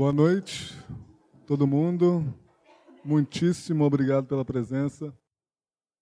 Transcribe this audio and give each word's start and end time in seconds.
Boa 0.00 0.14
noite, 0.14 0.74
todo 1.46 1.66
mundo. 1.66 2.24
Muitíssimo 3.04 3.84
obrigado 3.84 4.26
pela 4.26 4.42
presença. 4.46 5.12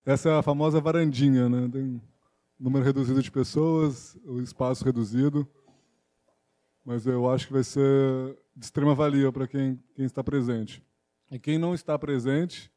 Essa 0.07 0.29
é 0.29 0.39
a 0.39 0.41
famosa 0.41 0.81
varandinha, 0.81 1.49
né? 1.49 1.69
Tem 1.69 2.01
número 2.57 2.85
reduzido 2.85 3.21
de 3.21 3.29
pessoas, 3.29 4.17
o 4.25 4.41
espaço 4.41 4.85
reduzido. 4.85 5.49
Mas 6.85 7.09
eu 7.09 7.29
acho 7.29 7.49
que 7.49 7.53
vai 7.53 7.65
ser 7.65 8.39
de 8.55 8.67
extrema 8.67 8.95
valia 8.95 9.33
para 9.33 9.49
quem, 9.49 9.83
quem 9.97 10.05
está 10.05 10.23
presente. 10.23 10.81
E 11.29 11.37
quem 11.37 11.59
não 11.59 11.75
está 11.75 11.99
presente, 11.99 12.71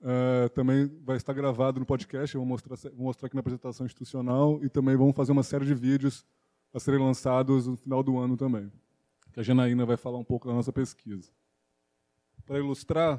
é, 0.00 0.48
também 0.48 0.90
vai 1.04 1.18
estar 1.18 1.34
gravado 1.34 1.78
no 1.78 1.84
podcast. 1.84 2.34
Eu 2.34 2.40
vou 2.40 2.48
mostrar, 2.48 2.76
vou 2.94 3.04
mostrar 3.04 3.26
aqui 3.26 3.36
na 3.36 3.40
apresentação 3.40 3.84
institucional 3.84 4.64
e 4.64 4.70
também 4.70 4.96
vamos 4.96 5.14
fazer 5.14 5.32
uma 5.32 5.42
série 5.42 5.66
de 5.66 5.74
vídeos 5.74 6.24
a 6.72 6.80
serem 6.80 7.00
lançados 7.00 7.66
no 7.66 7.76
final 7.76 8.02
do 8.02 8.18
ano 8.18 8.34
também. 8.34 8.72
Que 9.32 9.40
a 9.40 9.42
Janaína 9.42 9.86
vai 9.86 9.96
falar 9.96 10.18
um 10.18 10.24
pouco 10.24 10.46
da 10.46 10.54
nossa 10.54 10.72
pesquisa. 10.72 11.30
Para 12.44 12.58
ilustrar, 12.58 13.18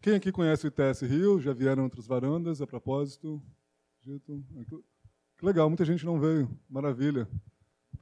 quem 0.00 0.14
aqui 0.14 0.32
conhece 0.32 0.66
o 0.66 0.68
ITS 0.68 1.02
Rio? 1.02 1.40
Já 1.40 1.52
vieram 1.52 1.84
outras 1.84 2.06
varandas 2.06 2.62
a 2.62 2.66
propósito? 2.66 3.42
Que 4.02 5.44
legal, 5.44 5.68
muita 5.68 5.84
gente 5.84 6.06
não 6.06 6.18
veio. 6.18 6.48
Maravilha. 6.68 7.28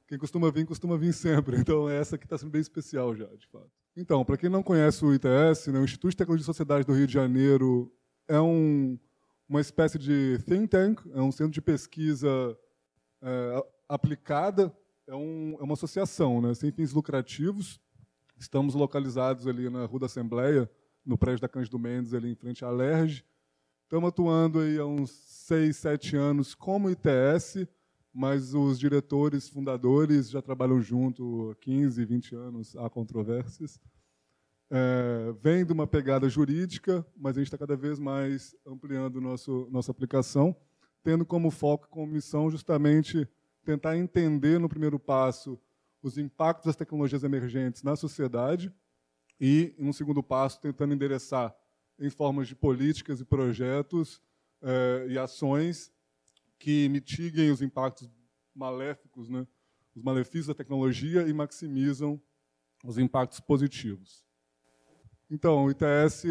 Quem 0.07 0.19
costuma 0.19 0.51
vir, 0.51 0.67
costuma 0.67 0.97
vir 0.97 1.13
sempre. 1.13 1.57
Então, 1.61 1.89
essa 1.89 2.17
aqui 2.17 2.27
está 2.27 2.37
sendo 2.39 2.51
bem 2.51 2.61
especial 2.61 3.15
já, 3.17 3.27
de 3.27 3.47
fato. 3.47 3.71
Então, 3.97 4.25
para 4.25 4.37
quem 4.37 4.51
não 4.51 4.63
conhece 4.63 5.05
o 5.05 5.15
ITS, 5.15 5.69
né, 5.69 5.79
o 5.79 5.85
Instituto 5.85 6.11
de 6.11 6.17
Tecnologia 6.17 6.43
e 6.43 6.47
Sociedade 6.47 6.87
do 6.87 6.93
Rio 6.93 7.07
de 7.07 7.13
Janeiro 7.13 7.93
é 8.29 8.41
um, 8.41 8.99
uma 9.49 9.61
espécie 9.61 9.99
de 9.99 10.39
think 10.47 10.69
tank, 10.69 11.01
é 11.13 11.21
um 11.21 11.33
centro 11.33 11.53
de 11.53 11.63
pesquisa 11.63 12.57
é, 13.23 13.65
aplicada, 13.89 14.77
é, 15.07 15.15
um, 15.15 15.57
é, 15.59 15.63
uma 15.63 15.75
associação 15.75 16.41
né, 16.41 16.55
sem 16.55 16.71
fins 16.73 16.93
lucrativos. 16.93 17.81
Estamos 18.39 18.75
localizados 18.75 19.47
ali 19.47 19.69
na 19.71 19.85
Rua 19.87 20.01
da 20.01 20.07
Assembleia, 20.07 20.71
no 21.05 21.17
prédio 21.17 21.43
da 21.43 21.49
Cândido 21.49 21.79
Mendes, 21.79 22.15
ali 22.15 22.31
em 22.31 22.35
frente 22.35 22.65
à 22.65 22.71
LERJ. 22.71 23.25
Estamos 23.85 24.09
atuando 24.09 24.61
aí 24.61 24.79
há 24.79 24.87
uns 24.87 25.11
seis, 25.11 25.77
sete 25.77 26.17
anos 26.17 26.55
como 26.55 26.91
ITS, 26.91 27.67
mas 28.13 28.55
os 28.55 28.79
diretores 28.79 29.49
fundadores 29.49 30.31
já 30.31 30.41
trabalham 30.41 30.81
junto 30.81 31.51
há 31.51 31.55
15, 31.57 32.05
20 32.05 32.35
anos, 32.35 32.77
há 32.77 32.89
controvérsias. 32.89 33.79
É, 34.71 35.33
vem 35.43 35.65
de 35.65 35.73
uma 35.73 35.87
pegada 35.87 36.29
jurídica, 36.29 37.07
mas 37.17 37.37
a 37.37 37.41
gente 37.41 37.49
está 37.49 37.59
cada 37.59 37.77
vez 37.77 37.99
mais 37.99 38.57
ampliando 38.67 39.21
nosso, 39.21 39.69
nossa 39.71 39.91
aplicação, 39.91 40.57
tendo 41.03 41.25
como 41.25 41.51
foco, 41.51 41.87
como 41.89 42.07
missão, 42.07 42.51
justamente 42.51 43.29
tentar 43.65 43.97
entender, 43.97 44.59
no 44.59 44.69
primeiro 44.69 44.99
passo, 44.99 45.59
os 46.03 46.19
impactos 46.19 46.67
das 46.67 46.77
tecnologias 46.77 47.25
emergentes 47.25 47.83
na 47.83 47.97
sociedade 47.97 48.73
e, 49.41 49.75
em 49.79 49.89
um 49.89 49.93
segundo 49.93 50.23
passo, 50.23 50.61
tentando 50.61 50.95
endereçar 50.95 51.55
em 51.99 52.11
formas 52.11 52.49
de 52.49 52.55
políticas 52.55 53.21
e 53.21 53.25
projetos 53.25 54.21
é, 54.63 55.07
e 55.09 55.19
ações 55.19 55.93
que 56.59 56.89
mitiguem 56.89 57.51
os 57.51 57.63
impactos 57.63 58.11
maléficos, 58.55 59.29
né, 59.29 59.47
os 59.95 60.03
malefícios 60.03 60.49
da 60.49 60.55
tecnologia 60.55 61.27
e 61.27 61.33
maximizam 61.33 62.21
os 62.85 62.99
impactos 62.99 63.41
positivos. 63.41 64.25
Então, 65.31 65.65
o 65.65 65.71
ITS, 65.71 66.25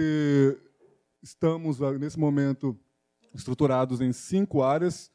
estamos, 1.21 1.79
nesse 1.99 2.19
momento, 2.19 2.77
estruturados 3.33 4.01
em 4.01 4.13
cinco 4.13 4.61
áreas, 4.61 5.11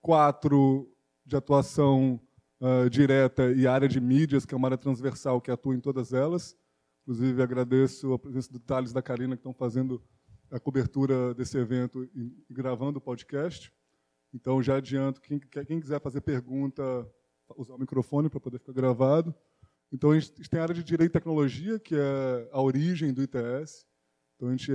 quatro 0.00 0.90
de 1.28 1.36
atuação 1.36 2.18
uh, 2.58 2.88
direta 2.88 3.52
e 3.52 3.66
área 3.66 3.86
de 3.86 4.00
mídias, 4.00 4.46
que 4.46 4.54
é 4.54 4.56
uma 4.56 4.68
área 4.68 4.78
transversal 4.78 5.42
que 5.42 5.50
atua 5.50 5.74
em 5.74 5.80
todas 5.80 6.14
elas. 6.14 6.56
Inclusive, 7.02 7.42
agradeço 7.42 8.14
a 8.14 8.18
presença 8.18 8.50
do 8.50 8.58
Thales 8.58 8.90
e 8.90 8.94
da 8.94 9.02
Karina, 9.02 9.36
que 9.36 9.40
estão 9.40 9.52
fazendo 9.52 10.02
a 10.50 10.58
cobertura 10.58 11.34
desse 11.34 11.58
evento 11.58 12.08
e 12.14 12.32
gravando 12.50 12.98
o 12.98 13.00
podcast. 13.00 13.70
Então, 14.32 14.62
já 14.62 14.76
adianto, 14.76 15.20
quem, 15.20 15.38
quem 15.38 15.80
quiser 15.80 16.00
fazer 16.00 16.22
pergunta, 16.22 16.82
usar 17.56 17.74
o 17.74 17.78
microfone 17.78 18.30
para 18.30 18.40
poder 18.40 18.58
ficar 18.58 18.72
gravado. 18.72 19.34
Então, 19.92 20.12
a 20.12 20.18
gente 20.18 20.48
tem 20.48 20.60
a 20.60 20.62
área 20.62 20.74
de 20.74 20.82
Direito 20.82 21.10
e 21.10 21.12
Tecnologia, 21.12 21.78
que 21.78 21.94
é 21.94 22.48
a 22.50 22.60
origem 22.60 23.12
do 23.12 23.22
ITS. 23.22 23.86
Então, 24.36 24.48
a 24.48 24.50
gente 24.52 24.72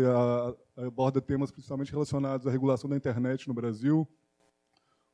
aborda 0.75 1.19
temas 1.19 1.49
principalmente 1.49 1.91
relacionados 1.91 2.45
à 2.45 2.51
regulação 2.51 2.87
da 2.89 2.95
internet 2.95 3.47
no 3.47 3.53
Brasil. 3.53 4.07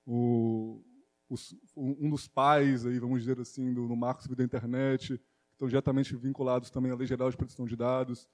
O, 0.06 0.82
os, 1.30 1.56
um 1.76 2.10
dos 2.10 2.28
pais, 2.28 2.86
aí, 2.86 3.00
vamos 3.00 3.20
dizer 3.20 3.40
assim, 3.40 3.74
do, 3.74 3.88
do 3.88 3.96
Marco 3.96 4.22
Civil 4.22 4.36
da 4.36 4.44
Internet, 4.44 5.18
que 5.18 5.54
estão 5.54 5.68
diretamente 5.68 6.16
vinculados 6.16 6.70
também 6.70 6.92
à 6.92 6.96
Lei 6.96 7.08
Geral 7.08 7.30
de 7.30 7.38
Proteção 7.38 7.66
de 7.66 7.76
Dados, 7.76 8.28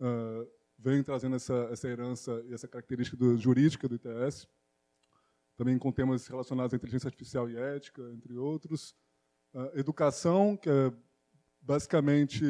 uh, 0.00 0.48
vem 0.78 1.02
trazendo 1.02 1.36
essa, 1.36 1.68
essa 1.70 1.88
herança 1.88 2.42
e 2.46 2.54
essa 2.54 2.66
característica 2.66 3.16
do, 3.16 3.36
jurídica 3.36 3.88
do 3.88 3.96
ITS 3.96 4.48
também 5.58 5.76
com 5.76 5.90
temas 5.90 6.24
relacionados 6.28 6.72
à 6.72 6.76
inteligência 6.76 7.08
artificial 7.08 7.50
e 7.50 7.56
ética, 7.56 8.00
entre 8.12 8.36
outros. 8.36 8.94
Uh, 9.52 9.76
educação, 9.76 10.56
que 10.56 10.70
é 10.70 10.92
basicamente 11.60 12.44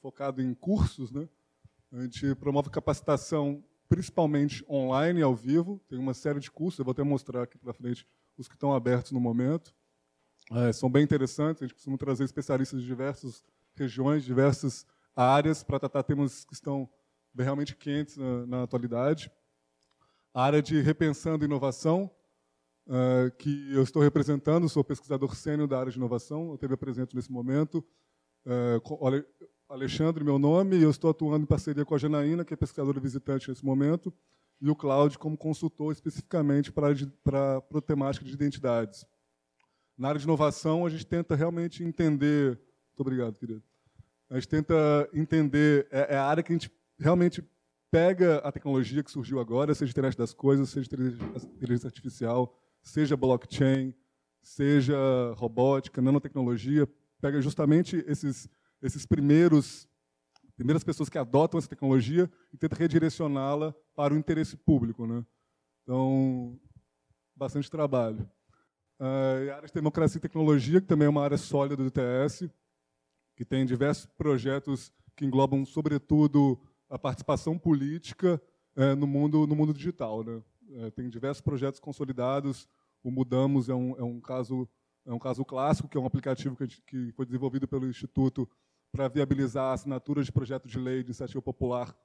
focado 0.00 0.40
em 0.40 0.54
cursos. 0.54 1.12
Né? 1.12 1.28
A 1.92 2.00
gente 2.02 2.34
promove 2.36 2.70
capacitação 2.70 3.62
principalmente 3.90 4.64
online, 4.70 5.20
ao 5.20 5.34
vivo. 5.34 5.78
Tem 5.86 5.98
uma 5.98 6.14
série 6.14 6.40
de 6.40 6.50
cursos, 6.50 6.78
eu 6.78 6.84
vou 6.84 6.92
até 6.92 7.02
mostrar 7.02 7.42
aqui 7.42 7.58
para 7.58 7.74
frente 7.74 8.06
os 8.40 8.48
que 8.48 8.54
estão 8.54 8.74
abertos 8.74 9.12
no 9.12 9.20
momento. 9.20 9.74
É, 10.50 10.72
são 10.72 10.90
bem 10.90 11.04
interessantes, 11.04 11.62
a 11.62 11.66
gente 11.66 11.74
costuma 11.74 11.96
trazer 11.96 12.24
especialistas 12.24 12.80
de 12.80 12.86
diversas 12.86 13.44
regiões, 13.74 14.24
diversas 14.24 14.86
áreas, 15.14 15.62
para 15.62 15.78
tratar 15.78 16.02
temas 16.02 16.44
que 16.44 16.54
estão 16.54 16.88
realmente 17.36 17.76
quentes 17.76 18.16
na, 18.16 18.46
na 18.46 18.62
atualidade. 18.64 19.30
A 20.34 20.42
área 20.42 20.62
de 20.62 20.80
repensando 20.80 21.44
inovação, 21.44 22.10
uh, 22.86 23.30
que 23.38 23.72
eu 23.72 23.82
estou 23.82 24.02
representando, 24.02 24.68
sou 24.68 24.82
pesquisador 24.82 25.34
sênior 25.36 25.68
da 25.68 25.78
área 25.78 25.92
de 25.92 25.98
inovação, 25.98 26.48
eu 26.48 26.54
esteve 26.54 26.76
presente 26.76 27.14
nesse 27.14 27.30
momento. 27.30 27.84
Uh, 28.46 29.24
Alexandre, 29.68 30.24
meu 30.24 30.38
nome, 30.38 30.76
e 30.76 30.82
eu 30.82 30.90
estou 30.90 31.10
atuando 31.10 31.44
em 31.44 31.46
parceria 31.46 31.84
com 31.84 31.94
a 31.94 31.98
Janaína, 31.98 32.44
que 32.44 32.52
é 32.52 32.56
pesquisadora 32.56 32.98
visitante 32.98 33.48
nesse 33.48 33.64
momento, 33.64 34.12
e 34.60 34.68
o 34.68 34.76
Cláudio 34.76 35.18
como 35.18 35.36
consultor 35.36 35.92
especificamente 35.92 36.70
para, 36.70 36.94
para, 37.24 37.60
para 37.60 37.78
a 37.78 37.82
temática 37.82 38.24
de 38.24 38.32
identidades. 38.32 39.06
Na 39.96 40.08
área 40.08 40.18
de 40.18 40.24
inovação, 40.24 40.86
a 40.86 40.90
gente 40.90 41.06
tenta 41.06 41.34
realmente 41.34 41.82
entender... 41.82 42.58
Muito 42.88 43.00
obrigado, 43.00 43.38
querido. 43.38 43.62
A 44.28 44.34
gente 44.34 44.48
tenta 44.48 44.74
entender... 45.12 45.88
É, 45.90 46.14
é 46.14 46.16
a 46.16 46.24
área 46.24 46.42
que 46.42 46.52
a 46.52 46.56
gente 46.56 46.70
realmente 46.98 47.42
pega 47.90 48.38
a 48.38 48.52
tecnologia 48.52 49.02
que 49.02 49.10
surgiu 49.10 49.40
agora, 49.40 49.74
seja 49.74 49.90
internet 49.90 50.16
das 50.16 50.32
coisas, 50.32 50.68
seja 50.70 50.88
inteligência 51.56 51.88
artificial, 51.88 52.56
seja 52.82 53.16
blockchain, 53.16 53.94
seja 54.40 54.96
robótica, 55.36 56.00
nanotecnologia, 56.00 56.88
pega 57.20 57.42
justamente 57.42 58.02
esses, 58.06 58.48
esses 58.80 59.04
primeiros 59.04 59.88
primeiras 60.60 60.84
pessoas 60.84 61.08
que 61.08 61.16
adotam 61.16 61.56
essa 61.56 61.68
tecnologia 61.68 62.30
e 62.52 62.56
tenta 62.58 62.76
redirecioná-la 62.76 63.74
para 63.96 64.12
o 64.12 64.16
interesse 64.18 64.58
público, 64.58 65.06
né? 65.06 65.24
Então, 65.82 66.60
bastante 67.34 67.70
trabalho. 67.70 68.28
Uh, 69.00 69.50
a 69.52 69.56
área 69.56 69.66
de 69.66 69.72
democracia 69.72 70.18
e 70.18 70.20
tecnologia, 70.20 70.78
que 70.78 70.86
também 70.86 71.06
é 71.06 71.08
uma 71.08 71.24
área 71.24 71.38
sólida 71.38 71.82
do 71.82 71.86
ITS, 71.86 72.50
que 73.34 73.42
tem 73.42 73.64
diversos 73.64 74.04
projetos 74.04 74.92
que 75.16 75.24
englobam, 75.24 75.64
sobretudo, 75.64 76.60
a 76.90 76.98
participação 76.98 77.58
política 77.58 78.38
uh, 78.76 78.94
no 78.94 79.06
mundo 79.06 79.46
no 79.46 79.56
mundo 79.56 79.72
digital, 79.72 80.22
né? 80.22 80.42
é, 80.74 80.90
tem 80.90 81.08
diversos 81.08 81.40
projetos 81.40 81.80
consolidados. 81.80 82.68
O 83.02 83.10
Mudamos 83.10 83.70
é 83.70 83.74
um, 83.74 83.96
é 83.96 84.02
um, 84.02 84.20
caso, 84.20 84.68
é 85.06 85.12
um 85.12 85.18
caso 85.18 85.42
clássico, 85.42 85.88
que 85.88 85.96
é 85.96 86.00
um 86.00 86.04
aplicativo 86.04 86.54
que, 86.54 86.64
gente, 86.64 86.82
que 86.82 87.12
foi 87.12 87.24
desenvolvido 87.24 87.66
pelo 87.66 87.88
Instituto 87.88 88.46
para 88.92 89.08
viabilizar 89.08 89.66
a 89.66 89.72
assinatura 89.72 90.22
de 90.22 90.32
projetos 90.32 90.70
de 90.70 90.78
lei 90.78 91.02
de 91.02 91.08
iniciativa 91.08 91.40
popular, 91.40 91.96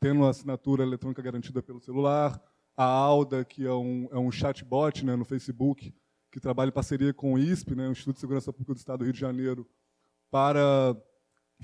tendo 0.00 0.24
a 0.24 0.30
assinatura 0.30 0.82
eletrônica 0.82 1.22
garantida 1.22 1.62
pelo 1.62 1.80
celular. 1.80 2.40
A 2.76 2.84
Alda, 2.84 3.44
que 3.44 3.64
é 3.64 3.72
um, 3.72 4.08
é 4.10 4.18
um 4.18 4.30
chatbot 4.30 5.04
né, 5.04 5.16
no 5.16 5.24
Facebook, 5.24 5.94
que 6.30 6.40
trabalha 6.40 6.68
em 6.68 6.72
parceria 6.72 7.14
com 7.14 7.34
o 7.34 7.38
ISP, 7.38 7.74
né, 7.74 7.88
o 7.88 7.92
Instituto 7.92 8.16
de 8.16 8.20
Segurança 8.20 8.52
Pública 8.52 8.74
do 8.74 8.78
Estado 8.78 8.98
do 8.98 9.04
Rio 9.04 9.12
de 9.12 9.20
Janeiro, 9.20 9.66
para 10.30 10.94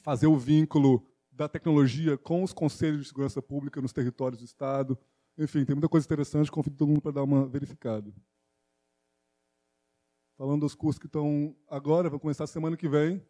fazer 0.02 0.26
o 0.26 0.38
vínculo 0.38 1.06
da 1.31 1.48
tecnologia 1.48 2.16
com 2.16 2.42
os 2.42 2.52
conselhos 2.52 3.02
de 3.02 3.08
segurança 3.08 3.42
pública 3.42 3.81
nos 3.81 3.92
territórios 3.92 4.40
do 4.40 4.44
Estado. 4.44 4.98
Enfim, 5.36 5.64
tem 5.64 5.75
muita 5.75 5.88
coisa 5.88 6.06
interessante, 6.06 6.50
convido 6.50 6.76
todo 6.76 6.88
mundo 6.88 7.02
para 7.02 7.12
dar 7.12 7.22
uma 7.22 7.46
verificada. 7.46 8.12
Falando 10.36 10.62
dos 10.62 10.75
cursos 10.75 10.98
que 10.98 11.06
estão 11.06 11.54
agora, 11.69 12.08
vão 12.08 12.19
começar 12.19 12.46
semana 12.46 12.76
que 12.76 12.88
vem, 12.88 13.22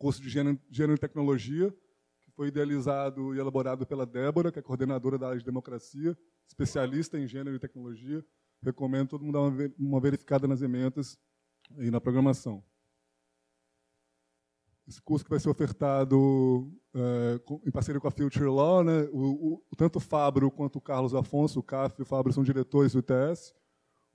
curso 0.00 0.22
de 0.22 0.30
Gênero, 0.30 0.94
e 0.94 0.98
Tecnologia, 0.98 1.70
que 2.22 2.30
foi 2.30 2.48
idealizado 2.48 3.34
e 3.34 3.38
elaborado 3.38 3.86
pela 3.86 4.06
Débora, 4.06 4.50
que 4.50 4.58
é 4.58 4.62
coordenadora 4.62 5.18
da 5.18 5.26
área 5.26 5.38
de 5.38 5.44
democracia, 5.44 6.16
especialista 6.48 7.18
em 7.18 7.26
Gênero 7.26 7.54
e 7.54 7.58
Tecnologia. 7.58 8.24
Recomendo 8.62 9.10
todo 9.10 9.22
mundo 9.22 9.34
dar 9.34 9.70
uma 9.78 10.00
verificada 10.00 10.48
nas 10.48 10.62
emendas 10.62 11.18
e 11.78 11.90
na 11.90 12.00
programação. 12.00 12.64
esse 14.88 15.02
curso 15.02 15.22
que 15.22 15.30
vai 15.30 15.38
ser 15.38 15.50
ofertado 15.50 16.72
é, 16.94 17.40
em 17.66 17.70
parceria 17.70 18.00
com 18.00 18.08
a 18.08 18.10
Future 18.10 18.46
Law. 18.46 18.82
Né? 18.82 19.02
O, 19.12 19.62
o, 19.70 19.76
tanto 19.76 19.96
o 19.96 20.00
Fabro 20.00 20.50
quanto 20.50 20.76
o 20.76 20.80
Carlos 20.80 21.14
Afonso, 21.14 21.60
o 21.60 21.62
CAF 21.62 22.00
e 22.00 22.02
o 22.02 22.06
Fabro 22.06 22.32
são 22.32 22.42
diretores 22.42 22.92
do 22.92 23.00
ITS. 23.00 23.54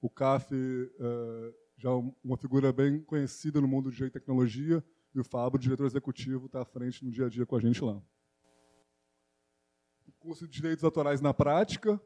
O 0.01 0.09
CAF 0.09 0.51
é, 0.51 1.53
já 1.77 1.91
uma 2.23 2.37
figura 2.37 2.73
bem 2.73 3.03
conhecida 3.03 3.61
no 3.61 3.67
mundo 3.67 3.91
de 3.91 3.97
direito 3.97 4.17
e 4.17 4.19
tecnologia, 4.19 4.83
e 5.15 5.19
o 5.19 5.23
Fabro, 5.23 5.57
diretor 5.57 5.85
executivo, 5.85 6.47
está 6.47 6.61
à 6.61 6.65
frente 6.65 7.03
no 7.03 7.09
dia 7.09 7.25
a 7.25 7.29
dia 7.29 7.45
com 7.45 7.55
a 7.55 7.59
gente 7.59 7.81
lá. 7.81 8.01
O 10.05 10.11
curso 10.19 10.45
de 10.45 10.53
Direitos 10.53 10.83
Autorais 10.83 11.21
na 11.21 11.33
Prática, 11.33 11.99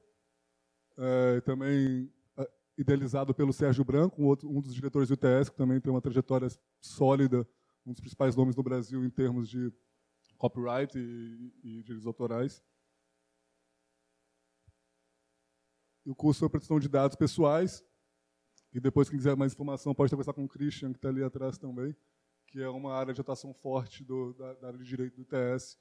é, 0.95 1.41
também 1.41 2.13
é, 2.37 2.51
idealizado 2.77 3.33
pelo 3.33 3.51
Sérgio 3.51 3.83
Branco, 3.83 4.21
um, 4.21 4.25
outro, 4.25 4.47
um 4.47 4.61
dos 4.61 4.75
diretores 4.75 5.09
do 5.09 5.15
ITS, 5.15 5.49
que 5.49 5.57
também 5.57 5.81
tem 5.81 5.91
uma 5.91 6.01
trajetória 6.01 6.47
sólida, 6.79 7.47
um 7.83 7.91
dos 7.91 7.99
principais 7.99 8.35
nomes 8.35 8.55
no 8.55 8.61
Brasil 8.61 9.03
em 9.03 9.09
termos 9.09 9.49
de 9.49 9.73
copyright 10.37 10.95
e, 10.95 11.53
e 11.63 11.81
direitos 11.81 12.05
autorais. 12.05 12.63
O 16.05 16.13
curso 16.13 16.45
é 16.45 16.49
proteção 16.49 16.79
de 16.79 16.87
dados 16.87 17.15
pessoais, 17.15 17.83
e 18.71 18.79
depois, 18.79 19.09
quem 19.09 19.17
quiser 19.17 19.35
mais 19.35 19.53
informação, 19.53 19.95
pode 19.95 20.11
conversar 20.11 20.33
com 20.33 20.43
o 20.43 20.47
Christian, 20.47 20.91
que 20.91 20.99
está 20.99 21.09
ali 21.09 21.23
atrás 21.23 21.57
também, 21.57 21.95
que 22.49 22.61
é 22.61 22.67
uma 22.67 22.93
área 22.93 23.13
de 23.13 23.21
atuação 23.21 23.53
forte 23.53 24.03
do, 24.03 24.33
da, 24.33 24.53
da, 24.55 24.67
área 24.67 24.79
de 24.79 24.85
direito 24.85 25.15
do 25.15 25.21
ITS 25.21 25.77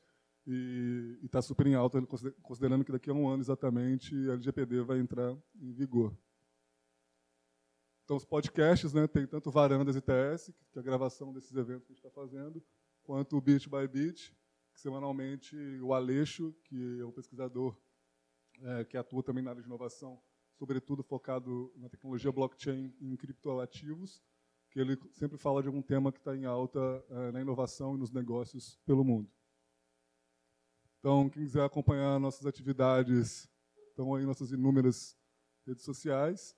e 0.47 1.19
está 1.23 1.41
super 1.41 1.67
em 1.67 1.75
alta, 1.75 2.00
considerando 2.43 2.85
que 2.85 2.93
daqui 2.93 3.11
a 3.11 3.15
um 3.15 3.26
ano 3.26 3.43
exatamente 3.43 4.15
a 4.29 4.35
LGPD 4.35 4.82
vai 4.82 4.99
entrar 4.99 5.37
em 5.61 5.73
vigor. 5.73 6.17
Então, 8.05 8.17
os 8.17 8.25
podcasts, 8.25 8.93
né, 8.93 9.06
tem 9.06 9.26
tanto 9.26 9.50
Varandas 9.50 9.97
ITS, 9.97 10.53
que 10.70 10.79
é 10.79 10.81
a 10.81 10.85
gravação 10.85 11.32
desses 11.32 11.55
eventos 11.55 11.87
que 11.87 11.93
a 11.93 11.94
gente 11.94 12.06
está 12.06 12.11
fazendo, 12.11 12.62
quanto 13.03 13.37
o 13.37 13.41
Beat 13.41 13.69
by 13.69 13.87
Beat, 13.87 14.35
que 14.73 14.81
semanalmente 14.81 15.56
o 15.82 15.93
Aleixo, 15.93 16.55
que 16.65 17.00
é 17.00 17.05
um 17.05 17.12
pesquisador 17.12 17.76
é, 18.62 18.85
que 18.85 18.97
atua 18.97 19.23
também 19.23 19.43
na 19.43 19.50
área 19.50 19.62
de 19.62 19.69
inovação, 19.69 20.20
sobretudo 20.55 21.03
focado 21.03 21.73
na 21.76 21.88
tecnologia 21.88 22.32
blockchain 22.32 22.94
e 23.00 23.12
em 23.12 23.17
criptoativos, 23.17 24.23
que 24.70 24.81
ele 24.81 24.99
sempre 25.12 25.38
fala 25.38 25.62
de 25.62 25.69
algum 25.69 25.82
tema 25.82 26.12
que 26.12 26.19
está 26.19 26.37
em 26.37 26.44
alta 26.44 26.79
uh, 26.79 27.32
na 27.32 27.41
inovação 27.41 27.94
e 27.94 27.99
nos 27.99 28.12
negócios 28.12 28.79
pelo 28.85 29.05
mundo. 29.05 29.31
Então, 30.99 31.29
quem 31.31 31.44
quiser 31.44 31.65
acompanhar 31.65 32.19
nossas 32.19 32.44
atividades, 32.44 33.49
estão 33.88 34.15
aí 34.15 34.26
nossas 34.26 34.50
inúmeras 34.53 35.17
redes 35.67 35.85
sociais. 35.85 36.56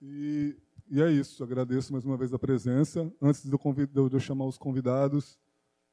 E, 0.00 0.56
e 0.88 1.02
é 1.02 1.10
isso, 1.10 1.42
agradeço 1.42 1.92
mais 1.92 2.04
uma 2.04 2.16
vez 2.16 2.32
a 2.32 2.38
presença. 2.38 3.12
Antes 3.20 3.42
de 3.44 3.50
eu, 3.52 4.08
de 4.08 4.16
eu 4.16 4.20
chamar 4.20 4.46
os 4.46 4.56
convidados, 4.56 5.38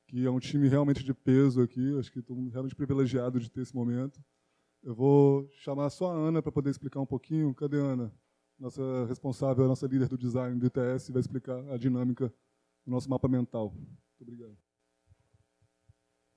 que 0.08 0.26
é 0.26 0.30
um 0.30 0.40
time 0.40 0.68
realmente 0.68 1.04
de 1.04 1.14
peso 1.14 1.62
aqui, 1.62 1.98
acho 2.00 2.12
que 2.12 2.20
estou 2.20 2.38
realmente 2.50 2.76
privilegiado 2.76 3.40
de 3.40 3.50
ter 3.50 3.62
esse 3.62 3.76
momento. 3.76 4.24
Eu 4.84 4.94
vou 4.94 5.50
chamar 5.56 5.90
só 5.90 6.12
a 6.12 6.16
Ana 6.16 6.42
para 6.42 6.52
poder 6.52 6.70
explicar 6.70 7.00
um 7.00 7.06
pouquinho. 7.06 7.54
Cadê 7.56 7.80
a 7.80 7.84
Ana? 7.84 8.14
Nossa 8.58 9.06
responsável, 9.06 9.68
nossa 9.68 9.86
líder 9.86 10.08
do 10.08 10.18
design 10.18 10.58
do 10.58 10.68
ITS, 10.68 11.10
vai 11.10 11.20
explicar 11.20 11.58
a 11.70 11.78
dinâmica 11.78 12.34
do 12.86 12.92
nosso 12.92 13.10
mapa 13.10 13.28
mental. 13.28 13.72
Muito 13.72 14.22
obrigado. 14.22 14.58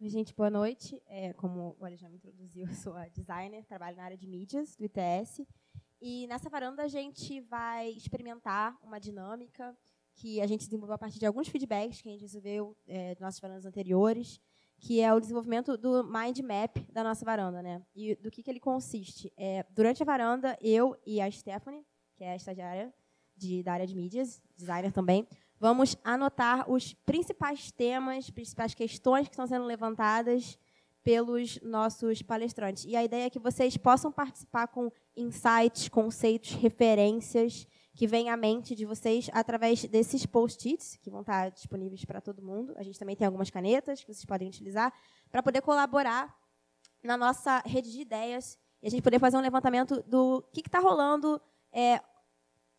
Oi, 0.01 0.09
gente, 0.09 0.35
boa 0.35 0.51
noite. 0.51 1.01
É, 1.07 1.33
como 1.35 1.77
o 1.79 1.87
me 1.87 2.17
introduziu, 2.17 2.67
eu 2.69 2.75
sou 2.75 2.95
a 2.95 3.09
designer, 3.09 3.65
trabalho 3.67 3.97
na 3.97 4.05
área 4.05 4.17
de 4.17 4.27
mídias 4.27 4.77
do 4.77 4.85
ITS. 4.85 5.47
E 6.01 6.27
nessa 6.27 6.51
varanda 6.51 6.83
a 6.83 6.89
gente 6.89 7.41
vai 7.43 7.91
experimentar 7.91 8.77
uma 8.83 8.99
dinâmica 8.99 9.77
que 10.15 10.41
a 10.41 10.47
gente 10.47 10.65
desenvolveu 10.65 10.95
a 10.95 10.99
partir 10.99 11.21
de 11.21 11.27
alguns 11.27 11.49
feedbacks 11.49 12.03
que 12.03 12.09
a 12.09 12.13
gente 12.13 12.23
recebeu 12.23 12.77
é, 12.87 13.15
de 13.15 13.21
nossas 13.21 13.41
varandas 13.41 13.65
anteriores 13.65 14.41
que 14.81 15.01
é 15.01 15.13
o 15.13 15.21
desenvolvimento 15.21 15.77
do 15.77 16.05
mind 16.05 16.39
map 16.41 16.79
da 16.93 17.03
nossa 17.03 17.25
varanda, 17.25 17.63
né? 17.63 17.83
E 17.95 18.15
do 18.17 18.31
que, 18.31 18.43
que 18.43 18.51
ele 18.51 18.61
consiste? 18.61 19.33
É, 19.37 19.65
durante 19.71 20.03
a 20.03 20.07
varanda, 20.07 20.57
eu 20.61 20.97
e 21.05 21.21
a 21.21 21.31
Stephanie, 21.31 21.85
que 22.19 22.25
é 22.25 22.33
a 22.33 22.37
estagiária 22.37 22.93
de, 23.37 23.63
da 23.63 23.73
área 23.73 23.87
de 23.87 23.95
mídias, 23.95 24.43
designer 24.57 24.93
também, 24.93 25.27
vamos 25.61 25.97
anotar 26.03 26.69
os 26.69 26.93
principais 26.93 27.71
temas, 27.71 28.29
principais 28.29 28.75
questões 28.75 29.29
que 29.29 29.35
estão 29.35 29.47
sendo 29.47 29.65
levantadas 29.65 30.59
pelos 31.05 31.61
nossos 31.63 32.21
palestrantes. 32.21 32.85
E 32.85 32.97
a 32.97 33.05
ideia 33.05 33.27
é 33.27 33.31
que 33.31 33.39
vocês 33.39 33.77
possam 33.77 34.11
participar 34.11 34.67
com 34.67 34.91
insights, 35.17 35.89
conceitos, 35.89 36.51
referências 36.51 37.69
que 37.95 38.07
vem 38.07 38.31
à 38.31 38.37
mente 38.37 38.75
de 38.75 38.85
vocês 38.85 39.31
através 39.33 39.85
desses 39.85 40.27
post-its, 40.27 40.97
que 40.97 41.11
vão 41.11 41.21
estar 41.21 41.51
disponíveis 41.51 42.05
para 42.05 42.21
todo 42.21 42.43
mundo. 42.43 42.75
A 42.77 42.83
gente 42.83 42.99
também 42.99 43.15
tem 43.15 43.27
algumas 43.27 43.49
canetas 43.49 44.01
que 44.01 44.13
vocês 44.13 44.25
podem 44.25 44.49
utilizar 44.49 44.93
para 45.31 45.43
poder 45.43 45.63
colaborar 45.63 46.37
na 47.03 47.17
nossa 47.17 47.61
rede 47.65 47.93
de 47.93 48.01
ideias 48.01 48.59
e 48.83 48.89
a 48.89 48.91
gente 48.91 49.03
poder 49.03 49.21
fazer 49.21 49.37
um 49.37 49.41
levantamento 49.41 50.03
do 50.07 50.43
que 50.53 50.61
está 50.61 50.81
rolando 50.81 51.41
é, 51.73 52.01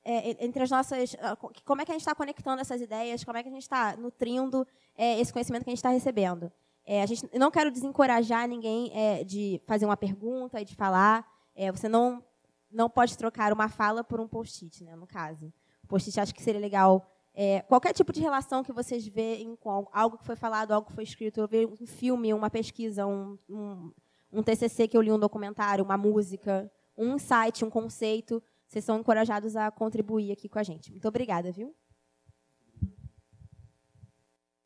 é, 0.04 0.44
entre 0.46 0.64
as 0.64 0.72
nossas. 0.72 1.16
Ah, 1.20 1.36
como 1.36 1.82
é 1.82 1.86
que 1.86 1.92
a 1.92 1.94
gente 1.94 2.02
está 2.02 2.16
conectando 2.16 2.62
essas 2.62 2.82
ideias, 2.82 3.24
como 3.24 3.38
é 3.38 3.44
que 3.44 3.50
a 3.50 3.52
gente 3.52 3.62
está 3.62 3.96
nutrindo 3.98 4.66
é, 4.98 5.20
esse 5.20 5.32
conhecimento 5.32 5.64
que 5.64 5.70
a 5.70 5.72
gente 5.72 5.80
está 5.80 5.90
recebendo. 5.90 6.52
É, 6.86 7.04
a 7.04 7.06
gente, 7.06 7.30
não 7.38 7.52
quero 7.52 7.70
desencorajar 7.70 8.48
ninguém 8.48 8.92
é, 8.94 9.24
de 9.24 9.62
fazer 9.68 9.86
uma 9.86 9.98
pergunta 9.98 10.60
e 10.60 10.66
de 10.66 10.76
falar. 10.76 11.26
É, 11.56 11.72
você 11.72 11.88
não 11.88 12.24
não 12.72 12.88
pode 12.88 13.18
trocar 13.18 13.52
uma 13.52 13.68
fala 13.68 14.04
por 14.04 14.20
um 14.20 14.28
post-it, 14.28 14.84
né, 14.84 14.96
no 14.96 15.08
caso. 15.08 15.52
Post-it 15.88 16.20
acho 16.20 16.36
que 16.36 16.42
seria 16.42 16.62
legal. 16.62 17.08
Qualquer 17.68 17.94
tipo 17.94 18.12
de 18.12 18.20
relação 18.20 18.64
que 18.64 18.74
vocês 18.74 19.08
veem 19.08 19.56
com 19.56 19.88
algo 19.94 20.18
que 20.18 20.26
foi 20.26 20.36
falado, 20.36 20.72
algo 20.72 20.88
que 20.88 20.94
foi 20.94 21.06
escrito, 21.06 21.40
eu 21.40 21.48
vi 21.48 21.66
um 21.66 21.88
filme, 21.88 22.34
uma 22.34 22.50
pesquisa, 22.50 23.08
um, 23.08 23.40
um, 23.50 23.92
um 24.32 24.44
TCC 24.44 24.88
que 24.88 24.98
eu 24.98 25.02
li, 25.02 25.12
um 25.12 25.18
documentário, 25.18 25.84
uma 25.84 25.98
música, 25.98 26.70
um 26.98 27.16
insight, 27.16 27.64
um 27.64 27.70
conceito, 27.70 28.44
vocês 28.70 28.86
são 28.86 29.00
encorajados 29.00 29.56
a 29.56 29.72
contribuir 29.72 30.32
aqui 30.32 30.48
com 30.48 30.60
a 30.60 30.64
gente. 30.64 30.92
Muito 30.92 31.08
obrigada, 31.08 31.52
viu? 31.52 31.76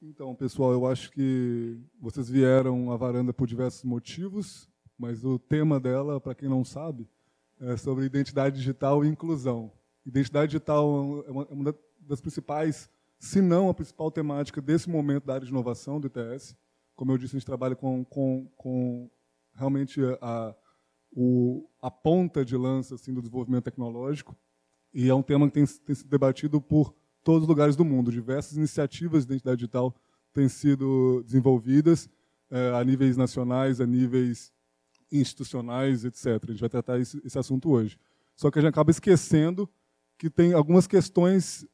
Então, 0.01 0.35
pessoal, 0.35 0.73
eu 0.73 0.85
acho 0.85 1.09
que 1.09 1.79
vocês 2.01 2.29
vieram 2.29 2.91
à 2.91 2.97
varanda 2.97 3.31
por 3.31 3.47
diversos 3.47 3.85
motivos, 3.85 4.69
mas 4.97 5.23
o 5.23 5.39
tema 5.39 5.79
dela, 5.79 6.19
para 6.19 6.35
quem 6.35 6.49
não 6.49 6.65
sabe, 6.65 7.07
é, 7.61 7.77
sobre 7.77 8.03
identidade 8.03 8.57
digital 8.57 9.05
e 9.05 9.07
inclusão. 9.07 9.71
Identidade 10.05 10.47
digital 10.47 11.23
é 11.25 11.31
uma, 11.31 11.43
é 11.43 11.53
uma 11.53 11.75
das 12.01 12.19
principais, 12.19 12.89
se 13.17 13.41
não 13.41 13.69
a 13.69 13.73
principal 13.73 14.11
temática 14.11 14.61
desse 14.61 14.89
momento 14.89 15.27
da 15.27 15.35
área 15.35 15.45
de 15.45 15.51
inovação 15.51 16.01
do 16.01 16.07
ITS. 16.07 16.53
Como 16.93 17.13
eu 17.13 17.17
disse, 17.17 17.37
a 17.37 17.39
gente 17.39 17.45
trabalha 17.45 17.73
com, 17.77 18.03
com, 18.03 18.51
com 18.57 19.09
realmente 19.53 20.01
a, 20.19 20.53
o, 21.15 21.67
a 21.81 21.91
ponta 21.91 22.43
de 22.43 22.57
lança 22.57 22.95
assim, 22.95 23.13
do 23.13 23.21
desenvolvimento 23.21 23.65
tecnológico. 23.65 24.35
E 24.93 25.09
é 25.09 25.13
um 25.13 25.23
tema 25.23 25.47
que 25.47 25.53
tem, 25.53 25.65
tem 25.65 25.95
sido 25.95 26.09
debatido 26.09 26.61
por 26.61 26.93
todos 27.23 27.43
os 27.43 27.47
lugares 27.47 27.75
do 27.75 27.85
mundo. 27.85 28.11
Diversas 28.11 28.57
iniciativas 28.57 29.25
de 29.25 29.33
identidade 29.33 29.57
digital 29.57 29.95
têm 30.33 30.49
sido 30.49 31.23
desenvolvidas 31.23 32.09
é, 32.49 32.71
a 32.75 32.83
níveis 32.83 33.17
nacionais, 33.17 33.79
a 33.79 33.85
níveis 33.85 34.51
institucionais, 35.11 36.05
etc. 36.05 36.25
A 36.27 36.51
gente 36.51 36.59
vai 36.59 36.69
tratar 36.69 36.99
esse, 36.99 37.21
esse 37.23 37.37
assunto 37.37 37.69
hoje. 37.69 37.97
Só 38.35 38.49
que 38.49 38.59
a 38.59 38.61
gente 38.61 38.69
acaba 38.69 38.91
esquecendo 38.91 39.69
que 40.17 40.29
tem 40.29 40.53
algumas 40.53 40.87
questões 40.87 41.65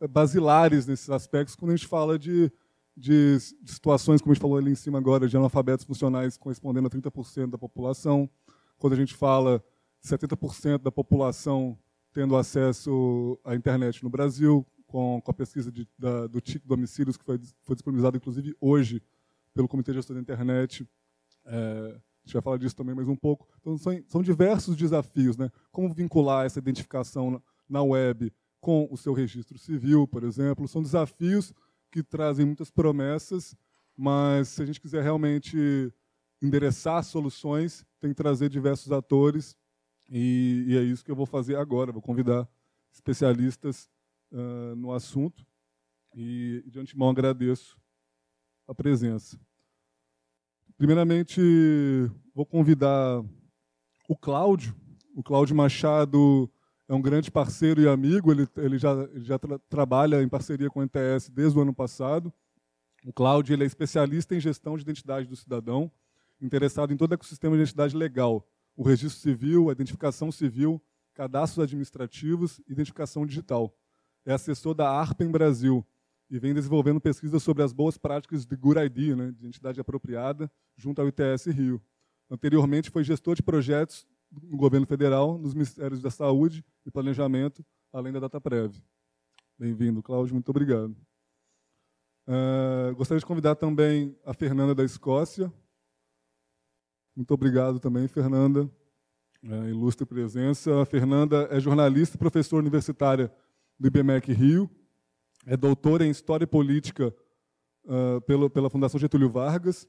eh, 0.00 0.08
basilares 0.08 0.86
nesses 0.86 1.08
aspectos 1.10 1.54
quando 1.54 1.72
a 1.72 1.76
gente 1.76 1.86
fala 1.86 2.18
de, 2.18 2.50
de, 2.96 3.36
de, 3.62 3.72
situações, 3.72 4.20
como 4.20 4.32
a 4.32 4.34
gente 4.34 4.42
falou 4.42 4.56
ali 4.56 4.72
em 4.72 4.76
cima 4.76 4.98
agora, 4.98 5.28
de 5.28 5.36
analfabetos 5.36 5.84
funcionais 5.84 6.36
correspondendo 6.36 6.88
a 6.88 6.90
30% 6.90 7.50
da 7.50 7.58
população, 7.58 8.28
quando 8.78 8.92
a 8.92 8.96
gente 8.96 9.14
fala 9.14 9.62
de 10.00 10.08
70% 10.08 10.78
da 10.78 10.92
população 10.92 11.78
tendo 12.12 12.36
acesso 12.36 13.38
à 13.44 13.54
internet 13.54 14.02
no 14.02 14.10
Brasil, 14.10 14.66
com, 14.86 15.20
com 15.22 15.30
a 15.30 15.34
pesquisa 15.34 15.70
de, 15.70 15.86
da, 15.98 16.26
do 16.26 16.40
TIC 16.40 16.66
domicílios, 16.66 17.16
que 17.16 17.24
foi, 17.24 17.38
foi 17.62 17.76
disponibilizada, 17.76 18.16
inclusive, 18.16 18.56
hoje, 18.60 19.02
pelo 19.52 19.68
Comitê 19.68 19.92
de 19.92 19.98
Gestão 19.98 20.14
da 20.16 20.22
Internet, 20.22 20.88
é, 21.44 22.00
gente 22.28 22.34
vai 22.34 22.42
falar 22.42 22.58
disso 22.58 22.76
também 22.76 22.94
mais 22.94 23.08
um 23.08 23.16
pouco. 23.16 23.48
Então, 23.60 23.78
são, 23.78 24.02
são 24.06 24.22
diversos 24.22 24.76
desafios. 24.76 25.36
Né? 25.36 25.50
Como 25.72 25.92
vincular 25.92 26.44
essa 26.44 26.58
identificação 26.58 27.30
na, 27.30 27.42
na 27.68 27.82
web 27.82 28.32
com 28.60 28.86
o 28.90 28.96
seu 28.96 29.14
registro 29.14 29.58
civil, 29.58 30.06
por 30.06 30.22
exemplo. 30.22 30.68
São 30.68 30.82
desafios 30.82 31.54
que 31.90 32.02
trazem 32.02 32.44
muitas 32.44 32.70
promessas, 32.70 33.56
mas 33.96 34.48
se 34.48 34.62
a 34.62 34.66
gente 34.66 34.80
quiser 34.80 35.02
realmente 35.02 35.92
endereçar 36.40 37.02
soluções, 37.04 37.84
tem 38.00 38.10
que 38.10 38.16
trazer 38.16 38.48
diversos 38.48 38.92
atores, 38.92 39.56
e, 40.10 40.64
e 40.68 40.76
é 40.76 40.82
isso 40.82 41.04
que 41.04 41.10
eu 41.10 41.16
vou 41.16 41.26
fazer 41.26 41.56
agora. 41.56 41.92
Vou 41.92 42.02
convidar 42.02 42.48
especialistas 42.92 43.88
uh, 44.32 44.74
no 44.76 44.92
assunto, 44.92 45.44
e 46.14 46.62
de 46.66 46.80
antemão 46.80 47.10
agradeço 47.10 47.78
a 48.66 48.74
presença. 48.74 49.38
Primeiramente, 50.76 51.40
vou 52.34 52.46
convidar 52.46 53.24
o 54.08 54.16
Cláudio. 54.16 54.74
O 55.14 55.22
Cláudio 55.22 55.56
Machado 55.56 56.50
é 56.88 56.94
um 56.94 57.02
grande 57.02 57.30
parceiro 57.30 57.80
e 57.80 57.88
amigo, 57.88 58.32
ele, 58.32 58.48
ele 58.56 58.78
já, 58.78 58.92
ele 59.12 59.24
já 59.24 59.38
tra 59.38 59.58
trabalha 59.68 60.22
em 60.22 60.28
parceria 60.28 60.70
com 60.70 60.80
o 60.80 60.82
NTS 60.82 61.28
desde 61.30 61.58
o 61.58 61.62
ano 61.62 61.74
passado. 61.74 62.32
O 63.04 63.12
Cláudio 63.12 63.52
ele 63.52 63.64
é 63.64 63.66
especialista 63.66 64.34
em 64.34 64.40
gestão 64.40 64.76
de 64.76 64.82
identidade 64.82 65.28
do 65.28 65.36
cidadão, 65.36 65.90
interessado 66.40 66.92
em 66.92 66.96
todo 66.96 67.12
o 67.12 67.14
ecossistema 67.14 67.56
de 67.56 67.62
identidade 67.62 67.96
legal, 67.96 68.46
o 68.76 68.82
registro 68.82 69.20
civil, 69.20 69.68
a 69.68 69.72
identificação 69.72 70.30
civil, 70.30 70.80
cadastros 71.14 71.64
administrativos 71.64 72.60
e 72.60 72.72
identificação 72.72 73.26
digital. 73.26 73.74
É 74.24 74.32
assessor 74.32 74.74
da 74.74 74.88
ARPEN 74.88 75.30
Brasil 75.30 75.84
e 76.30 76.38
vem 76.38 76.54
desenvolvendo 76.54 77.00
pesquisas 77.00 77.42
sobre 77.42 77.62
as 77.62 77.72
boas 77.72 77.96
práticas 77.96 78.44
de 78.44 78.54
Good 78.54 78.78
ID, 78.80 79.16
né, 79.16 79.32
de 79.32 79.38
identidade 79.38 79.80
apropriada, 79.80 80.50
junto 80.76 81.00
ao 81.00 81.08
ITS 81.08 81.46
Rio. 81.46 81.82
Anteriormente 82.30 82.90
foi 82.90 83.02
gestor 83.02 83.34
de 83.34 83.42
projetos 83.42 84.06
no 84.30 84.56
governo 84.56 84.86
federal, 84.86 85.38
nos 85.38 85.54
ministérios 85.54 86.00
da 86.00 86.10
Saúde 86.10 86.64
e 86.84 86.90
Planejamento, 86.90 87.64
além 87.92 88.12
da 88.12 88.20
DataPrev. 88.20 88.74
Bem-vindo, 89.58 90.02
Cláudio, 90.02 90.34
muito 90.34 90.50
obrigado. 90.50 90.94
Uh, 92.28 92.94
gostaria 92.94 93.18
de 93.18 93.26
convidar 93.26 93.54
também 93.54 94.14
a 94.24 94.34
Fernanda 94.34 94.74
da 94.74 94.84
Escócia. 94.84 95.50
Muito 97.18 97.34
obrigado 97.34 97.80
também, 97.80 98.06
Fernanda. 98.06 98.70
Uh, 99.42 99.68
ilustre 99.68 100.06
presença. 100.06 100.80
A 100.80 100.86
Fernanda 100.86 101.48
é 101.50 101.58
jornalista 101.58 102.14
e 102.14 102.18
professora 102.18 102.62
universitária 102.62 103.28
do 103.76 103.88
IBMEC 103.88 104.32
Rio. 104.32 104.70
É 105.44 105.56
doutora 105.56 106.06
em 106.06 106.10
História 106.10 106.44
e 106.44 106.46
Política 106.46 107.12
uh, 107.86 108.20
pelo, 108.20 108.48
pela 108.48 108.70
Fundação 108.70 109.00
Getúlio 109.00 109.28
Vargas 109.28 109.88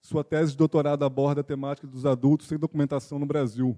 sua 0.00 0.22
tese 0.22 0.52
de 0.52 0.58
doutorado 0.58 1.04
aborda 1.04 1.40
a 1.40 1.44
temática 1.44 1.84
dos 1.84 2.06
adultos 2.06 2.46
sem 2.46 2.56
documentação 2.56 3.18
no 3.18 3.26
Brasil. 3.26 3.76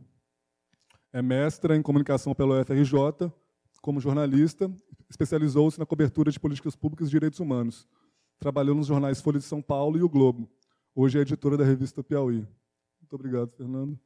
É 1.11 1.23
mestra 1.23 1.75
em 1.75 1.80
comunicação 1.80 2.35
pela 2.35 2.61
UFRJ, 2.61 3.33
como 3.80 3.99
jornalista, 3.99 4.71
especializou-se 5.09 5.78
na 5.78 5.87
cobertura 5.87 6.30
de 6.30 6.38
políticas 6.38 6.76
públicas 6.76 7.09
e 7.09 7.11
direitos 7.11 7.40
humanos. 7.40 7.88
Trabalhou 8.38 8.75
nos 8.75 8.88
jornais 8.88 9.23
Folha 9.23 9.38
de 9.38 9.47
São 9.47 9.62
Paulo 9.62 9.97
e 9.97 10.02
O 10.02 10.09
Globo. 10.11 10.47
Hoje 10.95 11.19
é 11.19 11.23
editora 11.23 11.57
da 11.57 11.64
revista 11.64 12.04
Piauí. 12.04 12.47
Muito 13.11 13.26
obrigado, 13.26 13.50
Fernando. 13.57 13.99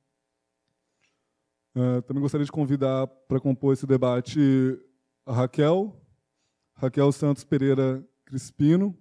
Uh, 1.77 2.01
também 2.07 2.23
gostaria 2.23 2.47
de 2.47 2.51
convidar 2.51 3.07
para 3.07 3.39
compor 3.39 3.75
esse 3.75 3.87
debate 3.87 4.41
a 5.27 5.33
Raquel, 5.35 5.95
Raquel 6.73 7.13
Santos 7.13 7.45
Pereira 7.45 8.03
Crispino, 8.25 8.97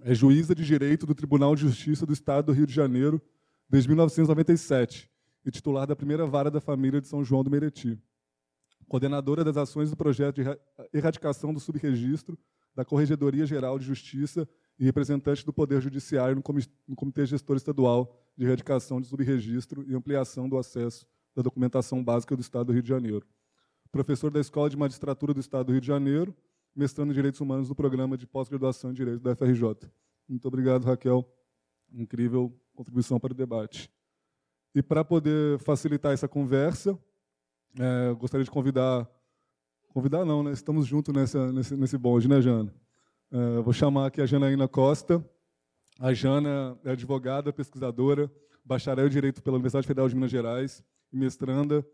é 0.00 0.12
juíza 0.12 0.56
de 0.56 0.64
direito 0.64 1.06
do 1.06 1.14
Tribunal 1.14 1.54
de 1.54 1.60
Justiça 1.60 2.04
do 2.04 2.12
Estado 2.12 2.46
do 2.46 2.52
Rio 2.52 2.66
de 2.66 2.74
Janeiro 2.74 3.22
desde 3.70 3.88
1997 3.88 5.08
e 5.46 5.52
titular 5.52 5.86
da 5.86 5.94
primeira 5.94 6.26
vara 6.26 6.50
da 6.50 6.60
família 6.60 7.00
de 7.00 7.06
São 7.06 7.24
João 7.24 7.44
do 7.44 7.50
Meriti. 7.50 7.96
Coordenadora 8.88 9.44
das 9.44 9.56
ações 9.56 9.88
do 9.88 9.96
projeto 9.96 10.42
de 10.42 10.42
erradicação 10.92 11.54
do 11.54 11.60
subregistro 11.60 12.36
da 12.74 12.84
Corregedoria 12.84 13.46
Geral 13.46 13.78
de 13.78 13.84
Justiça 13.84 14.48
e 14.78 14.84
representante 14.84 15.44
do 15.44 15.52
Poder 15.52 15.80
Judiciário 15.80 16.42
no 16.86 16.96
Comitê 16.96 17.26
Gestor 17.26 17.56
Estadual 17.56 18.16
de 18.36 18.44
Erradicação 18.44 19.00
de 19.00 19.08
Subregistro 19.08 19.84
e 19.88 19.94
Ampliação 19.94 20.48
do 20.48 20.56
Acesso 20.56 21.06
da 21.34 21.42
Documentação 21.42 22.02
Básica 22.02 22.36
do 22.36 22.40
Estado 22.40 22.66
do 22.66 22.72
Rio 22.72 22.82
de 22.82 22.88
Janeiro. 22.88 23.26
Professor 23.90 24.30
da 24.30 24.40
Escola 24.40 24.68
de 24.68 24.76
Magistratura 24.76 25.32
do 25.34 25.40
Estado 25.40 25.66
do 25.66 25.72
Rio 25.72 25.80
de 25.80 25.86
Janeiro 25.86 26.34
mestrando 26.78 27.10
em 27.10 27.14
Direitos 27.14 27.40
Humanos 27.40 27.66
do 27.66 27.74
Programa 27.74 28.16
de 28.16 28.24
Pós-Graduação 28.24 28.92
em 28.92 28.94
Direito 28.94 29.20
da 29.20 29.34
FRJ. 29.34 29.90
Muito 30.28 30.46
obrigado, 30.46 30.84
Raquel. 30.84 31.28
Incrível 31.92 32.56
contribuição 32.72 33.18
para 33.18 33.32
o 33.32 33.36
debate. 33.36 33.90
E 34.72 34.80
para 34.80 35.04
poder 35.04 35.58
facilitar 35.58 36.12
essa 36.12 36.28
conversa, 36.28 36.96
é, 37.76 38.14
gostaria 38.14 38.44
de 38.44 38.50
convidar, 38.50 39.10
convidar 39.88 40.24
não, 40.24 40.44
né? 40.44 40.52
Estamos 40.52 40.86
juntos 40.86 41.12
nessa, 41.12 41.50
nesse, 41.50 41.76
nesse 41.76 41.98
bonde, 41.98 42.28
né, 42.28 42.40
Jana? 42.40 42.72
É, 43.30 43.60
vou 43.60 43.74
chamar 43.74 44.06
aqui 44.06 44.22
a 44.22 44.26
Janaína 44.26 44.66
Costa. 44.66 45.22
A 45.98 46.14
Jana 46.14 46.78
é 46.82 46.92
advogada, 46.92 47.52
pesquisadora, 47.52 48.32
bacharel 48.64 49.06
em 49.06 49.10
Direito 49.10 49.42
pela 49.42 49.56
Universidade 49.56 49.86
Federal 49.86 50.08
de 50.08 50.14
Minas 50.14 50.30
Gerais 50.30 50.82
e 51.12 51.16
mestranda 51.16 51.86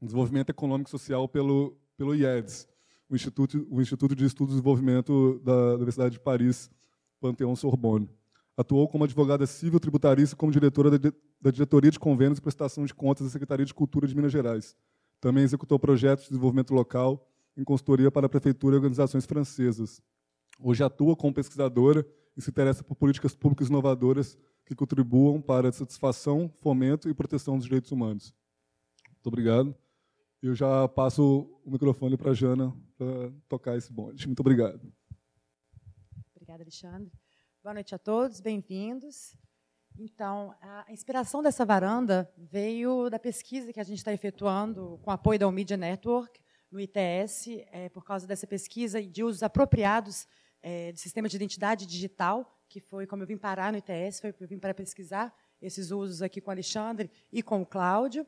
em 0.00 0.06
Desenvolvimento 0.06 0.50
Econômico 0.50 0.88
e 0.88 0.90
Social 0.90 1.28
pelo, 1.28 1.76
pelo 1.96 2.14
IEDS, 2.14 2.68
o 3.08 3.16
Instituto, 3.16 3.66
o 3.70 3.80
Instituto 3.80 4.14
de 4.14 4.24
Estudos 4.24 4.54
e 4.54 4.56
Desenvolvimento 4.56 5.40
da 5.44 5.74
Universidade 5.74 6.12
de 6.12 6.20
Paris, 6.20 6.70
Panteão 7.20 7.56
Sorbonne. 7.56 8.08
Atuou 8.56 8.86
como 8.86 9.02
advogada 9.02 9.46
civil 9.46 9.80
tributarista 9.80 10.36
e 10.36 10.38
como 10.38 10.52
diretora 10.52 10.96
da, 10.96 11.12
da 11.40 11.50
Diretoria 11.50 11.90
de 11.90 11.98
Convênios 11.98 12.38
e 12.38 12.42
Prestação 12.42 12.84
de 12.84 12.94
Contas 12.94 13.26
da 13.26 13.32
Secretaria 13.32 13.66
de 13.66 13.74
Cultura 13.74 14.06
de 14.06 14.14
Minas 14.14 14.30
Gerais. 14.30 14.76
Também 15.20 15.42
executou 15.42 15.78
projetos 15.78 16.24
de 16.24 16.30
desenvolvimento 16.30 16.72
local 16.72 17.28
em 17.56 17.64
consultoria 17.64 18.12
para 18.12 18.26
a 18.26 18.28
prefeitura 18.28 18.76
e 18.76 18.78
organizações 18.78 19.26
francesas. 19.26 20.00
Hoje 20.64 20.84
atua 20.84 21.16
como 21.16 21.34
pesquisadora 21.34 22.06
e 22.36 22.40
se 22.40 22.48
interessa 22.48 22.84
por 22.84 22.94
políticas 22.94 23.34
públicas 23.34 23.68
inovadoras 23.68 24.38
que 24.64 24.76
contribuam 24.76 25.42
para 25.42 25.68
a 25.68 25.72
satisfação, 25.72 26.48
fomento 26.60 27.08
e 27.08 27.14
proteção 27.14 27.56
dos 27.56 27.64
direitos 27.64 27.90
humanos. 27.90 28.32
Muito 29.08 29.26
obrigado. 29.26 29.76
Eu 30.40 30.54
já 30.54 30.86
passo 30.86 31.50
o 31.64 31.70
microfone 31.70 32.16
para 32.16 32.30
a 32.30 32.34
Jana 32.34 32.72
para 32.96 33.32
tocar 33.48 33.76
esse 33.76 33.92
bonde. 33.92 34.24
Muito 34.26 34.38
obrigado. 34.38 34.80
Obrigada, 36.36 36.62
Alexandre. 36.62 37.12
Boa 37.60 37.74
noite 37.74 37.92
a 37.94 37.98
todos, 37.98 38.40
bem-vindos. 38.40 39.36
Então, 39.98 40.54
a 40.60 40.92
inspiração 40.92 41.42
dessa 41.42 41.64
varanda 41.64 42.32
veio 42.38 43.10
da 43.10 43.18
pesquisa 43.18 43.72
que 43.72 43.80
a 43.80 43.84
gente 43.84 43.98
está 43.98 44.12
efetuando 44.12 45.00
com 45.02 45.10
apoio 45.10 45.40
da 45.40 45.50
Media 45.50 45.76
Network 45.76 46.40
no 46.70 46.80
ITS, 46.80 47.48
é, 47.72 47.88
por 47.88 48.04
causa 48.04 48.28
dessa 48.28 48.46
pesquisa 48.46 49.02
de 49.02 49.24
usos 49.24 49.42
apropriados 49.42 50.26
é, 50.62 50.92
do 50.92 50.98
sistema 50.98 51.28
de 51.28 51.36
identidade 51.36 51.86
digital, 51.86 52.58
que 52.68 52.80
foi 52.80 53.06
como 53.06 53.22
eu 53.22 53.26
vim 53.26 53.36
parar 53.36 53.72
no 53.72 53.78
ITS, 53.78 54.20
foi 54.20 54.34
eu 54.40 54.48
vim 54.48 54.58
para 54.58 54.72
pesquisar 54.72 55.34
esses 55.60 55.90
usos 55.90 56.22
aqui 56.22 56.40
com 56.40 56.50
o 56.50 56.52
Alexandre 56.52 57.10
e 57.32 57.42
com 57.42 57.62
o 57.62 57.66
Cláudio. 57.66 58.26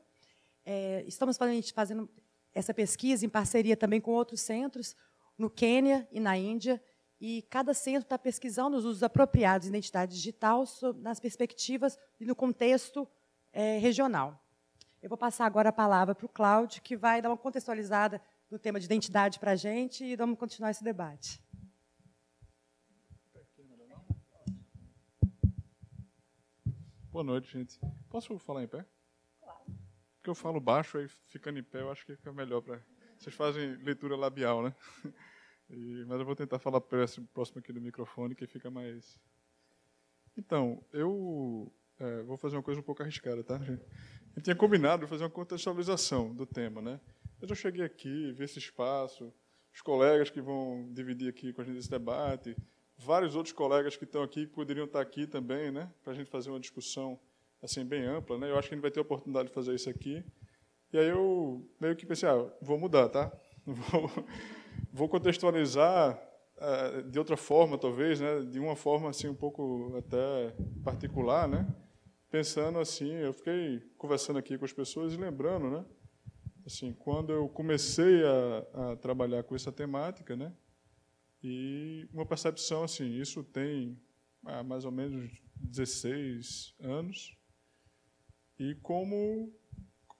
É, 0.65 1.05
estamos 1.07 1.37
fazendo 1.75 2.09
essa 2.55 2.73
pesquisa 2.73 3.25
em 3.25 3.29
parceria 3.29 3.77
também 3.77 4.01
com 4.01 4.13
outros 4.13 4.41
centros, 4.41 4.97
no 5.37 5.51
Quênia 5.51 6.09
e 6.13 6.21
na 6.21 6.37
Índia, 6.37 6.83
e 7.21 7.43
cada 7.43 7.73
centro 7.75 8.03
está 8.03 8.19
pesquisando 8.19 8.77
os 8.77 8.85
usos 8.85 9.03
apropriados 9.03 9.65
de 9.65 9.71
identidade 9.71 10.13
digital 10.13 10.65
nas 10.97 11.19
perspectivas 11.19 11.99
e 12.21 12.25
no 12.25 12.35
contexto 12.35 13.09
é, 13.53 13.79
regional. 13.79 14.41
Eu 15.03 15.09
vou 15.09 15.19
passar 15.19 15.47
agora 15.47 15.69
a 15.69 15.73
palavra 15.73 16.15
para 16.15 16.27
o 16.27 16.29
Cláudio, 16.29 16.83
que 16.83 16.97
vai 16.97 17.21
dar 17.21 17.31
uma 17.31 17.37
contextualizada 17.37 18.21
no 18.51 18.59
tema 18.59 18.79
de 18.79 18.87
identidade 18.87 19.39
para 19.39 19.53
a 19.53 19.57
gente 19.57 20.05
e 20.05 20.17
vamos 20.17 20.39
continuar 20.39 20.71
esse 20.71 20.85
debate. 20.85 21.43
Boa 27.15 27.23
noite, 27.23 27.49
gente. 27.49 27.79
Posso 28.11 28.37
falar 28.41 28.65
em 28.65 28.67
pé? 28.67 28.85
Porque 30.17 30.29
eu 30.29 30.35
falo 30.35 30.59
baixo, 30.59 30.99
aí 30.99 31.07
ficando 31.29 31.61
em 31.61 31.63
pé, 31.63 31.81
eu 31.81 31.93
acho 31.93 32.05
que 32.05 32.17
fica 32.17 32.33
melhor 32.33 32.61
para. 32.61 32.83
Vocês 33.17 33.33
fazem 33.37 33.77
leitura 33.85 34.17
labial, 34.17 34.65
né? 34.65 34.75
E, 35.71 36.05
mas 36.07 36.19
eu 36.19 36.27
vou 36.27 36.35
tentar 36.35 36.59
falar 36.59 36.81
próximo 36.81 37.59
aqui 37.59 37.73
do 37.73 37.81
microfone, 37.81 38.35
que 38.35 38.47
fica 38.47 38.69
mais. 38.69 39.17
Então, 40.37 40.85
eu 40.93 41.73
é, 41.99 42.23
vou 42.23 42.37
fazer 42.37 42.57
uma 42.57 42.63
coisa 42.63 42.81
um 42.81 42.85
pouco 42.85 43.03
arriscada, 43.03 43.43
tá, 43.43 43.59
gente? 43.59 43.83
Eu 44.37 44.43
tinha 44.43 44.57
combinado 44.57 45.07
fazer 45.09 45.23
uma 45.23 45.31
contextualização 45.31 46.35
do 46.35 46.45
tema, 46.45 46.83
né? 46.83 47.01
Mas 47.41 47.49
eu 47.49 47.57
cheguei 47.57 47.83
aqui, 47.83 48.33
vi 48.33 48.45
esse 48.45 48.59
espaço, 48.59 49.33
os 49.73 49.81
colegas 49.81 50.31
que 50.31 50.41
vão 50.41 50.93
dividir 50.93 51.31
aqui 51.31 51.53
com 51.53 51.63
a 51.63 51.65
gente 51.65 51.79
esse 51.79 51.91
debate, 51.91 52.55
vários 52.97 53.35
outros 53.37 53.53
colegas 53.53 53.97
que 53.97 54.05
estão 54.05 54.23
aqui, 54.23 54.47
que 54.47 54.53
poderiam 54.53 54.87
estar 54.87 55.01
aqui 55.01 55.27
também, 55.27 55.71
né? 55.71 55.91
Para 56.03 56.13
a 56.13 56.17
gente 56.17 56.31
fazer 56.31 56.51
uma 56.51 56.61
discussão 56.61 57.19
assim 57.63 57.85
bem 57.85 58.05
ampla, 58.05 58.39
né? 58.39 58.51
Eu 58.51 58.59
acho 58.59 58.69
que 58.69 58.75
a 58.75 58.77
gente 58.77 58.83
vai 58.83 58.91
ter 58.91 59.01
a 59.01 59.03
oportunidade 59.03 59.49
de 59.49 59.55
fazer 59.55 59.75
isso 59.75 59.89
aqui. 59.89 60.25
E 60.93 60.99
aí 60.99 61.09
eu 61.09 61.67
meio 61.81 61.97
que 61.97 62.07
pensei, 62.07 62.29
ah, 62.29 62.53
vou 62.61 62.79
mudar, 62.79 63.09
tá? 63.09 63.33
Vou, 63.67 64.11
vou 64.93 65.09
contextualizar 65.09 66.23
uh, 66.59 67.03
de 67.11 67.19
outra 67.19 67.35
forma, 67.35 67.79
talvez, 67.79 68.21
né? 68.21 68.41
De 68.41 68.61
uma 68.61 68.77
forma 68.77 69.09
assim 69.09 69.27
um 69.27 69.35
pouco 69.35 69.97
até 69.97 70.55
particular, 70.85 71.49
né? 71.49 71.67
Pensando 72.31 72.79
assim, 72.79 73.11
eu 73.11 73.33
fiquei 73.33 73.81
conversando 73.97 74.39
aqui 74.39 74.59
com 74.59 74.67
as 74.67 74.73
pessoas 74.73 75.15
e 75.15 75.17
lembrando, 75.17 75.71
né? 75.71 75.85
Assim, 76.67 76.93
quando 76.93 77.33
eu 77.33 77.49
comecei 77.49 78.23
a, 78.23 78.93
a 78.93 78.97
trabalhar 78.97 79.43
com 79.45 79.55
essa 79.55 79.73
temática, 79.73 80.37
né? 80.37 80.53
E 81.47 82.09
uma 82.11 82.25
percepção 82.25 82.85
assim, 82.85 83.21
isso 83.21 83.45
tem 83.45 84.01
ah, 84.47 84.63
mais 84.63 84.87
ou 84.87 84.91
menos 84.91 85.31
16 85.57 86.75
anos, 86.81 87.37
e 88.59 88.75
como 88.77 89.53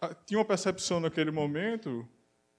ah, 0.03 0.15
tinha 0.15 0.39
uma 0.39 0.45
percepção 0.45 1.01
naquele 1.01 1.31
momento, 1.31 2.07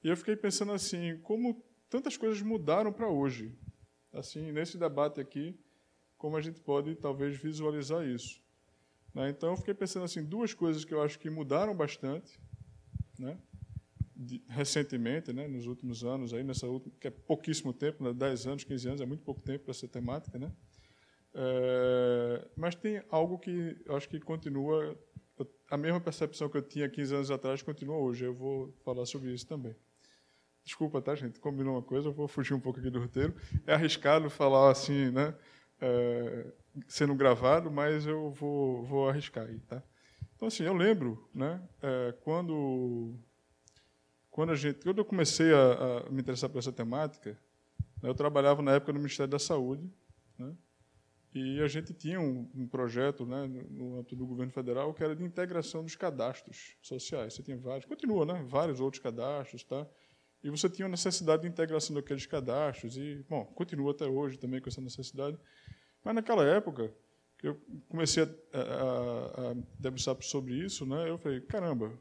e 0.04 0.08
eu 0.08 0.18
fiquei 0.18 0.36
pensando 0.36 0.72
assim, 0.72 1.20
como 1.20 1.64
tantas 1.92 2.18
coisas 2.18 2.42
mudaram 2.42 2.92
para 2.92 3.08
hoje. 3.08 3.56
Assim, 4.12 4.52
nesse 4.52 4.80
debate 4.80 5.22
aqui, 5.22 5.56
como 6.18 6.36
a 6.36 6.42
gente 6.42 6.60
pode 6.60 6.96
talvez 6.96 7.38
visualizar 7.38 8.04
isso. 8.04 8.42
Né? 9.14 9.30
Então, 9.30 9.52
eu 9.52 9.58
fiquei 9.58 9.76
pensando 9.76 10.06
assim, 10.06 10.24
duas 10.24 10.56
coisas 10.56 10.84
que 10.84 10.94
eu 10.94 11.04
acho 11.04 11.20
que 11.20 11.30
mudaram 11.30 11.76
bastante, 11.76 12.40
né? 13.20 13.40
Recentemente, 14.48 15.34
né, 15.34 15.48
nos 15.48 15.68
últimos 15.68 16.04
anos, 16.04 16.34
aí 16.34 16.44
nessa 16.44 16.68
última, 16.68 16.94
que 17.00 17.08
é 17.08 17.12
pouquíssimo 17.12 17.74
tempo, 17.74 18.04
né, 18.04 18.14
10 18.14 18.48
anos, 18.48 18.64
15 18.64 18.88
anos, 18.88 19.02
é 19.02 19.06
muito 19.06 19.24
pouco 19.24 19.42
tempo 19.42 19.66
para 19.66 19.72
essa 19.72 19.88
temática, 19.88 20.40
né? 20.40 20.52
É, 21.34 22.48
mas 22.56 22.76
tem 22.76 23.04
algo 23.10 23.38
que 23.38 23.76
acho 23.90 24.08
que 24.08 24.20
continua, 24.22 24.98
a 25.70 25.76
mesma 25.76 26.00
percepção 26.00 26.48
que 26.48 26.58
eu 26.58 26.62
tinha 26.62 26.90
15 26.90 27.14
anos 27.14 27.32
atrás 27.32 27.62
continua 27.62 27.98
hoje. 27.98 28.24
Eu 28.24 28.34
vou 28.34 28.74
falar 28.86 29.06
sobre 29.06 29.34
isso 29.34 29.46
também. 29.46 29.76
Desculpa, 30.64 31.02
tá, 31.02 31.14
gente? 31.14 31.40
Combinou 31.40 31.76
uma 31.76 31.84
coisa, 31.84 32.08
eu 32.08 32.14
vou 32.14 32.28
fugir 32.28 32.54
um 32.54 32.60
pouco 32.60 32.80
aqui 32.80 32.90
do 32.90 33.00
roteiro. 33.00 33.36
É 33.68 33.74
arriscado 33.74 34.30
falar 34.30 34.72
assim, 34.72 35.12
né? 35.12 35.36
É, 35.82 36.54
sendo 36.88 37.14
gravado, 37.14 37.70
mas 37.70 38.08
eu 38.08 38.32
vou, 38.32 38.84
vou 38.84 39.10
arriscar 39.10 39.46
aí, 39.46 39.60
tá? 39.60 39.84
Então, 40.36 40.48
assim, 40.48 40.64
eu 40.64 40.74
lembro, 40.74 41.30
né? 41.34 41.62
É, 41.82 42.14
quando 42.22 43.14
quando 44.36 44.52
a 44.52 44.56
gente, 44.56 44.84
quando 44.84 44.98
eu 44.98 45.06
comecei 45.06 45.54
a, 45.54 46.08
a 46.08 46.10
me 46.10 46.20
interessar 46.20 46.50
por 46.50 46.60
essa 46.60 46.70
temática, 46.70 47.40
né, 48.04 48.10
eu 48.10 48.14
trabalhava 48.14 48.62
na 48.62 48.74
época 48.74 48.92
no 48.92 49.00
Ministério 49.00 49.32
da 49.32 49.40
Saúde, 49.40 49.90
né, 50.38 50.54
e 51.34 51.62
a 51.62 51.68
gente 51.70 51.94
tinha 51.94 52.20
um, 52.20 52.52
um 52.54 52.68
projeto 52.68 53.26
né, 53.26 53.48
no 53.70 53.96
âmbito 53.96 54.14
do 54.14 54.28
governo 54.28 54.52
federal 54.52 54.94
que 54.94 55.02
era 55.02 55.16
de 55.16 55.24
integração 55.24 55.84
dos 55.84 55.96
cadastros 55.96 56.76
sociais. 56.82 57.34
Você 57.34 57.44
tinha 57.44 57.58
vários, 57.58 57.86
continua, 57.86 58.26
né, 58.26 58.44
vários 58.46 58.82
outros 58.82 59.02
cadastros, 59.02 59.64
tá? 59.64 59.88
E 60.44 60.50
você 60.50 60.70
tinha 60.70 60.86
a 60.86 60.90
necessidade 60.90 61.44
de 61.44 61.48
integração 61.48 61.96
daqueles 61.96 62.26
cadastros 62.26 62.98
e, 62.98 63.26
bom, 63.30 63.46
continua 63.46 63.92
até 63.92 64.06
hoje 64.06 64.38
também 64.38 64.60
com 64.60 64.68
essa 64.68 64.82
necessidade. 64.82 65.40
Mas 66.04 66.14
naquela 66.14 66.44
época, 66.44 66.94
que 67.38 67.48
eu 67.48 67.62
comecei 67.88 68.24
a, 68.24 68.28
a, 68.28 69.52
a 69.52 69.56
debruçar 69.80 70.18
sobre 70.24 70.56
isso, 70.56 70.86
né, 70.86 71.10
eu 71.10 71.18
falei, 71.18 71.40
caramba, 71.40 71.98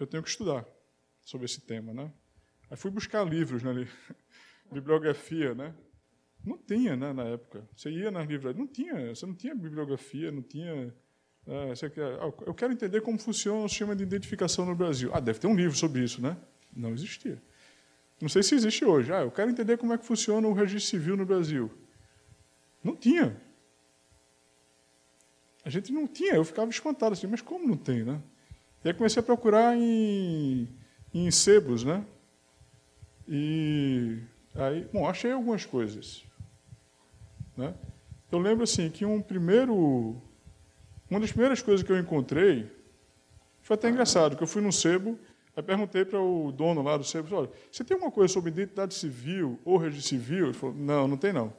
eu 0.00 0.06
tenho 0.06 0.22
que 0.22 0.30
estudar 0.30 0.66
sobre 1.28 1.44
esse 1.44 1.60
tema, 1.60 1.92
né? 1.92 2.10
Aí 2.70 2.76
fui 2.78 2.90
buscar 2.90 3.22
livros, 3.22 3.62
né, 3.62 3.86
bibliografia, 4.72 5.54
né? 5.54 5.74
Não 6.42 6.56
tinha, 6.56 6.96
né, 6.96 7.12
na 7.12 7.24
época. 7.24 7.68
Você 7.76 7.90
ia 7.90 8.10
nas 8.10 8.26
livrarias, 8.26 8.58
não 8.58 8.66
tinha, 8.66 9.14
você 9.14 9.26
não 9.26 9.34
tinha 9.34 9.54
bibliografia, 9.54 10.32
não 10.32 10.40
tinha. 10.40 10.94
É, 11.46 11.68
você 11.68 11.86
ah, 11.86 12.32
eu 12.46 12.54
quero 12.54 12.72
entender 12.72 13.02
como 13.02 13.18
funciona 13.18 13.62
o 13.62 13.68
sistema 13.68 13.94
de 13.94 14.02
identificação 14.02 14.64
no 14.64 14.74
Brasil. 14.74 15.10
Ah, 15.12 15.20
deve 15.20 15.38
ter 15.38 15.46
um 15.46 15.54
livro 15.54 15.76
sobre 15.76 16.02
isso, 16.02 16.22
né? 16.22 16.34
Não 16.74 16.92
existia. 16.92 17.42
Não 18.18 18.28
sei 18.30 18.42
se 18.42 18.54
existe 18.54 18.86
hoje. 18.86 19.12
Ah, 19.12 19.20
eu 19.20 19.30
quero 19.30 19.50
entender 19.50 19.76
como 19.76 19.92
é 19.92 19.98
que 19.98 20.06
funciona 20.06 20.48
o 20.48 20.54
registro 20.54 20.88
civil 20.88 21.14
no 21.14 21.26
Brasil. 21.26 21.70
Não 22.82 22.96
tinha. 22.96 23.38
A 25.62 25.68
gente 25.68 25.92
não 25.92 26.06
tinha. 26.06 26.36
Eu 26.36 26.44
ficava 26.44 26.70
espantado 26.70 27.12
assim, 27.12 27.26
mas 27.26 27.42
como 27.42 27.68
não 27.68 27.76
tem, 27.76 28.02
né? 28.02 28.22
E 28.82 28.88
aí 28.88 28.94
comecei 28.94 29.20
a 29.20 29.22
procurar 29.22 29.76
em 29.76 30.66
em 31.26 31.30
sebos, 31.30 31.84
né? 31.84 32.04
E 33.26 34.18
aí, 34.54 34.86
bom, 34.92 35.06
achei 35.06 35.32
algumas 35.32 35.64
coisas, 35.66 36.24
né? 37.56 37.74
Eu 38.30 38.38
lembro 38.38 38.64
assim 38.64 38.90
que 38.90 39.04
um 39.04 39.20
primeiro, 39.20 40.16
uma 41.10 41.20
das 41.20 41.30
primeiras 41.30 41.62
coisas 41.62 41.84
que 41.84 41.90
eu 41.90 41.98
encontrei 41.98 42.70
foi 43.62 43.74
até 43.74 43.88
engraçado, 43.88 44.36
que 44.36 44.42
eu 44.42 44.46
fui 44.46 44.62
num 44.62 44.72
sebo, 44.72 45.18
aí 45.56 45.62
perguntei 45.62 46.04
para 46.04 46.20
o 46.20 46.52
dono 46.52 46.82
lá 46.82 46.96
do 46.96 47.04
sebo, 47.04 47.34
olha, 47.34 47.50
você 47.70 47.84
tem 47.84 47.94
alguma 47.94 48.10
coisa 48.10 48.32
sobre 48.32 48.50
identidade 48.50 48.94
civil 48.94 49.58
ou 49.64 49.76
registro 49.76 50.08
civil? 50.08 50.46
Ele 50.46 50.54
falou, 50.54 50.74
não, 50.74 51.08
não 51.08 51.16
tem 51.16 51.32
não. 51.32 51.52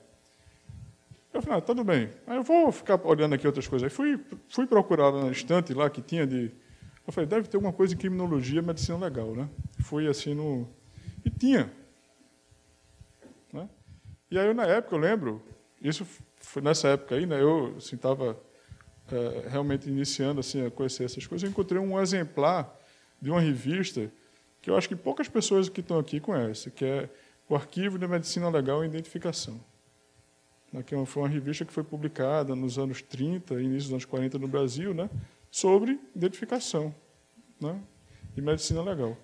Eu 1.33 1.41
falei, 1.41 1.59
ah, 1.59 1.61
tudo 1.61 1.83
bem. 1.83 2.11
Aí 2.25 2.37
eu 2.37 2.43
vou 2.43 2.71
ficar 2.71 2.99
olhando 3.05 3.35
aqui 3.35 3.45
outras 3.45 3.67
coisas. 3.67 3.85
Aí 3.85 3.95
fui, 3.95 4.19
fui 4.47 4.65
procurar 4.65 5.11
na 5.11 5.29
estante 5.31 5.73
lá 5.73 5.89
que 5.89 6.01
tinha 6.01 6.25
de 6.25 6.51
eu 7.09 7.13
falei, 7.13 7.27
deve 7.27 7.47
ter 7.47 7.57
alguma 7.57 7.73
coisa 7.73 7.93
em 7.93 7.97
criminologia, 7.97 8.61
medicina 8.61 8.97
legal, 8.97 9.35
né? 9.35 9.49
Fui 9.81 10.07
assim 10.07 10.35
no. 10.35 10.67
E 11.25 11.29
tinha. 11.29 11.71
Né? 13.51 13.67
E 14.29 14.37
aí, 14.37 14.53
na 14.53 14.65
época, 14.65 14.95
eu 14.95 14.99
lembro, 14.99 15.41
isso 15.81 16.05
foi 16.37 16.61
nessa 16.61 16.89
época 16.89 17.15
aí, 17.15 17.25
né? 17.25 17.41
Eu 17.41 17.75
estava 17.77 18.37
assim, 19.07 19.15
é, 19.15 19.49
realmente 19.49 19.89
iniciando 19.89 20.39
assim, 20.39 20.63
a 20.63 20.69
conhecer 20.69 21.03
essas 21.03 21.25
coisas. 21.25 21.43
Eu 21.43 21.49
encontrei 21.49 21.81
um 21.81 21.99
exemplar 21.99 22.77
de 23.19 23.31
uma 23.31 23.41
revista 23.41 24.11
que 24.61 24.69
eu 24.69 24.77
acho 24.77 24.87
que 24.87 24.95
poucas 24.95 25.27
pessoas 25.27 25.67
que 25.67 25.79
estão 25.79 25.97
aqui 25.97 26.19
conhecem, 26.19 26.71
que 26.71 26.85
é 26.85 27.09
o 27.49 27.55
Arquivo 27.55 27.97
de 27.97 28.07
Medicina 28.07 28.49
Legal 28.49 28.83
e 28.83 28.87
Identificação. 28.87 29.59
Né? 30.71 30.83
Que 30.83 30.93
é 30.93 31.05
foi 31.07 31.23
uma 31.23 31.29
revista 31.29 31.65
que 31.65 31.73
foi 31.73 31.83
publicada 31.83 32.55
nos 32.55 32.77
anos 32.77 33.01
30, 33.01 33.55
início 33.55 33.85
dos 33.85 33.93
anos 33.93 34.05
40 34.05 34.37
no 34.37 34.47
Brasil, 34.47 34.93
né? 34.93 35.09
Sobre 35.51 35.99
identificação 36.15 36.93
né, 37.59 37.79
de 38.35 38.41
medicina 38.41 38.81
legal. 38.81 39.17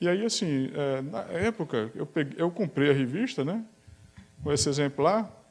E 0.00 0.08
aí, 0.08 0.24
assim, 0.24 0.70
é, 0.74 1.02
na 1.02 1.20
época, 1.22 1.90
eu, 1.94 2.06
peguei, 2.06 2.34
eu 2.40 2.50
comprei 2.50 2.90
a 2.90 2.92
revista 2.92 3.44
né, 3.44 3.64
com 4.42 4.52
esse 4.52 4.68
exemplar, 4.68 5.44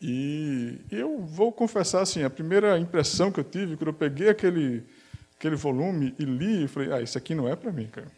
e 0.00 0.80
eu 0.90 1.18
vou 1.18 1.52
confessar, 1.52 2.00
assim, 2.00 2.22
a 2.22 2.30
primeira 2.30 2.78
impressão 2.78 3.30
que 3.30 3.38
eu 3.38 3.44
tive, 3.44 3.76
quando 3.76 3.88
eu 3.88 3.94
peguei 3.94 4.30
aquele, 4.30 4.82
aquele 5.36 5.56
volume 5.56 6.14
e 6.18 6.24
li, 6.24 6.62
eu 6.62 6.68
falei, 6.68 6.92
ah, 6.92 7.02
isso 7.02 7.18
aqui 7.18 7.34
não 7.34 7.46
é 7.46 7.54
para 7.54 7.70
mim, 7.70 7.86
cara. 7.86 8.10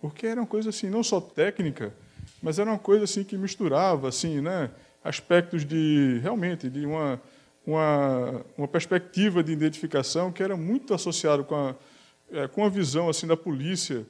Porque 0.00 0.26
era 0.26 0.40
uma 0.40 0.46
coisa, 0.46 0.70
assim, 0.70 0.90
não 0.90 1.04
só 1.04 1.20
técnica, 1.20 1.94
mas 2.42 2.58
era 2.58 2.68
uma 2.68 2.78
coisa, 2.78 3.04
assim, 3.04 3.22
que 3.22 3.36
misturava, 3.36 4.08
assim, 4.08 4.40
né, 4.40 4.70
aspectos 5.04 5.64
de, 5.64 6.18
realmente, 6.22 6.68
de 6.68 6.84
uma 6.84 7.22
uma, 7.70 8.44
uma 8.56 8.68
perspectiva 8.68 9.42
de 9.42 9.52
identificação 9.52 10.32
que 10.32 10.42
era 10.42 10.56
muito 10.56 10.92
associado 10.94 11.44
com 11.44 11.54
a, 11.54 11.74
é, 12.32 12.48
com 12.48 12.64
a 12.64 12.68
visão 12.68 13.08
assim 13.08 13.26
da 13.26 13.36
polícia, 13.36 14.06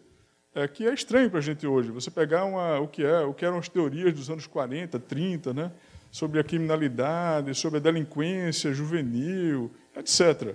é, 0.55 0.67
que 0.67 0.87
é 0.87 0.93
estranho 0.93 1.31
para 1.31 1.39
a 1.39 1.43
gente 1.43 1.67
hoje. 1.67 1.91
Você 1.91 2.11
pegar 2.11 2.45
uma, 2.45 2.79
o 2.81 2.89
que 2.89 3.05
é, 3.05 3.21
o 3.21 3.35
que 3.35 3.45
eram 3.45 3.59
as 3.59 3.69
teorias 3.69 4.13
dos 4.15 4.31
anos 4.31 4.47
40, 4.47 4.99
30, 4.99 5.55
né, 5.55 5.73
sobre 6.11 6.41
a 6.41 6.45
criminalidade, 6.45 7.55
sobre 7.55 7.79
a 7.79 7.81
delinquência 7.81 8.73
juvenil, 8.73 9.71
etc. 9.97 10.55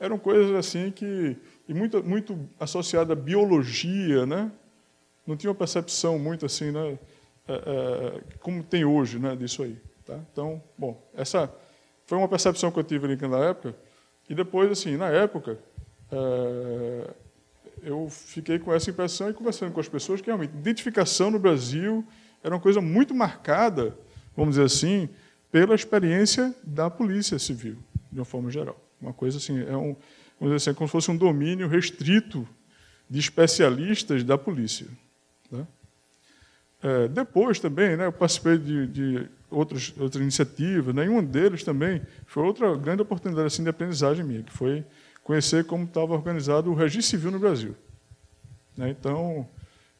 Eram 0.00 0.18
coisas 0.18 0.54
assim 0.54 0.90
que 0.90 1.36
e 1.68 1.74
muito 1.74 2.02
muito 2.02 2.38
associada 2.58 3.12
à 3.12 3.16
biologia, 3.16 4.24
né? 4.24 4.50
Não 5.26 5.36
tinha 5.36 5.50
uma 5.50 5.56
percepção 5.56 6.18
muito 6.18 6.46
assim, 6.46 6.70
né, 6.70 6.98
é, 7.46 7.52
é, 7.52 8.20
como 8.40 8.62
tem 8.62 8.84
hoje, 8.84 9.18
né, 9.18 9.36
disso 9.36 9.62
aí. 9.62 9.76
Tá? 10.06 10.18
Então, 10.32 10.62
bom, 10.76 11.06
essa 11.14 11.52
foi 12.08 12.16
uma 12.16 12.26
percepção 12.26 12.70
que 12.72 12.78
eu 12.78 12.82
tive 12.82 13.04
ali 13.04 13.14
naquela 13.16 13.44
época. 13.44 13.76
E 14.30 14.34
depois, 14.34 14.70
assim, 14.70 14.96
na 14.96 15.08
época, 15.08 15.58
é, 16.10 17.10
eu 17.82 18.08
fiquei 18.08 18.58
com 18.58 18.72
essa 18.72 18.88
impressão 18.88 19.28
e 19.28 19.34
conversando 19.34 19.72
com 19.72 19.78
as 19.80 19.90
pessoas 19.90 20.22
que 20.22 20.26
realmente 20.26 20.54
identificação 20.54 21.30
no 21.30 21.38
Brasil 21.38 22.02
era 22.42 22.54
uma 22.54 22.60
coisa 22.60 22.80
muito 22.80 23.14
marcada, 23.14 23.94
vamos 24.34 24.54
dizer 24.54 24.64
assim, 24.64 25.10
pela 25.52 25.74
experiência 25.74 26.54
da 26.64 26.88
polícia 26.88 27.38
civil, 27.38 27.76
de 28.10 28.18
uma 28.18 28.24
forma 28.24 28.50
geral. 28.50 28.82
Uma 28.98 29.12
coisa 29.12 29.36
assim, 29.36 29.60
é 29.60 29.76
um, 29.76 29.94
vamos 30.40 30.54
dizer 30.54 30.56
assim, 30.56 30.70
é 30.70 30.74
como 30.74 30.88
se 30.88 30.92
fosse 30.92 31.10
um 31.10 31.16
domínio 31.16 31.68
restrito 31.68 32.48
de 33.08 33.18
especialistas 33.18 34.24
da 34.24 34.38
polícia. 34.38 34.86
Né? 35.50 35.66
É, 36.82 37.08
depois 37.08 37.60
também, 37.60 37.98
né, 37.98 38.06
eu 38.06 38.12
participei 38.12 38.56
de, 38.56 38.86
de 38.86 39.28
outros, 39.50 39.94
outras 39.98 40.22
iniciativas, 40.22 40.94
nenhum 40.94 41.20
né? 41.20 41.26
deles 41.26 41.64
também 41.64 42.02
foi 42.26 42.42
outra 42.42 42.76
grande 42.76 43.02
oportunidade 43.02 43.46
assim, 43.46 43.62
de 43.62 43.68
aprendizagem 43.68 44.24
minha, 44.24 44.42
que 44.42 44.52
foi 44.52 44.84
conhecer 45.22 45.64
como 45.64 45.84
estava 45.84 46.12
organizado 46.12 46.70
o 46.70 46.74
registro 46.74 47.10
civil 47.10 47.30
no 47.30 47.38
Brasil. 47.38 47.74
Né? 48.76 48.90
Então, 48.90 49.48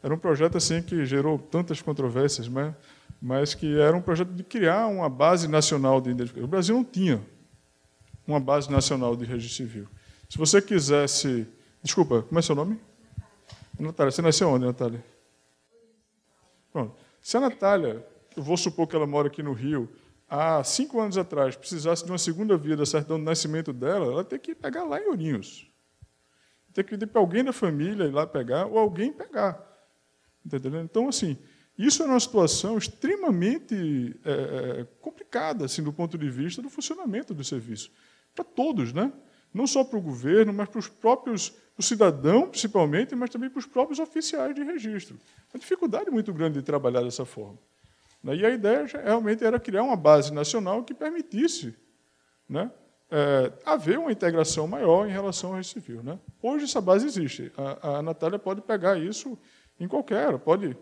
era 0.03 0.15
um 0.15 0.19
projeto 0.19 0.57
assim 0.57 0.83
que 0.83 1.05
gerou 1.05 1.39
tantas 1.39 1.83
controvérsias, 1.83 2.49
mas, 2.49 2.75
mas 3.21 3.55
que 3.55 3.79
era 3.79 3.97
um 3.97 4.01
projeto 4.01 4.31
de 4.31 4.43
criar 4.43 4.87
uma 4.87 5.09
base 5.09 5.49
nacional 5.49 6.01
de 6.01 6.11
identificação. 6.11 6.45
O 6.45 6.49
Brasil 6.49 6.75
não 6.77 6.85
tinha 6.85 7.21
uma 8.27 8.41
base 8.41 8.71
nacional 8.71 9.17
de 9.17 9.25
registro 9.25 9.67
civil. 9.67 9.89
Se 10.29 10.39
você 10.39 10.63
quisesse... 10.63 11.47
Desculpa, 11.83 12.23
como 12.23 12.39
é 12.39 12.43
seu 12.43 12.55
nome? 12.55 12.79
Natália. 13.79 14.11
Você 14.11 14.23
nasceu 14.23 14.49
onde, 14.49 14.67
Natália? 14.67 15.03
Pronto. 16.73 16.95
Se 17.21 17.37
a 17.37 17.41
Natália 17.41 18.05
eu 18.39 18.43
vou 18.43 18.57
supor 18.57 18.87
que 18.87 18.95
ela 18.95 19.07
mora 19.07 19.27
aqui 19.27 19.43
no 19.43 19.53
Rio, 19.53 19.89
há 20.29 20.63
cinco 20.63 21.01
anos 21.01 21.19
atrás, 21.19 21.57
precisasse 21.57 22.05
de 22.05 22.11
uma 22.11 22.19
segunda 22.19 22.57
via 22.57 22.77
da 22.77 22.87
certidão 22.87 23.19
nascimento 23.19 23.73
dela, 23.73 24.07
ela 24.07 24.25
tem 24.25 24.39
que 24.39 24.55
pegar 24.55 24.85
lá 24.85 25.01
em 25.01 25.09
Ourinhos. 25.09 25.69
Tem 26.73 26.85
que 26.85 26.91
pedir 26.91 27.07
para 27.07 27.21
alguém 27.21 27.43
da 27.43 27.53
família 27.53 28.05
ir 28.05 28.13
lá 28.13 28.27
pegar, 28.27 28.67
ou 28.67 28.79
alguém 28.79 29.13
pegar. 29.13 29.55
Tá 30.49 30.57
entendendo? 30.57 30.85
Então, 30.85 31.09
assim, 31.09 31.37
isso 31.77 32.03
é 32.03 32.07
uma 32.07 32.21
situação 32.21 32.79
extremamente 32.79 34.17
é, 34.25 34.31
é, 34.81 34.87
complicada, 35.01 35.65
assim, 35.65 35.83
do 35.83 35.93
ponto 35.93 36.17
de 36.17 36.31
vista 36.31 36.63
do 36.63 36.71
funcionamento 36.71 37.35
do 37.35 37.43
serviço. 37.43 37.91
Para 38.35 38.45
todos, 38.45 38.93
né? 38.93 39.13
Não 39.53 39.67
só 39.67 39.83
para 39.83 39.99
o 39.99 40.03
governo, 40.03 40.53
mas 40.53 40.69
para 40.69 40.79
os 40.79 40.89
próprios, 40.89 41.49
para 41.51 41.81
o 41.81 41.83
cidadão, 41.83 42.49
principalmente, 42.49 43.17
mas 43.17 43.31
também 43.31 43.51
para 43.51 43.59
os 43.59 43.67
próprios 43.67 43.99
oficiais 43.99 44.55
de 44.55 44.63
registro. 44.63 45.19
Uma 45.53 45.59
dificuldade 45.59 46.11
muito 46.11 46.33
grande 46.33 46.59
de 46.59 46.63
trabalhar 46.63 47.03
dessa 47.03 47.25
forma. 47.25 47.59
Né? 48.23 48.37
E 48.37 48.47
a 48.47 48.51
ideia 48.51 48.85
realmente 48.87 49.45
era 49.45 49.59
criar 49.59 49.83
uma 49.83 49.97
base 49.97 50.33
nacional 50.33 50.83
que 50.85 50.95
permitisse 50.95 51.75
né, 52.49 52.71
é, 53.11 53.53
haver 53.65 53.99
uma 53.99 54.13
integração 54.13 54.67
maior 54.67 55.07
em 55.07 55.13
relação 55.13 55.51
ao 55.51 55.57
registro 55.57 55.81
civil. 55.81 56.03
Né? 56.03 56.19
Hoje 56.43 56.65
essa 56.65 56.81
base 56.81 57.07
existe. 57.07 57.53
A, 57.57 57.99
a 57.99 58.03
Natália 58.03 58.39
pode 58.39 58.61
pegar 58.61 58.99
isso 58.99 59.39
em 59.79 59.87
qualquer, 59.87 60.39
pode, 60.39 60.77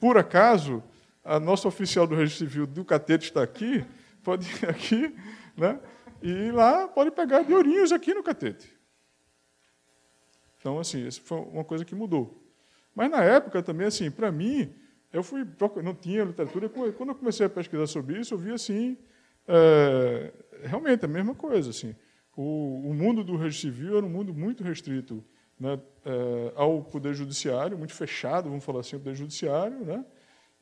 por 0.00 0.18
acaso, 0.18 0.82
a 1.24 1.38
nossa 1.38 1.68
oficial 1.68 2.06
do 2.06 2.14
registro 2.14 2.46
civil 2.46 2.66
do 2.66 2.84
Catete 2.84 3.26
está 3.26 3.42
aqui, 3.42 3.84
pode 4.22 4.46
ir 4.50 4.68
aqui, 4.68 5.16
né? 5.56 5.78
e 6.22 6.50
lá 6.50 6.88
pode 6.88 7.10
pegar 7.10 7.42
de 7.42 7.52
ourinhos 7.52 7.92
aqui 7.92 8.14
no 8.14 8.22
Catete. 8.22 8.72
Então, 10.58 10.78
assim, 10.78 11.06
isso 11.06 11.20
foi 11.22 11.38
uma 11.38 11.64
coisa 11.64 11.84
que 11.84 11.94
mudou. 11.94 12.40
Mas 12.94 13.10
na 13.10 13.22
época 13.22 13.62
também, 13.62 13.88
assim, 13.88 14.10
para 14.10 14.30
mim, 14.30 14.72
eu 15.12 15.22
fui 15.22 15.46
não 15.82 15.94
tinha 15.94 16.24
literatura. 16.24 16.68
Quando 16.68 17.10
eu 17.10 17.14
comecei 17.14 17.44
a 17.46 17.50
pesquisar 17.50 17.86
sobre 17.86 18.18
isso, 18.18 18.34
eu 18.34 18.38
vi 18.38 18.52
assim, 18.52 18.96
é, 19.46 20.32
realmente 20.64 21.04
a 21.04 21.08
mesma 21.08 21.34
coisa, 21.34 21.70
assim. 21.70 21.94
O, 22.36 22.88
o, 22.88 22.94
mundo 22.94 23.22
do 23.22 23.36
registro 23.36 23.70
civil 23.70 23.98
era 23.98 24.06
um 24.06 24.08
mundo 24.08 24.32
muito 24.32 24.64
restrito 24.64 25.22
né, 25.60 25.78
é, 26.04 26.52
ao 26.56 26.82
poder 26.82 27.14
judiciário, 27.14 27.76
muito 27.76 27.92
fechado, 27.92 28.48
vamos 28.48 28.64
falar 28.64 28.80
assim, 28.80 28.96
ao 28.96 29.00
poder 29.00 29.14
judiciário, 29.14 29.84
né, 29.84 30.04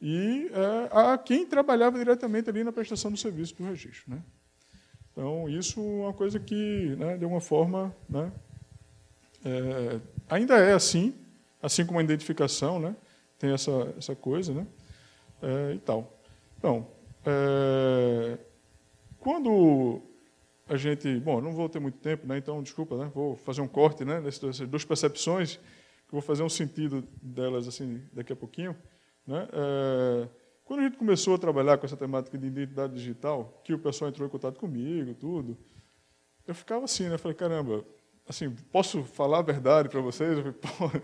e 0.02 0.50
é, 0.52 0.88
a 0.90 1.16
quem 1.16 1.46
trabalhava 1.46 1.96
diretamente 1.96 2.50
ali 2.50 2.64
na 2.64 2.72
prestação 2.72 3.10
do 3.10 3.16
serviço 3.16 3.54
do 3.56 3.64
registro, 3.64 4.10
né. 4.10 4.22
Então 5.12 5.48
isso 5.48 5.78
é 5.80 6.04
uma 6.04 6.12
coisa 6.12 6.40
que, 6.40 6.96
né, 6.98 7.16
de 7.16 7.22
alguma 7.22 7.40
forma, 7.40 7.94
né, 8.08 8.32
é, 9.44 10.00
ainda 10.28 10.58
é 10.58 10.72
assim, 10.72 11.14
assim 11.62 11.86
como 11.86 12.00
a 12.00 12.02
identificação, 12.02 12.80
né, 12.80 12.96
tem 13.40 13.50
essa 13.50 13.92
essa 13.98 14.14
coisa, 14.14 14.54
né, 14.54 14.66
é, 15.42 15.74
e 15.74 15.78
tal. 15.80 16.16
Então, 16.58 16.86
é, 17.26 18.38
quando 19.18 20.00
a 20.68 20.76
gente, 20.76 21.18
bom, 21.18 21.40
não 21.40 21.52
vou 21.52 21.68
ter 21.68 21.80
muito 21.80 21.98
tempo, 21.98 22.26
né? 22.28 22.38
Então, 22.38 22.62
desculpa, 22.62 22.96
né? 22.96 23.10
Vou 23.12 23.34
fazer 23.34 23.60
um 23.60 23.66
corte, 23.66 24.04
né? 24.04 24.20
Nessas 24.20 24.60
duas 24.60 24.84
percepções, 24.84 25.56
que 25.56 26.12
vou 26.12 26.20
fazer 26.20 26.44
um 26.44 26.48
sentido 26.48 27.02
delas 27.20 27.66
assim 27.66 28.00
daqui 28.12 28.32
a 28.32 28.36
pouquinho, 28.36 28.76
né? 29.26 29.48
É, 29.52 30.28
quando 30.64 30.80
a 30.80 30.82
gente 30.84 30.96
começou 30.96 31.34
a 31.34 31.38
trabalhar 31.38 31.78
com 31.78 31.86
essa 31.86 31.96
temática 31.96 32.38
de 32.38 32.46
identidade 32.46 32.94
digital, 32.94 33.60
que 33.64 33.74
o 33.74 33.78
pessoal 33.80 34.08
entrou 34.08 34.28
em 34.28 34.30
contato 34.30 34.60
comigo, 34.60 35.12
tudo, 35.14 35.58
eu 36.46 36.54
ficava 36.54 36.84
assim, 36.84 37.08
né? 37.08 37.18
Falei, 37.18 37.36
caramba, 37.36 37.84
assim, 38.28 38.54
posso 38.70 39.02
falar 39.02 39.40
a 39.40 39.42
verdade 39.42 39.88
para 39.88 40.00
vocês? 40.00 40.38
Eu 40.38 40.52
falei, 40.52 41.02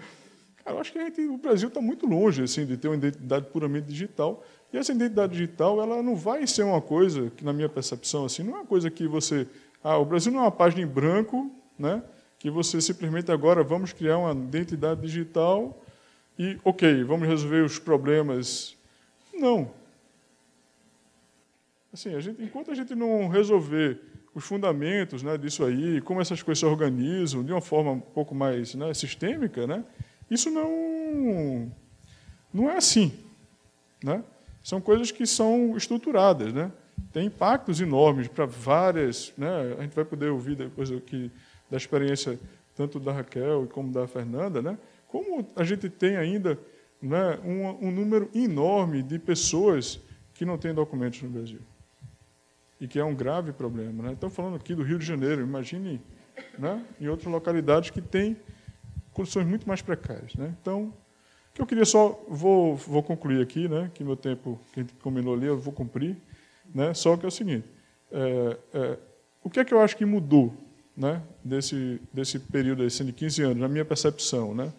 cara, 0.67 0.77
eu 0.77 0.81
acho 0.81 0.93
que 0.93 0.99
gente, 0.99 1.21
o 1.23 1.39
Brasil 1.39 1.69
está 1.69 1.81
muito 1.81 2.07
longe 2.07 2.43
assim 2.43 2.67
de 2.67 2.77
ter 2.77 2.89
uma 2.89 2.97
identidade 2.97 3.47
puramente 3.47 3.87
digital. 3.87 4.45
E 4.73 4.77
essa 4.77 4.93
identidade 4.93 5.33
digital, 5.33 5.81
ela 5.81 6.03
não 6.03 6.17
vai 6.17 6.45
ser 6.47 6.65
uma 6.65 6.83
coisa 6.83 7.31
que, 7.37 7.45
na 7.45 7.53
minha 7.53 7.69
percepção, 7.69 8.25
assim, 8.25 8.43
não 8.43 8.55
é 8.55 8.57
uma 8.57 8.67
coisa 8.67 8.91
que 8.91 9.07
você, 9.07 9.47
ah, 9.83 9.97
o 9.97 10.05
Brasil 10.05 10.33
não 10.33 10.41
é 10.41 10.43
uma 10.43 10.51
página 10.51 10.83
em 10.83 10.87
branco, 10.87 11.51
né? 11.79 12.03
Que 12.39 12.51
você 12.51 12.81
simplesmente 12.81 13.31
agora 13.31 13.63
vamos 13.63 13.93
criar 13.93 14.19
uma 14.19 14.33
identidade 14.33 15.01
digital 15.01 15.81
e, 16.37 16.59
ok, 16.65 17.05
vamos 17.05 17.29
resolver 17.29 17.63
os 17.63 17.79
problemas. 17.79 18.77
Não. 19.33 19.71
Assim, 21.93 22.15
a 22.15 22.21
gente, 22.21 22.43
enquanto 22.43 22.73
a 22.73 22.75
gente 22.75 22.95
não 22.95 23.29
resolver 23.29 24.01
os 24.35 24.45
fundamentos 24.45 25.23
né, 25.23 25.39
disso 25.39 25.65
aí, 25.65 26.01
como 26.03 26.21
essas 26.21 26.43
coisas 26.43 26.59
se 26.59 26.67
organizam 26.67 27.43
de 27.43 27.53
uma 27.53 27.61
forma 27.63 27.93
um 27.93 28.01
pouco 28.01 28.35
mais 28.35 28.75
né, 28.75 28.93
sistêmica, 28.93 29.67
né, 29.67 29.83
isso 30.31 30.51
não, 30.51 31.73
não 32.53 32.71
é 32.71 32.77
assim. 32.77 33.13
Né? 34.03 34.23
São 34.63 34.81
coisas 34.81 35.11
que 35.11 35.27
são 35.27 35.77
estruturadas. 35.77 36.53
Né? 36.53 36.71
Tem 37.13 37.27
impactos 37.27 37.81
enormes 37.81 38.29
para 38.29 38.47
várias. 38.47 39.33
Né, 39.37 39.77
a 39.79 39.83
gente 39.83 39.95
vai 39.95 40.05
poder 40.05 40.31
ouvir 40.31 40.57
depois 40.57 40.91
aqui 40.91 41.31
da 41.71 41.77
experiência 41.77 42.39
tanto 42.75 43.01
da 43.01 43.13
Raquel 43.13 43.67
como 43.73 43.91
da 43.91 44.07
Fernanda, 44.07 44.61
né? 44.61 44.79
como 45.09 45.49
a 45.57 45.65
gente 45.65 45.89
tem 45.89 46.17
ainda 46.17 46.59
né, 47.01 47.39
um, 47.43 47.89
um 47.89 47.91
número 47.91 48.29
enorme 48.35 49.03
de 49.03 49.19
pessoas 49.19 49.99
que 50.35 50.45
não 50.45 50.59
têm 50.59 50.75
documentos 50.75 51.23
no 51.23 51.31
Brasil 51.31 51.61
e 52.81 52.87
que 52.87 52.99
é 52.99 53.05
um 53.05 53.15
grave 53.15 53.53
problema. 53.53 54.03
Né? 54.03 54.13
Estamos 54.13 54.37
falando 54.37 54.57
aqui 54.57 54.75
do 54.75 54.83
Rio 54.83 54.99
de 54.99 55.07
Janeiro, 55.07 55.41
imagine 55.41 56.01
né, 56.59 56.85
em 57.01 57.09
outras 57.09 57.33
localidades 57.33 57.91
que 57.91 58.03
têm 58.03 58.37
condições 59.17 59.47
muito 59.47 59.67
mais 59.67 59.81
precárias. 59.81 60.35
Né? 60.35 60.55
Então, 60.61 60.93
que 61.55 61.63
eu 61.63 61.67
queria 61.67 61.87
só, 61.87 62.23
vou, 62.29 62.77
vou 62.77 63.03
concluir 63.03 63.41
aqui, 63.41 63.67
né, 63.67 63.91
que 63.95 64.05
meu 64.05 64.15
tempo 64.15 64.61
que 64.73 64.81
a 64.81 64.83
gente 64.83 64.93
combinou 64.97 65.33
ali, 65.33 65.47
eu 65.47 65.59
vou 65.59 65.73
cumprir, 65.73 66.15
né, 66.75 66.93
só 66.93 67.17
que 67.17 67.25
é 67.25 67.29
o 67.29 67.31
seguinte, 67.31 67.67
é, 68.13 68.59
é, 68.75 68.99
o 69.43 69.49
que 69.49 69.59
é 69.59 69.65
que 69.65 69.73
eu 69.73 69.81
acho 69.81 69.97
que 69.97 70.05
mudou 70.05 70.53
né, 70.95 71.23
desse, 71.43 71.99
desse 72.13 72.39
período 72.39 72.83
assim, 72.83 73.07
de 73.07 73.13
15 73.13 73.43
anos, 73.43 73.57
na 73.57 73.69
minha 73.69 73.87
percepção, 73.87 74.55
né, 74.55 74.71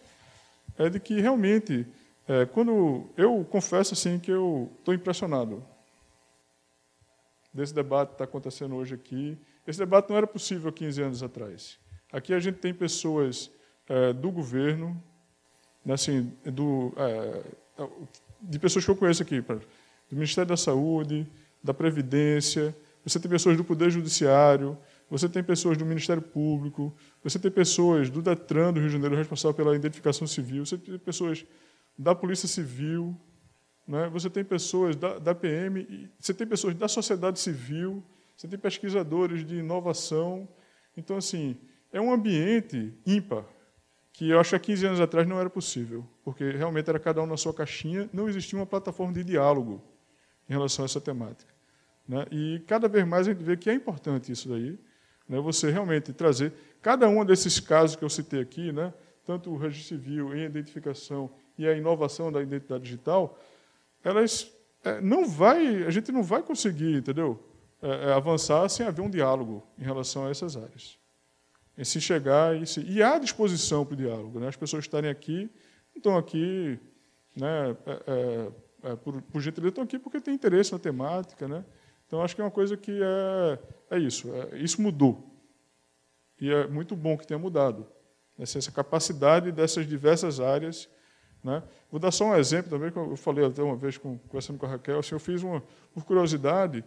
é 0.78 0.88
de 0.88 1.00
que 1.00 1.20
realmente, 1.20 1.84
é, 2.28 2.46
quando 2.46 3.10
eu 3.18 3.44
confesso 3.50 3.96
assim 3.96 4.20
que 4.20 4.30
eu 4.30 4.72
estou 4.78 4.94
impressionado 4.94 5.64
desse 7.52 7.74
debate 7.74 8.10
que 8.10 8.14
está 8.16 8.26
acontecendo 8.26 8.76
hoje 8.76 8.94
aqui. 8.94 9.36
Esse 9.66 9.80
debate 9.80 10.12
não 10.12 10.18
era 10.18 10.28
possível 10.28 10.70
há 10.70 10.72
15 10.72 11.02
anos 11.02 11.24
atrás. 11.24 11.80
Aqui 12.14 12.32
a 12.32 12.40
gente 12.40 12.60
tem 12.60 12.72
pessoas 12.72 13.50
é, 13.90 14.14
do 14.14 14.32
governo, 14.32 15.02
né, 15.86 15.94
assim, 15.94 16.34
do, 16.46 16.94
é, 16.98 17.44
de 18.42 18.60
pessoas 18.60 18.86
que 18.86 18.92
eu 18.92 18.96
conheço 18.96 19.24
aqui, 19.24 19.42
do 19.42 19.62
Ministério 20.12 20.48
da 20.48 20.58
Saúde, 20.58 21.28
da 21.64 21.74
Previdência, 21.74 22.76
você 23.04 23.20
tem 23.20 23.32
pessoas 23.32 23.56
do 23.56 23.64
Poder 23.64 23.90
Judiciário, 23.90 24.78
você 25.10 25.30
tem 25.30 25.42
pessoas 25.42 25.78
do 25.78 25.86
Ministério 25.86 26.22
Público, 26.22 26.94
você 27.24 27.40
tem 27.40 27.50
pessoas 27.50 28.10
do 28.10 28.22
DETRAN 28.22 28.74
do 28.74 28.80
Rio 28.80 28.90
de 28.90 28.94
Janeiro, 28.94 29.16
responsável 29.16 29.56
pela 29.56 29.76
identificação 29.76 30.28
civil, 30.28 30.66
você 30.66 30.78
tem 30.78 30.98
pessoas 31.00 31.46
da 31.98 32.14
Polícia 32.14 32.48
Civil, 32.48 33.18
né? 33.88 34.10
Você 34.10 34.30
tem 34.30 34.44
pessoas 34.44 34.96
da, 34.96 35.18
da 35.18 35.34
PM, 35.34 36.10
você 36.20 36.34
tem 36.34 36.46
pessoas 36.46 36.76
da 36.76 36.88
sociedade 36.88 37.40
civil, 37.40 38.04
você 38.36 38.48
tem 38.48 38.60
pesquisadores 38.60 39.46
de 39.46 39.56
inovação. 39.56 40.48
Então, 40.96 41.18
assim, 41.18 41.58
é 41.92 42.02
um 42.02 42.12
ambiente 42.12 42.94
ímpar, 43.06 43.46
que 44.18 44.32
eu 44.32 44.40
acho 44.40 44.50
que 44.50 44.56
há 44.56 44.60
15 44.60 44.86
anos 44.88 45.00
atrás 45.00 45.28
não 45.28 45.40
era 45.40 45.48
possível, 45.48 46.04
porque 46.24 46.50
realmente 46.50 46.90
era 46.90 46.98
cada 46.98 47.22
um 47.22 47.28
na 47.28 47.38
sua 47.38 47.54
caixinha, 47.54 48.10
não 48.12 48.28
existia 48.28 48.58
uma 48.58 48.66
plataforma 48.66 49.14
de 49.14 49.24
diálogo 49.24 49.80
em 50.50 50.54
relação 50.54 50.84
a 50.84 50.88
essa 50.88 51.00
temática. 51.00 51.54
Né? 52.08 52.26
E 52.32 52.64
cada 52.66 52.88
vez 52.88 53.06
mais 53.06 53.28
a 53.28 53.32
gente 53.32 53.44
vê 53.44 53.56
que 53.56 53.70
é 53.70 53.76
importante 53.76 54.32
isso 54.32 54.50
daí, 54.50 54.76
né? 55.30 55.40
você 55.40 55.70
realmente 55.70 56.12
trazer 56.14 56.52
cada 56.82 57.08
um 57.08 57.24
desses 57.24 57.60
casos 57.60 57.96
que 57.96 58.04
eu 58.04 58.10
citei 58.10 58.42
aqui, 58.42 58.72
né? 58.72 58.92
tanto 59.24 59.52
o 59.52 59.56
registro 59.56 59.96
civil 59.96 60.36
em 60.36 60.46
identificação 60.46 61.30
e 61.56 61.68
a 61.68 61.78
inovação 61.78 62.32
da 62.32 62.42
identidade 62.42 62.86
digital, 62.86 63.38
elas 64.04 64.52
é, 64.84 65.00
não 65.00 65.28
vai, 65.28 65.84
a 65.84 65.92
gente 65.92 66.12
não 66.12 66.24
vai 66.24 66.42
conseguir, 66.42 66.96
entendeu? 66.96 67.40
É, 67.80 68.10
é, 68.10 68.14
avançar 68.14 68.68
sem 68.68 68.84
haver 68.84 69.04
um 69.04 69.10
diálogo 69.12 69.64
em 69.78 69.84
relação 69.84 70.26
a 70.26 70.32
essas 70.32 70.58
áreas. 70.58 70.98
Em 71.78 71.84
se 71.84 72.02
chegar 72.02 72.56
e, 72.56 72.66
se, 72.66 72.82
e 72.82 73.04
há 73.04 73.20
disposição 73.20 73.86
para 73.86 73.94
o 73.94 73.98
diálogo. 73.98 74.40
Né? 74.40 74.48
As 74.48 74.56
pessoas 74.56 74.84
estarem 74.84 75.10
aqui, 75.10 75.50
não 75.94 75.98
estão 75.98 76.18
aqui 76.18 76.80
né, 77.36 77.78
é, 77.86 77.92
é, 78.08 78.52
é, 78.92 78.96
por, 78.96 79.22
por 79.22 79.42
gentileza, 79.42 79.70
estão 79.70 79.84
aqui 79.84 80.00
porque 80.00 80.20
têm 80.20 80.34
interesse 80.34 80.72
na 80.72 80.80
temática. 80.80 81.48
Né? 81.48 81.64
Então, 82.08 82.22
acho 82.22 82.36
que 82.36 82.42
é 82.42 82.44
uma 82.44 82.52
coisa 82.52 82.76
que 82.76 83.00
é, 83.02 83.60
é 83.92 84.00
isso. 84.00 84.30
isso 84.54 84.82
mudou. 84.82 85.34
E 86.42 86.52
é 86.52 86.68
muito 86.68 86.96
bom 86.96 87.18
que 87.18 87.28
tenha 87.28 87.40
mudado. 87.40 87.88
Essa 88.40 88.72
capacidade 88.72 89.52
dessas 89.52 89.88
diversas 89.88 90.40
áreas 90.40 90.90
né? 91.44 91.64
Vou 91.90 92.00
dar 92.00 92.12
só 92.12 92.26
um 92.26 92.36
exemplo 92.36 92.70
também, 92.70 92.92
que 92.92 92.98
eu 92.98 93.16
falei 93.16 93.46
até 93.46 93.62
uma 93.62 93.76
vez 93.76 93.98
com, 93.98 94.18
conversando 94.18 94.60
com 94.60 94.66
a 94.66 94.70
Raquel, 94.70 95.00
assim, 95.00 95.16
eu 95.16 95.20
fiz 95.20 95.42
uma, 95.44 95.64
por 95.94 96.04
curiosidade, 96.04 96.84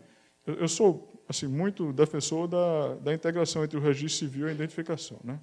eu, 0.58 0.68
sou 0.68 1.08
assim, 1.28 1.46
muito 1.46 1.92
defensor 1.92 2.48
da, 2.48 2.94
da 2.96 3.14
integração 3.14 3.62
entre 3.64 3.78
o 3.78 3.80
registro 3.80 4.26
civil 4.26 4.46
e 4.46 4.50
a 4.50 4.52
identificação. 4.52 5.18
Né? 5.22 5.38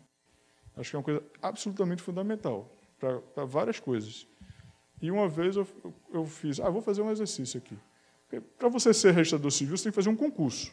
Acho 0.76 0.90
que 0.90 0.96
é 0.96 1.00
uma 1.00 1.06
coisa 1.06 1.24
absolutamente 1.42 2.02
fundamental 2.02 2.72
para 3.00 3.46
várias 3.46 3.80
coisas. 3.80 4.28
E 5.02 5.12
uma 5.12 5.28
vez 5.28 5.56
eu, 5.56 5.68
eu 6.12 6.26
fiz, 6.26 6.60
ah, 6.60 6.70
vou 6.70 6.82
fazer 6.82 7.02
um 7.02 7.12
exercício 7.12 7.58
aqui. 7.58 7.78
Para 8.58 8.68
você 8.68 8.94
ser 8.94 9.14
registrador 9.14 9.52
civil, 9.52 9.78
você 9.78 9.84
tem 9.84 9.92
que 9.92 9.96
fazer 9.96 10.10
um 10.10 10.16
concurso. 10.16 10.72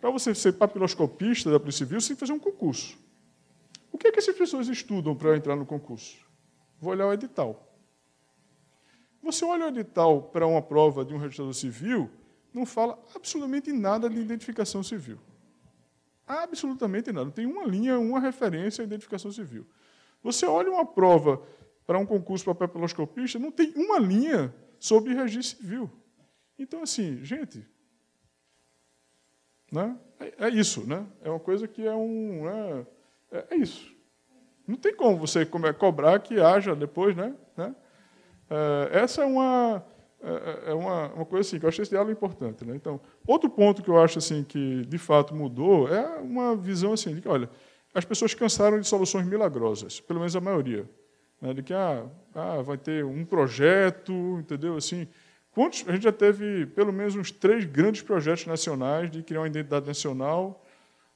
Para 0.00 0.10
você 0.10 0.34
ser 0.34 0.52
papiloscopista 0.52 1.50
da 1.50 1.58
Polícia 1.58 1.84
Civil, 1.84 2.00
você 2.00 2.08
tem 2.08 2.16
que 2.16 2.20
fazer 2.20 2.32
um 2.32 2.38
concurso. 2.38 2.96
O 3.90 3.98
que 3.98 4.08
é 4.08 4.12
que 4.12 4.18
essas 4.18 4.36
pessoas 4.36 4.68
estudam 4.68 5.16
para 5.16 5.36
entrar 5.36 5.56
no 5.56 5.64
concurso? 5.64 6.18
Vou 6.78 6.92
olhar 6.92 7.06
o 7.06 7.12
edital. 7.12 7.66
Você 9.22 9.44
olha 9.44 9.64
o 9.64 9.68
edital 9.68 10.22
para 10.22 10.46
uma 10.46 10.62
prova 10.62 11.04
de 11.04 11.14
um 11.14 11.18
registrador 11.18 11.54
civil, 11.54 12.10
não 12.56 12.64
fala 12.64 12.98
absolutamente 13.14 13.70
nada 13.70 14.08
de 14.08 14.18
identificação 14.18 14.82
civil. 14.82 15.18
Absolutamente 16.26 17.12
nada. 17.12 17.30
Tem 17.30 17.44
uma 17.44 17.66
linha, 17.66 17.98
uma 17.98 18.18
referência 18.18 18.82
à 18.82 18.84
identificação 18.84 19.30
civil. 19.30 19.66
Você 20.22 20.46
olha 20.46 20.70
uma 20.70 20.86
prova 20.86 21.42
para 21.86 21.98
um 21.98 22.06
concurso 22.06 22.46
para 22.46 22.66
papiloscopista, 22.66 23.38
não 23.38 23.52
tem 23.52 23.74
uma 23.76 23.98
linha 23.98 24.54
sobre 24.78 25.12
registro 25.12 25.58
civil. 25.58 25.90
Então, 26.58 26.82
assim, 26.82 27.22
gente, 27.22 27.62
Né? 29.70 29.98
É, 30.18 30.46
é 30.46 30.48
isso, 30.48 30.86
né? 30.86 31.06
É 31.20 31.28
uma 31.28 31.40
coisa 31.40 31.68
que 31.68 31.86
é 31.86 31.94
um. 31.94 32.44
Né? 32.44 32.86
É, 33.32 33.46
é, 33.50 33.56
isso. 33.56 33.94
Não 34.66 34.76
tem 34.76 34.94
como 34.96 35.18
você 35.18 35.44
cobrar 35.44 36.18
que 36.20 36.40
haja 36.40 36.74
depois, 36.74 37.14
né? 37.14 37.34
né? 37.56 37.74
É, 38.48 38.98
essa 39.00 39.22
é 39.22 39.26
uma 39.26 39.84
é, 40.22 40.70
é, 40.70 40.74
uma, 40.74 41.12
uma 41.12 41.24
coisa 41.24 41.46
assim 41.46 41.58
que 41.58 41.64
eu 41.64 41.68
acho 41.68 41.82
esse 41.82 41.90
diálogo 41.90 42.10
importante, 42.10 42.64
né? 42.64 42.74
Então, 42.74 43.00
outro 43.26 43.50
ponto 43.50 43.82
que 43.82 43.88
eu 43.88 44.00
acho 44.00 44.18
assim 44.18 44.42
que 44.42 44.84
de 44.86 44.98
fato 44.98 45.34
mudou 45.34 45.88
é 45.88 46.18
uma 46.18 46.56
visão 46.56 46.92
assim 46.92 47.14
de 47.14 47.20
que, 47.20 47.28
olha, 47.28 47.50
as 47.94 48.04
pessoas 48.04 48.34
cansaram 48.34 48.80
de 48.80 48.86
soluções 48.86 49.26
milagrosas, 49.26 50.00
pelo 50.00 50.20
menos 50.20 50.34
a 50.34 50.40
maioria, 50.40 50.88
né? 51.40 51.54
de 51.54 51.62
que 51.62 51.72
ah, 51.72 52.06
ah, 52.34 52.62
vai 52.62 52.76
ter 52.76 53.04
um 53.04 53.24
projeto, 53.24 54.12
entendeu? 54.38 54.76
Assim, 54.76 55.06
quantos 55.50 55.84
a 55.86 55.92
gente 55.92 56.02
já 56.02 56.12
teve 56.12 56.66
pelo 56.66 56.92
menos 56.92 57.14
uns 57.14 57.30
três 57.30 57.64
grandes 57.64 58.02
projetos 58.02 58.46
nacionais 58.46 59.10
de 59.10 59.22
criar 59.22 59.40
uma 59.40 59.46
identidade 59.46 59.86
nacional 59.86 60.62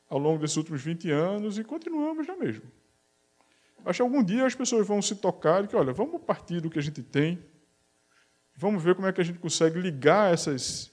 ao 0.08 0.18
longo 0.18 0.40
desses 0.40 0.56
últimos 0.56 0.82
20 0.82 1.10
anos 1.10 1.58
e 1.58 1.64
continuamos 1.64 2.26
já 2.26 2.36
mesmo. 2.36 2.64
Acho 3.84 3.98
que 3.98 4.02
algum 4.02 4.22
dia 4.22 4.46
as 4.46 4.54
pessoas 4.54 4.86
vão 4.86 5.00
se 5.00 5.16
tocar 5.16 5.62
de 5.62 5.68
que, 5.68 5.76
olha, 5.76 5.92
vamos 5.92 6.20
partir 6.22 6.60
do 6.60 6.68
que 6.68 6.78
a 6.78 6.82
gente 6.82 7.02
tem, 7.02 7.38
vamos 8.60 8.82
ver 8.82 8.94
como 8.94 9.08
é 9.08 9.12
que 9.12 9.20
a 9.22 9.24
gente 9.24 9.38
consegue 9.38 9.80
ligar 9.80 10.34
essas, 10.34 10.92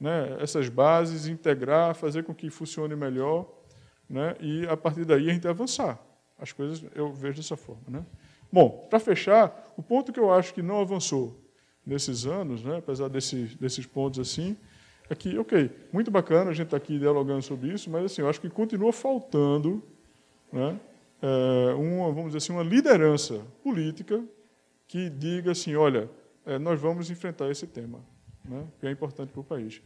né, 0.00 0.36
essas 0.40 0.68
bases, 0.68 1.28
integrar, 1.28 1.94
fazer 1.94 2.24
com 2.24 2.34
que 2.34 2.50
funcione 2.50 2.96
melhor, 2.96 3.48
né, 4.10 4.34
e 4.40 4.66
a 4.66 4.76
partir 4.76 5.04
daí 5.04 5.30
a 5.30 5.32
gente 5.32 5.46
avançar. 5.46 6.04
As 6.36 6.50
coisas 6.50 6.84
eu 6.92 7.12
vejo 7.12 7.36
dessa 7.36 7.56
forma. 7.56 7.84
Né? 7.86 8.04
Bom, 8.52 8.88
para 8.90 8.98
fechar, 8.98 9.72
o 9.76 9.82
ponto 9.82 10.12
que 10.12 10.18
eu 10.18 10.32
acho 10.32 10.52
que 10.52 10.60
não 10.60 10.80
avançou 10.80 11.40
nesses 11.86 12.26
anos, 12.26 12.64
né, 12.64 12.78
apesar 12.78 13.08
desses, 13.08 13.54
desses 13.54 13.86
pontos 13.86 14.18
assim, 14.18 14.56
é 15.08 15.14
que, 15.14 15.38
ok, 15.38 15.70
muito 15.92 16.10
bacana 16.10 16.50
a 16.50 16.52
gente 16.52 16.66
estar 16.66 16.80
tá 16.80 16.82
aqui 16.82 16.98
dialogando 16.98 17.42
sobre 17.42 17.68
isso, 17.72 17.88
mas 17.90 18.04
assim, 18.06 18.22
eu 18.22 18.28
acho 18.28 18.40
que 18.40 18.50
continua 18.50 18.92
faltando 18.92 19.80
né, 20.52 20.80
é, 21.22 21.74
uma, 21.74 22.06
vamos 22.08 22.26
dizer 22.32 22.38
assim, 22.38 22.52
uma 22.52 22.64
liderança 22.64 23.40
política 23.62 24.20
que 24.88 25.08
diga 25.08 25.52
assim, 25.52 25.76
olha, 25.76 26.10
nós 26.60 26.80
vamos 26.80 27.10
enfrentar 27.10 27.50
esse 27.50 27.66
tema, 27.66 28.00
né, 28.44 28.66
que 28.78 28.86
é 28.86 28.90
importante 28.90 29.32
para 29.32 29.40
o 29.40 29.44
país. 29.44 29.80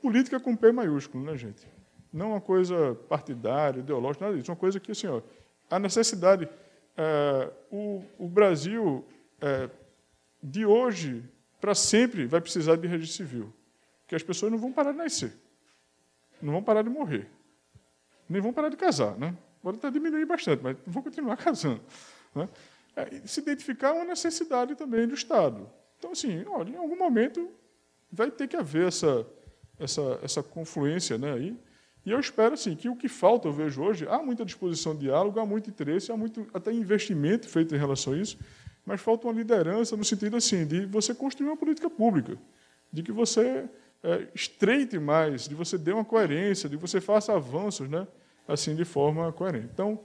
Política 0.00 0.38
com 0.38 0.54
P 0.54 0.70
maiúsculo, 0.70 1.24
né, 1.24 1.36
gente? 1.36 1.66
Não 2.12 2.30
uma 2.30 2.40
coisa 2.40 2.94
partidária, 3.08 3.80
ideológica, 3.80 4.24
nada 4.24 4.36
disso. 4.36 4.50
Uma 4.50 4.56
coisa 4.56 4.78
que, 4.78 4.92
assim, 4.92 5.06
ó, 5.06 5.20
a 5.70 5.78
necessidade. 5.78 6.48
É, 6.96 7.50
o, 7.72 8.04
o, 8.18 8.28
Brasil, 8.28 9.04
é, 9.40 9.68
de 10.40 10.64
hoje 10.64 11.24
para 11.60 11.74
sempre, 11.74 12.26
vai 12.26 12.40
precisar 12.40 12.76
de 12.76 12.86
registro 12.86 13.16
civil. 13.16 13.52
Porque 14.02 14.14
as 14.14 14.22
pessoas 14.22 14.52
não 14.52 14.58
vão 14.58 14.72
parar 14.72 14.92
de 14.92 14.98
nascer, 14.98 15.32
não 16.40 16.52
vão 16.52 16.62
parar 16.62 16.82
de 16.82 16.90
morrer, 16.90 17.28
nem 18.28 18.40
vão 18.40 18.52
parar 18.52 18.68
de 18.68 18.76
casar. 18.76 19.18
Né? 19.18 19.34
Pode 19.62 19.78
até 19.78 19.90
diminuir 19.90 20.26
bastante, 20.26 20.62
mas 20.62 20.76
vão 20.86 21.02
continuar 21.02 21.36
casando. 21.38 21.80
Né? 22.34 22.48
É, 22.94 23.26
se 23.26 23.40
identificar 23.40 23.92
uma 23.92 24.04
necessidade 24.04 24.76
também 24.76 25.08
do 25.08 25.14
Estado. 25.14 25.68
Então, 26.04 26.12
assim, 26.12 26.44
olha, 26.46 26.68
em 26.68 26.76
algum 26.76 26.98
momento 26.98 27.48
vai 28.12 28.30
ter 28.30 28.46
que 28.46 28.54
haver 28.54 28.88
essa, 28.88 29.26
essa, 29.78 30.20
essa 30.22 30.42
confluência 30.42 31.16
né, 31.16 31.32
aí. 31.32 31.56
E 32.04 32.10
eu 32.10 32.20
espero 32.20 32.52
assim, 32.52 32.76
que 32.76 32.90
o 32.90 32.94
que 32.94 33.08
falta, 33.08 33.48
eu 33.48 33.52
vejo 33.54 33.82
hoje, 33.82 34.06
há 34.06 34.18
muita 34.18 34.44
disposição 34.44 34.92
de 34.94 35.06
diálogo, 35.06 35.40
há 35.40 35.46
muito 35.46 35.70
interesse, 35.70 36.12
há 36.12 36.16
muito 36.16 36.46
até 36.52 36.70
investimento 36.70 37.48
feito 37.48 37.74
em 37.74 37.78
relação 37.78 38.12
a 38.12 38.18
isso, 38.18 38.36
mas 38.84 39.00
falta 39.00 39.26
uma 39.26 39.32
liderança 39.32 39.96
no 39.96 40.04
sentido 40.04 40.36
assim, 40.36 40.66
de 40.66 40.84
você 40.84 41.14
construir 41.14 41.48
uma 41.48 41.56
política 41.56 41.88
pública, 41.88 42.36
de 42.92 43.02
que 43.02 43.10
você 43.10 43.66
é, 44.02 44.28
estreite 44.34 44.98
mais, 44.98 45.48
de 45.48 45.54
você 45.54 45.78
dê 45.78 45.94
uma 45.94 46.04
coerência, 46.04 46.68
de 46.68 46.76
você 46.76 47.00
faça 47.00 47.32
avanços 47.32 47.88
né, 47.88 48.06
assim 48.46 48.74
de 48.74 48.84
forma 48.84 49.32
coerente. 49.32 49.70
Então, 49.72 49.98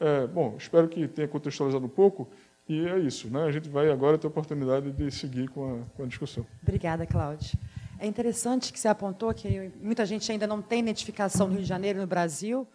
é, 0.00 0.26
bom, 0.26 0.56
espero 0.58 0.88
que 0.88 1.06
tenha 1.06 1.28
contextualizado 1.28 1.86
um 1.86 1.88
pouco. 1.88 2.28
E 2.68 2.86
é 2.86 2.98
isso, 2.98 3.28
né? 3.28 3.44
A 3.44 3.52
gente 3.52 3.68
vai 3.68 3.90
agora 3.90 4.18
ter 4.18 4.26
a 4.26 4.30
oportunidade 4.30 4.90
de 4.90 5.10
seguir 5.10 5.48
com 5.48 5.82
a, 5.82 5.96
com 5.96 6.02
a 6.02 6.06
discussão. 6.06 6.44
Obrigada, 6.62 7.06
Cláudia. 7.06 7.58
É 7.98 8.06
interessante 8.06 8.72
que 8.72 8.78
você 8.78 8.88
apontou 8.88 9.32
que 9.32 9.70
muita 9.80 10.04
gente 10.04 10.30
ainda 10.30 10.46
não 10.46 10.60
tem 10.60 10.80
identificação 10.80 11.46
no 11.46 11.54
Rio 11.54 11.62
de 11.62 11.68
Janeiro 11.68 12.00
no 12.00 12.06
Brasil, 12.06 12.66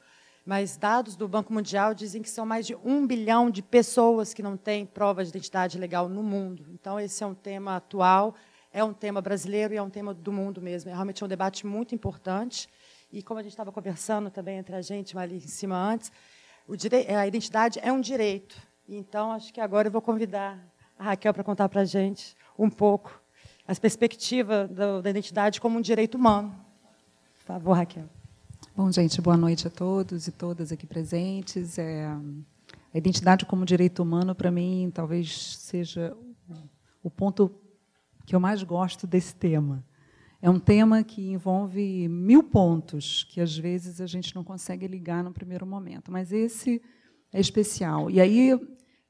mas 0.45 0.77
dados 0.77 1.15
do 1.15 1.27
Banco 1.27 1.53
Mundial 1.53 1.93
dizem 1.93 2.21
que 2.21 2.29
são 2.29 2.45
mais 2.45 2.65
de 2.65 2.75
um 2.83 3.05
bilhão 3.05 3.51
de 3.51 3.61
pessoas 3.61 4.33
que 4.33 4.41
não 4.41 4.57
têm 4.57 4.85
prova 4.85 5.23
de 5.23 5.29
identidade 5.29 5.77
legal 5.77 6.09
no 6.09 6.23
mundo. 6.23 6.65
Então, 6.71 6.99
esse 6.99 7.23
é 7.23 7.27
um 7.27 7.35
tema 7.35 7.75
atual, 7.75 8.33
é 8.73 8.83
um 8.83 8.93
tema 8.93 9.21
brasileiro 9.21 9.73
e 9.73 9.77
é 9.77 9.83
um 9.83 9.89
tema 9.89 10.13
do 10.13 10.31
mundo 10.31 10.61
mesmo. 10.61 10.89
É 10.89 10.93
realmente 10.93 11.23
um 11.23 11.27
debate 11.27 11.67
muito 11.67 11.93
importante. 11.93 12.67
E 13.11 13.21
como 13.21 13.39
a 13.39 13.43
gente 13.43 13.51
estava 13.51 13.71
conversando 13.71 14.31
também 14.31 14.57
entre 14.57 14.73
a 14.73 14.81
gente 14.81 15.15
ali 15.17 15.35
em 15.35 15.41
cima 15.41 15.75
antes, 15.75 16.11
a 17.15 17.27
identidade 17.27 17.77
é 17.83 17.91
um 17.91 17.99
direito. 17.99 18.70
Então, 18.87 19.31
acho 19.31 19.53
que 19.53 19.61
agora 19.61 19.87
eu 19.87 19.91
vou 19.91 20.01
convidar 20.01 20.59
a 20.97 21.03
Raquel 21.03 21.33
para 21.33 21.43
contar 21.43 21.69
para 21.69 21.81
a 21.81 21.85
gente 21.85 22.35
um 22.57 22.69
pouco 22.69 23.21
as 23.67 23.79
perspectivas 23.79 24.69
da 24.69 25.09
identidade 25.09 25.61
como 25.61 25.77
um 25.77 25.81
direito 25.81 26.15
humano. 26.15 26.53
Por 27.39 27.45
favor, 27.45 27.73
Raquel. 27.73 28.09
Bom, 28.75 28.91
gente, 28.91 29.21
boa 29.21 29.37
noite 29.37 29.67
a 29.67 29.69
todos 29.69 30.27
e 30.27 30.31
todas 30.31 30.71
aqui 30.71 30.85
presentes. 30.85 31.77
É, 31.77 32.05
a 32.93 32.97
identidade 32.97 33.45
como 33.45 33.65
direito 33.65 34.03
humano, 34.03 34.35
para 34.35 34.51
mim, 34.51 34.91
talvez 34.93 35.57
seja 35.57 36.15
o 37.03 37.09
ponto 37.09 37.53
que 38.25 38.35
eu 38.35 38.39
mais 38.39 38.63
gosto 38.63 39.07
desse 39.07 39.35
tema. 39.35 39.83
É 40.41 40.49
um 40.49 40.59
tema 40.59 41.03
que 41.03 41.31
envolve 41.31 42.07
mil 42.07 42.43
pontos 42.43 43.23
que 43.25 43.39
às 43.39 43.55
vezes 43.55 44.01
a 44.01 44.07
gente 44.07 44.35
não 44.35 44.43
consegue 44.43 44.87
ligar 44.87 45.23
no 45.23 45.31
primeiro 45.31 45.65
momento, 45.65 46.11
mas 46.11 46.31
esse 46.31 46.81
é 47.31 47.39
especial. 47.39 48.09
E 48.09 48.19
aí 48.19 48.57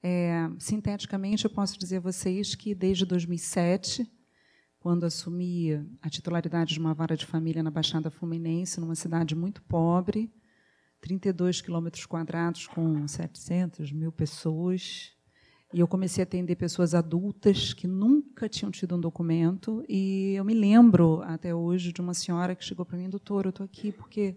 é, 0.04 0.50
sinteticamente, 0.58 1.46
eu 1.46 1.52
posso 1.52 1.78
dizer 1.78 1.98
a 1.98 2.02
vocês 2.02 2.56
que 2.56 2.74
desde 2.74 3.06
2007, 3.06 4.10
quando 4.80 5.06
assumi 5.06 5.74
a 6.02 6.10
titularidade 6.10 6.74
de 6.74 6.80
uma 6.80 6.94
vara 6.94 7.16
de 7.16 7.26
família 7.26 7.62
na 7.62 7.70
Baixada 7.70 8.10
Fluminense, 8.10 8.80
numa 8.80 8.96
cidade 8.96 9.36
muito 9.36 9.62
pobre, 9.62 10.34
32 11.02 11.62
quilômetros 11.62 12.06
quadrados 12.06 12.66
com 12.66 13.08
700 13.08 13.92
mil 13.92 14.12
pessoas, 14.12 15.12
e 15.74 15.80
eu 15.80 15.88
comecei 15.88 16.24
a 16.24 16.26
atender 16.26 16.56
pessoas 16.56 16.94
adultas 16.94 17.72
que 17.72 17.88
nunca 17.88 18.50
tinham 18.50 18.70
tido 18.70 18.98
um 18.98 19.00
documento. 19.00 19.86
E 19.88 20.34
eu 20.36 20.44
me 20.44 20.54
lembro 20.54 21.22
até 21.24 21.56
hoje 21.56 21.94
de 21.94 22.02
uma 22.02 22.14
senhora 22.14 22.54
que 22.56 22.66
chegou 22.66 22.86
para 22.86 22.98
mim, 22.98 23.10
doutor, 23.10 23.46
eu 23.46 23.52
estou 23.52 23.64
aqui 23.64 23.90
porque 23.90 24.36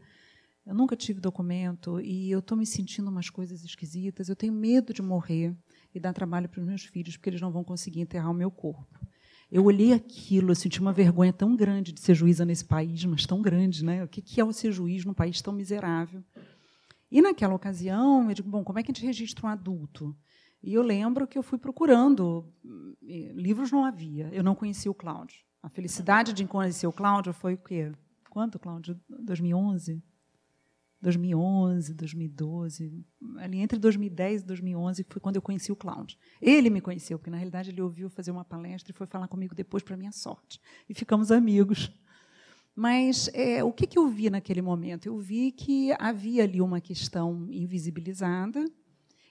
eu 0.67 0.75
nunca 0.75 0.97
tive 0.97 1.21
documento 1.21 2.01
e 2.01 2.31
eu 2.31 2.39
estou 2.39 2.57
me 2.57 2.65
sentindo 2.65 3.11
umas 3.11 3.29
coisas 3.29 3.63
esquisitas. 3.65 4.29
Eu 4.29 4.37
tenho 4.37 4.53
medo 4.53 4.95
de 4.95 5.03
morrer 5.03 5.55
e 5.95 6.01
dar 6.01 6.13
trabalho 6.13 6.49
para 6.49 6.61
os 6.61 6.67
meus 6.67 6.85
filhos, 6.85 7.17
porque 7.17 7.31
eles 7.31 7.41
não 7.41 7.53
vão 7.53 7.63
conseguir 7.63 8.01
enterrar 8.01 8.31
o 8.31 8.35
meu 8.35 8.51
corpo. 8.51 8.99
Eu 9.51 9.65
olhei 9.65 9.93
aquilo, 9.93 10.51
eu 10.51 10.55
senti 10.55 10.81
uma 10.81 10.93
vergonha 10.93 11.33
tão 11.33 11.55
grande 11.55 11.93
de 11.93 12.01
ser 12.01 12.15
juíza 12.15 12.45
nesse 12.45 12.65
país, 12.65 13.05
mas 13.05 13.27
tão 13.27 13.43
grande, 13.43 13.85
né? 13.85 14.03
O 14.03 14.09
que 14.09 14.41
é 14.41 14.45
o 14.45 14.53
ser 14.53 14.73
juiz 14.73 15.05
num 15.05 15.15
país 15.15 15.41
tão 15.43 15.53
miserável? 15.53 16.25
E 17.11 17.21
naquela 17.21 17.55
ocasião, 17.55 18.29
eu 18.29 18.35
digo, 18.35 18.49
bom, 18.49 18.65
como 18.65 18.79
é 18.79 18.83
que 18.83 18.91
a 18.91 18.95
gente 18.95 19.05
registra 19.05 19.47
um 19.47 19.49
adulto? 19.51 20.17
E 20.63 20.73
eu 20.73 20.83
lembro 20.83 21.27
que 21.27 21.37
eu 21.37 21.43
fui 21.43 21.59
procurando, 21.59 22.51
livros 23.03 23.71
não 23.71 23.85
havia, 23.85 24.31
eu 24.33 24.43
não 24.43 24.55
conhecia 24.55 24.91
o 24.91 24.95
Cláudio. 24.95 25.37
A 25.63 25.69
felicidade 25.69 26.33
de 26.33 26.47
conhecer 26.47 26.87
o 26.87 26.93
Cláudio 26.93 27.33
foi 27.35 27.55
o 27.55 27.59
quê? 27.59 27.93
Quanto, 28.31 28.59
Cláudio? 28.59 28.99
2011? 29.09 30.03
2011, 31.05 31.93
2012, 31.93 33.05
ali 33.37 33.59
entre 33.59 33.79
2010 33.79 34.41
e 34.41 34.47
2011 34.47 35.07
foi 35.09 35.21
quando 35.21 35.37
eu 35.37 35.43
conheci 35.43 35.71
o 35.71 35.77
Cláudio. 35.77 36.17
Ele 36.41 36.71
me 36.71 36.81
conheceu, 36.81 37.19
porque 37.19 37.31
na 37.31 37.37
realidade 37.37 37.71
ele 37.71 37.83
ouviu 37.83 38.09
fazer 38.09 38.31
uma 38.31 38.45
palestra 38.45 38.91
e 38.91 38.97
foi 38.97 39.07
falar 39.07 39.29
comigo 39.29 39.55
depois 39.55 39.83
para 39.83 39.99
minha 39.99 40.13
sorte. 40.13 40.59
E 40.89 40.95
ficamos 40.95 41.31
amigos. 41.31 41.93
Mas 42.75 43.29
é, 43.35 43.63
o 43.63 43.71
que, 43.71 43.87
que 43.87 43.99
eu 43.99 44.09
vi 44.09 44.31
naquele 44.31 44.63
momento? 44.63 45.07
Eu 45.07 45.19
vi 45.19 45.53
que 45.53 45.93
havia 45.99 46.43
ali 46.43 46.61
uma 46.61 46.81
questão 46.81 47.47
invisibilizada. 47.51 48.65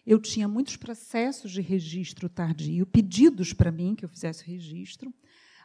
Eu 0.06 0.20
tinha 0.20 0.48
muitos 0.48 0.78
processos 0.78 1.52
de 1.52 1.62
registro 1.62 2.30
tardio, 2.30 2.86
pedidos 2.86 3.52
para 3.52 3.72
mim 3.72 3.96
que 3.96 4.06
eu 4.06 4.10
fizesse 4.10 4.46
registro. 4.46 5.12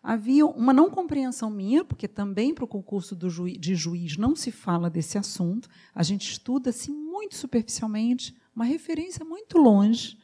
Havia 0.02 0.46
uma 0.46 0.72
não 0.72 0.90
compreensão 0.90 1.50
minha, 1.50 1.84
porque 1.84 2.06
também 2.06 2.54
para 2.54 2.64
o 2.64 2.68
concurso 2.68 3.16
de 3.16 3.74
juiz 3.74 4.16
não 4.16 4.36
se 4.36 4.50
fala 4.50 4.88
desse 4.88 5.18
assunto, 5.18 5.68
a 5.94 6.02
gente 6.02 6.30
estuda 6.30 6.70
assim 6.70 6.92
muito 6.92 7.36
superficialmente, 7.36 8.36
uma 8.54 8.64
referência 8.64 9.24
muito 9.24 9.58
longe 9.58 10.18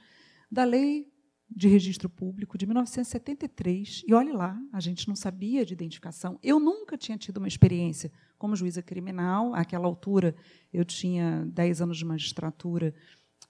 da 0.50 0.64
lei 0.64 1.12
de 1.50 1.68
registro 1.68 2.08
público 2.08 2.58
de 2.58 2.66
1973. 2.66 4.02
E 4.06 4.14
olhe 4.14 4.32
lá, 4.32 4.58
a 4.72 4.80
gente 4.80 5.06
não 5.06 5.14
sabia 5.14 5.64
de 5.64 5.72
identificação. 5.72 6.38
Eu 6.42 6.58
nunca 6.58 6.96
tinha 6.96 7.16
tido 7.16 7.38
uma 7.38 7.48
experiência 7.48 8.10
como 8.38 8.56
juíza 8.56 8.82
criminal. 8.82 9.54
Àquela 9.54 9.87
altura, 9.87 10.34
eu 10.72 10.84
tinha 10.84 11.46
10 11.46 11.82
anos 11.82 11.96
de 11.98 12.04
magistratura 12.04 12.94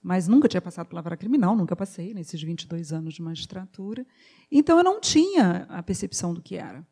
mas 0.05 0.27
nunca 0.27 0.47
tinha 0.47 0.61
passado 0.61 0.85
pela 0.85 1.01
vara 1.01 1.17
criminal, 1.17 1.55
nunca 1.55 1.75
passei 1.75 2.13
nesses 2.13 2.39
22 2.39 2.93
anos 2.93 3.15
de 3.15 3.23
magistratura. 3.23 4.05
Então, 4.51 4.77
eu 4.77 4.83
não 4.83 5.01
tinha 5.01 5.65
a 5.67 5.81
percepção 5.81 6.31
do 6.31 6.43
que 6.43 6.57
era. 6.57 6.85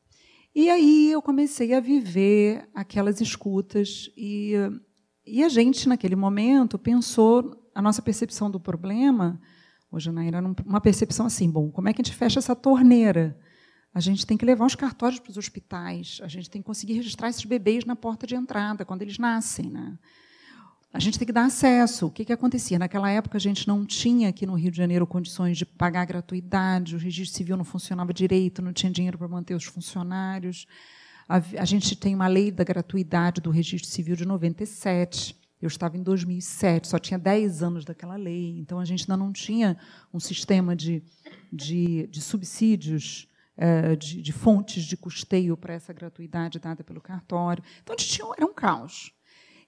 E 0.56 0.68
aí 0.68 1.12
eu 1.12 1.22
comecei 1.22 1.76
a 1.76 1.80
viver 1.80 2.68
aquelas 2.74 3.22
escutas 3.22 4.10
e, 4.18 4.54
e 5.24 5.44
a 5.44 5.50
gente, 5.50 5.88
naquele 5.88 6.16
momento, 6.16 6.80
pensou, 6.80 7.56
a 7.76 7.84
nossa 7.84 8.02
percepção 8.02 8.50
do 8.50 8.60
problema, 8.60 9.40
hoje, 9.92 10.06
Janaína, 10.06 10.38
era 10.38 10.56
uma 10.66 10.82
percepção 10.82 11.28
assim, 11.28 11.52
bom, 11.52 11.70
como 11.70 11.90
é 11.90 11.94
que 11.94 12.02
a 12.02 12.04
gente 12.04 12.16
fecha 12.16 12.40
essa 12.40 12.56
torneira? 12.56 13.40
A 13.94 14.00
gente 14.00 14.26
tem 14.26 14.36
que 14.36 14.44
levar 14.44 14.66
os 14.66 14.74
cartórios 14.74 15.20
para 15.20 15.30
os 15.30 15.38
hospitais, 15.38 16.20
a 16.24 16.28
gente 16.28 16.50
tem 16.50 16.64
que 16.64 16.66
conseguir 16.66 16.94
registrar 16.94 17.30
esses 17.30 17.46
bebês 17.46 17.86
na 17.86 17.96
porta 17.96 18.26
de 18.26 18.34
entrada, 18.34 18.84
quando 18.84 19.04
eles 19.04 19.20
nascem. 19.20 19.70
Né? 19.70 20.00
A 20.94 21.00
gente 21.00 21.18
tem 21.18 21.26
que 21.26 21.34
dar 21.34 21.46
acesso. 21.46 22.06
O 22.06 22.12
que, 22.12 22.24
que 22.24 22.32
acontecia? 22.32 22.78
Naquela 22.78 23.10
época, 23.10 23.36
a 23.36 23.42
gente 23.42 23.68
não 23.68 23.84
tinha 23.84 24.30
aqui 24.30 24.46
no 24.46 24.54
Rio 24.54 24.70
de 24.70 24.78
Janeiro 24.78 25.08
condições 25.08 25.58
de 25.58 25.66
pagar 25.66 26.06
gratuidade, 26.06 26.96
o 26.96 27.00
registro 27.00 27.36
civil 27.36 27.58
não 27.58 27.64
funcionava 27.64 28.14
direito, 28.14 28.62
não 28.62 28.72
tinha 28.72 28.92
dinheiro 28.92 29.18
para 29.18 29.28
manter 29.28 29.56
os 29.56 29.64
funcionários. 29.64 30.68
A, 31.28 31.38
a 31.58 31.66
gente 31.66 31.96
tem 31.96 32.14
uma 32.14 32.28
lei 32.28 32.52
da 32.52 32.64
gratuidade 32.64 33.42
do 33.42 33.50
registro 33.50 33.90
civil 33.90 34.16
de 34.16 34.24
97. 34.24 35.36
Eu 35.60 35.68
estava 35.68 35.98
em 35.98 36.04
2007, 36.04 36.88
só 36.88 37.00
tinha 37.00 37.18
10 37.18 37.64
anos 37.64 37.86
daquela 37.86 38.16
lei, 38.16 38.60
então 38.60 38.80
a 38.80 38.86
gente 38.86 39.04
ainda 39.10 39.18
não 39.18 39.34
tinha 39.34 39.76
um 40.14 40.20
sistema 40.20 40.76
de, 40.76 41.02
de, 41.52 42.06
de 42.06 42.22
subsídios 42.22 43.28
é, 43.58 43.96
de, 43.96 44.22
de, 44.22 44.32
fontes 44.32 44.84
de 44.84 44.98
custeio 44.98 45.56
para 45.56 45.74
essa 45.74 45.94
gratuidade 45.94 46.60
dada 46.60 46.84
pelo 46.84 47.02
cartório. 47.02 47.64
Então, 47.82 47.96
tinha, 47.96 48.28
era 48.38 48.46
um 48.46 48.54
caos. 48.54 49.12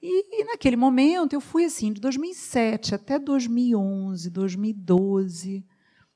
E, 0.07 0.41
e, 0.41 0.43
naquele 0.43 0.75
momento, 0.75 1.33
eu 1.33 1.41
fui 1.41 1.65
assim, 1.65 1.91
de 1.91 1.99
2007 1.99 2.93
até 2.93 3.17
2011, 3.17 4.29
2012, 4.29 5.65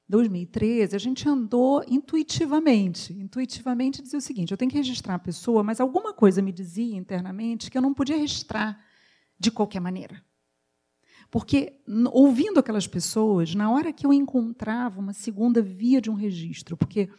2013, 0.07 0.95
a 0.95 0.99
gente 0.99 1.27
andou 1.27 1.83
intuitivamente. 1.87 3.11
Intuitivamente 3.13 4.03
dizia 4.03 4.19
o 4.19 4.21
seguinte: 4.21 4.51
eu 4.51 4.57
tenho 4.57 4.69
que 4.69 4.77
registrar 4.77 5.15
a 5.15 5.19
pessoa, 5.19 5.63
mas 5.63 5.79
alguma 5.79 6.13
coisa 6.13 6.39
me 6.39 6.51
dizia 6.51 6.95
internamente 6.95 7.71
que 7.71 7.77
eu 7.79 7.81
não 7.81 7.91
podia 7.91 8.15
registrar 8.15 8.79
de 9.39 9.49
qualquer 9.49 9.79
maneira. 9.79 10.23
Porque, 11.31 11.81
ouvindo 12.11 12.59
aquelas 12.59 12.85
pessoas, 12.85 13.55
na 13.55 13.71
hora 13.71 13.91
que 13.91 14.05
eu 14.05 14.13
encontrava 14.13 14.99
uma 14.99 15.13
segunda 15.13 15.63
via 15.63 15.99
de 15.99 16.11
um 16.11 16.15
registro, 16.15 16.77
porque 16.77 17.09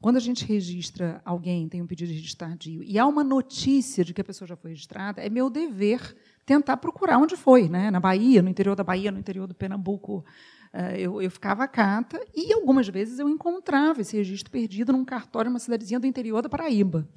quando 0.00 0.16
a 0.16 0.20
gente 0.20 0.44
registra 0.44 1.20
alguém, 1.24 1.68
tem 1.68 1.82
um 1.82 1.86
pedido 1.86 2.08
de 2.08 2.14
registro 2.14 2.46
tardio, 2.46 2.82
e 2.84 2.98
há 2.98 3.06
uma 3.06 3.24
notícia 3.24 4.04
de 4.04 4.14
que 4.14 4.20
a 4.20 4.24
pessoa 4.24 4.46
já 4.46 4.56
foi 4.56 4.70
registrada, 4.70 5.20
é 5.20 5.28
meu 5.28 5.50
dever 5.50 6.16
tentar 6.46 6.76
procurar 6.76 7.18
onde 7.18 7.36
foi, 7.36 7.68
né? 7.68 7.90
na 7.90 7.98
Bahia, 7.98 8.40
no 8.40 8.48
interior 8.48 8.76
da 8.76 8.84
Bahia, 8.84 9.10
no 9.10 9.18
interior 9.18 9.46
do 9.46 9.54
Pernambuco. 9.54 10.24
Eh, 10.72 11.00
eu, 11.00 11.20
eu 11.20 11.30
ficava 11.30 11.64
a 11.64 11.68
cata 11.68 12.20
e 12.34 12.52
algumas 12.52 12.88
vezes 12.88 13.18
eu 13.18 13.28
encontrava 13.28 14.00
esse 14.00 14.16
registro 14.16 14.50
perdido 14.50 14.92
num 14.92 15.04
cartório, 15.04 15.50
uma 15.50 15.58
cidadezinha 15.58 15.98
do 15.98 16.06
interior 16.06 16.40
da 16.42 16.48
Paraíba. 16.48 17.08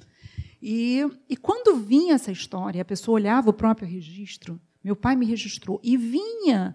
E, 0.60 1.04
e 1.28 1.36
quando 1.36 1.76
vinha 1.76 2.14
essa 2.14 2.30
história, 2.30 2.82
a 2.82 2.84
pessoa 2.84 3.16
olhava 3.16 3.50
o 3.50 3.54
próprio 3.54 3.88
registro, 3.88 4.60
meu 4.82 4.96
pai 4.96 5.16
me 5.16 5.26
registrou, 5.26 5.80
e 5.82 5.96
vinha 5.96 6.74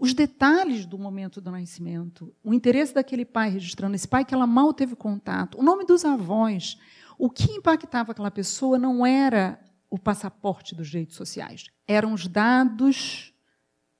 os 0.00 0.14
detalhes 0.14 0.86
do 0.86 0.98
momento 0.98 1.42
do 1.42 1.50
nascimento, 1.50 2.34
o 2.42 2.54
interesse 2.54 2.94
daquele 2.94 3.26
pai 3.26 3.50
registrando, 3.50 3.94
esse 3.94 4.08
pai 4.08 4.24
que 4.24 4.32
ela 4.32 4.46
mal 4.46 4.72
teve 4.72 4.96
contato, 4.96 5.58
o 5.58 5.62
nome 5.62 5.84
dos 5.84 6.06
avós. 6.06 6.78
O 7.18 7.28
que 7.28 7.52
impactava 7.52 8.12
aquela 8.12 8.30
pessoa 8.30 8.78
não 8.78 9.04
era 9.04 9.60
o 9.90 9.98
passaporte 9.98 10.74
dos 10.74 10.88
direitos 10.88 11.16
sociais, 11.16 11.66
eram 11.86 12.14
os 12.14 12.26
dados 12.26 13.34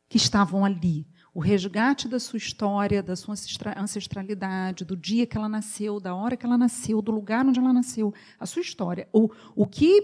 que 0.09 0.17
estavam 0.17 0.65
ali. 0.65 1.07
O 1.35 1.39
resgate 1.39 2.09
da 2.09 2.19
sua 2.19 2.39
história, 2.39 3.03
da 3.03 3.15
sua 3.15 3.35
ancestralidade, 3.77 4.87
do 4.87 4.97
dia 4.97 5.27
que 5.27 5.37
ela 5.37 5.51
nasceu, 5.51 6.01
da 6.01 6.15
hora 6.15 6.35
que 6.35 6.47
ela 6.47 6.57
nasceu, 6.57 7.03
do 7.03 7.13
lugar 7.13 7.45
onde 7.45 7.61
ela 7.61 7.75
nasceu, 7.75 8.13
a 8.39 8.47
sua 8.47 8.63
história. 8.63 9.07
O, 9.13 9.29
o 9.55 9.67
que 9.67 10.03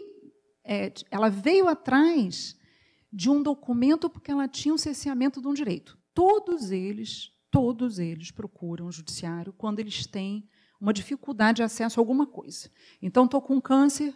é, 0.62 0.92
ela 1.10 1.30
veio 1.30 1.68
atrás 1.68 2.54
de 3.12 3.30
um 3.30 3.42
documento 3.42 4.10
porque 4.10 4.30
ela 4.30 4.48
tinha 4.48 4.74
um 4.74 4.78
cerceamento 4.78 5.40
de 5.40 5.48
um 5.48 5.54
direito. 5.54 5.98
Todos 6.12 6.70
eles, 6.70 7.32
todos 7.50 7.98
eles 7.98 8.30
procuram 8.30 8.86
o 8.86 8.92
judiciário 8.92 9.52
quando 9.52 9.80
eles 9.80 10.06
têm 10.06 10.48
uma 10.80 10.92
dificuldade 10.92 11.56
de 11.56 11.62
acesso 11.62 11.98
a 11.98 12.02
alguma 12.02 12.26
coisa. 12.26 12.70
Então, 13.00 13.24
estou 13.24 13.40
com 13.40 13.60
câncer, 13.60 14.14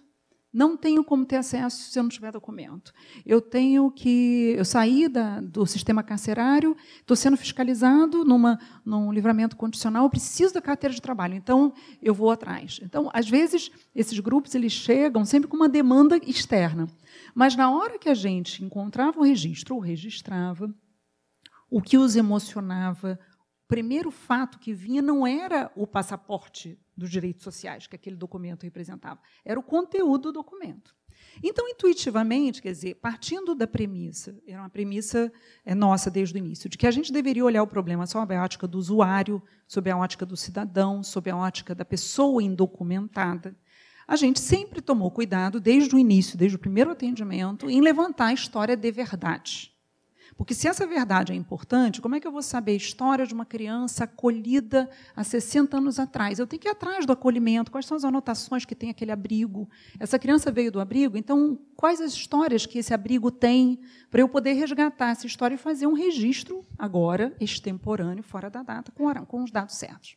não 0.53 0.77
tenho 0.77 1.05
como 1.05 1.25
ter 1.25 1.37
acesso 1.37 1.91
se 1.91 1.99
eu 1.99 2.03
não 2.03 2.11
tiver 2.11 2.33
documento. 2.33 2.93
Eu 3.25 3.41
tenho 3.41 3.91
que. 3.91 4.55
Eu 4.57 4.65
saí 4.65 5.09
da, 5.09 5.41
do 5.41 5.65
sistema 5.65 6.03
carcerário, 6.03 6.77
estou 6.99 7.17
sendo 7.17 7.37
fiscalizado 7.37 8.25
numa, 8.25 8.59
num 8.85 9.13
livramento 9.13 9.57
condicional, 9.57 10.05
eu 10.05 10.11
preciso 10.11 10.55
da 10.55 10.61
carteira 10.61 10.95
de 10.95 11.01
trabalho, 11.01 11.35
então 11.35 11.73
eu 12.03 12.13
vou 12.13 12.31
atrás. 12.31 12.81
Então, 12.83 13.09
às 13.13 13.29
vezes, 13.29 13.71
esses 13.95 14.19
grupos 14.19 14.55
eles 14.55 14.73
chegam 14.73 15.25
sempre 15.25 15.49
com 15.49 15.57
uma 15.57 15.69
demanda 15.69 16.17
externa. 16.17 16.89
Mas 17.35 17.55
na 17.55 17.71
hora 17.71 17.99
que 17.99 18.09
a 18.09 18.15
gente 18.15 18.65
encontrava 18.65 19.21
o 19.21 19.25
registro 19.25 19.77
ou 19.77 19.81
registrava, 19.81 20.73
o 21.71 21.81
que 21.81 21.97
os 21.97 22.17
emocionava, 22.17 23.19
o 23.65 23.69
primeiro 23.69 24.11
fato 24.11 24.59
que 24.59 24.73
vinha 24.73 25.01
não 25.01 25.25
era 25.25 25.71
o 25.77 25.87
passaporte 25.87 26.77
dos 27.01 27.11
direitos 27.11 27.43
sociais 27.43 27.87
que 27.87 27.97
aquele 27.97 28.17
documento 28.17 28.63
representava, 28.63 29.21
era 29.45 29.59
o 29.59 29.63
conteúdo 29.63 30.31
do 30.31 30.33
documento. 30.33 30.95
Então, 31.43 31.69
intuitivamente, 31.69 32.63
quer 32.63 32.73
dizer, 32.73 32.95
partindo 32.97 33.55
da 33.55 33.67
premissa, 33.67 34.39
era 34.47 34.61
uma 34.61 34.71
premissa 34.71 35.33
é, 35.65 35.75
nossa 35.75 36.11
desde 36.11 36.35
o 36.35 36.39
início, 36.39 36.69
de 36.69 36.79
que 36.79 36.87
a 36.87 36.91
gente 36.91 37.13
deveria 37.13 37.45
olhar 37.45 37.63
o 37.63 37.67
problema 37.67 38.07
sob 38.07 38.35
a 38.35 38.43
ótica 38.43 38.67
do 38.67 38.79
usuário, 38.79 39.43
sob 39.67 39.91
a 39.91 39.97
ótica 39.97 40.25
do 40.25 40.37
cidadão, 40.37 41.03
sob 41.03 41.31
a 41.31 41.37
ótica 41.37 41.75
da 41.75 41.85
pessoa 41.85 42.43
indocumentada, 42.43 43.57
a 44.11 44.17
gente 44.17 44.41
sempre 44.41 44.81
tomou 44.81 45.09
cuidado, 45.09 45.61
desde 45.61 45.95
o 45.95 45.99
início, 45.99 46.37
desde 46.37 46.57
o 46.57 46.59
primeiro 46.59 46.91
atendimento, 46.91 47.71
em 47.71 47.81
levantar 47.81 48.27
a 48.27 48.33
história 48.33 48.77
de 48.77 48.91
verdade. 48.91 49.70
Porque 50.41 50.55
se 50.55 50.67
essa 50.67 50.87
verdade 50.87 51.33
é 51.33 51.35
importante, 51.35 52.01
como 52.01 52.15
é 52.15 52.21
que 52.21 52.27
eu 52.27 52.33
vou 52.33 52.41
saber 52.41 52.73
a 52.73 52.77
história 52.77 53.27
de 53.27 53.35
uma 53.35 53.45
criança 53.45 54.05
acolhida 54.05 54.89
há 55.15 55.23
60 55.23 55.77
anos 55.77 55.99
atrás? 55.99 56.39
Eu 56.39 56.47
tenho 56.47 56.63
que 56.63 56.67
ir 56.67 56.71
atrás 56.71 57.05
do 57.05 57.13
acolhimento, 57.13 57.71
quais 57.71 57.85
são 57.85 57.95
as 57.95 58.05
anotações 58.05 58.65
que 58.65 58.75
tem 58.75 58.89
aquele 58.89 59.13
abrigo? 59.13 59.69
Essa 59.99 60.19
criança 60.19 60.51
veio 60.51 60.73
do 60.73 60.81
abrigo, 60.81 61.19
então 61.19 61.59
quais 61.77 62.01
as 62.01 62.15
histórias 62.15 62.65
que 62.65 62.79
esse 62.79 62.95
abrigo 62.95 63.31
tem 63.31 63.81
para 64.11 64.23
eu 64.23 64.31
poder 64.31 64.55
resgatar 64.55 65.11
essa 65.11 65.27
história 65.27 65.57
e 65.57 65.59
fazer 65.59 65.87
um 65.87 65.93
registro 65.93 66.65
agora, 66.79 67.37
extemporâneo, 67.39 68.23
fora 68.23 68.49
da 68.49 68.63
data, 68.63 68.91
com, 68.93 69.45
os 69.45 69.51
dados 69.51 69.75
certos. 69.75 70.17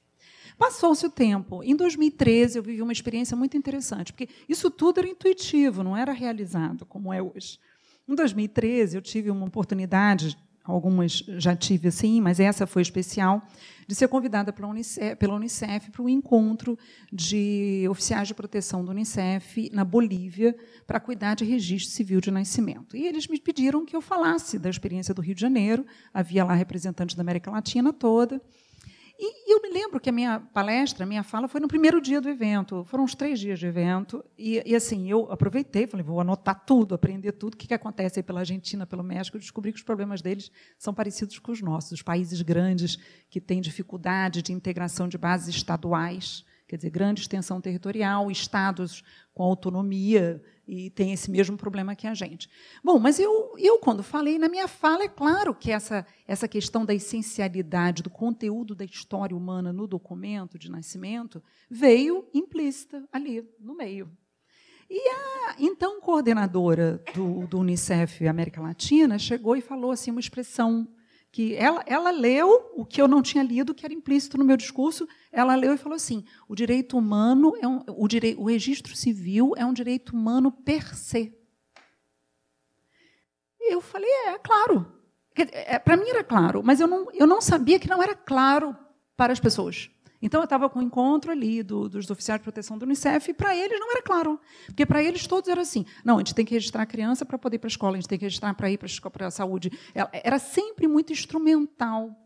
Passou-se 0.57 1.05
o 1.05 1.09
tempo. 1.09 1.62
Em 1.63 1.75
2013, 1.75 2.59
eu 2.59 2.63
vivi 2.63 2.81
uma 2.81 2.93
experiência 2.93 3.36
muito 3.36 3.57
interessante, 3.57 4.13
porque 4.13 4.29
isso 4.47 4.71
tudo 4.71 4.99
era 5.01 5.09
intuitivo, 5.09 5.83
não 5.83 5.97
era 5.97 6.13
realizado 6.13 6.86
como 6.86 7.12
é 7.12 7.21
hoje. 7.21 7.59
Em 8.07 8.15
2013, 8.15 8.97
eu 8.97 9.01
tive 9.01 9.31
uma 9.31 9.45
oportunidade, 9.45 10.37
algumas 10.63 11.23
já 11.37 11.55
tive 11.55 11.87
assim, 11.87 12.19
mas 12.19 12.39
essa 12.39 12.67
foi 12.67 12.81
especial, 12.81 13.41
de 13.87 13.95
ser 13.95 14.07
convidada 14.07 14.51
pela 14.51 14.67
Unicef, 14.67 15.15
pela 15.15 15.35
Unicef 15.35 15.89
para 15.89 16.01
um 16.01 16.09
encontro 16.09 16.77
de 17.11 17.85
oficiais 17.89 18.27
de 18.27 18.33
proteção 18.33 18.83
do 18.83 18.91
Unicef 18.91 19.69
na 19.71 19.85
Bolívia 19.85 20.55
para 20.85 20.99
cuidar 20.99 21.35
de 21.35 21.45
registro 21.45 21.93
civil 21.93 22.19
de 22.19 22.29
nascimento. 22.29 22.95
E 22.95 23.07
eles 23.07 23.27
me 23.27 23.39
pediram 23.39 23.85
que 23.85 23.95
eu 23.95 24.01
falasse 24.01 24.59
da 24.59 24.69
experiência 24.69 25.13
do 25.13 25.21
Rio 25.21 25.35
de 25.35 25.41
Janeiro, 25.41 25.85
havia 26.13 26.43
lá 26.43 26.53
representantes 26.53 27.15
da 27.15 27.21
América 27.21 27.51
Latina 27.51 27.93
toda, 27.93 28.41
e 29.19 29.54
eu 29.54 29.62
me 29.62 29.69
lembro 29.69 29.99
que 29.99 30.10
a 30.10 30.12
minha 30.12 30.39
palestra, 30.39 31.04
a 31.04 31.08
minha 31.08 31.23
fala, 31.23 31.47
foi 31.47 31.62
no 31.62 31.67
primeiro 31.67 32.02
dia 32.02 32.19
do 32.19 32.30
evento. 32.30 32.84
Foram 32.86 33.04
uns 33.04 33.13
três 33.13 33.39
dias 33.39 33.60
de 33.60 33.67
evento. 33.67 34.23
E, 34.38 34.62
e 34.65 34.76
assim, 34.76 35.10
eu 35.10 35.32
aproveitei, 35.32 35.86
falei, 35.86 36.04
vou 36.04 36.19
anotar 36.19 36.65
tudo, 36.65 36.95
aprender 36.95 37.32
tudo, 37.34 37.54
o 37.54 37.58
que, 37.58 37.67
que 37.67 37.73
acontece 37.73 38.19
aí 38.19 38.23
pela 38.23 38.39
Argentina, 38.39 38.88
pelo 38.88 39.04
México. 39.04 39.38
Eu 39.38 39.41
descobri 39.41 39.71
que 39.71 39.78
os 39.78 39.84
problemas 39.84 40.21
deles 40.21 40.52
são 40.80 40.93
parecidos 40.93 41.38
com 41.38 41.52
os 41.52 41.62
nossos. 41.62 41.91
Os 41.91 42.02
países 42.02 42.41
grandes 42.41 42.97
que 43.30 43.39
têm 43.39 43.62
dificuldade 43.62 44.41
de 44.41 44.52
integração 44.52 45.08
de 45.08 45.17
bases 45.17 45.56
estaduais, 45.56 46.43
quer 46.73 46.77
dizer, 46.77 46.89
grande 46.89 47.21
extensão 47.21 47.62
territorial, 47.62 48.31
estados 48.31 49.03
com 49.31 49.43
autonomia 49.43 50.43
e 50.67 50.89
tem 50.89 51.13
esse 51.13 51.29
mesmo 51.29 51.55
problema 51.55 51.95
que 51.95 52.07
a 52.07 52.15
gente. 52.15 52.49
Bom, 52.83 52.97
mas 52.97 53.19
eu, 53.19 53.53
eu 53.59 53.77
quando 53.77 54.01
falei, 54.01 54.39
na 54.39 54.49
minha 54.49 54.67
fala, 54.67 55.03
é 55.03 55.07
claro 55.07 55.53
que 55.53 55.71
essa, 55.71 56.03
essa 56.27 56.47
questão 56.47 56.83
da 56.83 56.91
essencialidade 56.91 58.01
do 58.01 58.09
conteúdo 58.09 58.74
da 58.74 58.84
história 58.84 59.38
humana 59.38 59.71
no 59.71 59.86
documento 59.86 60.57
de 60.57 60.71
nascimento 60.71 61.43
veio 61.69 62.28
implícita 62.34 63.07
ali, 63.11 63.47
no 63.59 63.76
meio. 63.78 64.09
E 64.89 65.09
a 65.09 65.55
então 65.59 66.01
coordenadora 66.01 67.03
do, 67.13 67.45
do 67.45 67.59
Unicef 67.59 68.28
América 68.28 68.59
Latina 68.59 69.19
chegou 69.19 69.55
e 69.55 69.61
falou 69.61 69.91
assim 69.91 70.09
uma 70.09 70.19
expressão 70.19 70.88
que 71.34 71.55
ela, 71.55 71.84
ela 71.88 72.11
leu 72.11 72.71
o 72.75 72.86
que 72.86 73.01
eu 73.01 73.07
não 73.07 73.19
tinha 73.19 73.43
lido, 73.43 73.73
que 73.73 73.84
era 73.84 73.93
implícito 73.93 74.38
no 74.38 74.45
meu 74.45 74.55
discurso. 74.55 75.09
Ela 75.31 75.55
leu 75.55 75.73
e 75.73 75.77
falou 75.77 75.95
assim: 75.95 76.23
o 76.47 76.55
direito 76.55 76.95
humano 76.95 77.55
é 77.59 77.67
um, 77.67 77.84
o, 77.88 78.07
direito, 78.07 78.39
o 78.39 78.45
registro 78.45 78.95
civil 78.95 79.53
é 79.57 79.65
um 79.65 79.73
direito 79.73 80.15
humano 80.15 80.51
per 80.51 80.95
se. 80.95 81.36
Eu 83.59 83.81
falei, 83.81 84.07
é, 84.07 84.34
é 84.34 84.38
claro. 84.38 84.86
É, 85.36 85.79
Para 85.79 85.97
mim 85.97 86.07
era 86.07 86.23
claro, 86.23 86.61
mas 86.63 86.79
eu 86.79 86.86
não, 86.86 87.07
eu 87.11 87.25
não 87.25 87.41
sabia 87.41 87.79
que 87.79 87.89
não 87.89 88.03
era 88.03 88.15
claro 88.15 88.77
para 89.17 89.34
as 89.34 89.39
pessoas. 89.39 89.89
Então, 90.26 90.39
eu 90.39 90.45
estava 90.45 90.69
com 90.69 90.80
o 90.80 90.82
um 90.82 90.86
encontro 90.86 91.32
ali 91.32 91.61
do, 91.61 91.89
dos 91.89 92.09
oficiais 92.09 92.39
de 92.39 92.43
proteção 92.43 92.78
do 92.78 92.84
Unicef, 92.84 93.30
e 93.30 93.34
para 93.34 93.53
eles 93.57 93.78
não 93.78 93.91
era 93.91 94.01
claro. 94.01 94.39
Porque 94.67 94.86
para 94.86 95.03
eles 95.03 95.28
todos 95.28 95.49
era 95.49 95.59
assim: 95.59 95.86
não, 96.03 96.15
a 96.15 96.19
gente 96.19 96.34
tem 96.34 96.45
que 96.45 96.53
registrar 96.53 96.84
a 96.84 96.86
criança 96.86 97.26
para 97.26 97.38
poder 97.38 97.57
ir 97.57 97.59
para 97.59 97.67
a 97.67 97.69
escola, 97.69 97.97
a 97.97 97.99
gente 97.99 98.07
tem 98.07 98.17
que 98.17 98.24
registrar 98.24 98.53
para 98.53 98.71
ir 98.71 98.78
para 98.78 99.28
a 99.28 99.32
saúde. 99.32 99.69
Era 100.13 100.39
sempre 100.39 100.88
muito 100.88 101.11
instrumental. 101.11 102.17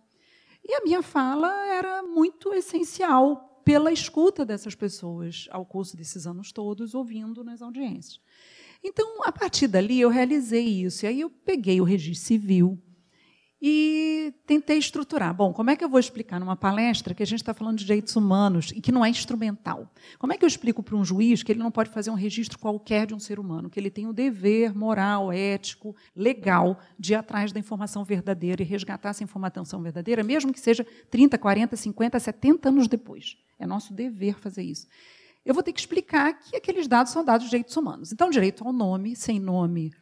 E 0.64 0.76
a 0.76 0.82
minha 0.84 1.02
fala 1.02 1.52
era 1.74 2.04
muito 2.04 2.54
essencial 2.54 3.64
pela 3.66 3.92
escuta 3.92 4.46
dessas 4.46 4.76
pessoas 4.76 5.48
ao 5.50 5.66
curso 5.66 5.98
desses 5.98 6.28
anos 6.28 6.52
todos, 6.52 6.94
ouvindo 6.94 7.44
nas 7.44 7.64
audiências. 7.64 8.22
Então, 8.84 9.24
a 9.24 9.32
partir 9.32 9.68
dali, 9.68 10.00
eu 10.00 10.10
realizei 10.10 10.84
isso. 10.84 11.04
E 11.04 11.08
aí 11.08 11.22
eu 11.22 11.32
peguei 11.32 11.82
o 11.82 11.84
registro 11.84 12.28
civil, 12.28 12.80
e 13.62 14.34
tentei 14.46 14.78
estruturar. 14.78 15.34
Bom, 15.34 15.52
como 15.52 15.72
é 15.72 15.76
que 15.76 15.84
eu 15.84 15.90
vou 15.90 16.00
explicar 16.00 16.40
numa 16.40 16.56
palestra 16.56 17.16
que 17.16 17.24
a 17.24 17.26
gente 17.26 17.40
está 17.40 17.54
falando 17.54 17.78
de 17.78 17.86
direitos 17.86 18.16
humanos 18.16 18.72
e 18.76 18.80
que 18.80 18.92
não 18.92 19.04
é 19.04 19.10
instrumental? 19.10 19.92
Como 20.20 20.32
é 20.32 20.38
que 20.38 20.46
eu 20.46 20.48
explico 20.48 20.84
para 20.84 20.96
um 20.96 21.04
juiz 21.04 21.42
que 21.42 21.52
ele 21.52 21.60
não 21.60 21.72
pode 21.72 21.90
fazer 21.90 22.12
um 22.12 22.16
registro 22.16 22.60
qualquer 22.60 23.08
de 23.08 23.16
um 23.16 23.20
ser 23.20 23.40
humano, 23.40 23.70
que 23.70 23.80
ele 23.80 23.90
tem 23.90 24.08
o 24.08 24.14
dever 24.14 24.76
moral, 24.76 25.32
ético, 25.32 25.96
legal 26.16 26.80
de 27.00 27.14
ir 27.14 27.16
atrás 27.16 27.52
da 27.52 27.60
informação 27.60 28.04
verdadeira 28.04 28.62
e 28.62 28.66
resgatar 28.66 29.10
essa 29.10 29.24
informação 29.24 29.82
verdadeira, 29.82 30.24
mesmo 30.24 30.54
que 30.54 30.60
seja 30.60 30.86
30, 31.10 31.38
40, 31.38 31.76
50, 31.76 32.20
70 32.20 32.70
anos 32.70 32.88
depois? 32.88 33.38
É 33.58 33.66
nosso 33.66 33.92
dever 33.92 34.38
fazer 34.40 34.62
isso. 34.62 34.88
Eu 35.44 35.54
vou 35.54 35.64
ter 35.64 35.74
que 35.74 35.80
explicar 35.80 36.34
que 36.34 36.58
aqueles 36.58 36.88
dados 36.88 37.12
são 37.12 37.24
dados 37.24 37.46
de 37.46 37.50
direitos 37.50 37.76
humanos. 37.76 38.12
Então, 38.12 38.30
direito 38.30 38.64
ao 38.64 38.74
nome, 38.74 39.16
sem 39.16 39.40
nome 39.40 39.94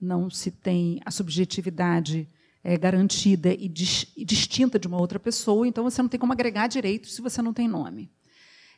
não 0.00 0.30
se 0.30 0.50
tem 0.50 1.00
a 1.04 1.10
subjetividade 1.10 2.26
é, 2.62 2.76
garantida 2.76 3.52
e, 3.52 3.68
dis, 3.68 4.12
e, 4.16 4.24
distinta 4.24 4.78
de 4.78 4.86
uma 4.86 5.00
outra 5.00 5.18
pessoa, 5.18 5.66
então 5.66 5.84
você 5.84 6.02
não 6.02 6.08
tem 6.08 6.20
como 6.20 6.32
agregar 6.32 6.66
direitos 6.66 7.14
se 7.14 7.22
você 7.22 7.40
não 7.40 7.52
tem 7.52 7.66
nome. 7.66 8.10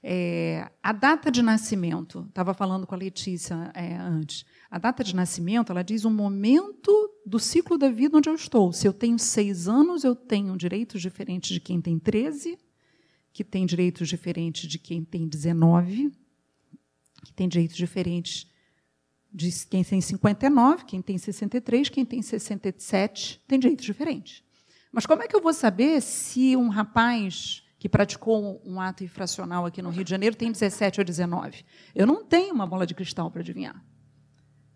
É, 0.05 0.69
a 0.83 0.93
data 0.93 1.31
de 1.31 1.43
nascimento, 1.43 2.27
estava 2.29 2.53
falando 2.53 2.87
com 2.87 2.95
a 2.95 2.99
Letícia 2.99 3.71
é, 3.73 3.95
antes, 3.97 4.45
a 4.69 4.79
data 4.79 5.05
de 5.05 5.15
nascimento 5.15 5.71
ela 5.71 5.83
diz 5.83 6.05
o 6.05 6.11
momento 6.11 7.11
do 7.25 7.39
ciclo 7.39 7.79
da 7.79 7.89
vida 7.89 8.19
onde 8.19 8.29
eu 8.29 8.35
estou. 8.35 8.73
Se 8.73 8.87
eu 8.87 8.93
tenho 8.93 9.19
seis 9.19 9.69
anos, 9.69 10.03
eu 10.03 10.17
tenho 10.17 10.57
direitos 10.57 11.01
diferentes 11.01 11.51
de 11.51 11.61
quem 11.61 11.81
tem 11.81 11.99
13, 11.99 12.59
que 13.33 13.45
tem 13.45 13.65
direitos 13.65 14.09
diferentes 14.09 14.69
de 14.69 14.79
quem 14.79 15.05
tem 15.05 15.29
19, 15.29 16.11
que 17.25 17.33
tem 17.33 17.49
direitos 17.49 17.77
diferentes 17.77 18.51
de 19.33 19.51
quem 19.67 19.83
tem 19.83 20.01
59, 20.01 20.85
quem 20.85 21.01
tem 21.01 21.17
63, 21.17 21.89
quem 21.89 22.05
tem 22.05 22.21
67, 22.21 23.41
tem 23.47 23.59
direitos 23.59 23.85
diferentes. 23.85 24.43
Mas 24.93 25.07
como 25.07 25.23
é 25.23 25.29
que 25.29 25.35
eu 25.35 25.41
vou 25.41 25.55
saber 25.55 26.03
se 26.03 26.55
um 26.55 26.69
rapaz 26.69 27.63
que 27.79 27.89
praticou 27.89 28.61
um 28.65 28.81
ato 28.81 29.03
infracional 29.03 29.65
aqui 29.65 29.81
no 29.81 29.91
Rio 29.91 30.05
de 30.05 30.11
Janeiro 30.11 30.37
tem 30.37 30.53
17 30.53 31.01
ou 31.01 31.05
19? 31.05 31.65
Eu 31.95 32.07
não 32.07 32.23
tenho 32.25 32.55
uma 32.55 32.67
bola 32.67 32.87
de 32.87 32.95
cristal 32.95 33.31
para 33.31 33.41
adivinhar. 33.41 33.83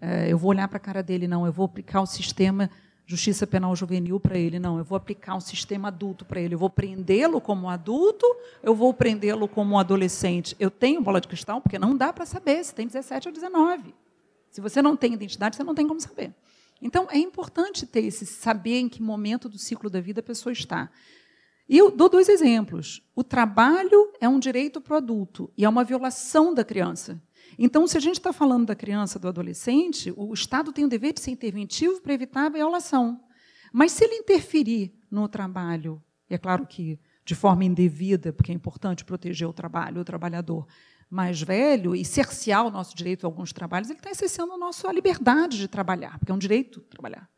É, 0.01 0.33
eu 0.33 0.39
vou 0.39 0.51
olhar 0.51 0.67
para 0.69 0.79
a 0.79 0.81
cara 0.81 1.03
dele, 1.03 1.29
não. 1.29 1.45
Eu 1.45 1.53
vou 1.53 1.67
aplicar 1.67 2.01
o 2.01 2.07
sistema 2.07 2.71
justiça 3.07 3.47
penal 3.47 3.77
juvenil 3.77 4.19
para 4.19 4.37
ele, 4.37 4.59
não. 4.59 4.79
Eu 4.79 4.85
vou 4.85 4.97
aplicar 4.97 5.37
um 5.37 5.41
sistema 5.41 5.89
adulto 5.89 6.25
para 6.25 6.41
ele. 6.41 6.55
Eu 6.55 6.59
vou 6.59 6.71
prendê-lo 6.71 7.41
como 7.41 7.69
adulto, 7.69 8.27
eu 8.63 8.75
vou 8.75 8.93
prendê-lo 8.93 9.47
como 9.47 9.79
adolescente. 9.79 10.57
Eu 10.59 10.71
tenho 10.71 11.03
bola 11.03 11.21
de 11.21 11.29
cristal, 11.29 11.61
porque 11.61 11.79
não 11.79 11.97
dá 11.97 12.13
para 12.13 12.27
saber 12.27 12.65
se 12.65 12.75
tem 12.75 12.87
17 12.87 13.29
ou 13.29 13.35
19. 13.35 13.95
Se 14.57 14.61
você 14.63 14.81
não 14.81 14.97
tem 14.97 15.13
identidade, 15.13 15.55
você 15.55 15.63
não 15.63 15.75
tem 15.75 15.87
como 15.87 16.01
saber. 16.01 16.35
Então, 16.81 17.07
é 17.11 17.19
importante 17.19 17.87
ter 17.87 18.03
esse 18.07 18.25
saber 18.25 18.79
em 18.79 18.89
que 18.89 19.03
momento 19.03 19.51
do 19.51 19.59
ciclo 19.59 19.91
da 19.91 20.01
vida 20.01 20.21
a 20.21 20.23
pessoa 20.23 20.51
está. 20.51 20.91
E 21.69 21.77
eu 21.77 21.91
dou 21.91 22.09
dois 22.09 22.27
exemplos. 22.27 23.07
O 23.15 23.23
trabalho 23.23 24.11
é 24.19 24.27
um 24.27 24.39
direito 24.39 24.81
para 24.81 24.95
o 24.95 24.97
adulto 24.97 25.53
e 25.59 25.67
é 25.67 25.69
uma 25.69 25.85
violação 25.85 26.55
da 26.55 26.65
criança. 26.65 27.23
Então, 27.59 27.87
se 27.87 27.99
a 27.99 28.01
gente 28.01 28.17
está 28.17 28.33
falando 28.33 28.65
da 28.65 28.75
criança, 28.75 29.19
do 29.19 29.29
adolescente, 29.29 30.11
o 30.17 30.33
Estado 30.33 30.73
tem 30.73 30.87
o 30.87 30.89
dever 30.89 31.13
de 31.13 31.21
ser 31.21 31.33
interventivo 31.33 32.01
para 32.01 32.15
evitar 32.15 32.47
a 32.47 32.49
violação. 32.49 33.21
Mas 33.71 33.93
se 33.93 34.05
ele 34.05 34.15
interferir 34.15 34.99
no 35.11 35.29
trabalho, 35.29 36.03
e 36.31 36.35
é 36.35 36.39
claro 36.39 36.67
que 36.67 36.99
de 37.27 37.35
forma 37.35 37.63
indevida, 37.63 38.33
porque 38.33 38.53
é 38.53 38.55
importante 38.55 39.05
proteger 39.05 39.47
o 39.47 39.53
trabalho, 39.53 40.01
o 40.01 40.05
trabalhador, 40.05 40.67
mais 41.09 41.41
velho 41.41 41.95
e 41.95 42.05
cercear 42.05 42.67
o 42.67 42.71
nosso 42.71 42.97
direito 42.97 43.25
a 43.25 43.29
alguns 43.29 43.53
trabalhos, 43.53 43.89
ele 43.89 43.99
está 43.99 44.11
exercendo 44.11 44.53
a 44.53 44.59
nossa 44.59 44.91
liberdade 44.93 45.59
de 45.59 45.69
trabalhar, 45.69 46.19
porque 46.19 46.33
é 46.33 46.35
um 46.35 46.39
direito 46.39 46.81
trabalhar. 46.83 47.29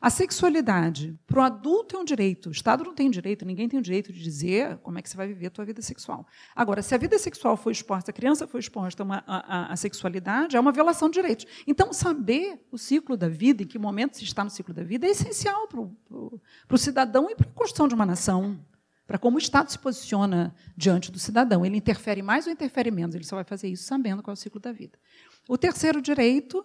A 0.00 0.10
sexualidade, 0.10 1.18
para 1.26 1.40
o 1.40 1.42
adulto 1.42 1.96
é 1.96 1.98
um 1.98 2.04
direito. 2.04 2.48
O 2.48 2.52
Estado 2.52 2.84
não 2.84 2.94
tem 2.94 3.10
direito, 3.10 3.44
ninguém 3.44 3.68
tem 3.68 3.80
o 3.80 3.82
direito 3.82 4.12
de 4.12 4.22
dizer 4.22 4.78
como 4.78 4.98
é 4.98 5.02
que 5.02 5.10
você 5.10 5.16
vai 5.16 5.26
viver 5.26 5.46
a 5.46 5.50
tua 5.50 5.64
vida 5.64 5.82
sexual. 5.82 6.24
Agora, 6.54 6.82
se 6.82 6.94
a 6.94 6.98
vida 6.98 7.18
sexual 7.18 7.56
foi 7.56 7.72
exposta, 7.72 8.12
a 8.12 8.14
criança 8.14 8.46
foi 8.46 8.60
exposta 8.60 9.04
a 9.26 9.74
sexualidade, 9.76 10.56
é 10.56 10.60
uma 10.60 10.70
violação 10.70 11.08
de 11.08 11.14
direitos. 11.14 11.46
Então, 11.66 11.92
saber 11.92 12.64
o 12.70 12.78
ciclo 12.78 13.16
da 13.16 13.28
vida, 13.28 13.64
em 13.64 13.66
que 13.66 13.78
momento 13.78 14.16
se 14.16 14.24
está 14.24 14.44
no 14.44 14.50
ciclo 14.50 14.72
da 14.72 14.84
vida, 14.84 15.04
é 15.04 15.10
essencial 15.10 15.66
para 15.66 15.80
o, 15.80 16.40
para 16.68 16.74
o 16.74 16.78
cidadão 16.78 17.28
e 17.28 17.34
para 17.34 17.48
a 17.48 17.52
construção 17.52 17.88
de 17.88 17.94
uma 17.94 18.06
nação 18.06 18.58
para 19.08 19.18
como 19.18 19.36
o 19.36 19.40
Estado 19.40 19.70
se 19.70 19.78
posiciona 19.78 20.54
diante 20.76 21.10
do 21.10 21.18
cidadão. 21.18 21.64
Ele 21.64 21.78
interfere 21.78 22.20
mais 22.20 22.46
ou 22.46 22.52
interfere 22.52 22.90
menos? 22.90 23.14
Ele 23.14 23.24
só 23.24 23.36
vai 23.36 23.44
fazer 23.44 23.66
isso 23.66 23.84
sabendo 23.84 24.22
qual 24.22 24.32
é 24.32 24.34
o 24.34 24.36
ciclo 24.36 24.60
da 24.60 24.70
vida. 24.70 24.98
O 25.48 25.56
terceiro 25.56 26.02
direito 26.02 26.62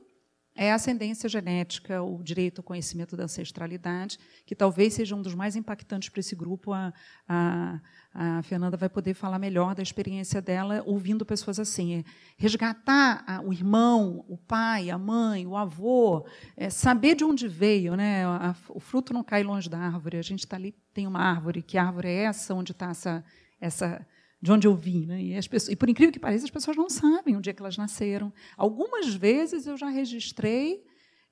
é 0.56 0.72
a 0.72 0.76
ascendência 0.76 1.28
genética, 1.28 2.04
o 2.04 2.22
direito 2.22 2.60
ao 2.60 2.64
conhecimento 2.64 3.18
da 3.18 3.24
ancestralidade, 3.24 4.20
que 4.45 4.56
talvez 4.56 4.93
seja 4.93 5.16
um 5.16 5.22
dos 5.22 5.34
mais 5.34 5.56
impactantes 5.56 6.10
para 6.10 6.20
esse 6.20 6.36
grupo. 6.36 6.72
A, 6.72 6.93
a, 7.28 7.80
a 8.14 8.43
Fernanda 8.43 8.78
vai 8.78 8.88
poder 8.88 9.16
falar 9.16 9.39
melhor 9.39 9.74
da 9.74 9.82
experiência 9.82 10.39
dela 10.41 10.84
ouvindo 10.86 11.26
pessoas 11.26 11.60
assim. 11.60 11.95
É 11.95 12.04
resgatar 12.38 13.24
a, 13.26 13.41
o 13.41 13.51
irmão, 13.51 14.24
o 14.28 14.38
pai, 14.38 14.91
a 14.91 14.97
mãe, 14.97 15.47
o 15.47 15.58
avô, 15.58 16.26
é 16.56 16.70
saber 16.70 17.16
de 17.16 17.24
onde 17.24 17.47
veio. 17.47 17.95
Né? 17.95 18.24
O 18.70 18.80
fruto 18.80 19.12
não 19.12 19.24
cai 19.24 19.41
longe 19.41 19.68
da 19.68 19.80
árvore. 19.80 20.18
A 20.18 20.22
gente 20.22 20.41
está 20.41 20.56
ali, 20.56 20.76
tem 20.93 21.08
uma 21.08 21.20
árvore. 21.20 21.64
Que 21.64 21.80
árvore 21.80 22.10
é 22.10 22.26
essa? 22.26 22.54
Onde 22.54 22.74
está 22.74 22.91
essa, 22.91 23.26
essa 23.60 24.06
de 24.43 24.51
onde 24.51 24.67
eu 24.67 24.75
vim. 24.75 25.05
Né? 25.05 25.23
E, 25.23 25.49
pessoas, 25.49 25.71
e, 25.71 25.75
por 25.75 25.89
incrível 25.89 26.11
que 26.11 26.19
pareça, 26.19 26.43
as 26.43 26.51
pessoas 26.51 26.75
não 26.75 26.89
sabem 26.89 27.37
onde 27.37 27.49
é 27.49 27.53
que 27.53 27.61
elas 27.61 27.77
nasceram. 27.77 28.31
Algumas 28.57 29.15
vezes 29.15 29.65
eu 29.65 29.77
já 29.77 29.87
registrei 29.87 30.83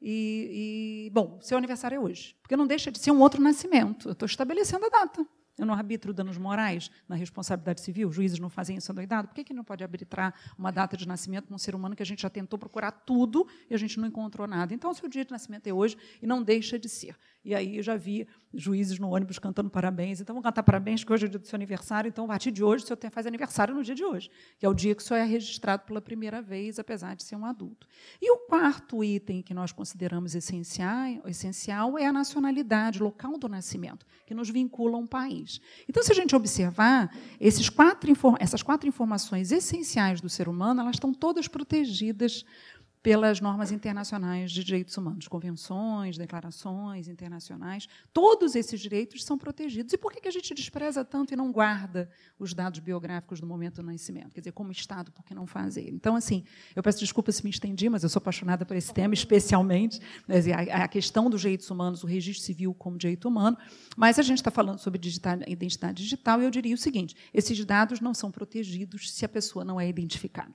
e, 0.01 1.07
e, 1.07 1.09
bom, 1.09 1.37
seu 1.41 1.57
aniversário 1.57 1.97
é 1.97 1.99
hoje, 1.99 2.37
porque 2.41 2.55
não 2.55 2.65
deixa 2.65 2.89
de 2.89 2.97
ser 2.99 3.11
um 3.11 3.19
outro 3.19 3.41
nascimento. 3.41 4.07
Eu 4.07 4.13
estou 4.13 4.25
estabelecendo 4.25 4.85
a 4.85 4.89
data. 4.89 5.27
Eu 5.57 5.65
não 5.65 5.73
arbitro 5.73 6.13
danos 6.13 6.37
morais 6.37 6.89
na 7.07 7.15
responsabilidade 7.15 7.81
civil, 7.81 8.07
os 8.07 8.15
juízes 8.15 8.39
não 8.39 8.49
fazem 8.49 8.77
isso 8.77 8.93
doidado. 8.93 9.27
Por 9.27 9.35
que, 9.35 9.43
que 9.43 9.53
não 9.53 9.65
pode 9.65 9.83
arbitrar 9.83 10.33
uma 10.57 10.71
data 10.71 10.95
de 10.95 11.05
nascimento 11.05 11.47
de 11.47 11.53
um 11.53 11.57
ser 11.57 11.75
humano 11.75 11.93
que 11.97 12.01
a 12.01 12.05
gente 12.05 12.21
já 12.21 12.29
tentou 12.29 12.57
procurar 12.57 12.91
tudo 12.91 13.45
e 13.69 13.75
a 13.75 13.77
gente 13.77 13.99
não 13.99 14.07
encontrou 14.07 14.47
nada? 14.47 14.73
Então, 14.73 14.93
seu 14.93 15.09
dia 15.09 15.25
de 15.25 15.31
nascimento 15.31 15.67
é 15.67 15.73
hoje 15.73 15.97
e 16.21 16.25
não 16.25 16.41
deixa 16.41 16.79
de 16.79 16.87
ser. 16.87 17.17
E 17.43 17.55
aí 17.55 17.77
eu 17.77 17.83
já 17.83 17.97
vi 17.97 18.27
juízes 18.53 18.99
no 18.99 19.09
ônibus 19.09 19.39
cantando 19.39 19.69
parabéns. 19.69 20.19
Então, 20.19 20.33
vamos 20.33 20.45
cantar 20.45 20.63
parabéns, 20.63 21.03
que 21.03 21.11
hoje 21.11 21.25
é 21.25 21.27
o 21.27 21.29
dia 21.29 21.39
do 21.39 21.47
seu 21.47 21.55
aniversário. 21.55 22.09
Então, 22.09 22.25
a 22.25 22.27
partir 22.27 22.51
de 22.51 22.63
hoje, 22.63 22.83
o 22.83 22.87
senhor 22.87 22.99
faz 23.11 23.25
aniversário 23.25 23.73
no 23.73 23.83
dia 23.83 23.95
de 23.95 24.03
hoje, 24.03 24.29
que 24.59 24.65
é 24.65 24.69
o 24.69 24.73
dia 24.73 24.93
que 24.93 25.01
o 25.01 25.05
senhor 25.05 25.19
é 25.19 25.25
registrado 25.25 25.83
pela 25.83 26.01
primeira 26.01 26.41
vez, 26.41 26.77
apesar 26.77 27.15
de 27.15 27.23
ser 27.23 27.35
um 27.35 27.45
adulto. 27.45 27.87
E 28.21 28.31
o 28.31 28.37
quarto 28.47 29.03
item 29.03 29.41
que 29.41 29.53
nós 29.53 29.71
consideramos 29.71 30.35
essencial, 30.35 31.21
essencial 31.25 31.97
é 31.97 32.05
a 32.05 32.13
nacionalidade, 32.13 33.01
local 33.01 33.37
do 33.37 33.47
nascimento, 33.47 34.05
que 34.25 34.33
nos 34.33 34.49
vincula 34.49 34.97
a 34.97 34.99
um 34.99 35.07
país. 35.07 35.61
Então, 35.87 36.03
se 36.03 36.11
a 36.11 36.15
gente 36.15 36.35
observar, 36.35 37.09
quatro, 37.75 38.11
essas 38.39 38.61
quatro 38.61 38.87
informações 38.87 39.51
essenciais 39.51 40.19
do 40.19 40.29
ser 40.29 40.47
humano, 40.47 40.81
elas 40.81 40.95
estão 40.95 41.13
todas 41.13 41.47
protegidas 41.47 42.43
pelas 43.03 43.41
normas 43.41 43.71
internacionais 43.71 44.51
de 44.51 44.63
direitos 44.63 44.95
humanos, 44.95 45.27
convenções, 45.27 46.17
declarações 46.17 47.07
internacionais. 47.07 47.87
Todos 48.13 48.55
esses 48.55 48.79
direitos 48.79 49.23
são 49.23 49.37
protegidos. 49.37 49.91
E 49.91 49.97
por 49.97 50.11
que 50.11 50.27
a 50.27 50.31
gente 50.31 50.53
despreza 50.53 51.03
tanto 51.03 51.33
e 51.33 51.35
não 51.35 51.51
guarda 51.51 52.09
os 52.37 52.53
dados 52.53 52.79
biográficos 52.79 53.39
do 53.39 53.47
momento 53.47 53.77
do 53.77 53.83
nascimento? 53.83 54.33
Quer 54.33 54.41
dizer, 54.41 54.51
como 54.51 54.71
Estado, 54.71 55.11
por 55.11 55.25
que 55.25 55.33
não 55.33 55.47
fazer? 55.47 55.89
Então, 55.89 56.15
assim, 56.15 56.43
eu 56.75 56.83
peço 56.83 56.99
desculpa 56.99 57.31
se 57.31 57.43
me 57.43 57.49
estendi, 57.49 57.89
mas 57.89 58.03
eu 58.03 58.09
sou 58.09 58.19
apaixonada 58.19 58.65
por 58.65 58.77
esse 58.77 58.93
tema, 58.93 59.13
especialmente 59.13 59.99
a 60.71 60.87
questão 60.87 61.29
dos 61.29 61.41
direitos 61.41 61.69
humanos, 61.71 62.03
o 62.03 62.07
registro 62.07 62.45
civil 62.45 62.73
como 62.73 62.97
direito 62.97 63.27
humano. 63.27 63.57
Mas 63.97 64.19
a 64.19 64.21
gente 64.21 64.37
está 64.37 64.51
falando 64.51 64.77
sobre 64.77 65.01
identidade 65.47 66.03
digital 66.03 66.41
e 66.41 66.45
eu 66.45 66.51
diria 66.51 66.75
o 66.75 66.77
seguinte: 66.77 67.15
esses 67.33 67.63
dados 67.65 67.99
não 67.99 68.13
são 68.13 68.29
protegidos 68.29 69.11
se 69.11 69.25
a 69.25 69.29
pessoa 69.29 69.65
não 69.65 69.81
é 69.81 69.87
identificada. 69.87 70.53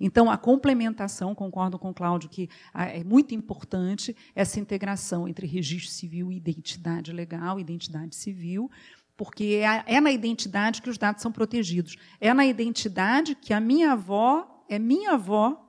Então, 0.00 0.30
a 0.30 0.36
complementação, 0.36 1.34
concordo 1.34 1.78
com 1.78 1.90
o 1.90 1.94
Cláudio, 1.94 2.28
que 2.28 2.48
ah, 2.72 2.86
é 2.86 3.02
muito 3.04 3.34
importante 3.34 4.16
essa 4.34 4.58
integração 4.60 5.26
entre 5.28 5.46
registro 5.46 5.90
civil 5.90 6.30
e 6.32 6.36
identidade 6.36 7.12
legal, 7.12 7.58
identidade 7.58 8.14
civil, 8.14 8.70
porque 9.16 9.62
é, 9.62 9.94
é 9.96 10.00
na 10.00 10.10
identidade 10.10 10.82
que 10.82 10.90
os 10.90 10.98
dados 10.98 11.22
são 11.22 11.30
protegidos. 11.30 11.96
É 12.20 12.32
na 12.34 12.44
identidade 12.44 13.34
que 13.34 13.52
a 13.52 13.60
minha 13.60 13.92
avó 13.92 14.64
é 14.68 14.78
minha 14.78 15.12
avó, 15.12 15.60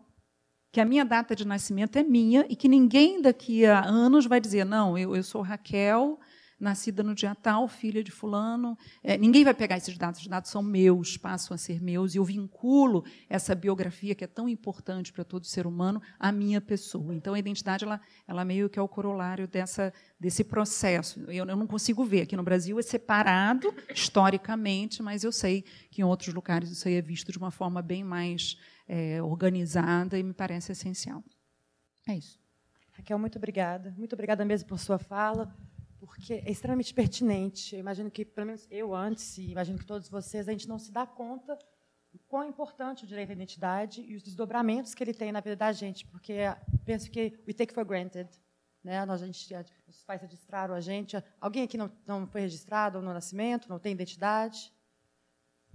que 0.72 0.82
a 0.82 0.86
minha 0.86 1.05
data 1.05 1.36
de 1.36 1.45
nascimento 1.45 1.97
é 1.97 2.03
minha 2.03 2.45
e 2.49 2.55
que 2.55 2.68
ninguém 2.68 3.22
daqui 3.22 3.66
a 3.66 3.86
anos 3.86 4.26
vai 4.26 4.41
dizer, 4.41 4.66
não, 4.66 4.97
eu, 4.97 5.16
eu 5.16 5.24
sou 5.24 5.41
Raquel, 5.41 6.20
nascida 6.60 7.03
no 7.03 7.14
dia 7.14 7.36
tal, 7.36 7.68
filha 7.68 8.03
de 8.03 8.12
fulano. 8.12 8.78
É, 9.03 9.18
ninguém 9.18 9.43
vai 9.43 9.53
pegar 9.53 9.78
esses 9.78 9.97
dados, 9.97 10.22
os 10.22 10.28
dados 10.28 10.49
são 10.49 10.64
meus, 10.64 11.18
passam 11.18 11.53
a 11.53 11.58
ser 11.58 11.82
meus, 11.82 12.16
e 12.16 12.18
eu 12.18 12.24
vinculo 12.24 13.03
essa 13.30 13.53
biografia, 13.53 14.16
que 14.16 14.24
é 14.24 14.28
tão 14.28 14.47
importante 14.47 15.12
para 15.12 15.24
todo 15.24 15.45
ser 15.45 15.68
humano, 15.68 16.01
à 16.20 16.32
minha 16.32 16.62
pessoa. 16.62 17.14
Então, 17.14 17.34
a 17.34 17.39
identidade 17.39 17.84
ela, 17.84 17.99
ela 18.28 18.45
meio 18.45 18.70
que 18.70 18.80
é 18.80 18.82
o 18.82 18.88
corolário 18.88 19.47
dessa, 19.47 19.93
desse 20.20 20.43
processo. 20.43 21.20
Eu, 21.28 21.45
eu 21.45 21.56
não 21.56 21.68
consigo 21.68 22.03
ver. 22.06 22.22
Aqui 22.22 22.36
no 22.36 22.43
Brasil 22.43 22.80
é 22.80 22.84
separado 22.84 23.74
historicamente, 23.93 25.03
mas 25.03 25.24
eu 25.24 25.32
sei 25.32 25.64
que 25.91 26.01
em 26.01 26.06
outros 26.06 26.34
lugares 26.34 26.72
isso 26.72 26.88
aí 26.88 26.95
é 26.95 27.01
visto 27.01 27.32
de 27.32 27.38
uma 27.38 27.51
forma 27.51 27.82
bem 27.82 28.03
mais 28.03 28.58
é, 28.88 29.22
organizada 29.22 30.18
e 30.18 30.24
me 30.24 30.34
parece 30.34 30.72
essencial. 30.72 31.24
É 32.08 32.16
isso. 32.16 32.39
Raquel, 32.93 33.20
muito 33.20 33.38
obrigada. 33.38 33.93
Muito 33.97 34.14
obrigada 34.14 34.45
mesmo 34.45 34.70
por 34.70 34.80
sua 34.80 34.97
fala 34.97 35.53
porque 36.08 36.34
é 36.34 36.51
extremamente 36.51 36.93
pertinente. 36.93 37.76
Eu 37.76 37.80
imagino 37.80 38.10
que, 38.12 38.24
pelo 38.24 38.47
menos 38.47 38.68
eu 38.70 38.93
antes, 38.93 39.38
e 39.38 39.51
imagino 39.51 39.78
que 39.78 39.86
todos 39.86 40.10
vocês, 40.10 40.47
a 40.47 40.51
gente 40.51 40.68
não 40.68 40.80
se 40.80 40.91
dá 40.91 41.06
conta 41.06 41.58
do 42.12 42.20
quão 42.28 42.47
importante 42.47 43.03
o 43.03 43.08
direito 43.08 43.30
à 43.30 43.34
identidade 43.34 44.01
e 44.01 44.16
os 44.16 44.24
desdobramentos 44.24 44.93
que 44.93 45.03
ele 45.03 45.14
tem 45.14 45.32
na 45.32 45.41
vida 45.41 45.56
da 45.56 45.72
gente, 45.72 46.06
porque 46.08 46.36
penso 46.86 47.12
que 47.12 47.38
we 47.47 47.53
take 47.53 47.74
for 47.74 47.84
granted. 47.84 48.30
Né? 48.84 48.99
A 48.99 49.18
gente, 49.18 49.53
os 49.88 50.03
pais 50.03 50.22
registraram 50.22 50.76
a 50.76 50.80
gente. 50.80 51.18
Alguém 51.41 51.64
aqui 51.64 51.78
não, 51.78 51.91
não 52.06 52.28
foi 52.28 52.41
registrado 52.41 53.01
no 53.01 53.14
nascimento, 53.14 53.68
não 53.68 53.80
tem 53.80 53.91
identidade? 53.93 54.72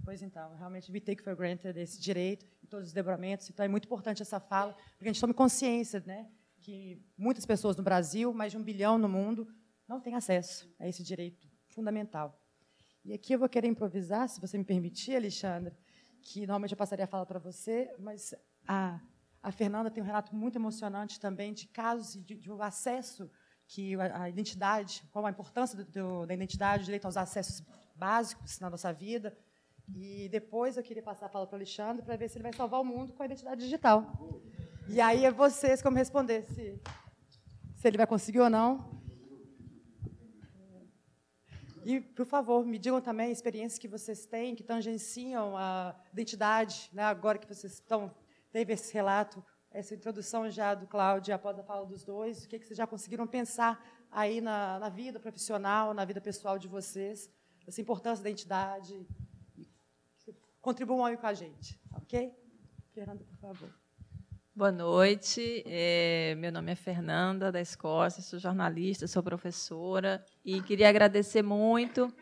Pois 0.03 0.21
então, 0.21 0.55
realmente, 0.55 0.91
we 0.91 0.99
take 0.99 1.21
for 1.21 1.35
granted 1.35 1.77
esse 1.77 1.99
direito 1.99 2.45
e 2.63 2.67
todos 2.67 2.87
os 2.87 2.93
desdobramentos. 2.93 3.49
Então, 3.49 3.63
é 3.63 3.67
muito 3.67 3.85
importante 3.85 4.21
essa 4.21 4.39
fala, 4.39 4.73
porque 4.73 5.09
a 5.09 5.11
gente 5.11 5.21
tome 5.21 5.33
consciência 5.33 6.01
né, 6.05 6.27
que 6.59 6.99
muitas 7.17 7.45
pessoas 7.45 7.75
no 7.75 7.83
Brasil, 7.83 8.33
mais 8.33 8.51
de 8.51 8.57
um 8.57 8.63
bilhão 8.63 8.97
no 8.97 9.09
mundo, 9.09 9.47
não 9.91 9.99
tem 9.99 10.15
acesso 10.15 10.73
a 10.79 10.87
esse 10.87 11.03
direito 11.03 11.45
fundamental. 11.67 12.39
E 13.03 13.13
aqui 13.13 13.33
eu 13.33 13.39
vou 13.39 13.49
querer 13.49 13.67
improvisar, 13.67 14.29
se 14.29 14.39
você 14.39 14.57
me 14.57 14.63
permitir, 14.63 15.15
Alexandre, 15.17 15.75
que 16.21 16.41
normalmente 16.41 16.71
eu 16.71 16.77
passaria 16.77 17.03
a 17.03 17.07
fala 17.07 17.25
para 17.25 17.39
você, 17.39 17.93
mas 17.99 18.33
a, 18.65 19.01
a 19.43 19.51
Fernanda 19.51 19.91
tem 19.91 20.01
um 20.01 20.05
relato 20.05 20.33
muito 20.33 20.57
emocionante 20.57 21.19
também 21.19 21.51
de 21.53 21.67
casos 21.67 22.23
de, 22.23 22.35
de 22.35 22.49
um 22.49 22.61
acesso 22.61 23.29
que 23.67 23.95
a, 23.95 24.23
a, 24.23 24.29
identidade, 24.29 25.03
qual 25.11 25.25
a 25.25 25.29
importância 25.29 25.75
do, 25.77 25.83
do, 25.83 26.25
da 26.25 26.33
identidade, 26.33 26.83
o 26.83 26.85
direito 26.85 27.05
aos 27.05 27.17
acessos 27.17 27.61
básicos 27.93 28.59
na 28.61 28.69
nossa 28.69 28.93
vida. 28.93 29.37
E 29.93 30.29
depois 30.29 30.77
eu 30.77 30.83
queria 30.83 31.03
passar 31.03 31.25
a 31.25 31.29
fala 31.29 31.45
para 31.45 31.55
o 31.55 31.57
Alexandre 31.57 32.01
para 32.05 32.15
ver 32.15 32.29
se 32.29 32.37
ele 32.37 32.43
vai 32.43 32.53
salvar 32.53 32.79
o 32.79 32.85
mundo 32.85 33.11
com 33.11 33.23
a 33.23 33.25
identidade 33.25 33.59
digital. 33.59 34.05
E 34.87 35.01
aí 35.01 35.25
é 35.25 35.31
vocês 35.31 35.81
como 35.81 35.97
responder 35.97 36.43
se, 36.43 36.81
se 37.75 37.87
ele 37.87 37.97
vai 37.97 38.07
conseguir 38.07 38.39
ou 38.39 38.49
não. 38.49 39.00
E, 41.83 41.99
por 41.99 42.25
favor, 42.25 42.65
me 42.65 42.77
digam 42.77 43.01
também 43.01 43.31
experiências 43.31 43.79
que 43.79 43.87
vocês 43.87 44.25
têm, 44.25 44.55
que 44.55 44.63
tangenciam 44.63 45.57
a 45.57 45.95
identidade, 46.13 46.89
né? 46.93 47.03
agora 47.03 47.37
que 47.37 47.47
vocês 47.47 47.73
estão, 47.73 48.13
teve 48.51 48.73
esse 48.73 48.93
relato, 48.93 49.43
essa 49.71 49.95
introdução 49.95 50.49
já 50.49 50.75
do 50.75 50.85
Cláudio, 50.85 51.33
após 51.33 51.57
a 51.57 51.63
fala 51.63 51.85
dos 51.85 52.03
dois, 52.03 52.43
o 52.43 52.47
que, 52.47 52.59
que 52.59 52.65
vocês 52.65 52.77
já 52.77 52.85
conseguiram 52.85 53.25
pensar 53.25 53.83
aí 54.11 54.41
na, 54.41 54.77
na 54.77 54.89
vida 54.89 55.19
profissional, 55.19 55.93
na 55.93 56.05
vida 56.05 56.21
pessoal 56.21 56.59
de 56.59 56.67
vocês, 56.67 57.29
essa 57.65 57.81
importância 57.81 58.23
da 58.23 58.29
identidade. 58.29 59.07
Contribuam 60.61 61.05
aí 61.05 61.17
com 61.17 61.25
a 61.25 61.33
gente, 61.33 61.81
ok? 61.95 62.35
Fernanda, 62.93 63.23
por 63.23 63.37
favor. 63.37 63.80
Boa 64.61 64.71
noite, 64.71 65.63
é, 65.65 66.35
meu 66.37 66.51
nome 66.51 66.71
é 66.71 66.75
Fernanda, 66.75 67.51
da 67.51 67.59
Escócia, 67.59 68.21
sou 68.21 68.37
jornalista, 68.37 69.07
sou 69.07 69.23
professora 69.23 70.23
e 70.45 70.61
queria 70.61 70.87
agradecer 70.87 71.41
muito 71.41 72.13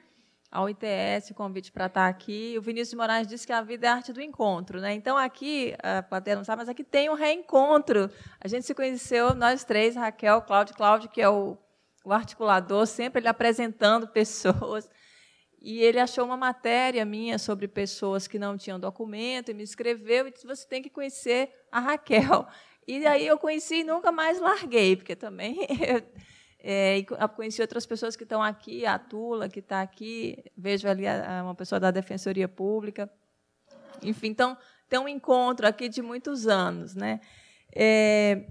ao 0.49 0.69
ITS 0.69 1.31
o 1.31 1.33
convite 1.33 1.69
para 1.69 1.87
estar 1.87 2.07
aqui. 2.07 2.55
O 2.57 2.61
Vinícius 2.61 2.93
Moraes 2.93 3.27
disse 3.27 3.45
que 3.45 3.51
a 3.51 3.61
vida 3.61 3.87
é 3.87 3.89
a 3.89 3.95
arte 3.95 4.13
do 4.13 4.21
encontro. 4.21 4.79
Né? 4.79 4.93
Então, 4.93 5.17
aqui, 5.17 5.75
a 5.83 6.01
plateia 6.01 6.37
não 6.37 6.45
sabe, 6.45 6.61
mas 6.61 6.69
aqui 6.69 6.81
tem 6.81 7.09
um 7.09 7.13
reencontro. 7.13 8.09
A 8.39 8.47
gente 8.47 8.65
se 8.65 8.73
conheceu, 8.73 9.35
nós 9.35 9.65
três, 9.65 9.97
Raquel, 9.97 10.41
Cláudio, 10.43 10.75
Cláudio, 10.75 11.09
que 11.09 11.21
é 11.21 11.27
o, 11.27 11.57
o 12.05 12.13
articulador, 12.13 12.87
sempre 12.87 13.19
ele 13.19 13.27
apresentando 13.27 14.07
pessoas. 14.15 14.89
E 15.61 15.81
ele 15.81 15.99
achou 15.99 16.23
uma 16.23 16.37
matéria 16.37 17.03
minha 17.03 17.37
sobre 17.37 17.67
pessoas 17.67 18.29
que 18.29 18.39
não 18.39 18.55
tinham 18.55 18.79
documento 18.79 19.51
e 19.51 19.53
me 19.53 19.63
escreveu 19.63 20.25
e 20.25 20.31
disse: 20.31 20.47
você 20.47 20.65
tem 20.65 20.81
que 20.81 20.89
conhecer 20.89 21.51
a 21.71 21.79
Raquel. 21.79 22.47
E 22.87 23.05
aí 23.05 23.27
eu 23.27 23.37
conheci 23.37 23.81
e 23.81 23.83
nunca 23.83 24.11
mais 24.11 24.39
larguei, 24.39 24.95
porque 24.95 25.15
também 25.15 25.59
é, 26.59 27.03
conheci 27.35 27.61
outras 27.61 27.85
pessoas 27.85 28.15
que 28.15 28.23
estão 28.23 28.41
aqui, 28.41 28.85
a 28.85 28.97
Tula, 28.97 29.47
que 29.47 29.59
está 29.59 29.81
aqui, 29.81 30.43
vejo 30.57 30.87
ali 30.87 31.03
uma 31.43 31.55
pessoa 31.55 31.79
da 31.79 31.91
Defensoria 31.91 32.47
Pública. 32.47 33.09
Enfim, 34.01 34.27
então, 34.27 34.57
tem 34.89 34.99
um 34.99 35.07
encontro 35.07 35.67
aqui 35.67 35.87
de 35.87 36.01
muitos 36.01 36.47
anos. 36.47 36.95
Né? 36.95 37.19
É, 37.73 38.45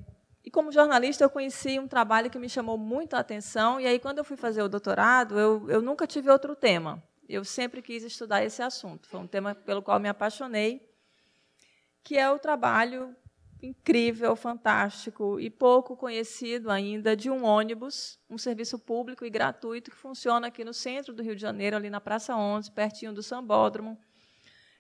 e 0.45 0.51
como 0.51 0.73
jornalista, 0.73 1.25
eu 1.25 1.31
conheci 1.31 1.79
um 1.79 1.89
trabalho 1.89 2.31
que 2.31 2.39
me 2.39 2.49
chamou 2.49 2.79
muito 2.79 3.15
a 3.15 3.19
atenção. 3.19 3.81
E 3.81 3.87
aí, 3.87 3.99
quando 3.99 4.19
eu 4.19 4.25
fui 4.25 4.37
fazer 4.37 4.63
o 4.63 4.69
doutorado, 4.69 5.39
eu, 5.39 5.69
eu 5.69 5.83
nunca 5.83 6.07
tive 6.07 6.31
outro 6.31 6.57
tema. 6.57 7.03
Eu 7.29 7.45
sempre 7.45 7.83
quis 7.83 8.03
estudar 8.03 8.43
esse 8.43 8.63
assunto. 8.63 9.09
Foi 9.09 9.21
um 9.21 9.27
tema 9.27 9.55
pelo 9.55 9.83
qual 9.83 10.01
me 10.01 10.09
apaixonei, 10.09 10.88
que 12.09 12.17
é 12.17 12.31
o 12.31 12.39
trabalho 12.39 13.15
incrível, 13.63 14.35
fantástico 14.35 15.39
e 15.39 15.51
pouco 15.51 15.95
conhecido 15.95 16.71
ainda 16.71 17.15
de 17.15 17.29
um 17.29 17.45
ônibus, 17.45 18.19
um 18.31 18.39
serviço 18.39 18.79
público 18.79 19.27
e 19.27 19.31
gratuito 19.31 19.91
que 19.91 19.97
funciona 19.97 20.47
aqui 20.47 20.65
no 20.65 20.73
centro 20.73 21.13
do 21.13 21.23
Rio 21.23 21.37
de 21.37 21.43
Janeiro, 21.43 21.77
ali 21.77 21.91
na 21.91 22.01
Praça 22.01 22.35
11, 22.35 22.73
pertinho 22.73 23.13
do 23.13 23.23
Sambódromo, 23.23 23.99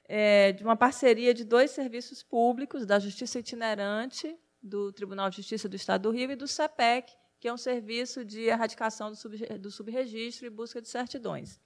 é, 0.07 0.53
de 0.53 0.65
uma 0.65 0.75
parceria 0.75 1.35
de 1.35 1.45
dois 1.45 1.71
serviços 1.71 2.23
públicos, 2.23 2.87
da 2.87 2.99
Justiça 2.99 3.41
Itinerante 3.41 4.35
do 4.63 4.91
Tribunal 4.91 5.29
de 5.29 5.37
Justiça 5.37 5.69
do 5.69 5.77
Estado 5.77 6.05
do 6.05 6.11
Rio 6.11 6.31
e 6.31 6.35
do 6.35 6.49
CEPEC, 6.49 7.13
que 7.39 7.47
é 7.47 7.53
um 7.53 7.59
serviço 7.59 8.25
de 8.25 8.41
erradicação 8.45 9.13
do 9.61 9.71
subregistro 9.71 10.47
e 10.47 10.51
busca 10.51 10.81
de 10.81 10.89
certidões. 10.89 11.61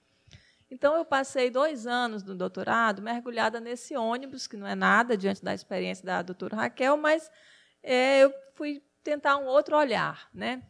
Então, 0.69 0.95
eu 0.95 1.05
passei 1.05 1.49
dois 1.49 1.85
anos 1.85 2.23
no 2.23 2.35
doutorado 2.35 3.01
mergulhada 3.01 3.59
nesse 3.59 3.95
ônibus, 3.95 4.47
que 4.47 4.57
não 4.57 4.65
é 4.65 4.75
nada 4.75 5.15
diante 5.15 5.43
da 5.43 5.53
experiência 5.53 6.05
da 6.05 6.21
doutora 6.21 6.55
Raquel, 6.55 6.97
mas 6.97 7.29
é, 7.81 8.23
eu 8.23 8.33
fui 8.53 8.81
tentar 9.03 9.37
um 9.37 9.45
outro 9.45 9.77
olhar. 9.77 10.29
Né? 10.33 10.63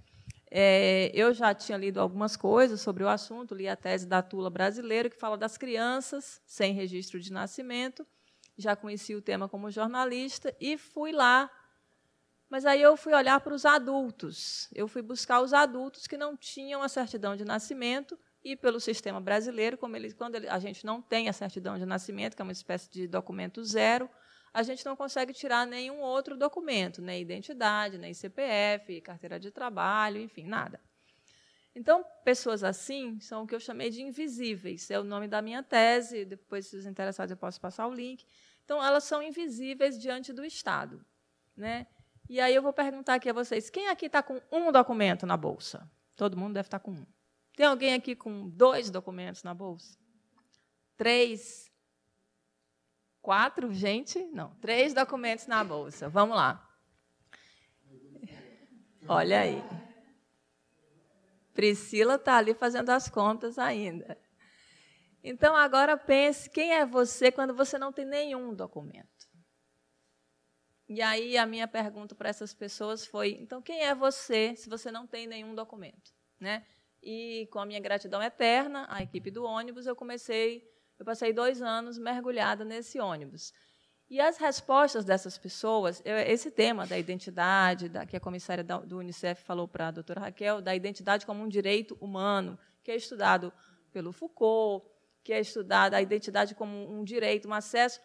É, 0.52 1.12
eu 1.14 1.34
já 1.34 1.54
tinha 1.54 1.78
lido 1.78 2.00
algumas 2.00 2.36
coisas 2.36 2.82
sobre 2.82 3.04
o 3.04 3.08
assunto, 3.08 3.56
li 3.56 3.68
a 3.68 3.76
tese 3.76 4.06
da 4.06 4.22
Tula 4.22 4.50
brasileira, 4.50 5.10
que 5.10 5.18
fala 5.18 5.38
das 5.38 5.58
crianças 5.58 6.42
sem 6.46 6.74
registro 6.74 7.20
de 7.20 7.32
nascimento, 7.32 8.06
já 8.58 8.76
conheci 8.76 9.16
o 9.16 9.22
tema 9.22 9.50
como 9.50 9.72
jornalista, 9.72 10.56
e 10.60 10.78
fui 10.78 11.12
lá 11.12 11.50
mas 12.54 12.68
aí 12.68 12.84
eu 12.84 12.96
fui 12.96 13.16
olhar 13.16 13.40
para 13.42 13.56
os 13.56 13.66
adultos. 13.66 14.70
Eu 14.76 14.88
fui 14.88 15.02
buscar 15.02 15.42
os 15.42 15.54
adultos 15.54 16.06
que 16.06 16.16
não 16.16 16.38
tinham 16.38 16.84
a 16.84 16.88
certidão 16.88 17.36
de 17.36 17.44
nascimento 17.44 18.16
e 18.44 18.56
pelo 18.56 18.80
sistema 18.80 19.22
brasileiro, 19.22 19.78
como 19.78 19.96
ele, 19.96 20.12
quando 20.14 20.36
ele, 20.36 20.48
a 20.50 20.60
gente 20.60 20.86
não 20.86 21.02
tem 21.02 21.30
a 21.30 21.34
certidão 21.34 21.78
de 21.78 21.86
nascimento, 21.86 22.36
que 22.36 22.42
é 22.42 22.44
uma 22.44 22.52
espécie 22.52 22.90
de 22.90 23.08
documento 23.08 23.64
zero, 23.64 24.10
a 24.54 24.62
gente 24.62 24.86
não 24.86 24.96
consegue 24.96 25.34
tirar 25.34 25.66
nenhum 25.66 26.00
outro 26.00 26.38
documento, 26.38 27.02
nem 27.02 27.22
identidade, 27.22 27.98
nem 27.98 28.14
CPF, 28.14 29.02
carteira 29.02 29.40
de 29.40 29.50
trabalho, 29.50 30.20
enfim, 30.20 30.46
nada. 30.46 30.80
Então, 31.76 32.06
pessoas 32.24 32.64
assim 32.64 33.20
são 33.20 33.44
o 33.44 33.48
que 33.48 33.56
eu 33.56 33.60
chamei 33.60 33.90
de 33.90 34.04
invisíveis. 34.04 34.92
É 34.92 35.00
o 35.00 35.04
nome 35.04 35.28
da 35.28 35.42
minha 35.42 35.64
tese. 35.64 36.24
Depois, 36.24 36.68
se 36.68 36.78
os 36.78 36.86
interessados, 36.86 37.32
eu 37.32 37.38
posso 37.38 37.60
passar 37.60 37.88
o 37.88 37.94
link. 37.94 38.26
Então, 38.64 38.84
elas 38.84 39.06
são 39.06 39.24
invisíveis 39.24 40.00
diante 40.00 40.32
do 40.32 40.46
Estado, 40.46 41.04
né? 41.58 41.88
E 42.30 42.40
aí 42.40 42.54
eu 42.54 42.62
vou 42.62 42.72
perguntar 42.72 43.16
aqui 43.16 43.30
a 43.30 43.34
vocês: 43.34 43.70
quem 43.72 43.88
aqui 43.90 44.06
está 44.06 44.22
com 44.22 44.40
um 44.52 44.72
documento 44.72 45.26
na 45.26 45.36
bolsa? 45.36 45.90
Todo 46.16 46.38
mundo 46.38 46.54
deve 46.54 46.68
estar 46.68 46.80
tá 46.80 46.86
com 46.86 46.92
um. 46.92 47.06
Tem 47.56 47.66
alguém 47.66 47.94
aqui 47.94 48.16
com 48.16 48.50
dois 48.50 48.90
documentos 48.90 49.44
na 49.44 49.54
bolsa? 49.54 49.98
Três? 50.98 51.72
Quatro? 53.22 53.72
Gente? 53.72 54.20
Não. 54.28 54.56
Três 54.56 54.94
documentos 54.94 55.48
na 55.48 55.64
bolsa. 55.64 56.10
Vamos 56.10 56.36
lá. 56.36 56.70
Olha 59.08 59.42
aí. 59.42 59.62
Priscila 61.54 62.16
está 62.16 62.38
ali 62.38 62.54
fazendo 62.54 62.90
as 62.90 63.08
contas 63.08 63.60
ainda. 63.60 64.18
Então, 65.24 65.56
agora 65.56 65.96
pense 65.96 66.50
quem 66.50 66.74
é 66.74 66.86
você 66.86 67.32
quando 67.32 67.54
você 67.54 67.78
não 67.78 67.94
tem 67.94 68.06
nenhum 68.06 68.54
documento. 68.54 69.30
E 70.88 71.02
aí 71.02 71.38
a 71.38 71.46
minha 71.46 71.68
pergunta 71.68 72.14
para 72.14 72.30
essas 72.30 72.54
pessoas 72.54 73.06
foi: 73.06 73.38
então 73.40 73.62
quem 73.62 73.82
é 73.82 73.96
você 73.96 74.56
se 74.56 74.70
você 74.70 74.92
não 74.92 75.08
tem 75.08 75.26
nenhum 75.26 75.56
documento, 75.56 76.14
né? 76.40 76.66
E 77.04 77.48
com 77.52 77.60
a 77.60 77.66
minha 77.66 77.82
gratidão 77.82 78.24
eterna, 78.24 78.88
a 78.90 79.04
equipe 79.04 79.30
do 79.30 79.44
ônibus, 79.44 79.86
eu 79.86 79.96
comecei, 79.96 80.64
eu 80.98 81.06
passei 81.06 81.34
dois 81.34 81.62
anos 81.62 81.98
mergulhada 81.98 82.64
nesse 82.64 83.00
ônibus. 83.00 83.54
E 84.10 84.22
as 84.22 84.38
respostas 84.38 85.04
dessas 85.04 85.38
pessoas, 85.38 86.02
esse 86.06 86.52
tema 86.52 86.86
da 86.86 86.98
identidade, 86.98 87.90
da, 87.90 88.06
que 88.06 88.16
a 88.16 88.20
comissária 88.20 88.64
do 88.64 89.00
Unicef 89.00 89.44
falou 89.44 89.68
para 89.68 89.88
a 89.88 89.92
doutora 89.92 90.22
Raquel, 90.22 90.62
da 90.62 90.76
identidade 90.76 91.26
como 91.26 91.44
um 91.44 91.48
direito 91.48 91.98
humano 92.00 92.58
que 92.84 92.92
é 92.92 92.96
estudado 92.96 93.52
pelo 93.92 94.12
Foucault, 94.12 94.86
que 95.24 95.34
é 95.34 95.40
estudada 95.40 95.98
a 95.98 96.02
identidade 96.02 96.54
como 96.54 96.92
um 96.92 97.04
direito, 97.04 97.48
um 97.48 97.54
acesso. 97.54 98.00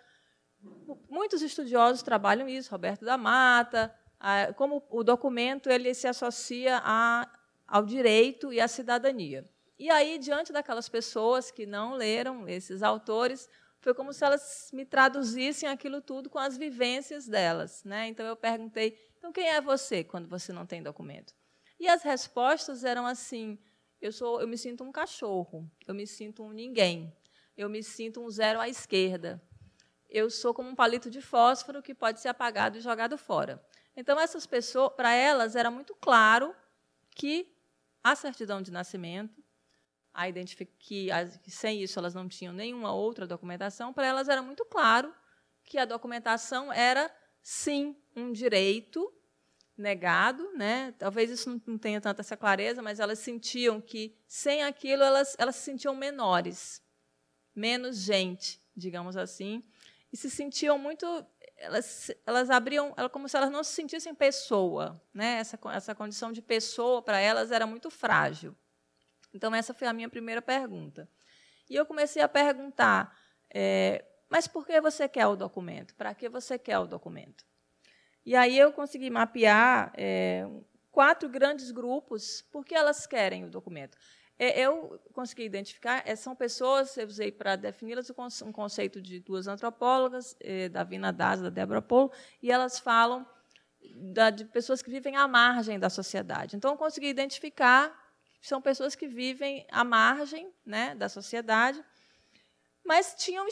Muitos 1.08 1.42
estudiosos 1.42 2.02
trabalham 2.02 2.48
isso, 2.48 2.70
Roberto 2.70 3.04
da 3.04 3.18
Mata, 3.18 3.94
como 4.56 4.82
o 4.90 5.04
documento 5.04 5.68
ele 5.68 5.94
se 5.94 6.06
associa 6.06 6.80
a, 6.82 7.28
ao 7.68 7.84
direito 7.84 8.52
e 8.52 8.60
à 8.60 8.66
cidadania. 8.66 9.48
E 9.78 9.90
aí, 9.90 10.18
diante 10.18 10.52
daquelas 10.52 10.88
pessoas 10.88 11.50
que 11.50 11.66
não 11.66 11.94
leram 11.94 12.48
esses 12.48 12.82
autores, 12.82 13.48
foi 13.80 13.94
como 13.94 14.12
se 14.12 14.24
elas 14.24 14.70
me 14.72 14.84
traduzissem 14.84 15.68
aquilo 15.68 16.00
tudo 16.00 16.28
com 16.28 16.38
as 16.38 16.56
vivências 16.56 17.28
delas. 17.28 17.84
Né? 17.84 18.08
Então, 18.08 18.26
eu 18.26 18.34
perguntei: 18.34 18.98
então, 19.18 19.30
quem 19.30 19.48
é 19.48 19.60
você 19.60 20.02
quando 20.02 20.28
você 20.28 20.52
não 20.52 20.66
tem 20.66 20.82
documento? 20.82 21.32
E 21.78 21.86
as 21.86 22.02
respostas 22.02 22.82
eram 22.82 23.06
assim: 23.06 23.58
eu, 24.00 24.10
sou, 24.10 24.40
eu 24.40 24.48
me 24.48 24.58
sinto 24.58 24.82
um 24.82 24.90
cachorro, 24.90 25.70
eu 25.86 25.94
me 25.94 26.06
sinto 26.06 26.42
um 26.42 26.50
ninguém, 26.50 27.14
eu 27.56 27.68
me 27.68 27.82
sinto 27.82 28.20
um 28.20 28.30
zero 28.30 28.58
à 28.58 28.68
esquerda. 28.68 29.40
Eu 30.08 30.30
sou 30.30 30.54
como 30.54 30.70
um 30.70 30.74
palito 30.74 31.10
de 31.10 31.20
fósforo 31.20 31.82
que 31.82 31.94
pode 31.94 32.18
ser 32.18 32.28
apagado 32.28 32.78
e 32.78 32.80
jogado 32.80 33.18
fora. 33.18 33.62
Então, 33.94 34.18
essas 34.18 34.46
pessoas, 34.46 34.92
para 34.94 35.12
elas, 35.12 35.54
era 35.54 35.70
muito 35.70 35.94
claro 35.94 36.54
que 37.14 37.57
a 38.10 38.16
certidão 38.16 38.62
de 38.62 38.70
nascimento, 38.70 39.42
a 40.12 40.28
que, 40.78 41.08
que 41.42 41.50
sem 41.50 41.82
isso 41.82 41.98
elas 41.98 42.14
não 42.14 42.28
tinham 42.28 42.52
nenhuma 42.52 42.92
outra 42.92 43.26
documentação, 43.26 43.92
para 43.92 44.06
elas 44.06 44.28
era 44.28 44.42
muito 44.42 44.64
claro 44.64 45.14
que 45.62 45.78
a 45.78 45.84
documentação 45.84 46.72
era, 46.72 47.14
sim, 47.42 47.96
um 48.16 48.32
direito 48.32 49.12
negado, 49.76 50.50
né? 50.54 50.92
Talvez 50.98 51.30
isso 51.30 51.62
não 51.64 51.78
tenha 51.78 52.00
tanta 52.00 52.20
essa 52.20 52.36
clareza, 52.36 52.82
mas 52.82 52.98
elas 52.98 53.20
sentiam 53.20 53.80
que 53.80 54.16
sem 54.26 54.64
aquilo 54.64 55.04
elas 55.04 55.36
elas 55.38 55.54
se 55.54 55.62
sentiam 55.62 55.94
menores, 55.94 56.82
menos 57.54 57.98
gente, 57.98 58.60
digamos 58.74 59.16
assim, 59.16 59.62
e 60.12 60.16
se 60.16 60.28
sentiam 60.28 60.78
muito 60.78 61.06
elas 61.58 62.10
elas 62.24 62.50
abriam, 62.50 62.94
era 62.96 63.08
como 63.08 63.28
se 63.28 63.36
elas 63.36 63.50
não 63.50 63.62
se 63.64 63.72
sentissem 63.72 64.14
pessoa, 64.14 65.00
né? 65.12 65.38
Essa 65.38 65.58
essa 65.72 65.94
condição 65.94 66.32
de 66.32 66.40
pessoa 66.40 67.02
para 67.02 67.18
elas 67.18 67.50
era 67.50 67.66
muito 67.66 67.90
frágil. 67.90 68.56
Então 69.34 69.54
essa 69.54 69.74
foi 69.74 69.86
a 69.86 69.92
minha 69.92 70.08
primeira 70.08 70.40
pergunta. 70.40 71.08
E 71.68 71.74
eu 71.74 71.84
comecei 71.84 72.22
a 72.22 72.28
perguntar, 72.28 73.14
é, 73.52 74.04
mas 74.28 74.46
por 74.46 74.66
que 74.66 74.80
você 74.80 75.08
quer 75.08 75.26
o 75.26 75.36
documento? 75.36 75.94
Para 75.94 76.14
que 76.14 76.28
você 76.28 76.58
quer 76.58 76.78
o 76.78 76.86
documento? 76.86 77.44
E 78.24 78.34
aí 78.34 78.58
eu 78.58 78.72
consegui 78.72 79.10
mapear 79.10 79.92
é, 79.96 80.46
quatro 80.90 81.28
grandes 81.28 81.70
grupos, 81.70 82.42
porque 82.50 82.74
elas 82.74 83.06
querem 83.06 83.44
o 83.44 83.50
documento. 83.50 83.96
É, 84.38 84.60
eu 84.60 85.00
consegui 85.12 85.42
identificar, 85.42 86.02
é, 86.06 86.14
são 86.14 86.36
pessoas, 86.36 86.96
eu 86.96 87.06
usei 87.06 87.32
para 87.32 87.56
defini-las 87.56 88.08
um 88.42 88.52
conceito 88.52 89.02
de 89.02 89.18
duas 89.18 89.48
antropólogas, 89.48 90.36
é, 90.40 90.68
da 90.68 90.84
Vina 90.84 91.12
Daz, 91.12 91.40
da 91.40 91.50
Débora 91.50 91.82
Polo, 91.82 92.12
e 92.40 92.52
elas 92.52 92.78
falam 92.78 93.26
de 94.36 94.44
pessoas 94.46 94.80
que 94.80 94.90
vivem 94.90 95.16
à 95.16 95.26
margem 95.26 95.78
da 95.78 95.90
sociedade. 95.90 96.56
Então, 96.56 96.72
eu 96.72 96.76
consegui 96.76 97.08
identificar 97.08 98.06
são 98.40 98.62
pessoas 98.62 98.94
que 98.94 99.08
vivem 99.08 99.66
à 99.68 99.82
margem 99.82 100.52
né, 100.64 100.94
da 100.94 101.08
sociedade, 101.08 101.84
mas 102.84 103.14
tinham 103.18 103.46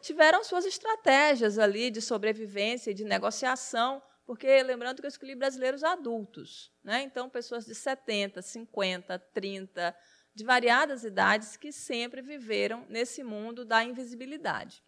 tiveram 0.00 0.42
suas 0.42 0.64
estratégias 0.64 1.58
ali 1.58 1.90
de 1.90 2.00
sobrevivência 2.00 2.90
e 2.90 2.94
de 2.94 3.04
negociação 3.04 4.02
porque 4.30 4.62
lembrando 4.62 5.00
que 5.00 5.06
eu 5.06 5.08
escolhi 5.08 5.34
brasileiros 5.34 5.82
adultos, 5.82 6.72
né? 6.84 7.02
então 7.02 7.28
pessoas 7.28 7.66
de 7.66 7.74
70, 7.74 8.40
50, 8.40 9.18
30, 9.18 9.96
de 10.34 10.44
variadas 10.44 11.04
idades 11.04 11.56
que 11.56 11.72
sempre 11.72 12.22
viveram 12.22 12.86
nesse 12.88 13.22
mundo 13.22 13.64
da 13.64 13.82
invisibilidade. 13.84 14.82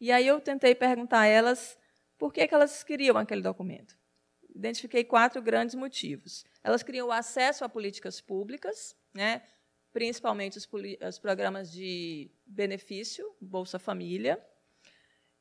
E 0.00 0.10
aí 0.10 0.26
eu 0.26 0.40
tentei 0.40 0.74
perguntar 0.74 1.20
a 1.20 1.26
elas 1.26 1.78
por 2.18 2.32
que, 2.32 2.46
que 2.46 2.54
elas 2.54 2.82
queriam 2.82 3.16
aquele 3.16 3.42
documento. 3.42 3.96
Identifiquei 4.54 5.04
quatro 5.04 5.40
grandes 5.40 5.74
motivos. 5.74 6.44
Elas 6.62 6.82
queriam 6.82 7.08
o 7.08 7.12
acesso 7.12 7.64
a 7.64 7.68
políticas 7.68 8.20
públicas, 8.20 8.96
né? 9.14 9.42
principalmente 9.92 10.58
os, 10.58 10.68
os 11.08 11.18
programas 11.18 11.70
de 11.70 12.30
benefício, 12.46 13.34
Bolsa 13.40 13.78
Família, 13.78 14.44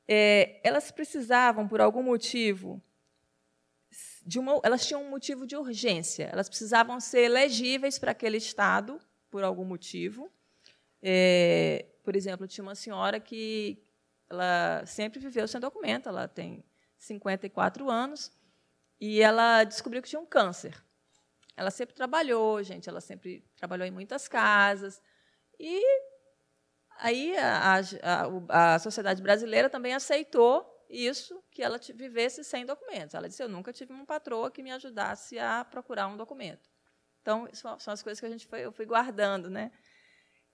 é, 0.07 0.59
elas 0.63 0.91
precisavam, 0.91 1.67
por 1.67 1.79
algum 1.79 2.03
motivo, 2.03 2.81
de 4.25 4.39
uma, 4.39 4.59
elas 4.63 4.85
tinham 4.85 5.03
um 5.03 5.09
motivo 5.09 5.45
de 5.45 5.55
urgência. 5.55 6.29
Elas 6.31 6.47
precisavam 6.47 6.99
ser 6.99 7.21
elegíveis 7.21 7.97
para 7.97 8.11
aquele 8.11 8.37
estado, 8.37 8.99
por 9.29 9.43
algum 9.43 9.65
motivo. 9.65 10.31
É, 11.01 11.85
por 12.03 12.15
exemplo, 12.15 12.47
tinha 12.47 12.63
uma 12.63 12.75
senhora 12.75 13.19
que 13.19 13.81
ela 14.29 14.85
sempre 14.85 15.19
viveu 15.19 15.47
sem 15.47 15.59
documento, 15.59 16.07
ela 16.07 16.27
tem 16.27 16.63
54 16.97 17.89
anos, 17.89 18.31
e 18.99 19.21
ela 19.21 19.63
descobriu 19.63 20.01
que 20.01 20.09
tinha 20.09 20.21
um 20.21 20.25
câncer. 20.25 20.81
Ela 21.57 21.71
sempre 21.71 21.93
trabalhou, 21.93 22.63
gente, 22.63 22.87
ela 22.87 23.01
sempre 23.01 23.43
trabalhou 23.55 23.85
em 23.85 23.91
muitas 23.91 24.27
casas, 24.27 25.01
e 25.59 25.81
Aí 27.01 27.35
a, 27.35 27.81
a, 28.03 28.75
a, 28.75 28.79
sociedade 28.79 29.23
brasileira 29.23 29.67
também 29.71 29.95
aceitou 29.95 30.63
isso, 30.91 31.41
que 31.49 31.63
ela 31.63 31.79
vivesse 31.95 32.43
sem 32.43 32.65
documentos. 32.65 33.15
Ela 33.15 33.29
disse: 33.29 33.41
Eu 33.41 33.49
nunca 33.49 33.71
tive 33.71 33.93
uma 33.93 34.05
patroa 34.05 34.51
que 34.51 34.61
me 34.61 34.71
ajudasse 34.71 35.39
a 35.39 35.63
procurar 35.63 36.07
um 36.07 36.17
documento. 36.17 36.69
Então, 37.21 37.47
são 37.53 37.93
as 37.93 38.01
coisas 38.03 38.19
que 38.19 38.25
a 38.25 38.29
gente 38.29 38.47
foi, 38.47 38.65
eu 38.65 38.71
fui 38.71 38.85
guardando. 38.85 39.49
Né? 39.49 39.71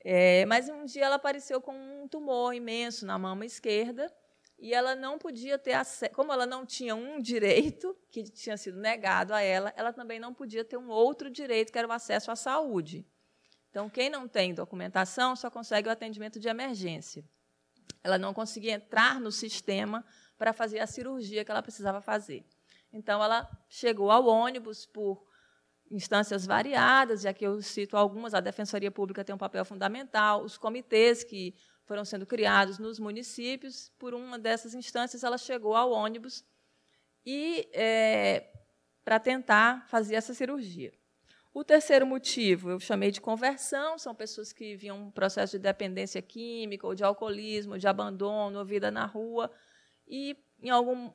É, 0.03 0.45
mas 0.45 0.69
um 0.69 0.85
dia 0.85 1.05
ela 1.05 1.15
apareceu 1.15 1.59
com 1.61 1.73
um 2.03 2.07
tumor 2.07 2.53
imenso 2.53 3.05
na 3.05 3.17
mama 3.17 3.45
esquerda 3.45 4.13
e 4.59 4.73
ela 4.73 4.95
não 4.95 5.17
podia 5.17 5.57
ter 5.57 5.73
acesso. 5.73 6.13
Como 6.13 6.31
ela 6.31 6.45
não 6.45 6.65
tinha 6.65 6.95
um 6.95 7.19
direito 7.21 7.97
que 8.11 8.23
tinha 8.23 8.57
sido 8.57 8.79
negado 8.79 9.33
a 9.33 9.41
ela, 9.41 9.73
ela 9.75 9.93
também 9.93 10.19
não 10.19 10.33
podia 10.33 10.65
ter 10.65 10.77
um 10.77 10.89
outro 10.89 11.29
direito, 11.29 11.71
que 11.71 11.77
era 11.77 11.87
o 11.87 11.91
acesso 11.91 12.31
à 12.31 12.35
saúde. 12.35 13.05
Então, 13.69 13.89
quem 13.89 14.09
não 14.09 14.27
tem 14.27 14.53
documentação 14.53 15.35
só 15.35 15.51
consegue 15.51 15.87
o 15.87 15.91
atendimento 15.91 16.39
de 16.39 16.47
emergência. 16.47 17.23
Ela 18.03 18.17
não 18.17 18.33
conseguia 18.33 18.73
entrar 18.73 19.19
no 19.19 19.31
sistema 19.31 20.05
para 20.37 20.53
fazer 20.53 20.79
a 20.79 20.87
cirurgia 20.87 21.43
que 21.43 21.51
ela 21.51 21.61
precisava 21.61 22.01
fazer. 22.01 22.45
Então, 22.91 23.23
ela 23.23 23.49
chegou 23.67 24.11
ao 24.11 24.25
ônibus 24.27 24.85
por 24.85 25.25
instâncias 25.89 26.45
variadas, 26.45 27.21
já 27.21 27.33
que 27.33 27.45
eu 27.45 27.61
cito 27.61 27.95
algumas, 27.95 28.33
a 28.33 28.39
Defensoria 28.39 28.91
Pública 28.91 29.23
tem 29.23 29.33
um 29.33 29.37
papel 29.37 29.63
fundamental, 29.63 30.43
os 30.43 30.57
comitês 30.57 31.23
que 31.23 31.55
foram 31.85 32.03
sendo 32.03 32.25
criados 32.25 32.77
nos 32.77 32.99
municípios, 32.99 33.89
por 33.97 34.13
uma 34.13 34.37
dessas 34.37 34.73
instâncias, 34.73 35.23
ela 35.23 35.37
chegou 35.37 35.75
ao 35.75 35.91
ônibus 35.91 36.43
e 37.25 37.69
é, 37.73 38.49
para 39.03 39.19
tentar 39.19 39.87
fazer 39.87 40.15
essa 40.15 40.33
cirurgia. 40.33 40.91
O 41.53 41.63
terceiro 41.63 42.05
motivo 42.05 42.69
eu 42.69 42.79
chamei 42.79 43.09
de 43.09 43.21
conversão, 43.21 43.97
são 43.97 44.13
pessoas 44.13 44.53
que 44.53 44.75
viam 44.75 45.07
um 45.07 45.09
processo 45.11 45.53
de 45.57 45.63
dependência 45.63 46.21
química, 46.21 46.85
ou 46.85 46.93
de 46.93 47.03
alcoolismo, 47.03 47.79
de 47.79 47.87
abandono, 47.87 48.59
ou 48.59 48.65
vida 48.65 48.91
na 48.91 49.05
rua, 49.05 49.49
e 50.07 50.37
em 50.61 50.69
algum 50.69 51.11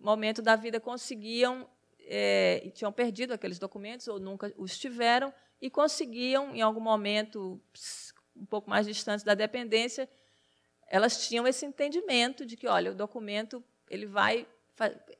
momento 0.00 0.42
da 0.42 0.56
vida 0.56 0.80
conseguiam, 0.80 1.68
é, 2.00 2.70
tinham 2.74 2.92
perdido 2.92 3.32
aqueles 3.32 3.58
documentos, 3.58 4.08
ou 4.08 4.18
nunca 4.18 4.52
os 4.56 4.78
tiveram, 4.78 5.32
e 5.60 5.70
conseguiam, 5.70 6.54
em 6.54 6.60
algum 6.60 6.80
momento 6.80 7.60
um 8.34 8.46
pouco 8.46 8.68
mais 8.68 8.86
distante 8.86 9.24
da 9.24 9.34
dependência, 9.34 10.08
elas 10.88 11.26
tinham 11.26 11.46
esse 11.46 11.64
entendimento 11.64 12.44
de 12.44 12.56
que, 12.56 12.66
olha, 12.66 12.90
o 12.92 12.94
documento 12.94 13.62
ele 13.88 14.06
vai 14.06 14.46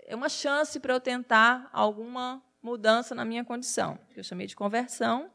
é 0.06 0.16
uma 0.16 0.28
chance 0.28 0.80
para 0.80 0.94
eu 0.94 1.00
tentar 1.00 1.68
alguma 1.72 2.42
mudança 2.62 3.14
na 3.14 3.24
minha 3.24 3.44
condição, 3.44 3.98
eu 4.16 4.24
chamei 4.24 4.46
de 4.46 4.56
conversão. 4.56 5.30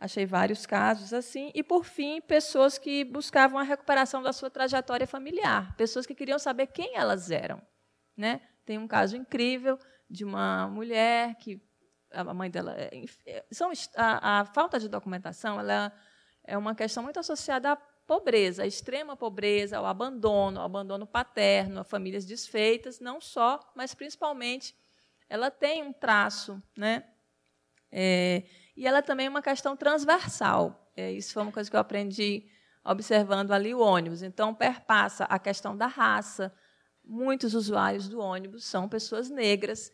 Achei 0.00 0.24
vários 0.24 0.64
casos 0.64 1.12
assim. 1.12 1.50
E, 1.54 1.62
por 1.62 1.84
fim, 1.84 2.20
pessoas 2.20 2.78
que 2.78 3.04
buscavam 3.04 3.58
a 3.58 3.64
recuperação 3.64 4.22
da 4.22 4.32
sua 4.32 4.48
trajetória 4.48 5.06
familiar, 5.06 5.74
pessoas 5.76 6.06
que 6.06 6.14
queriam 6.14 6.38
saber 6.38 6.68
quem 6.68 6.96
elas 6.96 7.30
eram. 7.30 7.60
Né? 8.16 8.40
Tem 8.64 8.78
um 8.78 8.86
caso 8.86 9.16
incrível 9.16 9.78
de 10.08 10.24
uma 10.24 10.68
mulher 10.68 11.34
que 11.36 11.60
a 12.10 12.24
mãe 12.32 12.50
dela. 12.50 12.74
É, 12.76 13.04
é, 13.26 13.44
são, 13.50 13.72
a, 13.96 14.40
a 14.40 14.44
falta 14.46 14.78
de 14.78 14.88
documentação 14.88 15.58
ela 15.58 15.92
é 16.44 16.56
uma 16.56 16.74
questão 16.74 17.02
muito 17.02 17.18
associada 17.18 17.72
à 17.72 17.76
pobreza, 17.76 18.62
à 18.62 18.66
extrema 18.66 19.16
pobreza, 19.16 19.76
ao 19.76 19.84
abandono, 19.84 20.60
ao 20.60 20.66
abandono 20.66 21.06
paterno, 21.06 21.80
a 21.80 21.84
famílias 21.84 22.24
desfeitas, 22.24 23.00
não 23.00 23.20
só, 23.20 23.60
mas 23.74 23.94
principalmente 23.94 24.74
ela 25.28 25.50
tem 25.50 25.82
um 25.82 25.92
traço, 25.92 26.62
né? 26.76 27.04
É, 27.92 28.44
e 28.78 28.86
ela 28.86 29.02
também 29.02 29.26
é 29.26 29.30
uma 29.30 29.42
questão 29.42 29.76
transversal. 29.76 30.90
É, 30.96 31.10
isso 31.12 31.32
foi 31.32 31.42
uma 31.42 31.52
coisa 31.52 31.68
que 31.68 31.76
eu 31.76 31.80
aprendi 31.80 32.46
observando 32.84 33.50
ali 33.50 33.74
o 33.74 33.80
ônibus. 33.80 34.22
Então, 34.22 34.54
perpassa 34.54 35.24
a 35.24 35.38
questão 35.38 35.76
da 35.76 35.86
raça. 35.86 36.54
Muitos 37.04 37.54
usuários 37.54 38.08
do 38.08 38.20
ônibus 38.20 38.64
são 38.64 38.88
pessoas 38.88 39.28
negras, 39.28 39.92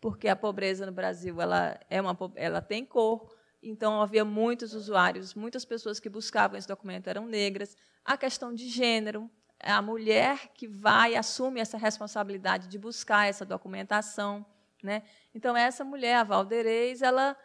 porque 0.00 0.28
a 0.28 0.36
pobreza 0.36 0.84
no 0.84 0.92
Brasil 0.92 1.40
ela 1.40 1.78
é 1.88 2.00
uma 2.00 2.16
ela 2.36 2.60
tem 2.60 2.84
cor 2.84 3.34
então 3.62 4.00
havia 4.00 4.24
muitos 4.24 4.74
usuários, 4.74 5.34
muitas 5.34 5.64
pessoas 5.64 5.98
que 5.98 6.08
buscavam 6.08 6.56
esse 6.56 6.68
documento 6.68 7.08
eram 7.08 7.26
negras. 7.26 7.76
A 8.04 8.16
questão 8.16 8.54
de 8.54 8.68
gênero, 8.68 9.28
é 9.58 9.72
a 9.72 9.82
mulher 9.82 10.52
que 10.54 10.68
vai 10.68 11.16
assume 11.16 11.60
essa 11.60 11.76
responsabilidade 11.76 12.68
de 12.68 12.78
buscar 12.78 13.26
essa 13.26 13.44
documentação, 13.44 14.44
né? 14.82 15.02
Então 15.34 15.56
essa 15.56 15.82
mulher, 15.82 16.16
a 16.16 16.24
Valderez, 16.24 17.02
ela 17.02 17.36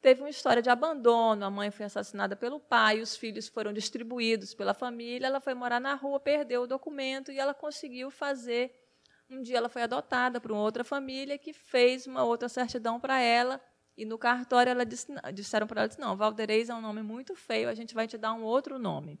teve 0.00 0.22
uma 0.22 0.30
história 0.30 0.62
de 0.62 0.70
abandono, 0.70 1.44
a 1.44 1.50
mãe 1.50 1.70
foi 1.70 1.86
assassinada 1.86 2.36
pelo 2.36 2.60
pai, 2.60 3.00
os 3.00 3.16
filhos 3.16 3.48
foram 3.48 3.72
distribuídos 3.72 4.54
pela 4.54 4.74
família, 4.74 5.26
ela 5.26 5.40
foi 5.40 5.54
morar 5.54 5.80
na 5.80 5.94
rua, 5.94 6.20
perdeu 6.20 6.62
o 6.62 6.66
documento 6.66 7.32
e 7.32 7.38
ela 7.38 7.54
conseguiu 7.54 8.10
fazer. 8.10 8.74
Um 9.30 9.42
dia 9.42 9.58
ela 9.58 9.68
foi 9.68 9.82
adotada 9.82 10.40
por 10.40 10.52
uma 10.52 10.62
outra 10.62 10.84
família 10.84 11.36
que 11.36 11.52
fez 11.52 12.06
uma 12.06 12.24
outra 12.24 12.48
certidão 12.48 12.98
para 12.98 13.20
ela 13.20 13.60
e 13.96 14.04
no 14.04 14.16
cartório 14.16 14.70
ela 14.70 14.86
disse, 14.86 15.12
disseram 15.34 15.66
para 15.66 15.82
ela, 15.82 15.88
disse, 15.88 16.00
não, 16.00 16.16
Valderez 16.16 16.70
é 16.70 16.74
um 16.74 16.80
nome 16.80 17.02
muito 17.02 17.34
feio, 17.34 17.68
a 17.68 17.74
gente 17.74 17.94
vai 17.94 18.06
te 18.06 18.16
dar 18.16 18.32
um 18.32 18.42
outro 18.42 18.78
nome. 18.78 19.20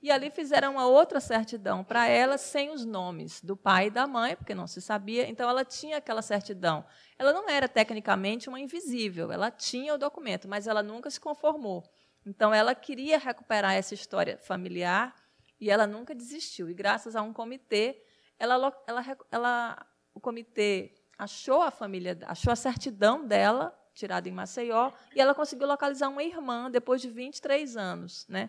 E 0.00 0.12
ali 0.12 0.30
fizeram 0.30 0.72
uma 0.72 0.86
outra 0.86 1.18
certidão 1.18 1.82
para 1.82 2.06
ela, 2.06 2.38
sem 2.38 2.70
os 2.70 2.84
nomes 2.84 3.42
do 3.42 3.56
pai 3.56 3.88
e 3.88 3.90
da 3.90 4.06
mãe, 4.06 4.36
porque 4.36 4.54
não 4.54 4.66
se 4.66 4.80
sabia. 4.80 5.28
Então, 5.28 5.48
ela 5.50 5.64
tinha 5.64 5.96
aquela 5.96 6.22
certidão. 6.22 6.84
Ela 7.18 7.32
não 7.32 7.48
era 7.48 7.66
tecnicamente 7.68 8.48
uma 8.48 8.60
invisível, 8.60 9.32
ela 9.32 9.50
tinha 9.50 9.94
o 9.94 9.98
documento, 9.98 10.46
mas 10.46 10.68
ela 10.68 10.84
nunca 10.84 11.10
se 11.10 11.18
conformou. 11.18 11.82
Então, 12.24 12.54
ela 12.54 12.76
queria 12.76 13.18
recuperar 13.18 13.74
essa 13.74 13.92
história 13.92 14.38
familiar 14.38 15.14
e 15.60 15.68
ela 15.68 15.86
nunca 15.86 16.14
desistiu. 16.14 16.70
E, 16.70 16.74
graças 16.74 17.16
a 17.16 17.22
um 17.22 17.32
comitê, 17.32 18.00
ela, 18.38 18.72
ela, 18.86 19.04
ela, 19.32 19.86
o 20.14 20.20
comitê 20.20 20.94
achou 21.18 21.60
a 21.60 21.72
família, 21.72 22.16
achou 22.26 22.52
a 22.52 22.56
certidão 22.56 23.26
dela, 23.26 23.76
tirada 23.92 24.28
em 24.28 24.32
Maceió, 24.32 24.92
e 25.12 25.20
ela 25.20 25.34
conseguiu 25.34 25.66
localizar 25.66 26.08
uma 26.08 26.22
irmã 26.22 26.70
depois 26.70 27.00
de 27.02 27.10
23 27.10 27.76
anos. 27.76 28.24
Né? 28.28 28.48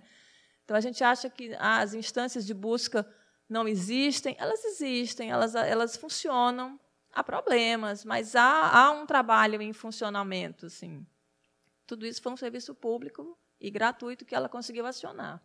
Então, 0.70 0.78
a 0.78 0.82
gente 0.82 1.04
acha 1.04 1.28
que 1.32 1.56
as 1.58 1.96
instâncias 1.96 2.46
de 2.46 2.54
busca 2.54 3.04
não 3.50 3.68
existem. 3.68 4.36
Elas 4.38 4.64
existem, 4.64 5.32
elas, 5.32 5.56
elas 5.56 5.98
funcionam. 5.98 6.80
Há 7.12 7.24
problemas, 7.24 8.06
mas 8.06 8.36
há, 8.36 8.70
há 8.72 8.92
um 8.92 9.04
trabalho 9.08 9.60
em 9.64 9.74
funcionamento. 9.74 10.68
Assim. 10.68 11.04
Tudo 11.88 12.06
isso 12.06 12.22
foi 12.22 12.32
um 12.32 12.38
serviço 12.38 12.76
público 12.76 13.36
e 13.60 13.72
gratuito 13.72 14.24
que 14.26 14.36
ela 14.36 14.48
conseguiu 14.48 14.86
acionar. 14.86 15.42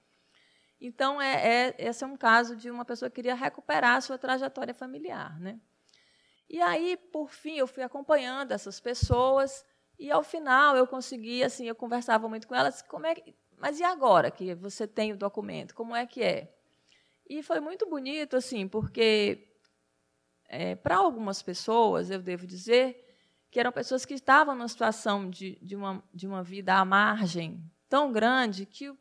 Então, 0.78 1.18
é, 1.22 1.68
é, 1.68 1.74
esse 1.78 2.04
é 2.04 2.06
um 2.06 2.18
caso 2.18 2.54
de 2.54 2.70
uma 2.70 2.84
pessoa 2.84 3.08
que 3.08 3.14
queria 3.14 3.34
recuperar 3.34 3.96
a 3.96 4.02
sua 4.02 4.18
trajetória 4.18 4.74
familiar. 4.74 5.40
Né? 5.40 5.58
E 6.50 6.60
aí, 6.60 6.98
por 6.98 7.30
fim, 7.30 7.56
eu 7.56 7.66
fui 7.66 7.82
acompanhando 7.82 8.52
essas 8.52 8.78
pessoas 8.78 9.64
e, 9.98 10.10
ao 10.10 10.22
final, 10.22 10.76
eu 10.76 10.86
consegui, 10.86 11.42
assim, 11.42 11.66
eu 11.66 11.74
conversava 11.74 12.28
muito 12.28 12.46
com 12.46 12.54
elas, 12.54 12.82
como 12.82 13.06
é 13.06 13.14
que, 13.14 13.34
mas 13.64 13.80
e 13.80 13.82
agora 13.82 14.30
que 14.30 14.54
você 14.54 14.86
tem 14.86 15.14
o 15.14 15.16
documento? 15.16 15.74
Como 15.74 15.96
é 15.96 16.04
que 16.04 16.22
é? 16.22 16.54
E 17.26 17.42
foi 17.42 17.60
muito 17.60 17.88
bonito, 17.88 18.36
assim, 18.36 18.68
porque 18.68 19.48
é, 20.46 20.74
para 20.74 20.98
algumas 20.98 21.40
pessoas, 21.40 22.10
eu 22.10 22.20
devo 22.20 22.46
dizer, 22.46 23.02
que 23.50 23.58
eram 23.58 23.72
pessoas 23.72 24.04
que 24.04 24.12
estavam 24.12 24.54
numa 24.54 24.68
situação 24.68 25.30
de, 25.30 25.58
de, 25.62 25.74
uma, 25.74 26.04
de 26.12 26.26
uma 26.26 26.42
vida 26.42 26.74
à 26.74 26.84
margem 26.84 27.58
tão 27.88 28.12
grande 28.12 28.66
que 28.66 28.92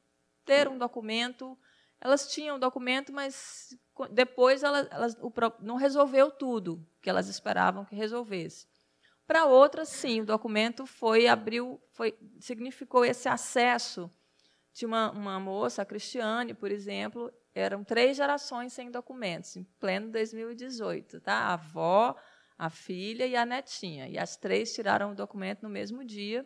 ter 0.46 0.70
um 0.70 0.78
documento, 0.78 1.60
elas 2.00 2.32
tinham 2.32 2.56
um 2.56 2.60
documento, 2.60 3.12
mas 3.12 3.78
depois 4.12 4.64
elas, 4.64 4.88
elas 4.90 5.18
o, 5.20 5.30
não 5.60 5.76
resolveu 5.76 6.32
tudo 6.32 6.88
que 7.02 7.10
elas 7.10 7.28
esperavam 7.28 7.84
que 7.84 7.98
resolvesse. 7.98 8.66
Para 9.28 9.44
outras, 9.44 9.90
sim, 9.90 10.22
o 10.22 10.26
documento 10.26 10.86
foi 10.86 11.28
abriu, 11.28 11.82
foi 11.92 12.18
significou 12.40 13.04
esse 13.04 13.28
acesso 13.28 14.10
tinha 14.74 14.88
uma, 14.88 15.12
uma 15.12 15.40
moça, 15.40 15.84
a 15.84 15.86
Cristiane, 15.86 16.54
por 16.54 16.72
exemplo, 16.72 17.32
eram 17.54 17.84
três 17.84 18.18
gerações 18.18 18.74
sem 18.74 18.90
documentos, 18.90 19.56
em 19.56 19.64
pleno 19.80 20.10
2018. 20.12 21.22
Tá? 21.22 21.34
A 21.34 21.54
avó, 21.54 22.16
a 22.58 22.70
filha 22.70 23.28
e 23.28 23.36
a 23.36 23.46
netinha. 23.46 24.08
E 24.10 24.18
as 24.18 24.36
três 24.36 24.74
tiraram 24.74 25.12
o 25.12 25.16
documento 25.16 25.62
no 25.62 25.70
mesmo 25.70 26.04
dia. 26.04 26.46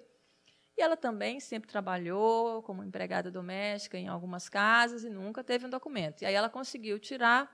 E 0.78 0.82
ela 0.82 0.98
também 0.98 1.40
sempre 1.40 1.70
trabalhou 1.70 2.62
como 2.64 2.84
empregada 2.84 3.32
doméstica 3.32 3.98
em 3.98 4.10
algumas 4.10 4.50
casas 4.50 5.04
e 5.04 5.10
nunca 5.10 5.44
teve 5.44 5.66
um 5.66 5.70
documento. 5.70 6.22
E 6.22 6.26
aí 6.26 6.34
ela 6.34 6.50
conseguiu 6.50 7.00
tirar. 7.00 7.50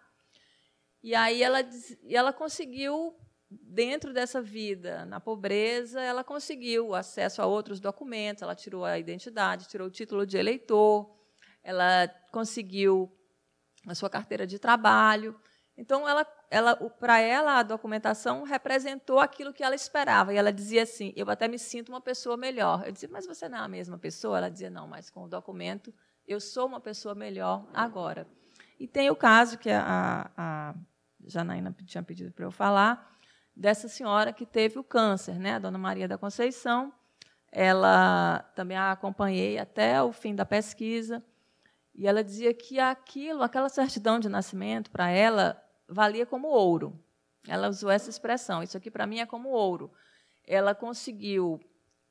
E 1.03 1.13
aí 1.13 1.43
ela, 1.43 1.59
ela 2.09 2.33
conseguiu 2.33 3.15
dentro 3.61 4.13
dessa 4.13 4.41
vida, 4.41 5.05
na 5.05 5.19
pobreza, 5.19 6.01
ela 6.01 6.23
conseguiu 6.23 6.93
acesso 6.95 7.41
a 7.41 7.45
outros 7.45 7.79
documentos, 7.79 8.43
ela 8.43 8.55
tirou 8.55 8.83
a 8.85 8.97
identidade, 8.97 9.67
tirou 9.67 9.87
o 9.87 9.91
título 9.91 10.25
de 10.25 10.37
eleitor, 10.37 11.09
ela 11.63 12.07
conseguiu 12.31 13.11
a 13.87 13.95
sua 13.95 14.09
carteira 14.09 14.45
de 14.47 14.59
trabalho. 14.59 15.39
Então, 15.75 16.07
ela, 16.07 16.25
ela, 16.51 16.75
para 16.75 17.19
ela, 17.19 17.59
a 17.59 17.63
documentação 17.63 18.43
representou 18.43 19.19
aquilo 19.19 19.53
que 19.53 19.63
ela 19.63 19.73
esperava. 19.73 20.33
E 20.33 20.37
ela 20.37 20.51
dizia 20.51 20.83
assim: 20.83 21.11
Eu 21.15 21.29
até 21.29 21.47
me 21.47 21.57
sinto 21.57 21.89
uma 21.89 22.01
pessoa 22.01 22.37
melhor. 22.37 22.85
Eu 22.85 22.91
dizia, 22.91 23.09
mas 23.11 23.25
você 23.25 23.49
não 23.49 23.57
é 23.57 23.61
a 23.61 23.67
mesma 23.67 23.97
pessoa? 23.97 24.37
Ela 24.37 24.49
dizia: 24.49 24.69
Não, 24.69 24.87
mas 24.87 25.09
com 25.09 25.23
o 25.23 25.27
documento 25.27 25.93
eu 26.27 26.39
sou 26.39 26.67
uma 26.67 26.79
pessoa 26.79 27.15
melhor 27.15 27.67
agora. 27.73 28.27
E 28.79 28.87
tem 28.87 29.09
o 29.09 29.15
caso 29.15 29.57
que 29.57 29.69
a, 29.69 30.31
a 30.37 30.75
Janaína 31.25 31.75
tinha 31.85 32.03
pedido 32.03 32.31
para 32.31 32.45
eu 32.45 32.51
falar, 32.51 33.12
dessa 33.55 33.87
senhora 33.87 34.33
que 34.33 34.45
teve 34.45 34.79
o 34.79 34.83
câncer, 34.83 35.39
né? 35.39 35.53
a 35.55 35.59
dona 35.59 35.77
Maria 35.77 36.07
da 36.07 36.17
Conceição. 36.17 36.91
Ela 37.51 38.39
também 38.55 38.75
a 38.75 38.91
acompanhei 38.91 39.59
até 39.59 40.01
o 40.01 40.11
fim 40.11 40.33
da 40.33 40.45
pesquisa. 40.45 41.23
E 41.93 42.07
ela 42.07 42.23
dizia 42.23 42.51
que 42.53 42.79
aquilo, 42.79 43.43
aquela 43.43 43.69
certidão 43.69 44.19
de 44.19 44.27
nascimento, 44.27 44.89
para 44.89 45.09
ela, 45.09 45.63
valia 45.87 46.25
como 46.25 46.47
ouro. 46.47 46.99
Ela 47.47 47.69
usou 47.69 47.91
essa 47.91 48.09
expressão: 48.09 48.63
Isso 48.63 48.75
aqui 48.75 48.89
para 48.89 49.05
mim 49.05 49.19
é 49.19 49.25
como 49.27 49.49
ouro. 49.49 49.91
Ela 50.47 50.73
conseguiu, 50.73 51.59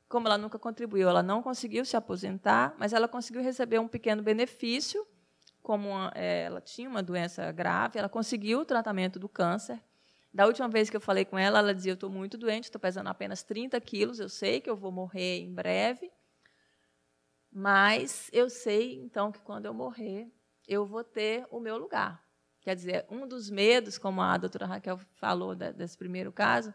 como 0.09 0.29
ela 0.29 0.39
nunca 0.39 0.59
contribuiu, 0.61 1.09
ela 1.09 1.23
não 1.23 1.43
conseguiu 1.43 1.85
se 1.85 1.97
aposentar, 1.97 2.77
mas 2.79 2.93
ela 2.93 3.09
conseguiu 3.09 3.43
receber 3.43 3.81
um 3.81 3.89
pequeno 3.89 4.23
benefício. 4.23 5.05
Como 5.61 5.89
uma, 5.89 6.13
é, 6.15 6.45
ela 6.45 6.61
tinha 6.61 6.89
uma 6.89 7.03
doença 7.03 7.51
grave, 7.51 7.99
ela 7.99 8.09
conseguiu 8.09 8.61
o 8.61 8.65
tratamento 8.65 9.19
do 9.19 9.29
câncer 9.29 9.81
da 10.33 10.47
última 10.47 10.69
vez 10.69 10.89
que 10.89 10.97
eu 10.97 11.01
falei 11.01 11.25
com 11.25 11.39
ela, 11.39 11.59
ela 11.59 11.75
dizia: 11.75 11.93
Eu 11.93 11.95
estou 11.95 12.09
muito 12.09 12.39
doente, 12.39 12.65
estou 12.65 12.81
pesando 12.81 13.09
apenas 13.09 13.43
30 13.43 13.79
quilos, 13.81 14.19
eu 14.19 14.29
sei 14.29 14.61
que 14.61 14.71
eu 14.71 14.77
vou 14.77 14.91
morrer 14.91 15.41
em 15.41 15.53
breve, 15.53 16.11
mas 17.53 18.31
eu 18.33 18.49
sei, 18.49 18.95
então, 18.95 19.31
que 19.31 19.41
quando 19.41 19.67
eu 19.67 19.75
morrer, 19.75 20.33
eu 20.67 20.87
vou 20.87 21.05
ter 21.05 21.47
o 21.51 21.61
meu 21.61 21.77
lugar. 21.77 22.25
Quer 22.63 22.75
dizer, 22.75 23.07
um 23.11 23.27
dos 23.27 23.51
medos, 23.51 23.99
como 23.99 24.23
a 24.23 24.39
doutora 24.39 24.65
Raquel 24.67 24.99
falou 25.17 25.55
desse 25.55 25.99
primeiro 25.99 26.33
caso, 26.33 26.73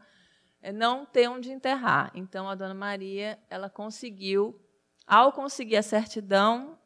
é 0.61 0.71
não 0.71 1.05
ter 1.05 1.27
onde 1.29 1.51
enterrar. 1.51 2.11
Então, 2.13 2.47
a 2.47 2.53
dona 2.53 2.73
Maria, 2.73 3.39
ela 3.49 3.69
conseguiu, 3.69 4.61
ao 5.07 5.31
conseguir 5.31 5.77
a 5.77 5.81
certidão, 5.81 6.77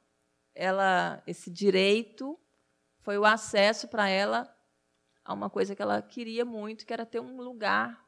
ela, 0.53 1.21
esse 1.27 1.49
direito 1.49 2.39
foi 2.99 3.17
o 3.17 3.25
acesso 3.25 3.87
para 3.87 4.07
ela 4.07 4.47
a 5.31 5.33
uma 5.33 5.49
coisa 5.49 5.75
que 5.75 5.81
ela 5.81 6.01
queria 6.01 6.45
muito, 6.45 6.85
que 6.85 6.93
era 6.93 7.05
ter 7.05 7.19
um 7.19 7.37
lugar. 7.37 8.05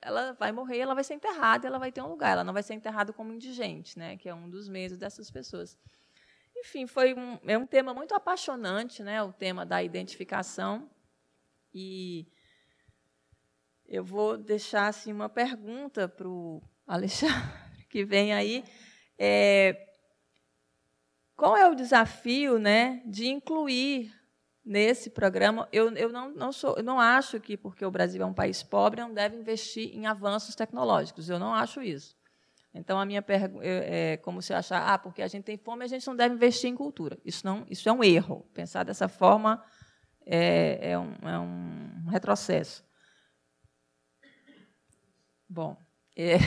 Ela 0.00 0.32
vai 0.32 0.52
morrer, 0.52 0.78
ela 0.78 0.94
vai 0.94 1.02
ser 1.02 1.14
enterrada, 1.14 1.66
ela 1.66 1.78
vai 1.78 1.90
ter 1.90 2.02
um 2.02 2.08
lugar. 2.08 2.32
Ela 2.32 2.44
não 2.44 2.52
vai 2.52 2.62
ser 2.62 2.74
enterrada 2.74 3.12
como 3.12 3.32
indigente, 3.32 3.98
né? 3.98 4.16
Que 4.16 4.28
é 4.28 4.34
um 4.34 4.48
dos 4.48 4.68
medos 4.68 4.98
dessas 4.98 5.30
pessoas. 5.30 5.78
Enfim, 6.54 6.86
foi 6.86 7.14
um, 7.14 7.38
é 7.46 7.56
um 7.56 7.66
tema 7.66 7.94
muito 7.94 8.14
apaixonante, 8.14 9.02
né? 9.02 9.22
O 9.22 9.32
tema 9.32 9.64
da 9.64 9.82
identificação 9.82 10.88
e 11.72 12.26
eu 13.86 14.02
vou 14.02 14.36
deixar 14.36 14.88
assim 14.88 15.12
uma 15.12 15.28
pergunta 15.28 16.08
para 16.08 16.28
o 16.28 16.62
Alexandre 16.86 17.36
que 17.90 18.04
vem 18.04 18.32
aí. 18.32 18.64
É, 19.18 19.86
qual 21.36 21.54
é 21.54 21.68
o 21.68 21.74
desafio, 21.74 22.58
né, 22.58 23.02
de 23.04 23.26
incluir 23.26 24.10
nesse 24.66 25.08
programa, 25.08 25.68
eu, 25.72 25.94
eu, 25.94 26.10
não, 26.10 26.34
não, 26.34 26.52
sou, 26.52 26.74
eu 26.76 26.82
não 26.82 26.98
acho 26.98 27.38
que, 27.38 27.56
porque 27.56 27.86
o 27.86 27.90
Brasil 27.90 28.20
é 28.20 28.26
um 28.26 28.34
país 28.34 28.64
pobre, 28.64 29.00
não 29.00 29.14
deve 29.14 29.36
investir 29.36 29.94
em 29.94 30.06
avanços 30.06 30.56
tecnológicos. 30.56 31.30
Eu 31.30 31.38
não 31.38 31.54
acho 31.54 31.80
isso. 31.80 32.16
Então, 32.74 32.98
a 32.98 33.06
minha 33.06 33.22
pergunta 33.22 33.64
é 33.64 34.16
como 34.18 34.42
se 34.42 34.52
achar, 34.52 34.92
ah, 34.92 34.98
porque 34.98 35.22
a 35.22 35.28
gente 35.28 35.44
tem 35.44 35.56
fome, 35.56 35.84
a 35.84 35.86
gente 35.86 36.04
não 36.06 36.16
deve 36.16 36.34
investir 36.34 36.68
em 36.68 36.74
cultura. 36.74 37.16
Isso, 37.24 37.46
não, 37.46 37.64
isso 37.70 37.88
é 37.88 37.92
um 37.92 38.02
erro. 38.02 38.44
Pensar 38.52 38.82
dessa 38.82 39.08
forma 39.08 39.64
é, 40.26 40.90
é, 40.90 40.98
um, 40.98 41.14
é 41.22 41.38
um 41.38 42.04
retrocesso. 42.10 42.84
Bom, 45.48 45.76
é, 46.16 46.38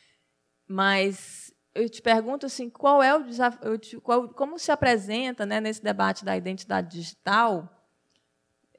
mas 0.66 1.54
eu 1.78 1.88
te 1.88 2.02
pergunto 2.02 2.46
assim, 2.46 2.68
qual 2.68 3.02
é 3.02 3.14
o 3.14 3.22
desafio, 3.22 4.00
qual, 4.00 4.28
como 4.28 4.58
se 4.58 4.70
apresenta 4.70 5.46
né, 5.46 5.60
nesse 5.60 5.82
debate 5.82 6.24
da 6.24 6.36
identidade 6.36 6.90
digital 6.90 7.74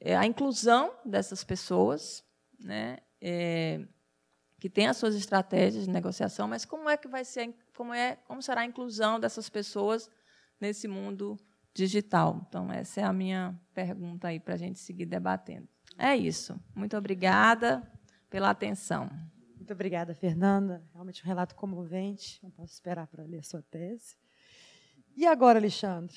é, 0.00 0.16
a 0.16 0.24
inclusão 0.24 0.94
dessas 1.04 1.44
pessoas, 1.44 2.24
né, 2.58 2.98
é, 3.20 3.86
que 4.58 4.70
tem 4.70 4.86
as 4.86 4.96
suas 4.96 5.14
estratégias 5.14 5.84
de 5.84 5.90
negociação, 5.90 6.48
mas 6.48 6.64
como 6.64 6.88
é 6.88 6.96
que 6.96 7.06
vai 7.06 7.24
ser, 7.24 7.54
como 7.76 7.92
é, 7.92 8.16
como 8.26 8.42
será 8.42 8.62
a 8.62 8.66
inclusão 8.66 9.20
dessas 9.20 9.48
pessoas 9.50 10.10
nesse 10.58 10.88
mundo 10.88 11.38
digital? 11.74 12.46
Então 12.48 12.72
essa 12.72 13.00
é 13.00 13.04
a 13.04 13.12
minha 13.12 13.58
pergunta 13.74 14.28
aí 14.28 14.40
para 14.40 14.54
a 14.54 14.58
gente 14.58 14.78
seguir 14.78 15.06
debatendo. 15.06 15.68
É 15.98 16.16
isso. 16.16 16.58
Muito 16.74 16.96
obrigada 16.96 17.82
pela 18.30 18.50
atenção. 18.50 19.10
Muito 19.60 19.74
obrigada, 19.74 20.14
Fernanda. 20.14 20.82
Realmente 20.90 21.22
um 21.22 21.26
relato 21.26 21.54
comovente. 21.54 22.42
Não 22.42 22.50
posso 22.50 22.72
esperar 22.72 23.06
para 23.06 23.24
ler 23.24 23.40
a 23.40 23.42
sua 23.42 23.60
tese. 23.60 24.16
E 25.14 25.26
agora, 25.26 25.58
Alexandre? 25.58 26.16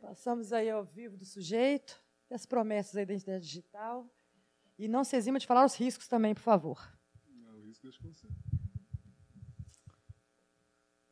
Passamos 0.00 0.52
aí 0.52 0.68
ao 0.68 0.84
vivo 0.84 1.16
do 1.16 1.24
sujeito, 1.24 2.02
as 2.28 2.44
promessas 2.44 2.94
da 2.94 3.02
identidade 3.02 3.44
digital. 3.44 4.12
E 4.76 4.88
não 4.88 5.04
se 5.04 5.14
exima 5.14 5.38
de 5.38 5.46
falar 5.46 5.64
os 5.64 5.76
riscos 5.76 6.08
também, 6.08 6.34
por 6.34 6.40
favor. 6.40 6.80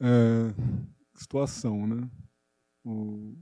É, 0.01 0.53
situação, 1.15 1.87
né? 1.87 2.11
O, 2.85 3.37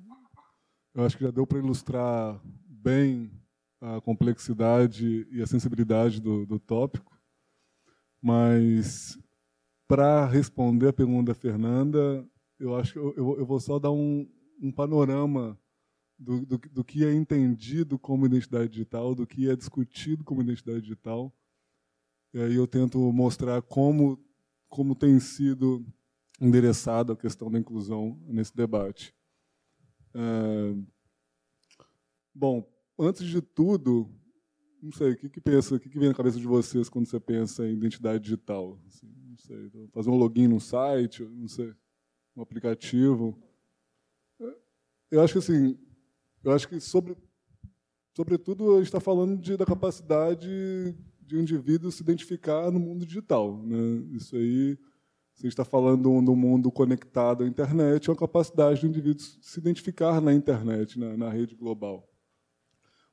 eu 0.93 1.07
acho 1.07 1.16
que 1.16 1.24
já 1.24 1.30
deu 1.30 1.47
para 1.47 1.59
ilustrar 1.59 2.39
bem 2.45 3.32
a 3.80 3.99
complexidade 4.03 5.26
e 5.30 5.41
a 5.41 5.47
sensibilidade 5.47 6.20
do, 6.20 6.45
do 6.45 6.59
tópico, 6.59 7.18
mas 8.21 9.19
para 9.87 10.27
responder 10.27 10.89
a 10.89 10.93
pergunta 10.93 11.33
da 11.33 11.35
Fernanda, 11.35 12.29
eu 12.59 12.77
acho 12.77 12.93
que 12.93 12.99
eu, 12.99 13.39
eu, 13.39 13.47
vou 13.47 13.59
só 13.59 13.79
dar 13.79 13.91
um, 13.91 14.29
um 14.61 14.71
panorama 14.71 15.59
do, 16.19 16.45
do, 16.45 16.59
do, 16.59 16.85
que 16.85 17.05
é 17.05 17.12
entendido 17.14 17.99
como 17.99 18.27
identidade 18.27 18.69
digital, 18.69 19.14
do 19.14 19.27
que 19.27 19.49
é 19.49 19.57
discutido 19.57 20.25
como 20.25 20.43
identidade 20.43 20.83
digital. 20.83 21.33
E 22.35 22.41
aí 22.41 22.55
eu 22.55 22.66
tento 22.66 22.99
mostrar 23.12 23.62
como, 23.62 24.23
como 24.69 24.95
tem 24.95 25.19
sido 25.21 25.87
endereçada 26.41 27.12
a 27.12 27.16
questão 27.16 27.51
da 27.51 27.59
inclusão 27.59 28.21
nesse 28.27 28.55
debate. 28.55 29.14
É, 30.14 30.75
bom, 32.35 32.69
antes 32.99 33.27
de 33.27 33.41
tudo, 33.41 34.11
não 34.83 34.93
sei, 34.93 35.12
o 35.12 35.16
que, 35.16 35.29
que 35.29 35.41
pensa, 35.41 35.74
o 35.74 35.81
que, 35.81 35.89
que 35.89 35.99
vem 35.99 36.09
na 36.09 36.14
cabeça 36.14 36.39
de 36.39 36.47
vocês 36.47 36.89
quando 36.89 37.07
você 37.07 37.18
pensa 37.18 37.66
em 37.66 37.74
identidade 37.74 38.22
digital? 38.22 38.79
Assim, 38.87 39.07
não 39.29 39.37
sei, 39.37 39.70
fazer 39.93 40.11
um 40.11 40.16
login 40.16 40.49
no 40.49 40.61
site, 40.61 41.22
não 41.22 41.49
sei, 41.49 41.72
um 42.37 42.43
aplicativo. 42.43 43.37
Eu 45.11 45.22
acho 45.22 45.33
que 45.33 45.39
assim, 45.39 45.79
eu 46.45 46.53
acho 46.53 46.68
que 46.68 46.79
sobre, 46.81 47.16
sobretudo 48.14 48.74
a 48.74 48.76
gente 48.76 48.87
está 48.87 49.01
falando 49.01 49.41
de, 49.41 49.57
da 49.57 49.66
capacidade 49.66 50.49
de 51.20 51.37
um 51.37 51.41
indivíduo 51.41 51.91
se 51.91 52.03
identificar 52.03 52.70
no 52.70 52.79
mundo 52.79 53.05
digital. 53.05 53.62
Né? 53.62 54.07
Isso 54.12 54.37
aí, 54.37 54.76
se 55.35 55.41
a 55.41 55.43
gente 55.43 55.53
está 55.53 55.64
falando 55.64 56.22
do 56.22 56.37
mundo 56.37 56.70
conectado 56.70 57.43
à 57.43 57.47
internet, 57.47 58.09
é 58.09 58.12
uma 58.12 58.18
capacidade 58.18 58.81
do 58.81 58.87
indivíduo 58.87 59.22
se 59.22 59.59
identificar 59.59 60.20
na 60.20 60.33
internet, 60.33 60.99
na, 60.99 61.16
na 61.16 61.31
rede 61.31 61.55
global. 61.55 62.09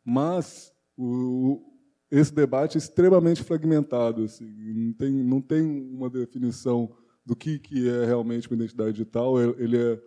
Mas 0.04 0.75
o, 0.98 1.62
esse 2.10 2.34
debate 2.34 2.78
é 2.78 2.80
extremamente 2.80 3.44
fragmentado. 3.44 4.24
Assim, 4.24 4.46
não, 4.46 4.94
tem, 4.94 5.12
não 5.12 5.42
tem 5.42 5.62
uma 5.92 6.10
definição 6.10 6.96
do 7.26 7.36
que, 7.36 7.60
que 7.60 7.90
é 7.90 8.06
realmente 8.06 8.50
uma 8.50 8.56
identidade 8.56 8.94
digital. 8.94 9.40
Ele 9.40 9.78
é 9.78 10.02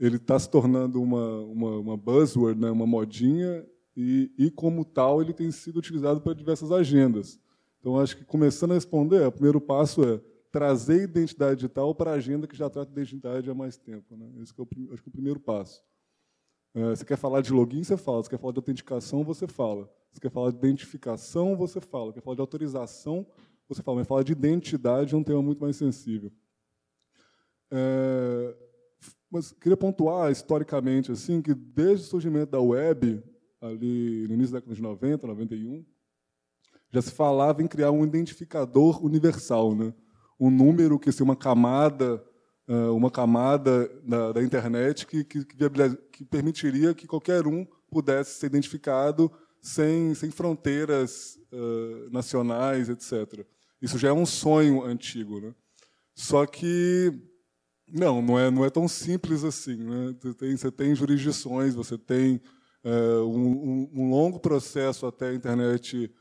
está 0.00 0.38
se 0.38 0.48
tornando 0.48 1.02
uma, 1.02 1.40
uma, 1.40 1.78
uma 1.78 1.96
buzzword, 1.96 2.60
né, 2.60 2.70
uma 2.70 2.86
modinha, 2.86 3.66
e, 3.96 4.30
e, 4.38 4.50
como 4.50 4.84
tal, 4.84 5.20
ele 5.20 5.32
tem 5.32 5.50
sido 5.50 5.78
utilizado 5.78 6.20
para 6.20 6.32
diversas 6.32 6.70
agendas. 6.70 7.40
Então, 7.80 7.98
acho 7.98 8.16
que 8.16 8.24
começando 8.24 8.70
a 8.70 8.74
responder, 8.74 9.26
o 9.26 9.32
primeiro 9.32 9.60
passo 9.60 10.04
é 10.04 10.20
trazer 10.52 11.02
identidade 11.02 11.56
digital 11.56 11.92
para 11.94 12.12
a 12.12 12.14
agenda 12.14 12.46
que 12.46 12.56
já 12.56 12.70
trata 12.70 12.92
de 12.92 13.00
identidade 13.00 13.50
há 13.50 13.54
mais 13.54 13.76
tempo. 13.76 14.16
Né? 14.16 14.26
Esse 14.40 14.52
é 14.56 14.62
o, 14.62 14.68
acho 14.92 15.02
que 15.02 15.08
é 15.08 15.10
o 15.10 15.12
primeiro 15.12 15.40
passo. 15.40 15.82
É, 16.78 16.90
você 16.90 17.04
quer 17.04 17.16
falar 17.16 17.40
de 17.40 17.52
login, 17.52 17.82
você 17.82 17.96
fala. 17.96 18.22
Você 18.22 18.30
quer 18.30 18.38
falar 18.38 18.52
de 18.52 18.58
autenticação, 18.60 19.24
você 19.24 19.48
fala. 19.48 19.90
Você 20.12 20.20
quer 20.20 20.30
falar 20.30 20.52
de 20.52 20.58
identificação, 20.58 21.56
você 21.56 21.80
fala. 21.80 22.12
Quer 22.12 22.22
falar 22.22 22.36
de 22.36 22.40
autorização, 22.40 23.26
você 23.68 23.82
fala. 23.82 23.98
Mas 23.98 24.06
falar 24.06 24.22
de 24.22 24.30
identidade 24.30 25.12
é 25.12 25.18
um 25.18 25.24
tema 25.24 25.42
muito 25.42 25.60
mais 25.60 25.74
sensível. 25.74 26.30
É, 27.68 28.56
mas 29.28 29.50
queria 29.50 29.76
pontuar 29.76 30.30
historicamente 30.30 31.10
assim 31.10 31.42
que 31.42 31.52
desde 31.52 32.06
o 32.06 32.08
surgimento 32.08 32.52
da 32.52 32.60
web, 32.60 33.22
ali 33.60 34.26
no 34.28 34.34
início 34.34 34.52
da 34.52 34.60
década 34.60 34.76
de 34.76 34.80
90, 34.80 35.26
91, 35.26 35.84
já 36.90 37.02
se 37.02 37.10
falava 37.10 37.60
em 37.60 37.66
criar 37.66 37.90
um 37.90 38.04
identificador 38.04 39.04
universal, 39.04 39.74
né? 39.74 39.92
Um 40.38 40.48
número 40.48 40.96
que 40.96 41.10
seria 41.10 41.24
uma 41.24 41.36
camada, 41.36 42.24
uma 42.94 43.10
camada 43.10 43.88
da, 44.04 44.32
da 44.32 44.42
internet 44.42 45.06
que, 45.06 45.24
que, 45.24 45.44
que, 45.44 46.24
permitiria 46.26 46.94
que 46.94 47.06
qualquer 47.06 47.46
um 47.46 47.66
pudesse 47.90 48.38
ser 48.38 48.46
identificado 48.46 49.32
sem, 49.60 50.14
sem 50.14 50.30
fronteiras 50.30 51.38
uh, 51.52 52.10
nacionais, 52.10 52.88
etc. 52.88 53.46
Isso 53.80 53.98
já 53.98 54.08
é 54.08 54.12
um 54.12 54.26
sonho 54.26 54.84
antigo, 54.84 55.40
né? 55.40 55.54
Só 56.14 56.44
que 56.46 57.12
não, 57.92 58.20
não 58.20 58.38
é, 58.38 58.50
não 58.50 58.64
é 58.64 58.70
tão 58.70 58.88
simples 58.88 59.44
assim. 59.44 59.76
Né? 59.76 60.14
Você, 60.20 60.34
tem, 60.34 60.56
você 60.56 60.70
tem 60.70 60.94
jurisdições, 60.94 61.74
você 61.74 61.96
tem 61.96 62.40
é, 62.84 62.90
um, 63.20 63.88
um, 63.92 64.10
longo 64.10 64.38
processo 64.40 65.06
até 65.06 65.28
a 65.28 65.34
internet 65.34 66.12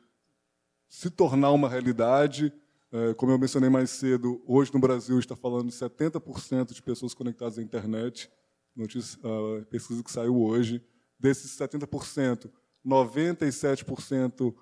se 0.87 1.09
tornar 1.09 1.51
uma 1.51 1.67
realidade. 1.67 2.53
É, 2.91 3.13
como 3.15 3.31
eu 3.31 3.38
mencionei 3.38 3.69
mais 3.69 3.89
cedo, 3.89 4.41
hoje 4.47 4.73
no 4.73 4.79
Brasil 4.79 5.19
está 5.19 5.35
falando 5.35 5.69
de 5.69 5.75
70% 5.75 6.73
de 6.73 6.81
pessoas 6.81 7.13
conectadas 7.13 7.57
à 7.57 7.61
internet. 7.61 8.31
Notícia, 8.75 9.19
a 9.23 9.65
pesquisa 9.65 10.03
que 10.03 10.11
saiu 10.11 10.41
hoje. 10.41 10.81
Desses 11.19 11.57
70%, 11.57 12.49
97% 12.85 14.53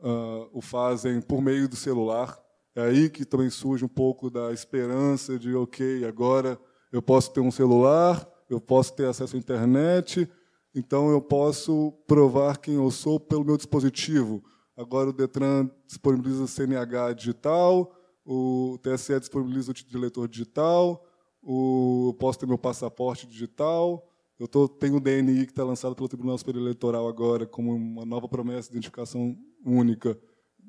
uh, 0.00 0.50
o 0.52 0.60
fazem 0.60 1.20
por 1.20 1.40
meio 1.40 1.68
do 1.68 1.76
celular. 1.76 2.38
É 2.74 2.82
aí 2.82 3.08
que 3.08 3.24
também 3.24 3.48
surge 3.48 3.84
um 3.84 3.88
pouco 3.88 4.30
da 4.30 4.52
esperança 4.52 5.38
de, 5.38 5.54
ok, 5.54 6.04
agora 6.04 6.60
eu 6.92 7.00
posso 7.00 7.32
ter 7.32 7.40
um 7.40 7.50
celular, 7.50 8.28
eu 8.48 8.60
posso 8.60 8.94
ter 8.94 9.06
acesso 9.06 9.36
à 9.36 9.38
internet, 9.38 10.28
então 10.74 11.10
eu 11.10 11.20
posso 11.20 11.92
provar 12.06 12.58
quem 12.58 12.74
eu 12.74 12.90
sou 12.90 13.18
pelo 13.18 13.44
meu 13.44 13.56
dispositivo. 13.56 14.42
Agora 14.80 15.10
o 15.10 15.12
Detran 15.12 15.68
disponibiliza 15.86 16.46
CNH 16.46 17.12
digital, 17.12 17.94
o 18.24 18.78
TSE 18.82 19.20
disponibiliza 19.20 19.70
o 19.70 19.74
título 19.74 19.90
de 19.92 19.98
eleitor 19.98 20.26
digital, 20.26 21.04
o, 21.42 22.08
eu 22.08 22.14
posso 22.14 22.38
ter 22.38 22.46
meu 22.46 22.56
passaporte 22.56 23.26
digital, 23.26 24.10
eu 24.38 24.48
tô, 24.48 24.66
tenho 24.66 24.96
o 24.96 25.00
DNI 25.00 25.44
que 25.44 25.52
está 25.52 25.64
lançado 25.64 25.94
pelo 25.94 26.08
Tribunal 26.08 26.38
Superior 26.38 26.62
Eleitoral 26.62 27.06
agora 27.06 27.46
como 27.46 27.74
uma 27.74 28.06
nova 28.06 28.26
promessa 28.26 28.70
de 28.70 28.76
identificação 28.76 29.36
única 29.62 30.18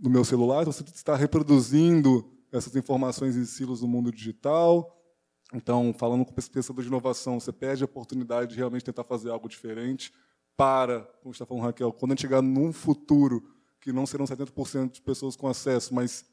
no 0.03 0.09
meu 0.09 0.25
celular, 0.25 0.65
você 0.65 0.83
está 0.83 1.15
reproduzindo 1.15 2.29
essas 2.51 2.75
informações 2.75 3.37
em 3.37 3.45
silos 3.45 3.81
no 3.81 3.87
mundo 3.87 4.11
digital. 4.11 4.93
Então, 5.53 5.95
falando 5.97 6.25
com 6.25 6.33
pensador 6.33 6.81
de 6.81 6.89
inovação, 6.89 7.39
você 7.39 7.53
perde 7.53 7.81
a 7.81 7.85
oportunidade 7.85 8.51
de 8.51 8.57
realmente 8.57 8.83
tentar 8.83 9.05
fazer 9.05 9.29
algo 9.29 9.47
diferente 9.47 10.11
para, 10.57 11.03
como 11.21 11.31
está 11.31 11.45
falando 11.45 11.63
Raquel, 11.63 11.93
quando 11.93 12.11
a 12.11 12.13
gente 12.15 12.23
chegar 12.23 12.41
num 12.41 12.73
futuro 12.73 13.60
que 13.81 13.91
não 13.91 14.05
serão 14.05 14.25
70% 14.25 14.91
de 14.91 15.01
pessoas 15.01 15.35
com 15.35 15.47
acesso, 15.47 15.93
mas, 15.93 16.23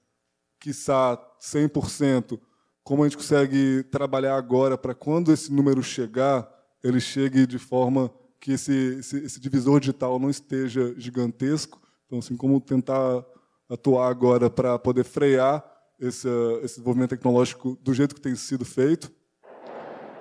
quiçá, 0.60 1.18
100%, 1.40 2.38
como 2.84 3.02
a 3.02 3.08
gente 3.08 3.16
consegue 3.16 3.82
trabalhar 3.84 4.36
agora 4.36 4.76
para 4.76 4.94
quando 4.94 5.32
esse 5.32 5.52
número 5.52 5.82
chegar, 5.82 6.48
ele 6.84 7.00
chegue 7.00 7.46
de 7.46 7.58
forma 7.58 8.12
que 8.38 8.52
esse, 8.52 8.98
esse, 8.98 9.16
esse 9.24 9.40
divisor 9.40 9.80
digital 9.80 10.18
não 10.18 10.30
esteja 10.30 10.94
gigantesco. 10.96 11.80
Então, 12.06 12.18
assim, 12.18 12.36
como 12.36 12.60
tentar 12.60 13.24
atuar 13.68 14.08
agora 14.08 14.48
para 14.48 14.78
poder 14.78 15.04
frear 15.04 15.64
esse, 15.98 16.28
esse 16.62 16.76
desenvolvimento 16.76 17.10
tecnológico 17.10 17.76
do 17.82 17.92
jeito 17.92 18.14
que 18.14 18.20
tem 18.20 18.34
sido 18.34 18.64
feito. 18.64 19.10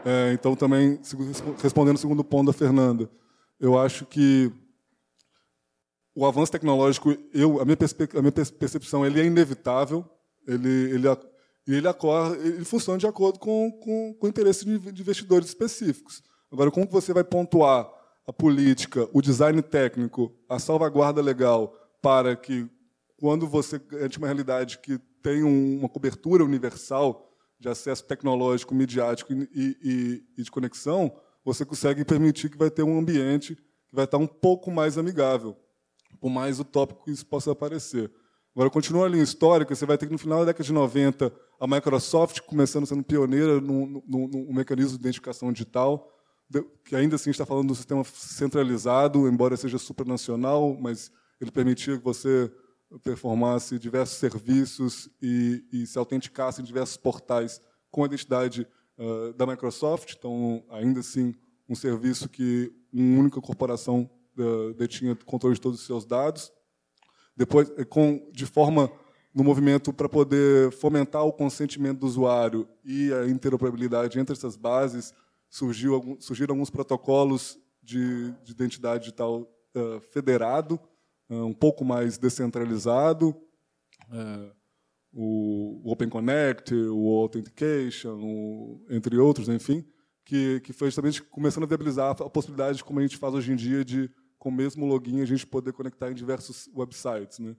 É, 0.03 0.33
então, 0.33 0.55
também, 0.55 0.99
respondendo 1.61 1.95
o 1.97 1.99
segundo 1.99 2.23
ponto 2.23 2.47
da 2.47 2.53
Fernanda, 2.53 3.09
eu 3.59 3.77
acho 3.77 4.05
que 4.05 4.51
o 6.17 6.25
avanço 6.25 6.51
tecnológico, 6.51 7.15
eu, 7.31 7.61
a, 7.61 7.63
minha 7.63 7.77
a 8.15 8.21
minha 8.21 8.31
percepção, 8.31 9.05
ele 9.05 9.21
é 9.21 9.25
inevitável, 9.25 10.03
ele, 10.47 10.67
ele, 10.67 11.07
ele, 11.67 11.87
ele 12.43 12.65
funciona 12.65 12.97
de 12.97 13.05
acordo 13.05 13.37
com, 13.37 13.71
com, 13.73 14.15
com 14.15 14.25
o 14.25 14.27
interesse 14.27 14.65
de 14.65 14.99
investidores 14.99 15.47
específicos. 15.47 16.23
Agora, 16.51 16.71
como 16.71 16.89
você 16.89 17.13
vai 17.13 17.23
pontuar 17.23 17.87
a 18.25 18.33
política, 18.33 19.07
o 19.13 19.21
design 19.21 19.61
técnico, 19.61 20.33
a 20.49 20.57
salvaguarda 20.57 21.21
legal 21.21 21.71
para 22.01 22.35
que 22.35 22.67
quando 23.15 23.45
você 23.45 23.79
de 24.09 24.17
uma 24.17 24.25
realidade 24.25 24.79
que 24.79 24.97
tem 25.21 25.43
uma 25.43 25.87
cobertura 25.87 26.43
universal 26.43 27.31
de 27.59 27.69
acesso 27.69 28.03
tecnológico, 28.05 28.73
midiático 28.73 29.33
e, 29.33 29.47
e, 29.53 30.23
e, 30.35 30.41
de 30.41 30.49
conexão, 30.49 31.15
você 31.45 31.63
consegue 31.63 32.03
permitir 32.03 32.49
que 32.49 32.57
vai 32.57 32.71
ter 32.71 32.81
um 32.81 32.97
ambiente 32.97 33.55
que 33.55 33.95
vai 33.95 34.05
estar 34.05 34.17
um 34.17 34.27
pouco 34.27 34.71
mais 34.71 34.97
amigável, 34.97 35.55
por 36.19 36.29
mais 36.29 36.59
utópico 36.59 37.05
que 37.05 37.11
isso 37.11 37.25
possa 37.25 37.55
parecer. 37.55 38.11
Agora, 38.55 38.69
continua 38.69 39.05
a 39.05 39.09
linha 39.09 39.23
histórica, 39.23 39.75
você 39.75 39.85
vai 39.85 39.97
ter 39.97 40.07
que, 40.07 40.11
no 40.11 40.17
final 40.17 40.39
da 40.39 40.45
década 40.45 40.63
de 40.63 40.73
90, 40.73 41.31
a 41.59 41.67
Microsoft 41.67 42.41
começando 42.41 42.87
sendo 42.87 43.03
pioneira 43.03 43.61
no, 43.61 44.03
no, 44.07 44.27
no 44.27 44.53
mecanismo 44.53 44.97
de 44.97 45.03
identificação 45.03 45.51
digital, 45.51 46.11
que 46.83 46.95
ainda 46.95 47.17
assim 47.17 47.29
está 47.29 47.45
falando 47.45 47.67
do 47.67 47.75
sistema 47.75 48.03
centralizado, 48.03 49.27
embora 49.27 49.55
seja 49.57 49.77
supranacional, 49.77 50.75
mas 50.79 51.11
ele 51.39 51.51
permitia 51.51 51.97
que 51.97 52.03
você 52.03 52.51
performasse 53.03 53.77
diversos 53.77 54.17
serviços 54.17 55.09
e, 55.21 55.63
e 55.71 55.85
se 55.85 55.99
autenticasse 55.99 56.61
em 56.61 56.65
diversos 56.65 56.97
portais 56.97 57.61
com 57.91 58.03
a 58.03 58.05
identidade 58.05 58.67
uh, 58.97 59.33
da 59.33 59.45
Microsoft. 59.45 60.15
Então, 60.17 60.63
ainda 60.69 61.01
assim, 61.01 61.35
um 61.67 61.75
serviço 61.75 62.29
que 62.29 62.71
uma 62.91 63.19
única 63.19 63.41
corporação 63.41 64.09
detinha 64.77 65.15
controle 65.25 65.55
de 65.55 65.61
todos 65.61 65.79
os 65.79 65.85
seus 65.85 66.05
dados. 66.05 66.51
Depois, 67.35 67.71
eh, 67.77 67.85
com, 67.85 68.29
de 68.31 68.45
forma 68.45 68.91
no 69.33 69.43
movimento 69.43 69.93
para 69.93 70.09
poder 70.09 70.71
fomentar 70.71 71.23
o 71.23 71.31
consentimento 71.31 71.99
do 71.99 72.07
usuário 72.07 72.67
e 72.83 73.13
a 73.13 73.27
interoperabilidade 73.27 74.19
entre 74.19 74.33
essas 74.33 74.55
bases, 74.55 75.13
surgiu, 75.47 76.17
surgiram 76.19 76.53
alguns 76.53 76.71
protocolos 76.71 77.59
de, 77.83 78.31
de 78.43 78.51
identidade 78.51 79.03
digital 79.03 79.41
uh, 79.75 79.99
federado, 80.11 80.79
uh, 81.29 81.45
um 81.45 81.53
pouco 81.53 81.85
mais 81.85 82.17
descentralizado, 82.17 83.29
uh, 84.09 84.51
o, 85.13 85.81
Open 85.85 86.09
Connect, 86.09 86.73
o 86.73 87.07
Authentication, 87.19 88.19
o, 88.19 88.85
entre 88.89 89.17
outros, 89.17 89.47
enfim, 89.49 89.85
que, 90.25 90.59
que 90.61 90.73
foi 90.73 90.87
justamente 90.87 91.21
começando 91.21 91.63
a 91.63 91.67
viabilizar 91.67 92.09
a 92.09 92.29
possibilidade, 92.29 92.83
como 92.83 92.99
a 92.99 93.03
gente 93.03 93.17
faz 93.17 93.35
hoje 93.35 93.51
em 93.51 93.55
dia, 93.55 93.85
de, 93.85 94.09
com 94.37 94.49
o 94.49 94.51
mesmo 94.51 94.85
login, 94.85 95.21
a 95.21 95.25
gente 95.25 95.45
poder 95.45 95.73
conectar 95.73 96.11
em 96.11 96.15
diversos 96.15 96.69
websites. 96.75 97.39
Né? 97.39 97.55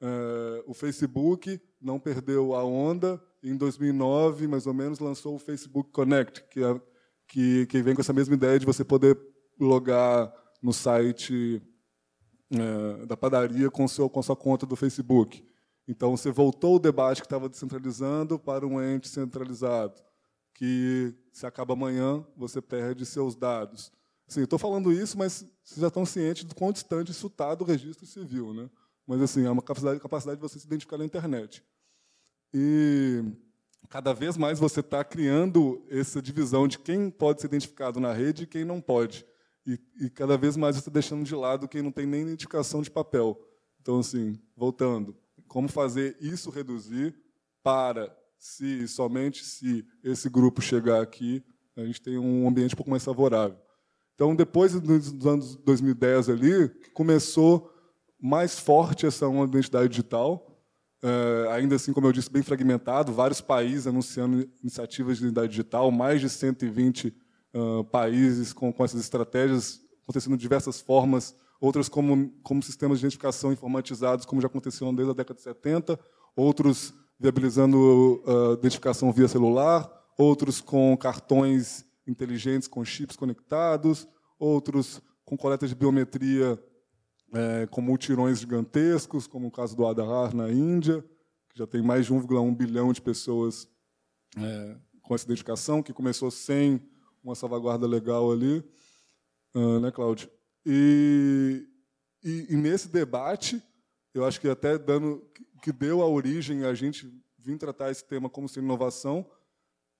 Uh, 0.00 0.62
o 0.66 0.74
Facebook 0.74 1.60
não 1.80 1.98
perdeu 1.98 2.54
a 2.54 2.64
onda. 2.64 3.22
Em 3.42 3.56
2009, 3.56 4.46
mais 4.46 4.66
ou 4.66 4.74
menos, 4.74 4.98
lançou 4.98 5.34
o 5.34 5.38
Facebook 5.38 5.90
Connect, 5.90 6.44
que, 6.48 6.62
é, 6.62 6.80
que, 7.26 7.66
que 7.66 7.82
vem 7.82 7.94
com 7.94 8.00
essa 8.00 8.12
mesma 8.12 8.34
ideia 8.34 8.58
de 8.58 8.66
você 8.66 8.84
poder 8.84 9.18
logar 9.58 10.32
no 10.62 10.72
site 10.72 11.60
uh, 12.52 13.06
da 13.06 13.16
padaria 13.16 13.70
com, 13.70 13.86
seu, 13.88 14.08
com 14.08 14.22
sua 14.22 14.36
conta 14.36 14.64
do 14.64 14.76
Facebook. 14.76 15.44
Então, 15.88 16.16
você 16.16 16.30
voltou 16.30 16.76
o 16.76 16.80
debate 16.80 17.20
que 17.20 17.26
estava 17.26 17.48
descentralizando 17.48 18.38
para 18.38 18.66
um 18.66 18.80
ente 18.80 19.08
centralizado 19.08 20.00
que 20.54 21.14
se 21.32 21.46
acaba 21.46 21.72
amanhã, 21.72 22.24
você 22.36 22.60
perde 22.60 23.06
seus 23.06 23.34
dados. 23.34 23.90
Sim, 24.26 24.42
estou 24.42 24.58
falando 24.58 24.92
isso, 24.92 25.18
mas 25.18 25.44
vocês 25.62 25.80
já 25.80 25.88
estão 25.88 26.06
cientes 26.06 26.44
do 26.44 26.54
quão 26.54 26.72
distante 26.72 27.10
isso 27.10 27.26
está 27.26 27.54
do 27.54 27.64
registro 27.64 28.06
civil. 28.06 28.54
Né? 28.54 28.70
Mas 29.06 29.20
assim, 29.20 29.44
é 29.44 29.50
uma 29.50 29.62
capacidade, 29.62 30.00
capacidade 30.00 30.36
de 30.36 30.42
você 30.42 30.58
se 30.58 30.66
identificar 30.66 30.98
na 30.98 31.04
internet. 31.04 31.62
E 32.54 33.24
cada 33.88 34.12
vez 34.12 34.36
mais 34.36 34.58
você 34.58 34.80
está 34.80 35.04
criando 35.04 35.84
essa 35.90 36.22
divisão 36.22 36.66
de 36.66 36.78
quem 36.78 37.10
pode 37.10 37.40
ser 37.40 37.46
identificado 37.46 38.00
na 38.00 38.12
rede 38.12 38.44
e 38.44 38.46
quem 38.46 38.64
não 38.64 38.80
pode. 38.80 39.26
E, 39.66 39.78
e 40.00 40.10
cada 40.10 40.36
vez 40.36 40.56
mais 40.56 40.76
você 40.76 40.80
está 40.80 40.90
deixando 40.90 41.24
de 41.24 41.34
lado 41.34 41.68
quem 41.68 41.82
não 41.82 41.92
tem 41.92 42.06
nem 42.06 42.22
identificação 42.22 42.82
de 42.82 42.90
papel. 42.90 43.40
Então, 43.80 43.98
assim, 43.98 44.40
voltando, 44.56 45.16
como 45.46 45.68
fazer 45.68 46.16
isso 46.20 46.50
reduzir 46.50 47.14
para 47.62 48.16
se 48.38 48.88
somente 48.88 49.44
se 49.44 49.86
esse 50.02 50.28
grupo 50.28 50.60
chegar 50.60 51.00
aqui, 51.00 51.44
a 51.76 51.84
gente 51.84 52.00
tem 52.00 52.18
um 52.18 52.48
ambiente 52.48 52.74
um 52.74 52.76
pouco 52.76 52.90
mais 52.90 53.04
favorável. 53.04 53.56
Então, 54.14 54.34
depois 54.34 54.78
dos 54.80 55.26
anos 55.26 55.56
2010 55.56 56.28
ali, 56.28 56.68
começou 56.92 57.70
mais 58.20 58.58
forte 58.58 59.06
essa 59.06 59.26
uma 59.26 59.44
identidade 59.44 59.88
digital, 59.88 60.52
é, 61.02 61.48
ainda 61.50 61.74
assim, 61.74 61.92
como 61.92 62.06
eu 62.06 62.12
disse, 62.12 62.30
bem 62.30 62.42
fragmentado, 62.42 63.12
vários 63.12 63.40
países 63.40 63.88
anunciando 63.88 64.48
iniciativas 64.62 65.18
de 65.18 65.24
identidade 65.24 65.48
digital, 65.48 65.90
mais 65.90 66.20
de 66.20 66.28
120 66.28 67.12
uh, 67.54 67.84
países 67.84 68.52
com, 68.52 68.72
com 68.72 68.84
essas 68.84 69.00
estratégias 69.00 69.80
acontecendo 70.04 70.36
de 70.36 70.42
diversas 70.42 70.80
formas, 70.80 71.34
outras 71.60 71.88
como, 71.88 72.30
como 72.42 72.62
sistemas 72.62 72.98
de 72.98 73.06
identificação 73.06 73.52
informatizados, 73.52 74.24
como 74.24 74.40
já 74.40 74.46
aconteciam 74.46 74.94
desde 74.94 75.10
a 75.12 75.16
década 75.16 75.36
de 75.36 75.42
70, 75.42 75.98
outros 76.36 76.94
viabilizando 77.18 78.22
uh, 78.24 78.54
identificação 78.54 79.12
via 79.12 79.26
celular, 79.26 79.90
outros 80.18 80.60
com 80.60 80.96
cartões 80.96 81.84
inteligentes 82.06 82.68
com 82.68 82.84
chips 82.84 83.16
conectados, 83.16 84.08
outros 84.38 85.00
com 85.24 85.36
coleta 85.36 85.66
de 85.66 85.74
biometria 85.74 86.62
é, 87.32 87.66
com 87.66 87.80
multirões 87.80 88.40
gigantescos, 88.40 89.26
como 89.26 89.48
o 89.48 89.50
caso 89.50 89.76
do 89.76 89.86
Aadhaar 89.86 90.34
na 90.34 90.50
Índia, 90.50 91.02
que 91.48 91.58
já 91.58 91.66
tem 91.66 91.82
mais 91.82 92.06
de 92.06 92.12
1,1 92.12 92.54
bilhão 92.56 92.92
de 92.92 93.00
pessoas 93.00 93.68
é, 94.36 94.76
com 95.02 95.14
essa 95.14 95.24
identificação, 95.24 95.82
que 95.82 95.92
começou 95.92 96.30
sem 96.30 96.80
uma 97.22 97.34
salvaguarda 97.34 97.86
legal 97.86 98.30
ali, 98.32 98.64
uh, 99.54 99.80
né, 99.80 99.90
Cláudio? 99.90 100.28
E, 100.66 101.66
e, 102.22 102.46
e, 102.50 102.56
nesse 102.56 102.88
debate, 102.88 103.62
eu 104.14 104.24
acho 104.24 104.40
que 104.40 104.48
até 104.48 104.78
dando 104.78 105.26
que 105.62 105.72
deu 105.72 106.02
a 106.02 106.08
origem 106.08 106.64
a 106.64 106.74
gente 106.74 107.12
vir 107.38 107.58
tratar 107.58 107.90
esse 107.90 108.04
tema 108.04 108.28
como 108.28 108.48
sendo 108.48 108.64
inovação, 108.64 109.28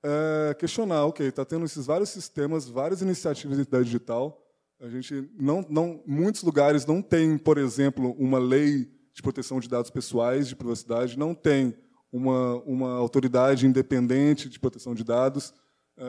é 0.03 0.55
questionar, 0.55 1.07
ok, 1.07 1.27
está 1.27 1.45
tendo 1.45 1.65
esses 1.65 1.87
vários 1.87 2.11
sistemas, 2.11 2.69
várias 2.69 3.03
iniciativas 3.03 3.57
de 3.57 3.63
identidade 3.63 3.85
digital. 3.85 4.45
A 4.81 4.89
gente 4.89 5.31
não, 5.39 5.65
não, 5.69 6.03
muitos 6.07 6.43
lugares 6.43 6.85
não 6.85 7.01
tem, 7.01 7.39
por 7.39 7.59
exemplo, 7.59 8.13
uma 8.19 8.39
lei 8.39 8.91
de 9.15 9.23
proteção 9.23 9.61
de 9.61 9.69
dados 9.69 9.91
pessoais, 9.91 10.49
de 10.49 10.57
privacidade, 10.57 11.19
não 11.19 11.35
tem 11.35 11.77
uma, 12.11 12.57
uma 12.63 12.93
autoridade 12.95 13.67
independente 13.67 14.49
de 14.49 14.59
proteção 14.59 14.95
de 14.95 15.05
dados, 15.05 15.55
é, 15.97 16.05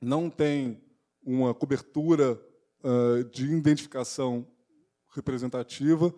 não 0.00 0.30
tem 0.30 0.80
uma 1.22 1.52
cobertura 1.52 2.40
é, 2.82 3.24
de 3.24 3.52
identificação 3.52 4.46
representativa 5.14 6.14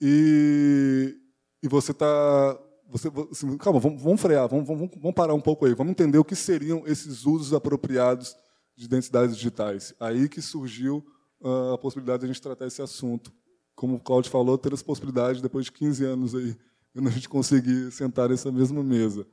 e 0.00 1.16
e 1.62 1.68
você 1.68 1.92
está. 1.92 2.58
Você, 2.88 3.08
assim, 3.30 3.56
calma, 3.58 3.78
vamos, 3.78 4.02
vamos 4.02 4.20
frear, 4.20 4.48
vamos, 4.48 4.66
vamos, 4.66 4.90
vamos, 4.96 5.14
parar 5.14 5.34
um 5.34 5.40
pouco 5.40 5.66
aí, 5.66 5.74
vamos 5.74 5.90
entender 5.90 6.16
o 6.16 6.24
que 6.24 6.34
seriam 6.34 6.82
esses 6.86 7.26
usos 7.26 7.52
apropriados 7.52 8.34
de 8.74 8.86
identidades 8.86 9.36
digitais. 9.36 9.94
Aí 10.00 10.28
que 10.28 10.40
surgiu 10.40 11.04
uh, 11.40 11.74
a 11.74 11.78
possibilidade 11.78 12.20
de 12.20 12.24
a 12.24 12.28
gente 12.28 12.40
tratar 12.40 12.66
esse 12.66 12.80
assunto. 12.80 13.30
Como 13.74 13.96
o 13.96 14.00
Claudio 14.00 14.30
falou, 14.30 14.56
ter 14.56 14.72
essa 14.72 14.84
possibilidade 14.84 15.42
depois 15.42 15.66
de 15.66 15.72
15 15.72 16.04
anos 16.04 16.34
aí, 16.34 16.56
quando 16.92 17.08
a 17.08 17.10
gente 17.10 17.28
conseguir 17.28 17.92
sentar 17.92 18.30
nessa 18.30 18.50
mesma 18.50 18.82
mesa. 18.82 19.26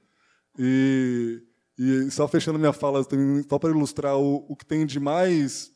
E, 0.59 1.41
e 1.77 2.11
só 2.11 2.27
fechando 2.27 2.59
minha 2.59 2.73
fala, 2.73 3.01
só 3.49 3.57
para 3.57 3.69
ilustrar 3.69 4.17
o, 4.17 4.45
o 4.49 4.55
que 4.55 4.65
tem 4.65 4.85
de 4.85 4.99
mais, 4.99 5.71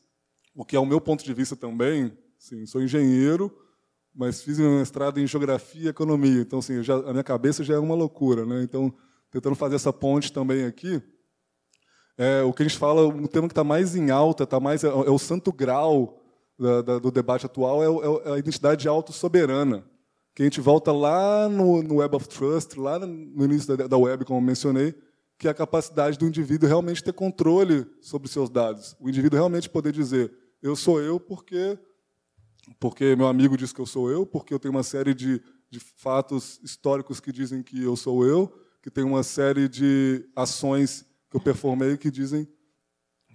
o 0.54 0.64
que 0.64 0.76
é 0.76 0.78
o 0.78 0.86
meu 0.86 1.00
ponto 1.00 1.24
de 1.24 1.32
vista 1.32 1.56
também, 1.56 2.12
sim, 2.38 2.66
sou 2.66 2.82
engenheiro, 2.82 3.50
mas 4.14 4.42
fiz 4.42 4.58
um 4.58 4.78
mestrado 4.78 5.18
em 5.18 5.26
geografia 5.26 5.86
e 5.86 5.88
economia. 5.88 6.40
Então, 6.40 6.58
assim, 6.58 6.82
já, 6.82 6.96
a 6.96 7.12
minha 7.12 7.24
cabeça 7.24 7.62
já 7.62 7.74
é 7.74 7.78
uma 7.78 7.94
loucura. 7.94 8.44
Né? 8.44 8.62
Então, 8.62 8.92
tentando 9.30 9.54
fazer 9.54 9.76
essa 9.76 9.92
ponte 9.92 10.32
também 10.32 10.64
aqui, 10.64 11.02
é, 12.18 12.42
o 12.42 12.52
que 12.52 12.62
a 12.62 12.68
gente 12.68 12.78
fala, 12.78 13.06
um 13.08 13.26
tema 13.26 13.48
que 13.48 13.52
está 13.52 13.64
mais 13.64 13.96
em 13.96 14.10
alta, 14.10 14.46
tá 14.46 14.60
mais, 14.60 14.84
é, 14.84 14.88
é 14.88 15.10
o 15.10 15.18
santo 15.18 15.52
grau 15.52 16.20
da, 16.58 16.82
da, 16.82 16.98
do 16.98 17.10
debate 17.10 17.46
atual, 17.46 17.82
é, 17.82 17.88
o, 17.88 18.20
é, 18.24 18.32
a 18.32 18.38
identidade 18.38 18.86
autossoberana. 18.86 19.84
Que 20.34 20.42
a 20.42 20.44
gente 20.44 20.60
volta 20.60 20.92
lá 20.92 21.48
no, 21.48 21.82
no 21.82 21.96
Web 21.96 22.16
of 22.16 22.28
Trust, 22.28 22.78
lá 22.78 22.98
no 22.98 23.44
início 23.44 23.76
da, 23.76 23.86
da 23.86 23.96
web, 23.96 24.24
como 24.24 24.40
mencionei, 24.40 24.94
que 25.38 25.48
é 25.48 25.50
a 25.50 25.54
capacidade 25.54 26.18
do 26.18 26.26
indivíduo 26.26 26.68
realmente 26.68 27.02
ter 27.02 27.14
controle 27.14 27.86
sobre 28.02 28.28
seus 28.28 28.50
dados. 28.50 28.94
O 29.00 29.08
indivíduo 29.08 29.38
realmente 29.38 29.70
poder 29.70 29.90
dizer, 29.90 30.30
eu 30.62 30.76
sou 30.76 31.00
eu 31.00 31.18
porque 31.18 31.78
porque 32.78 33.16
meu 33.16 33.26
amigo 33.26 33.56
diz 33.56 33.72
que 33.72 33.80
eu 33.80 33.86
sou 33.86 34.10
eu, 34.10 34.24
porque 34.24 34.54
eu 34.54 34.58
tenho 34.58 34.72
uma 34.72 34.82
série 34.82 35.14
de, 35.14 35.42
de 35.70 35.80
fatos 35.80 36.60
históricos 36.62 37.20
que 37.20 37.32
dizem 37.32 37.62
que 37.62 37.82
eu 37.82 37.96
sou 37.96 38.24
eu, 38.24 38.52
que 38.82 38.90
tem 38.90 39.04
uma 39.04 39.22
série 39.22 39.68
de 39.68 40.28
ações 40.34 41.04
que 41.30 41.36
eu 41.36 41.40
performei 41.40 41.96
que 41.96 42.10
dizem 42.10 42.48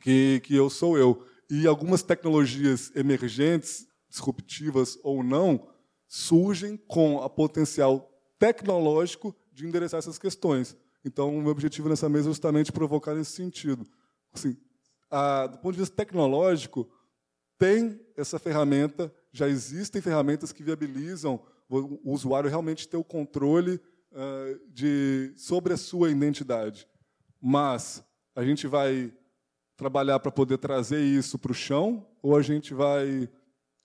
que, 0.01 0.41
que 0.43 0.55
eu 0.55 0.69
sou 0.69 0.97
eu. 0.97 1.25
E 1.49 1.67
algumas 1.67 2.01
tecnologias 2.01 2.91
emergentes, 2.95 3.87
disruptivas 4.09 4.97
ou 5.03 5.23
não, 5.23 5.67
surgem 6.07 6.77
com 6.77 7.21
a 7.21 7.29
potencial 7.29 8.11
tecnológico 8.39 9.35
de 9.51 9.65
endereçar 9.65 9.99
essas 9.99 10.17
questões. 10.17 10.75
Então, 11.03 11.37
o 11.37 11.41
meu 11.41 11.51
objetivo 11.51 11.87
nessa 11.87 12.09
mesa 12.09 12.27
é 12.27 12.31
justamente 12.31 12.71
provocar 12.71 13.13
nesse 13.13 13.31
sentido. 13.31 13.87
Assim, 14.33 14.57
a, 15.09 15.47
do 15.47 15.57
ponto 15.59 15.73
de 15.73 15.79
vista 15.79 15.95
tecnológico, 15.95 16.89
tem 17.57 17.99
essa 18.15 18.39
ferramenta, 18.39 19.13
já 19.31 19.47
existem 19.47 20.01
ferramentas 20.01 20.51
que 20.51 20.63
viabilizam 20.63 21.39
o 21.69 22.13
usuário 22.13 22.49
realmente 22.49 22.87
ter 22.87 22.97
o 22.97 23.03
controle 23.03 23.79
uh, 24.11 24.59
de, 24.69 25.33
sobre 25.35 25.73
a 25.73 25.77
sua 25.77 26.09
identidade. 26.09 26.87
Mas 27.41 28.03
a 28.35 28.43
gente 28.43 28.67
vai 28.67 29.11
trabalhar 29.75 30.19
para 30.19 30.31
poder 30.31 30.57
trazer 30.57 31.01
isso 31.01 31.37
para 31.37 31.51
o 31.51 31.55
chão 31.55 32.05
ou 32.21 32.35
a 32.35 32.41
gente 32.41 32.73
vai 32.73 33.29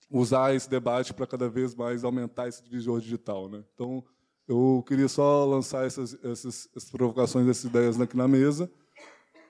usar 0.09 0.53
esse 0.53 0.69
debate 0.69 1.13
para 1.13 1.27
cada 1.27 1.49
vez 1.49 1.73
mais 1.73 2.03
aumentar 2.03 2.47
esse 2.47 2.63
divisor 2.63 2.99
digital? 2.99 3.49
Né? 3.49 3.63
Então, 3.73 4.03
Eu 4.47 4.83
queria 4.85 5.07
só 5.07 5.45
lançar 5.45 5.85
essas, 5.85 6.13
essas, 6.23 6.67
essas 6.75 6.89
provocações, 6.89 7.47
essas 7.47 7.63
ideias 7.63 7.99
aqui 8.01 8.17
na 8.17 8.27
mesa. 8.27 8.69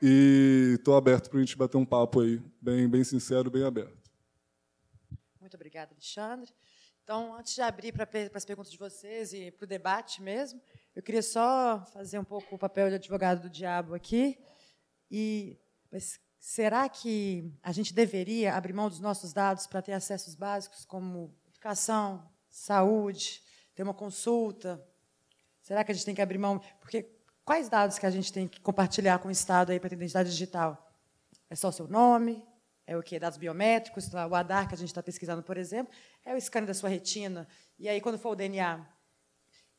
E 0.01 0.75
estou 0.75 0.95
aberto 0.95 1.29
para 1.29 1.39
a 1.39 1.41
gente 1.41 1.57
bater 1.57 1.77
um 1.77 1.85
papo 1.85 2.21
aí, 2.21 2.41
bem, 2.61 2.87
bem 2.87 3.03
sincero, 3.03 3.49
bem 3.49 3.63
aberto. 3.63 4.00
Muito 5.51 5.57
obrigada, 5.57 5.91
Alexandre. 5.91 6.49
Então, 7.03 7.35
antes 7.35 7.53
de 7.53 7.61
abrir 7.61 7.91
para 7.91 8.07
as 8.33 8.45
perguntas 8.45 8.71
de 8.71 8.77
vocês 8.77 9.33
e 9.33 9.51
para 9.51 9.65
o 9.65 9.67
debate 9.67 10.21
mesmo, 10.21 10.61
eu 10.95 11.03
queria 11.03 11.21
só 11.21 11.85
fazer 11.91 12.17
um 12.17 12.23
pouco 12.23 12.55
o 12.55 12.57
papel 12.57 12.87
de 12.87 12.95
advogado 12.95 13.41
do 13.41 13.49
diabo 13.49 13.93
aqui. 13.93 14.41
E 15.09 15.59
mas 15.91 16.21
será 16.39 16.87
que 16.87 17.53
a 17.61 17.73
gente 17.73 17.93
deveria 17.93 18.55
abrir 18.55 18.71
mão 18.71 18.87
dos 18.87 19.01
nossos 19.01 19.33
dados 19.33 19.67
para 19.67 19.81
ter 19.81 19.91
acessos 19.91 20.35
básicos 20.35 20.85
como 20.85 21.35
educação, 21.49 22.31
saúde, 22.49 23.43
ter 23.75 23.83
uma 23.83 23.93
consulta? 23.93 24.81
Será 25.61 25.83
que 25.83 25.91
a 25.91 25.93
gente 25.93 26.05
tem 26.05 26.15
que 26.15 26.21
abrir 26.21 26.37
mão? 26.37 26.61
Porque 26.79 27.11
quais 27.43 27.67
dados 27.67 27.99
que 27.99 28.05
a 28.05 28.09
gente 28.09 28.31
tem 28.31 28.47
que 28.47 28.61
compartilhar 28.61 29.19
com 29.19 29.27
o 29.27 29.31
Estado 29.31 29.73
aí 29.73 29.81
para 29.81 29.89
ter 29.89 29.97
identidade 29.97 30.29
digital? 30.29 30.89
É 31.49 31.57
só 31.57 31.67
o 31.67 31.73
seu 31.73 31.89
nome? 31.89 32.41
É 32.91 32.97
o 32.97 33.01
quê? 33.01 33.17
Dados 33.17 33.37
biométricos? 33.37 34.13
O 34.13 34.35
ADAR 34.35 34.67
que 34.67 34.75
a 34.75 34.77
gente 34.77 34.89
está 34.89 35.01
pesquisando, 35.01 35.41
por 35.41 35.55
exemplo? 35.55 35.93
É 36.25 36.35
o 36.35 36.41
scan 36.41 36.65
da 36.65 36.73
sua 36.73 36.89
retina? 36.89 37.47
E 37.79 37.87
aí, 37.87 38.01
quando 38.01 38.19
for 38.19 38.31
o 38.31 38.35
DNA? 38.35 38.85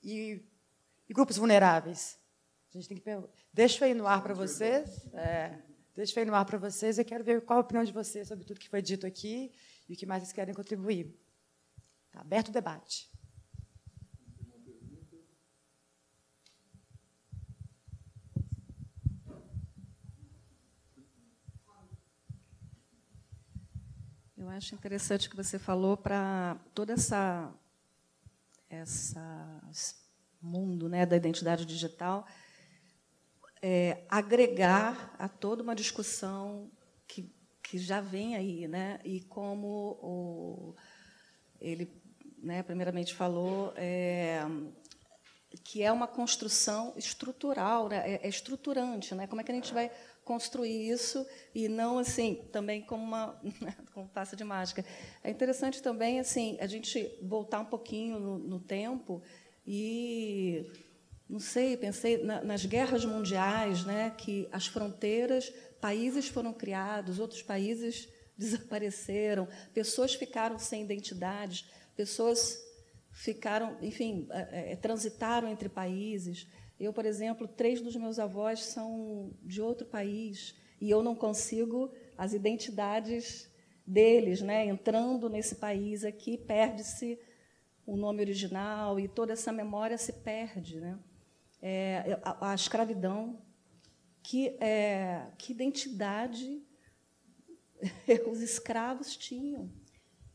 E, 0.02 0.42
e 1.06 1.12
grupos 1.12 1.36
vulneráveis? 1.36 2.18
A 2.70 2.78
gente 2.78 2.88
tem 2.88 2.96
que 2.96 3.04
Deixa 3.52 3.86
ir 3.86 3.92
no 3.92 4.06
ar 4.06 4.22
para 4.22 4.32
vocês. 4.32 5.06
É, 5.12 5.58
deixa 5.94 6.22
ir 6.22 6.24
no 6.24 6.34
ar 6.34 6.46
para 6.46 6.56
vocês. 6.56 6.96
Eu 6.96 7.04
quero 7.04 7.22
ver 7.22 7.42
qual 7.42 7.58
a 7.58 7.60
opinião 7.60 7.84
de 7.84 7.92
vocês 7.92 8.28
sobre 8.28 8.46
tudo 8.46 8.58
que 8.58 8.70
foi 8.70 8.80
dito 8.80 9.06
aqui 9.06 9.52
e 9.86 9.92
o 9.92 9.96
que 9.96 10.06
mais 10.06 10.22
vocês 10.22 10.32
querem 10.32 10.54
contribuir. 10.54 11.14
Está 12.06 12.22
aberto 12.22 12.48
o 12.48 12.52
debate. 12.52 13.11
Eu 24.42 24.48
acho 24.48 24.74
interessante 24.74 25.30
que 25.30 25.36
você 25.36 25.56
falou 25.56 25.96
para 25.96 26.56
toda 26.74 26.94
essa 26.94 27.48
essa 28.68 29.62
mundo 30.40 30.88
né, 30.88 31.06
da 31.06 31.14
identidade 31.14 31.64
digital 31.64 32.26
é, 33.62 34.04
agregar 34.08 35.14
a 35.16 35.28
toda 35.28 35.62
uma 35.62 35.76
discussão 35.76 36.72
que, 37.06 37.32
que 37.62 37.78
já 37.78 38.00
vem 38.00 38.34
aí, 38.34 38.66
né? 38.66 38.98
E 39.04 39.20
como 39.20 39.96
o, 40.02 40.74
ele, 41.60 41.88
né, 42.38 42.64
primeiramente 42.64 43.14
falou, 43.14 43.72
é, 43.76 44.40
que 45.62 45.84
é 45.84 45.92
uma 45.92 46.08
construção 46.08 46.92
estrutural, 46.96 47.88
né? 47.88 48.02
é, 48.04 48.26
é 48.26 48.28
estruturante, 48.28 49.14
né? 49.14 49.28
Como 49.28 49.40
é 49.40 49.44
que 49.44 49.52
a 49.52 49.54
gente 49.54 49.72
vai 49.72 49.92
construir 50.24 50.88
isso 50.88 51.26
e 51.54 51.68
não 51.68 51.98
assim 51.98 52.46
também 52.52 52.82
como 52.82 53.02
uma 53.02 53.40
como 53.92 54.08
passa 54.08 54.36
de 54.36 54.44
mágica. 54.44 54.84
É 55.22 55.30
interessante 55.30 55.82
também 55.82 56.20
assim 56.20 56.56
a 56.60 56.66
gente 56.66 57.18
voltar 57.22 57.60
um 57.60 57.64
pouquinho 57.64 58.18
no, 58.18 58.38
no 58.38 58.60
tempo 58.60 59.22
e 59.66 60.70
não 61.28 61.40
sei, 61.40 61.76
pensei 61.78 62.22
na, 62.22 62.42
nas 62.44 62.66
guerras 62.66 63.04
mundiais, 63.04 63.84
né, 63.84 64.10
que 64.10 64.46
as 64.52 64.66
fronteiras, 64.66 65.50
países 65.80 66.28
foram 66.28 66.52
criados, 66.52 67.18
outros 67.18 67.42
países 67.42 68.06
desapareceram, 68.36 69.48
pessoas 69.72 70.14
ficaram 70.14 70.58
sem 70.58 70.82
identidades, 70.82 71.64
pessoas 71.96 72.62
ficaram, 73.12 73.76
enfim, 73.80 74.26
é, 74.30 74.72
é, 74.72 74.76
transitaram 74.76 75.48
entre 75.48 75.68
países. 75.68 76.46
Eu, 76.84 76.92
por 76.92 77.06
exemplo, 77.06 77.46
três 77.46 77.80
dos 77.80 77.96
meus 77.96 78.18
avós 78.18 78.64
são 78.64 79.30
de 79.42 79.62
outro 79.62 79.86
país 79.86 80.54
e 80.80 80.90
eu 80.90 81.02
não 81.02 81.14
consigo 81.14 81.92
as 82.16 82.32
identidades 82.32 83.50
deles, 83.86 84.40
né? 84.42 84.66
Entrando 84.66 85.28
nesse 85.28 85.56
país 85.56 86.04
aqui, 86.04 86.36
perde-se 86.36 87.18
o 87.86 87.96
nome 87.96 88.20
original 88.20 88.98
e 88.98 89.08
toda 89.08 89.32
essa 89.32 89.52
memória 89.52 89.96
se 89.96 90.12
perde, 90.12 90.80
né? 90.80 90.98
é, 91.62 92.18
a, 92.24 92.50
a, 92.50 92.54
escravidão, 92.54 93.40
que, 94.20 94.48
é, 94.60 95.28
que 95.38 95.52
identidade 95.52 96.60
os 98.28 98.40
escravos 98.40 99.16
tinham. 99.16 99.70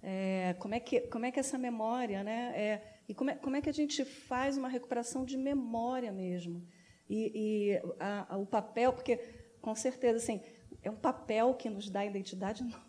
É, 0.02 0.56
como, 0.60 0.74
é 0.74 0.80
que, 0.80 1.02
como 1.02 1.26
é 1.26 1.32
que 1.32 1.39
essa 1.39 1.58
memória, 1.58 2.24
né? 2.24 2.82
E 3.08 3.14
como 3.14 3.30
é, 3.30 3.36
como 3.36 3.55
é 3.55 3.62
que 3.62 3.70
a 3.70 3.74
gente 3.74 4.03
faz 4.03 4.58
uma 4.58 4.68
recuperação 4.68 5.24
de 5.24 5.38
memória 5.38 6.12
mesmo? 6.12 6.68
E, 7.10 7.32
e 7.34 7.82
a, 7.99 8.36
a, 8.36 8.38
o 8.38 8.45
papel, 8.45 8.91
porque, 8.91 9.18
com 9.62 9.74
certeza, 9.74 10.18
assim, 10.18 10.41
é 10.84 10.91
um 10.91 10.95
papel 10.97 11.53
que 11.53 11.70
nos 11.70 11.89
dá 11.89 12.05
identidade? 12.05 12.64
Não. 12.64 12.82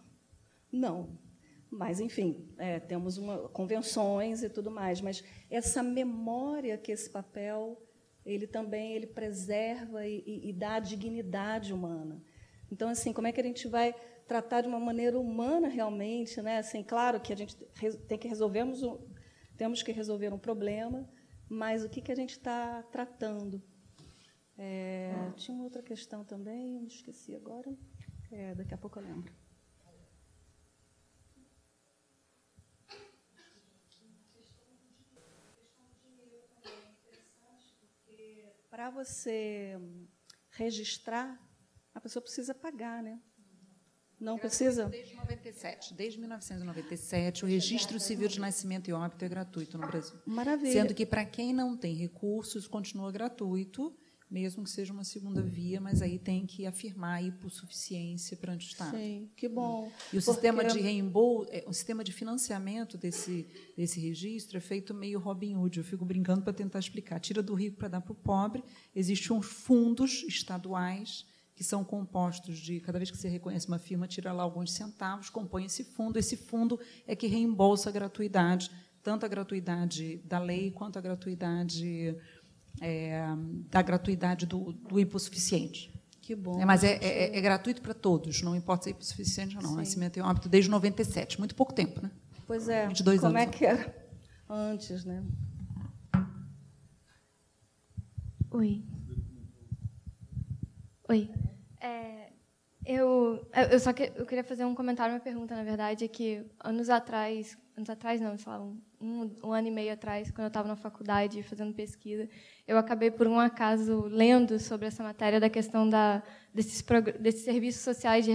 não. 0.73 1.19
Mas, 1.71 2.01
enfim, 2.01 2.49
é, 2.59 2.81
temos 2.81 3.19
uma, 3.19 3.49
convenções 3.51 4.43
e 4.43 4.49
tudo 4.49 4.71
mais, 4.71 5.01
mas 5.01 5.23
essa 5.51 5.83
memória 5.83 6.79
que 6.79 6.91
esse 6.91 7.11
papel 7.11 7.81
ele 8.25 8.47
também 8.47 8.93
ele 8.93 9.07
preserva 9.07 10.07
e, 10.07 10.23
e, 10.27 10.51
e 10.51 10.53
dá 10.53 10.79
dignidade 10.79 11.73
humana. 11.73 12.23
Então, 12.71 12.91
assim, 12.91 13.12
como 13.12 13.27
é 13.27 13.33
que 13.33 13.41
a 13.41 13.45
gente 13.45 13.66
vai 13.66 13.95
tratar 14.27 14.61
de 14.61 14.69
uma 14.69 14.79
maneira 14.79 15.19
humana 15.19 15.69
realmente, 15.69 16.43
né? 16.43 16.59
Assim, 16.59 16.83
claro 16.83 17.21
que 17.21 17.33
a 17.33 17.37
gente 17.37 17.57
tem 18.07 18.19
que 18.19 18.29
resolvermos 18.29 18.83
temos 19.59 19.83
que 19.83 19.93
resolver 19.93 20.33
um 20.33 20.39
problema, 20.39 21.07
mas 21.49 21.85
o 21.85 21.89
que 21.91 22.01
que 22.01 22.13
a 22.13 22.15
gente 22.15 22.31
está 22.31 22.83
tratando? 22.85 23.63
É, 24.57 25.33
tinha 25.37 25.55
uma 25.55 25.65
outra 25.65 25.83
questão 25.83 26.25
também, 26.25 26.81
me 26.81 26.87
esqueci 26.87 27.35
agora. 27.35 27.77
É, 28.31 28.55
daqui 28.55 28.73
a 28.73 28.79
pouco 28.79 28.99
eu 28.99 29.03
lembro. 29.03 29.33
para 38.71 38.91
você 38.91 39.77
registrar, 40.51 41.37
a 41.93 42.01
pessoa 42.01 42.23
precisa 42.23 42.55
pagar, 42.55 43.03
né? 43.03 43.21
Não 44.21 44.39
precisa? 44.39 44.87
Desde 44.87 45.14
97, 45.14 45.95
desde 45.95 46.19
1997, 46.19 47.45
o 47.45 47.49
registro 47.49 48.01
civil 48.01 48.29
de 48.29 48.41
nascimento 48.41 48.89
e 48.89 48.93
óbito 48.93 49.25
é 49.25 49.29
gratuito 49.29 49.79
no 49.79 49.87
Brasil. 49.87 50.19
Maravilha. 50.27 50.73
Sendo 50.73 50.95
que 50.95 51.07
para 51.07 51.25
quem 51.25 51.53
não 51.53 51.77
tem 51.77 51.95
recursos 51.95 52.66
continua 52.66 53.12
gratuito 53.12 53.95
mesmo 54.31 54.62
que 54.62 54.71
seja 54.71 54.93
uma 54.93 55.05
segunda 55.05 55.41
via, 55.41 55.81
mas 55.81 56.03
aí 56.03 56.19
tem 56.19 56.45
que 56.45 56.66
afirmar 56.66 57.16
a 57.16 57.23
hipossuficiência 57.23 58.37
perante 58.37 58.66
o 58.66 58.69
Estado. 58.69 58.97
Sim, 58.97 59.31
que 59.35 59.49
bom. 59.49 59.91
E 60.12 60.19
o 60.19 60.23
sistema 60.23 60.64
de 60.64 60.79
reembolso, 60.79 61.49
é, 61.51 61.64
o 61.66 61.73
sistema 61.73 62.05
de 62.05 62.12
financiamento 62.12 62.99
desse, 62.99 63.47
desse 63.77 63.99
registro 63.99 64.59
é 64.59 64.61
feito 64.61 64.93
meio 64.93 65.19
Robin 65.19 65.57
Hood. 65.57 65.79
Eu 65.79 65.85
fico 65.85 66.05
brincando 66.05 66.43
para 66.43 66.53
tentar 66.53 66.79
explicar. 66.79 67.19
Tira 67.21 67.43
do 67.43 67.55
rico 67.55 67.79
para 67.79 67.89
dar 67.89 68.01
para 68.03 68.12
o 68.12 68.14
pobre. 68.14 68.62
Existem 68.95 69.35
uns 69.35 69.47
fundos 69.47 70.22
estaduais 70.25 71.25
que 71.59 71.64
são 71.64 71.83
compostos 71.83 72.57
de, 72.57 72.79
cada 72.79 73.01
vez 73.01 73.11
que 73.11 73.17
você 73.17 73.29
reconhece 73.29 73.67
uma 73.67 73.80
firma, 73.80 74.07
tira 74.07 74.33
lá 74.33 74.45
alguns 74.45 74.71
centavos, 74.71 75.29
compõe 75.29 75.64
esse 75.64 75.83
fundo. 75.83 76.17
Esse 76.17 76.37
fundo 76.37 76.79
é 77.05 77.17
que 77.17 77.26
reembolsa 77.26 77.89
a 77.89 77.93
gratuidade, 77.93 78.71
tanto 79.03 79.26
a 79.26 79.29
gratuidade 79.29 80.18
da 80.18 80.39
lei 80.39 80.71
quanto 80.71 81.01
a 81.01 81.03
gratuidade 81.03 82.17
é, 82.80 83.26
da 83.68 83.83
gratuidade 83.83 84.47
do, 84.47 84.72
do 84.72 85.01
hipossuficiente. 85.01 85.93
Que 86.22 86.37
bom. 86.37 86.61
É, 86.61 86.64
mas 86.64 86.85
é, 86.85 86.93
é, 86.99 87.37
é 87.37 87.41
gratuito 87.41 87.83
para 87.83 87.93
todos, 87.93 88.41
não 88.41 88.55
importa 88.55 88.85
se 88.85 88.91
é 88.91 88.93
hipossuficiente 88.93 89.57
ou 89.57 89.63
não. 89.63 89.71
Sim. 89.71 89.76
Nascimento 89.79 90.17
é 90.17 90.22
um 90.22 90.26
hábito 90.26 90.49
desde 90.49 90.71
97, 90.71 91.41
muito 91.41 91.57
pouco 91.57 91.72
tempo, 91.72 92.01
né? 92.01 92.13
Pois 92.47 92.68
é. 92.68 92.87
22 92.87 93.21
Como 93.21 93.37
anos. 93.37 93.43
é 93.43 93.51
que 93.51 93.67
era 93.67 94.09
antes, 94.49 95.05
né? 95.05 95.25
Oi. 98.53 98.85
Oi. 101.11 101.26
É, 101.80 102.29
eu, 102.85 103.43
eu 103.71 103.80
só 103.80 103.95
que, 103.95 104.13
eu 104.14 104.26
queria 104.26 104.45
fazer 104.45 104.67
um 104.67 104.75
comentário, 104.75 105.14
uma 105.14 105.21
pergunta, 105.21 105.57
na 105.57 105.63
verdade, 105.63 106.05
é 106.05 106.09
que 106.09 106.45
anos 106.63 106.91
atrás, 106.91 107.57
anos 107.75 107.89
atrás 107.89 108.21
não, 108.21 108.37
sei 108.37 108.53
lá, 108.53 108.61
um, 108.61 108.79
um, 109.43 109.53
ano 109.55 109.68
e 109.68 109.71
meio 109.71 109.91
atrás, 109.91 110.30
quando 110.30 110.43
eu 110.45 110.49
estava 110.49 110.68
na 110.68 110.76
faculdade 110.76 111.43
fazendo 111.43 111.72
pesquisa, 111.72 112.29
eu 112.67 112.76
acabei, 112.76 113.11
por 113.11 113.26
um 113.26 113.41
acaso, 113.41 114.03
lendo 114.03 114.59
sobre 114.59 114.87
essa 114.87 115.03
matéria 115.03 115.41
da 115.41 115.49
questão 115.49 115.89
da, 115.89 116.22
desses, 116.53 116.85
desses 117.18 117.41
serviços 117.43 117.80
sociais 117.80 118.26
de 118.26 118.30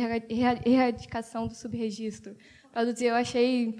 erradicação 0.65 1.45
do 1.45 1.53
subregistro. 1.53 2.35
Traduzir, 2.71 3.05
eu 3.05 3.15
achei 3.15 3.79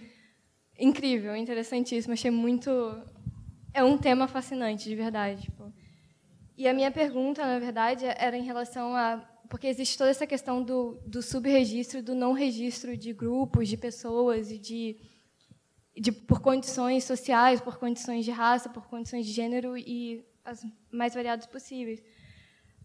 incrível, 0.77 1.35
interessantíssimo, 1.35 2.13
achei 2.13 2.29
muito... 2.29 2.69
É 3.73 3.83
um 3.83 3.97
tema 3.97 4.27
fascinante, 4.27 4.87
de 4.87 4.95
verdade. 4.95 5.41
Tipo. 5.41 5.73
E 6.57 6.67
a 6.67 6.73
minha 6.73 6.91
pergunta, 6.91 7.45
na 7.45 7.59
verdade, 7.59 8.05
era 8.05 8.37
em 8.37 8.43
relação 8.43 8.95
a... 8.95 9.17
Porque 9.49 9.67
existe 9.67 9.97
toda 9.97 10.09
essa 10.09 10.25
questão 10.25 10.63
do, 10.63 10.99
do 11.05 11.21
subregistro 11.21 11.99
e 11.99 12.01
do 12.01 12.15
não 12.15 12.33
registro 12.33 12.95
de 12.97 13.13
grupos, 13.13 13.67
de 13.67 13.77
pessoas 13.77 14.51
e 14.51 14.57
de 14.57 14.97
de, 15.95 16.11
por 16.11 16.41
condições 16.41 17.03
sociais, 17.03 17.61
por 17.61 17.77
condições 17.77 18.25
de 18.25 18.31
raça, 18.31 18.69
por 18.69 18.87
condições 18.87 19.25
de 19.25 19.31
gênero 19.31 19.77
e 19.77 20.25
as 20.43 20.65
mais 20.91 21.13
variadas 21.13 21.45
possíveis. 21.45 22.03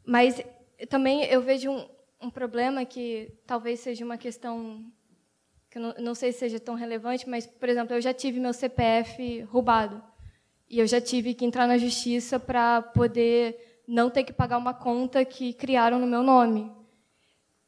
Mas 0.04 0.42
também 0.88 1.24
eu 1.24 1.40
vejo 1.40 1.70
um, 1.70 1.88
um 2.20 2.30
problema 2.30 2.84
que 2.84 3.32
talvez 3.46 3.80
seja 3.80 4.04
uma 4.04 4.18
questão 4.18 4.84
que 5.70 5.78
eu 5.78 5.82
não, 5.82 5.94
não 5.98 6.14
sei 6.14 6.32
se 6.32 6.38
seja 6.38 6.60
tão 6.60 6.74
relevante, 6.74 7.28
mas, 7.28 7.46
por 7.46 7.68
exemplo, 7.68 7.94
eu 7.94 8.00
já 8.00 8.14
tive 8.14 8.40
meu 8.40 8.52
CPF 8.52 9.42
roubado. 9.42 10.02
E 10.70 10.78
eu 10.78 10.86
já 10.86 11.00
tive 11.00 11.32
que 11.34 11.44
entrar 11.44 11.66
na 11.66 11.78
justiça 11.78 12.38
para 12.38 12.82
poder 12.82 13.82
não 13.86 14.10
ter 14.10 14.22
que 14.22 14.32
pagar 14.32 14.58
uma 14.58 14.74
conta 14.74 15.24
que 15.24 15.54
criaram 15.54 15.98
no 15.98 16.06
meu 16.06 16.22
nome. 16.22 16.70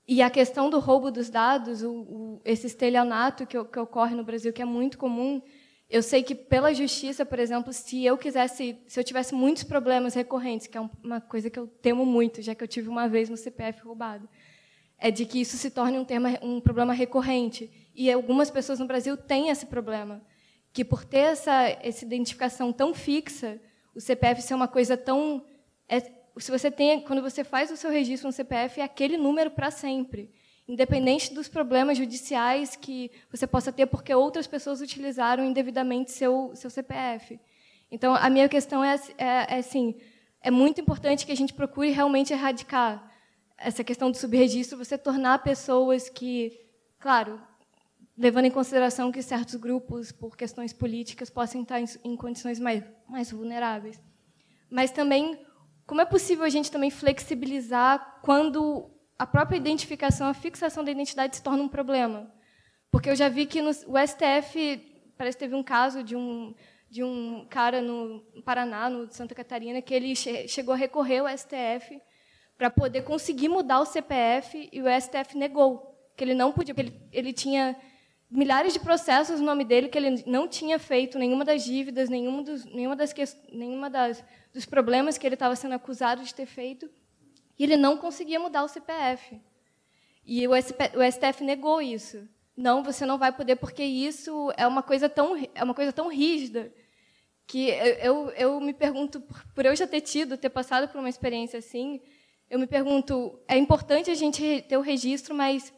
E 0.07 0.21
a 0.21 0.29
questão 0.29 0.69
do 0.69 0.79
roubo 0.79 1.11
dos 1.11 1.31
dados, 1.31 1.83
o, 1.83 1.91
o, 1.91 2.41
esse 2.45 2.67
estelionato 2.67 3.47
que, 3.47 3.63
que, 3.65 3.79
ocorre 3.79 4.15
no 4.15 4.25
Brasil, 4.25 4.53
que 4.53 4.61
é 4.61 4.65
muito 4.67 4.99
comum, 4.99 5.41
eu 5.89 6.03
sei 6.03 6.23
que 6.23 6.35
pela 6.35 6.75
justiça, 6.75 7.25
por 7.25 7.39
exemplo, 7.39 7.73
se 7.73 8.05
eu 8.05 8.19
quisesse, 8.19 8.77
se 8.87 9.01
eu 9.01 9.05
tivesse 9.05 9.35
muitos 9.35 9.63
problemas 9.63 10.15
recorrentes, 10.15 10.67
que 10.67 10.77
é 10.77 10.91
uma 11.03 11.21
coisa 11.21 11.49
que 11.49 11.59
eu 11.59 11.67
temo 11.67 12.05
muito, 12.05 12.43
já 12.43 12.55
que 12.55 12.63
eu 12.63 12.69
tive 12.69 12.89
uma 12.89 13.09
vez 13.09 13.31
no 13.31 13.37
CPF 13.37 13.83
roubado, 13.83 14.29
é 14.99 15.11
de 15.11 15.25
que 15.25 15.41
isso 15.41 15.57
se 15.57 15.71
torne 15.71 15.99
um, 15.99 16.05
tema, 16.05 16.39
um 16.43 16.61
problema 16.61 16.93
recorrente. 16.93 17.71
E 17.95 18.13
algumas 18.13 18.51
pessoas 18.51 18.79
no 18.79 18.87
Brasil 18.87 19.17
têm 19.17 19.49
esse 19.49 19.67
problema 19.67 20.21
que 20.73 20.85
por 20.85 21.05
ter 21.05 21.19
essa, 21.19 21.69
essa 21.83 22.05
identificação 22.05 22.73
tão 22.73 22.95
fixa, 22.95 23.61
o 23.95 24.01
CPF 24.01 24.43
ser 24.43 24.55
uma 24.55 24.69
coisa 24.69 24.97
tão 24.97 25.45
é, 25.89 26.01
se 26.01 26.51
você 26.51 26.71
tem 26.71 27.01
quando 27.01 27.23
você 27.23 27.43
faz 27.43 27.71
o 27.71 27.77
seu 27.77 27.91
registro 27.91 28.29
no 28.29 28.33
CPF 28.33 28.81
é 28.81 28.85
aquele 28.85 29.17
número 29.17 29.51
para 29.51 29.71
sempre, 29.71 30.31
independente 30.69 31.35
dos 31.35 31.49
problemas 31.49 31.99
judiciais 31.99 32.77
que 32.77 33.11
você 33.31 33.47
possa 33.47 33.73
ter 33.73 33.87
porque 33.87 34.15
outras 34.15 34.47
pessoas 34.47 34.81
utilizaram 34.81 35.45
indevidamente 35.45 36.13
seu 36.13 36.53
seu 36.55 36.71
CPF. 36.71 37.41
Então 37.91 38.15
a 38.15 38.31
minha 38.31 38.49
questão 38.49 38.85
é, 38.85 38.95
é, 39.19 39.57
é 39.57 39.59
assim, 39.59 39.97
é 40.41 40.51
muito 40.51 40.81
importante 40.81 41.27
que 41.27 41.33
a 41.33 41.37
gente 41.37 41.53
procure 41.53 41.91
realmente 41.91 42.33
erradicar 42.33 43.11
essa 43.59 43.85
questão 43.85 44.11
do 44.11 44.17
subregistro, 44.17 44.79
você 44.79 44.97
tornar 44.97 45.43
pessoas 45.43 46.09
que, 46.09 46.59
claro, 46.99 47.41
levando 48.21 48.45
em 48.45 48.51
consideração 48.51 49.11
que 49.11 49.23
certos 49.23 49.55
grupos, 49.55 50.13
por 50.13 50.37
questões 50.37 50.75
políticas, 50.75 51.31
possam 51.31 51.63
estar 51.63 51.81
em, 51.81 52.15
condições 52.17 52.61
mais, 52.61 52.85
mais 53.09 53.31
vulneráveis. 53.31 53.99
Mas 54.71 54.91
também, 54.91 55.43
como 55.87 56.03
é 56.03 56.05
possível 56.05 56.45
a 56.45 56.51
gente 56.51 56.71
também 56.71 56.91
flexibilizar 56.91 58.21
quando 58.23 58.91
a 59.19 59.27
própria 59.27 59.57
identificação, 59.57 60.27
a 60.27 60.35
fixação 60.35 60.85
da 60.85 60.91
identidade 60.91 61.35
se 61.35 61.43
torna 61.43 61.63
um 61.63 61.69
problema? 61.69 62.31
Porque 62.91 63.09
eu 63.09 63.17
já 63.17 63.31
vi 63.31 63.47
que 63.47 63.63
no, 63.63 63.71
o 63.71 63.97
STF, 64.07 65.13
parece 65.17 65.39
que 65.39 65.45
teve 65.45 65.55
um 65.55 65.63
caso 65.63 66.03
de 66.03 66.15
um, 66.15 66.55
de 66.91 67.03
um 67.03 67.47
cara 67.49 67.81
no 67.81 68.21
Paraná, 68.45 68.91
no 68.91 69.11
Santa 69.11 69.35
Catarina, 69.35 69.81
que 69.81 69.95
ele 69.95 70.15
che 70.15 70.47
chegou 70.47 70.75
a 70.75 70.77
recorrer 70.77 71.21
ao 71.21 71.39
STF 71.39 71.99
para 72.59 72.69
poder 72.69 73.01
conseguir 73.01 73.49
mudar 73.49 73.81
o 73.81 73.87
CPF 73.87 74.69
e 74.71 74.83
o 74.83 75.01
STF 75.01 75.39
negou, 75.39 75.99
que 76.19 76.23
ele 76.23 76.35
não 76.35 76.53
podia, 76.53 76.75
porque 76.75 76.91
ele, 76.91 77.09
ele 77.11 77.33
tinha 77.33 77.75
milhares 78.31 78.73
de 78.73 78.79
processos 78.79 79.41
no 79.41 79.47
nome 79.47 79.65
dele 79.65 79.89
que 79.89 79.99
ele 79.99 80.23
não 80.27 80.47
tinha 80.47 80.79
feito 80.79 81.19
nenhuma 81.19 81.45
das 81.45 81.65
dívidas, 81.65 82.09
nenhuma 82.09 82.43
dos, 82.43 82.65
nenhuma 82.65 82.95
das, 82.95 83.13
nenhuma 83.53 83.91
das 83.91 84.25
dos 84.53 84.65
problemas 84.67 85.19
que 85.19 85.27
ele 85.27 85.35
estava 85.35 85.57
sendo 85.57 85.75
acusado 85.75 86.23
de 86.23 86.35
ter 86.35 86.47
feito, 86.47 86.91
e 87.59 87.65
ele 87.65 87.77
não 87.77 87.97
conseguia 87.97 88.41
mudar 88.41 88.65
o 88.65 88.69
CPF. 88.69 89.41
E 90.25 90.47
o, 90.47 90.55
SP, 90.55 90.91
o 90.97 91.03
STF 91.11 91.45
negou 91.45 91.83
isso. 91.83 92.29
Não, 92.57 92.83
você 92.83 93.07
não 93.07 93.19
vai 93.19 93.33
poder 93.33 93.57
porque 93.57 93.83
isso 93.83 94.53
é 94.57 94.67
uma 94.67 94.83
coisa 94.83 95.09
tão 95.09 95.37
é 95.55 95.65
uma 95.65 95.75
coisa 95.75 95.93
tão 95.93 96.09
rígida 96.09 96.73
que 97.47 97.69
eu, 97.69 97.97
eu, 97.97 98.31
eu 98.31 98.61
me 98.61 98.73
pergunto 98.73 99.21
por 99.55 99.67
eu 99.67 99.75
já 99.75 99.87
ter 99.87 100.01
tido, 100.03 100.37
ter 100.37 100.51
passado 100.51 100.89
por 100.89 100.99
uma 100.99 101.09
experiência 101.09 101.59
assim, 101.59 102.01
eu 102.49 102.59
me 102.59 102.67
pergunto, 102.67 103.41
é 103.49 103.57
importante 103.57 104.11
a 104.11 104.15
gente 104.15 104.65
ter 104.69 104.77
o 104.77 104.83
registro, 104.83 105.35
mas 105.35 105.73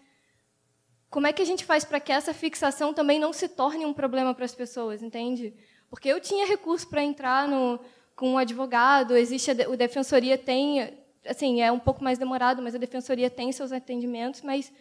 como 1.12 1.26
é 1.26 1.32
que 1.32 1.43
a 1.43 1.44
gente 1.44 1.62
faz 1.62 1.84
para 1.84 2.01
que 2.01 2.10
essa 2.10 2.32
fixação 2.32 2.94
também 2.94 3.20
não 3.20 3.34
se 3.34 3.47
torne 3.47 3.84
um 3.84 3.93
problema 3.93 4.34
para 4.34 4.47
as 4.47 4.55
pessoas, 4.55 5.02
entende? 5.02 5.55
Porque 5.90 6.09
eu 6.09 6.18
tinha 6.18 6.47
recurso 6.47 6.89
para 6.89 7.05
entrar 7.05 7.47
no, 7.47 7.78
com 8.16 8.30
um 8.30 8.39
advogado, 8.39 9.14
existe 9.14 9.51
a, 9.51 9.68
o 9.68 9.76
defensoria 9.76 10.39
tem, 10.39 10.90
assim, 11.26 11.60
é 11.60 11.70
um 11.70 11.78
pouco 11.78 12.02
mais 12.02 12.18
demorado, 12.18 12.62
mas 12.62 12.74
a 12.74 12.78
defensoria 12.78 13.28
tem 13.28 13.52
seus 13.52 13.72
atendimentos, 13.72 14.40
mas 14.40 14.72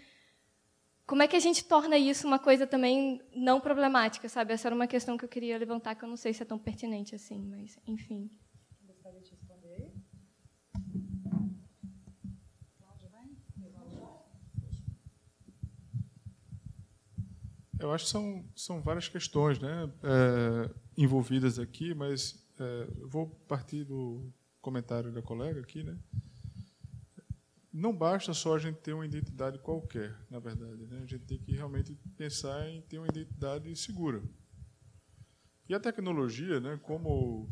como 1.05 1.21
é 1.21 1.27
que 1.27 1.35
a 1.35 1.39
gente 1.39 1.65
torna 1.65 1.97
isso 1.97 2.25
uma 2.25 2.39
coisa 2.39 2.65
também 2.65 3.21
não 3.35 3.59
problemática, 3.59 4.29
sabe? 4.29 4.53
Essa 4.53 4.69
era 4.69 4.75
uma 4.75 4.87
questão 4.87 5.17
que 5.17 5.25
eu 5.25 5.29
queria 5.29 5.57
levantar, 5.57 5.95
que 5.95 6.05
eu 6.05 6.09
não 6.09 6.15
sei 6.15 6.33
se 6.33 6.43
é 6.43 6.45
tão 6.45 6.57
pertinente 6.57 7.13
assim, 7.13 7.39
mas 7.39 7.77
enfim. 7.85 8.31
Eu 17.81 17.91
acho 17.91 18.05
que 18.05 18.11
são, 18.11 18.45
são 18.55 18.81
várias 18.81 19.07
questões 19.07 19.59
né, 19.59 19.91
é, 20.03 20.69
envolvidas 20.95 21.57
aqui, 21.57 21.93
mas 21.93 22.47
é, 22.59 22.87
vou 23.07 23.27
partir 23.47 23.83
do 23.83 24.31
comentário 24.61 25.11
da 25.11 25.21
colega 25.21 25.59
aqui. 25.59 25.83
Né? 25.83 25.97
Não 27.73 27.95
basta 27.95 28.33
só 28.33 28.55
a 28.55 28.59
gente 28.59 28.79
ter 28.81 28.93
uma 28.93 29.05
identidade 29.05 29.57
qualquer, 29.57 30.15
na 30.29 30.39
verdade. 30.39 30.85
Né? 30.85 31.01
A 31.03 31.05
gente 31.07 31.25
tem 31.25 31.39
que 31.39 31.53
realmente 31.53 31.97
pensar 32.15 32.69
em 32.69 32.81
ter 32.81 32.99
uma 32.99 33.07
identidade 33.07 33.75
segura. 33.75 34.21
E 35.67 35.73
a 35.73 35.79
tecnologia, 35.79 36.59
né, 36.59 36.79
como 36.83 37.49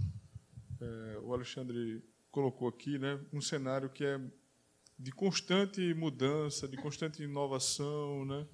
é, 0.80 1.20
o 1.24 1.34
Alexandre 1.34 2.04
colocou 2.30 2.68
aqui, 2.68 3.00
né, 3.00 3.20
um 3.34 3.42
cenário 3.42 3.90
que 3.90 4.04
é 4.04 4.20
de 5.00 5.12
constante 5.14 5.94
mudança, 5.94 6.68
de 6.68 6.76
constante 6.76 7.24
inovação, 7.24 8.26
né? 8.26 8.46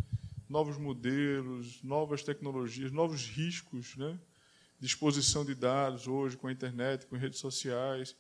Novos 0.47 0.77
modelos, 0.77 1.81
novas 1.84 2.23
tecnologias, 2.23 2.91
novos 2.91 3.27
riscos, 3.27 3.95
né? 3.95 4.19
de 4.80 4.85
exposição 4.85 5.45
de 5.45 5.55
dados 5.55 6.07
hoje 6.07 6.38
com 6.38 6.47
a 6.47 6.51
internet, 6.51 7.05
com 7.07 7.15
redes 7.15 7.39
sociais. 7.39 8.15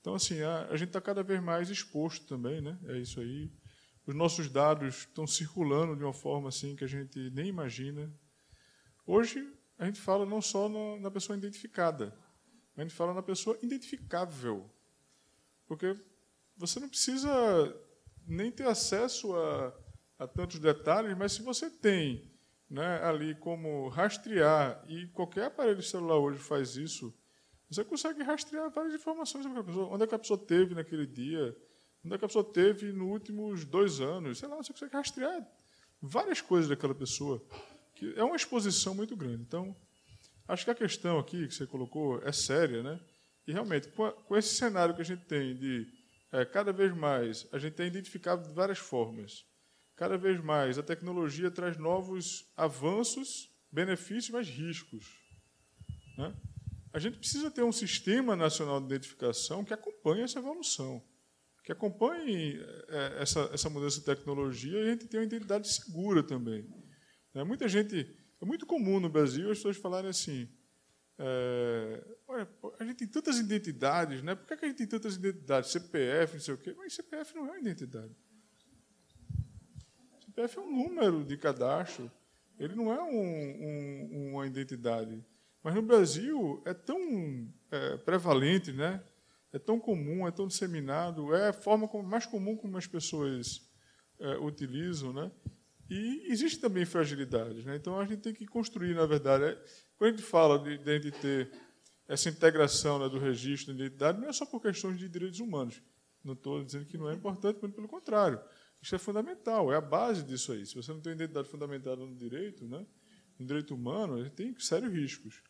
Então, 0.00 0.14
assim, 0.14 0.40
a, 0.42 0.66
a 0.66 0.76
gente 0.76 0.88
está 0.88 1.00
cada 1.00 1.22
vez 1.22 1.42
mais 1.42 1.70
exposto 1.70 2.26
também, 2.26 2.60
né? 2.60 2.78
É 2.86 2.98
isso 2.98 3.20
aí. 3.20 3.50
Os 4.06 4.14
nossos 4.14 4.48
dados 4.48 4.98
estão 4.98 5.26
circulando 5.26 5.96
de 5.96 6.04
uma 6.04 6.12
forma 6.12 6.48
assim 6.48 6.76
que 6.76 6.84
a 6.84 6.88
gente 6.88 7.30
nem 7.30 7.48
imagina. 7.48 8.12
Hoje 9.04 9.52
a 9.78 9.86
gente 9.86 10.00
fala 10.00 10.24
não 10.24 10.40
só 10.40 10.68
no, 10.68 11.00
na 11.00 11.10
pessoa 11.10 11.36
identificada, 11.36 12.16
a 12.76 12.82
gente 12.82 12.94
fala 12.94 13.12
na 13.12 13.22
pessoa 13.22 13.58
identificável, 13.62 14.70
porque 15.66 15.96
você 16.56 16.78
não 16.78 16.88
precisa 16.88 17.74
nem 18.26 18.50
ter 18.50 18.66
acesso 18.66 19.34
a 19.34 19.76
a 20.18 20.26
tantos 20.26 20.58
detalhes, 20.58 21.16
mas 21.16 21.32
se 21.32 21.42
você 21.42 21.70
tem 21.70 22.30
né, 22.68 23.00
ali 23.02 23.34
como 23.36 23.88
rastrear, 23.88 24.84
e 24.88 25.06
qualquer 25.08 25.44
aparelho 25.46 25.82
celular 25.82 26.18
hoje 26.18 26.38
faz 26.38 26.76
isso, 26.76 27.14
você 27.68 27.84
consegue 27.84 28.22
rastrear 28.22 28.70
várias 28.70 28.94
informações 28.94 29.44
sobre 29.44 29.60
a 29.60 29.64
pessoa. 29.64 29.88
Onde 29.92 30.04
é 30.04 30.06
que 30.06 30.14
a 30.14 30.18
pessoa 30.18 30.38
teve 30.38 30.74
naquele 30.74 31.06
dia, 31.06 31.56
onde 32.04 32.14
é 32.14 32.18
que 32.18 32.24
a 32.24 32.28
pessoa 32.28 32.44
teve 32.44 32.92
nos 32.92 33.08
últimos 33.08 33.64
dois 33.64 34.00
anos, 34.00 34.38
sei 34.38 34.48
lá, 34.48 34.56
você 34.56 34.72
consegue 34.72 34.94
rastrear 34.94 35.46
várias 36.00 36.40
coisas 36.40 36.68
daquela 36.68 36.94
pessoa. 36.94 37.44
Que 37.94 38.14
é 38.16 38.22
uma 38.22 38.36
exposição 38.36 38.94
muito 38.94 39.16
grande. 39.16 39.42
Então, 39.42 39.74
acho 40.46 40.64
que 40.64 40.70
a 40.70 40.74
questão 40.74 41.18
aqui 41.18 41.48
que 41.48 41.54
você 41.54 41.66
colocou 41.66 42.20
é 42.22 42.32
séria, 42.32 42.82
né? 42.82 43.00
E 43.46 43.52
realmente, 43.52 43.88
com, 43.88 44.04
a, 44.04 44.12
com 44.12 44.36
esse 44.36 44.54
cenário 44.54 44.94
que 44.94 45.00
a 45.00 45.04
gente 45.04 45.24
tem 45.24 45.56
de 45.56 45.86
é, 46.32 46.44
cada 46.44 46.72
vez 46.72 46.94
mais, 46.94 47.48
a 47.52 47.58
gente 47.58 47.74
tem 47.74 47.86
identificado 47.86 48.46
de 48.46 48.54
várias 48.54 48.78
formas 48.78 49.44
cada 49.96 50.18
vez 50.18 50.40
mais 50.42 50.78
a 50.78 50.82
tecnologia 50.82 51.50
traz 51.50 51.76
novos 51.78 52.52
avanços, 52.56 53.50
benefícios, 53.72 54.30
mas 54.30 54.48
riscos. 54.48 55.06
Né? 56.18 56.34
A 56.92 56.98
gente 56.98 57.18
precisa 57.18 57.50
ter 57.50 57.62
um 57.62 57.72
sistema 57.72 58.36
nacional 58.36 58.78
de 58.78 58.86
identificação 58.86 59.64
que 59.64 59.74
acompanhe 59.74 60.22
essa 60.22 60.38
evolução, 60.38 61.02
que 61.64 61.72
acompanhe 61.72 62.60
é, 62.88 63.22
essa, 63.22 63.50
essa 63.52 63.68
mudança 63.68 63.98
de 63.98 64.06
tecnologia 64.06 64.78
e 64.78 64.88
a 64.88 64.90
gente 64.92 65.08
tenha 65.08 65.22
uma 65.22 65.26
identidade 65.26 65.68
segura 65.68 66.22
também. 66.22 66.68
Né? 67.34 67.42
Muita 67.44 67.66
gente, 67.66 68.14
é 68.40 68.44
muito 68.44 68.66
comum 68.66 69.00
no 69.00 69.08
Brasil 69.08 69.50
as 69.50 69.58
pessoas 69.58 69.76
falarem 69.76 70.10
assim, 70.10 70.48
é, 71.18 72.04
olha, 72.28 72.48
a 72.78 72.84
gente 72.84 72.98
tem 72.98 73.08
tantas 73.08 73.38
identidades, 73.38 74.22
né? 74.22 74.34
por 74.34 74.46
que 74.46 74.64
a 74.64 74.68
gente 74.68 74.78
tem 74.78 74.86
tantas 74.86 75.16
identidades? 75.16 75.70
CPF, 75.70 76.34
não 76.34 76.40
sei 76.40 76.54
o 76.54 76.58
quê, 76.58 76.74
mas 76.76 76.94
CPF 76.94 77.34
não 77.34 77.46
é 77.46 77.50
uma 77.50 77.60
identidade. 77.60 78.14
CPF 80.36 80.58
é 80.58 80.60
um 80.60 80.70
número 80.70 81.24
de 81.24 81.36
cadastro, 81.38 82.10
ele 82.58 82.74
não 82.74 82.92
é 82.92 83.02
um, 83.02 83.08
um, 83.10 84.32
uma 84.32 84.46
identidade. 84.46 85.24
Mas 85.62 85.74
no 85.74 85.82
Brasil 85.82 86.62
é 86.66 86.74
tão 86.74 87.48
é, 87.70 87.96
prevalente, 87.96 88.70
né? 88.70 89.02
é 89.52 89.58
tão 89.58 89.80
comum, 89.80 90.28
é 90.28 90.30
tão 90.30 90.46
disseminado, 90.46 91.34
é 91.34 91.48
a 91.48 91.52
forma 91.52 91.88
mais 92.02 92.26
comum 92.26 92.54
como 92.54 92.76
as 92.76 92.86
pessoas 92.86 93.66
é, 94.20 94.36
utilizam. 94.36 95.12
Né? 95.12 95.30
E 95.88 96.26
existe 96.30 96.60
também 96.60 96.84
fragilidades. 96.84 97.64
Né? 97.64 97.76
Então 97.76 97.98
a 97.98 98.04
gente 98.04 98.20
tem 98.20 98.34
que 98.34 98.46
construir, 98.46 98.94
na 98.94 99.06
verdade. 99.06 99.44
É, 99.44 99.64
quando 99.96 100.12
a 100.12 100.16
gente 100.16 100.22
fala 100.22 100.58
de, 100.58 100.76
de 100.76 100.90
a 100.90 100.98
gente 100.98 101.12
ter 101.12 101.50
essa 102.06 102.28
integração 102.28 102.98
né, 102.98 103.08
do 103.08 103.18
registro 103.18 103.74
de 103.74 103.82
identidade, 103.82 104.20
não 104.20 104.28
é 104.28 104.32
só 104.32 104.44
por 104.44 104.60
questões 104.60 104.98
de 104.98 105.08
direitos 105.08 105.40
humanos. 105.40 105.82
Não 106.22 106.34
estou 106.34 106.62
dizendo 106.62 106.84
que 106.84 106.98
não 106.98 107.08
é 107.08 107.14
importante, 107.14 107.58
pelo 107.58 107.88
contrário. 107.88 108.38
Isso 108.86 108.94
é 108.94 108.98
fundamental, 109.00 109.72
é 109.72 109.76
a 109.76 109.80
base 109.80 110.22
disso 110.22 110.52
aí. 110.52 110.64
Se 110.64 110.76
você 110.76 110.92
não 110.92 111.00
tem 111.00 111.12
identidade 111.12 111.48
fundamentada 111.48 111.96
no 111.96 112.14
direito, 112.14 112.68
né, 112.68 112.86
no 113.36 113.44
direito 113.44 113.74
humano, 113.74 114.14
a 114.14 114.22
gente 114.22 114.34
tem 114.34 114.56
sérios 114.60 114.92
riscos. 114.92 115.42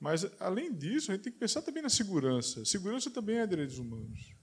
Mas, 0.00 0.26
além 0.40 0.74
disso, 0.74 1.12
a 1.12 1.14
gente 1.14 1.22
tem 1.22 1.32
que 1.32 1.38
pensar 1.38 1.62
também 1.62 1.80
na 1.80 1.88
segurança. 1.88 2.64
Segurança 2.64 3.08
também 3.08 3.36
é 3.36 3.46
direitos 3.46 3.78
humanos. 3.78 4.34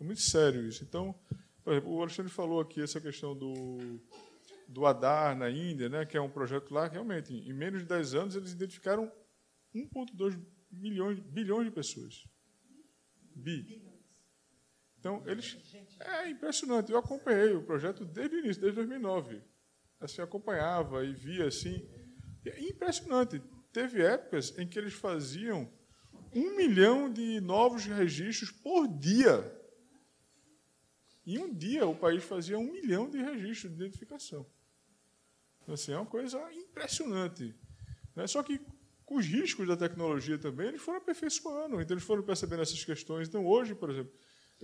É 0.00 0.02
muito 0.02 0.22
sério 0.22 0.66
isso. 0.66 0.82
Então, 0.82 1.14
por 1.62 1.74
exemplo, 1.74 1.92
o 1.92 2.00
Alexandre 2.00 2.32
falou 2.32 2.58
aqui 2.58 2.80
essa 2.80 2.98
questão 3.02 3.36
do, 3.36 4.00
do 4.66 4.86
Adar 4.86 5.36
na 5.36 5.50
Índia, 5.50 5.90
né, 5.90 6.06
que 6.06 6.16
é 6.16 6.20
um 6.22 6.30
projeto 6.30 6.72
lá, 6.72 6.88
realmente, 6.88 7.34
em 7.34 7.52
menos 7.52 7.82
de 7.82 7.86
10 7.86 8.14
anos, 8.14 8.34
eles 8.34 8.52
identificaram 8.52 9.12
1,2 9.74 10.42
milhões, 10.72 11.20
bilhões 11.20 11.66
de 11.66 11.70
pessoas. 11.70 12.26
Bi. 13.36 13.84
Então, 15.04 15.22
eles. 15.26 15.58
É 16.00 16.30
impressionante. 16.30 16.90
Eu 16.90 16.96
acompanhei 16.96 17.52
o 17.52 17.62
projeto 17.62 18.06
desde 18.06 18.36
o 18.36 18.38
início, 18.38 18.62
desde 18.62 18.76
2009. 18.76 19.42
Assim, 20.00 20.22
acompanhava 20.22 21.04
e 21.04 21.12
via 21.12 21.46
assim. 21.46 21.86
É 22.46 22.58
impressionante. 22.62 23.42
Teve 23.70 24.02
épocas 24.02 24.58
em 24.58 24.66
que 24.66 24.78
eles 24.78 24.94
faziam 24.94 25.70
um 26.34 26.56
milhão 26.56 27.12
de 27.12 27.38
novos 27.42 27.84
registros 27.84 28.50
por 28.50 28.88
dia. 28.88 29.52
Em 31.26 31.36
um 31.36 31.52
dia, 31.52 31.86
o 31.86 31.94
país 31.94 32.24
fazia 32.24 32.58
um 32.58 32.72
milhão 32.72 33.10
de 33.10 33.18
registros 33.18 33.76
de 33.76 33.82
identificação. 33.82 34.46
Então, 35.62 35.74
assim, 35.74 35.92
é 35.92 35.98
uma 35.98 36.06
coisa 36.06 36.40
impressionante. 36.50 37.54
Né? 38.16 38.26
Só 38.26 38.42
que 38.42 38.58
com 39.04 39.16
os 39.16 39.26
riscos 39.26 39.68
da 39.68 39.76
tecnologia 39.76 40.38
também, 40.38 40.68
eles 40.68 40.80
foram 40.80 40.98
aperfeiçoando, 40.98 41.78
então 41.78 41.94
eles 41.94 42.04
foram 42.04 42.22
percebendo 42.22 42.62
essas 42.62 42.82
questões. 42.82 43.28
Então, 43.28 43.46
hoje, 43.46 43.74
por 43.74 43.90
exemplo, 43.90 44.12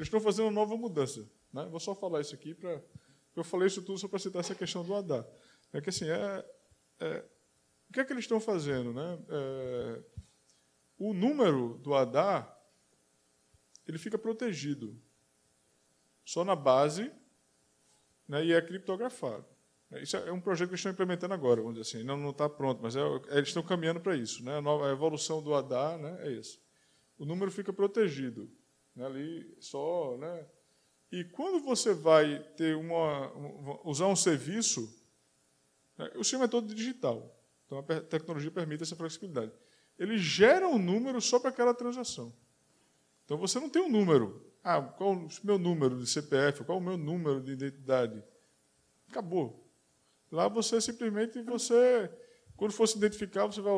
eles 0.00 0.06
estão 0.06 0.20
fazendo 0.20 0.46
uma 0.46 0.52
nova 0.52 0.76
mudança. 0.78 1.28
Né? 1.52 1.66
Vou 1.70 1.78
só 1.78 1.94
falar 1.94 2.22
isso 2.22 2.34
aqui 2.34 2.54
para. 2.54 2.82
Eu 3.36 3.44
falei 3.44 3.66
isso 3.66 3.82
tudo 3.82 3.98
só 3.98 4.08
para 4.08 4.18
citar 4.18 4.40
essa 4.40 4.54
questão 4.54 4.82
do 4.82 4.94
ADA. 4.94 5.28
É 5.74 5.80
que 5.80 5.90
assim, 5.90 6.08
é, 6.08 6.44
é, 7.00 7.24
o 7.88 7.92
que 7.92 8.00
é 8.00 8.04
que 8.04 8.12
eles 8.12 8.24
estão 8.24 8.40
fazendo? 8.40 8.94
Né? 8.94 9.18
É, 9.28 10.02
o 10.98 11.12
número 11.12 11.78
do 11.82 11.94
ADA 11.94 12.50
ele 13.86 13.98
fica 13.98 14.16
protegido 14.16 14.98
só 16.24 16.44
na 16.44 16.56
base 16.56 17.12
né, 18.26 18.44
e 18.44 18.52
é 18.52 18.62
criptografado. 18.62 19.44
Isso 20.00 20.16
é 20.16 20.32
um 20.32 20.40
projeto 20.40 20.68
que 20.68 20.72
eles 20.72 20.80
estão 20.80 20.92
implementando 20.92 21.34
agora, 21.34 21.60
vamos 21.60 21.78
dizer 21.78 21.98
assim. 21.98 22.06
Não, 22.06 22.30
está 22.30 22.48
pronto, 22.48 22.80
mas 22.82 22.96
é, 22.96 23.00
eles 23.30 23.48
estão 23.48 23.62
caminhando 23.62 24.00
para 24.00 24.16
isso. 24.16 24.42
Né? 24.44 24.56
A, 24.56 24.62
nova, 24.62 24.88
a 24.88 24.92
evolução 24.92 25.42
do 25.42 25.52
ADA 25.52 25.98
né, 25.98 26.28
é 26.28 26.30
isso. 26.30 26.58
O 27.18 27.26
número 27.26 27.50
fica 27.50 27.70
protegido. 27.70 28.50
Né, 28.94 29.06
ali 29.06 29.56
só. 29.60 30.16
Né? 30.16 30.46
E 31.12 31.24
quando 31.24 31.62
você 31.62 31.92
vai 31.92 32.38
ter 32.56 32.76
uma, 32.76 33.32
usar 33.84 34.06
um 34.06 34.16
serviço, 34.16 34.88
né, 35.98 36.10
o 36.14 36.22
sistema 36.22 36.44
é 36.44 36.48
todo 36.48 36.74
digital. 36.74 37.36
Então 37.66 37.78
a 37.78 38.00
tecnologia 38.00 38.50
permite 38.50 38.82
essa 38.82 38.96
flexibilidade. 38.96 39.52
Ele 39.98 40.16
gera 40.18 40.66
um 40.68 40.78
número 40.78 41.20
só 41.20 41.38
para 41.38 41.50
aquela 41.50 41.74
transação. 41.74 42.32
Então 43.24 43.36
você 43.36 43.60
não 43.60 43.68
tem 43.68 43.82
um 43.82 43.90
número. 43.90 44.44
Ah, 44.62 44.80
qual 44.82 45.12
o 45.12 45.28
meu 45.44 45.58
número 45.58 45.98
de 45.98 46.06
CPF? 46.06 46.64
Qual 46.64 46.78
o 46.78 46.80
meu 46.80 46.96
número 46.96 47.40
de 47.40 47.52
identidade? 47.52 48.22
Acabou. 49.08 49.68
Lá 50.30 50.48
você 50.48 50.80
simplesmente 50.80 51.42
você, 51.42 52.10
quando 52.56 52.72
for 52.72 52.86
se 52.86 52.96
identificar, 52.96 53.46
você 53.46 53.60
vai 53.60 53.72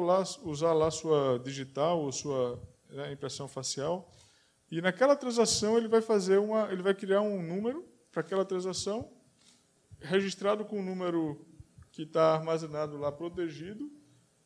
usar 0.44 0.72
lá 0.72 0.90
sua 0.90 1.38
digital 1.38 2.00
ou 2.00 2.12
sua 2.12 2.62
né, 2.90 3.12
impressão 3.12 3.48
facial 3.48 4.10
e 4.72 4.80
naquela 4.80 5.14
transação 5.14 5.76
ele 5.76 5.86
vai 5.86 6.00
fazer 6.00 6.38
uma, 6.38 6.72
ele 6.72 6.82
vai 6.82 6.94
criar 6.94 7.20
um 7.20 7.42
número 7.42 7.86
para 8.10 8.22
aquela 8.22 8.42
transação 8.42 9.12
registrado 10.00 10.64
com 10.64 10.80
o 10.80 10.82
número 10.82 11.46
que 11.90 12.04
está 12.04 12.34
armazenado 12.36 12.96
lá 12.96 13.12
protegido. 13.12 13.92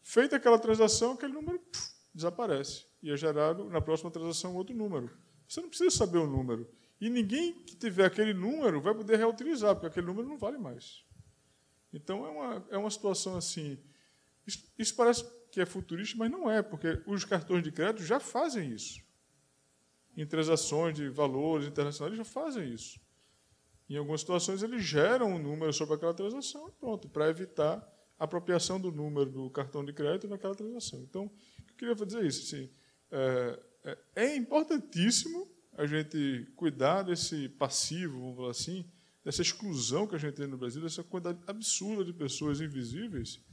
Feita 0.03 0.35
aquela 0.35 0.59
transação, 0.59 1.13
aquele 1.13 1.33
número 1.33 1.61
puf, 1.61 1.93
desaparece 2.13 2.87
e 3.01 3.13
é 3.13 3.17
gerado 3.17 3.71
na 3.71 3.81
próxima 3.81 4.11
transação 4.11 4.57
outro 4.57 4.75
número. 4.75 5.17
Você 5.47 5.61
não 5.61 5.69
precisa 5.69 5.93
saber 5.93 6.19
o 6.19 6.27
número. 6.27 6.69
E 7.01 7.09
ninguém 7.09 7.53
que 7.63 7.77
tiver 7.77 8.07
aquele 8.07 8.35
número 8.35 8.81
vai 8.81 8.95
poder 8.97 9.17
reutilizar, 9.19 9.77
porque 9.77 9.87
aquele 9.87 10.07
número 10.07 10.27
não 10.27 10.37
vale 10.37 10.59
mais. 10.59 11.05
Então, 11.93 12.27
é 12.27 12.31
uma, 12.31 12.67
é 12.71 12.77
uma 12.77 12.91
situação 12.91 13.37
assim. 13.37 13.79
Isso, 14.45 14.65
isso 14.77 14.97
parece 14.97 15.25
que 15.53 15.61
é 15.61 15.67
futurista, 15.67 16.17
mas 16.19 16.33
não 16.33 16.51
é, 16.51 16.63
porque 16.63 17.01
os 17.07 17.25
cartões 17.25 17.63
de 17.63 17.71
crédito 17.71 18.03
já 18.05 18.19
fazem 18.19 18.73
isso. 18.73 19.06
Em 20.17 20.27
transações 20.27 20.95
de 20.95 21.09
valores 21.09 21.67
internacionais, 21.67 22.17
já 22.17 22.25
fazem 22.25 22.73
isso. 22.73 22.99
Em 23.89 23.97
algumas 23.97 24.21
situações, 24.21 24.63
eles 24.63 24.83
geram 24.83 25.35
um 25.35 25.39
número 25.39 25.73
sobre 25.73 25.95
aquela 25.95 26.15
transação 26.15 26.69
e 26.69 26.73
pronto, 26.73 27.09
para 27.09 27.29
evitar 27.29 27.87
a 28.19 28.25
apropriação 28.25 28.81
do 28.81 28.91
número 28.91 29.31
do 29.31 29.51
cartão 29.51 29.85
de 29.85 29.93
crédito 29.93 30.27
naquela 30.27 30.55
transação. 30.55 31.01
Então, 31.03 31.31
eu 31.69 31.75
queria 31.77 31.95
dizer 31.95 32.25
isso. 32.25 32.43
Assim, 32.43 32.71
é, 33.11 33.61
é, 33.85 33.99
é 34.17 34.37
importantíssimo 34.37 35.49
a 35.77 35.87
gente 35.87 36.51
cuidar 36.57 37.03
desse 37.03 37.49
passivo, 37.51 38.19
vamos 38.19 38.37
falar 38.37 38.51
assim, 38.51 38.91
dessa 39.23 39.43
exclusão 39.43 40.07
que 40.07 40.15
a 40.15 40.19
gente 40.19 40.35
tem 40.35 40.47
no 40.47 40.57
Brasil, 40.57 40.81
dessa 40.81 41.05
quantidade 41.05 41.39
absurda 41.47 42.05
de 42.05 42.13
pessoas 42.13 42.61
invisíveis. 42.61 43.45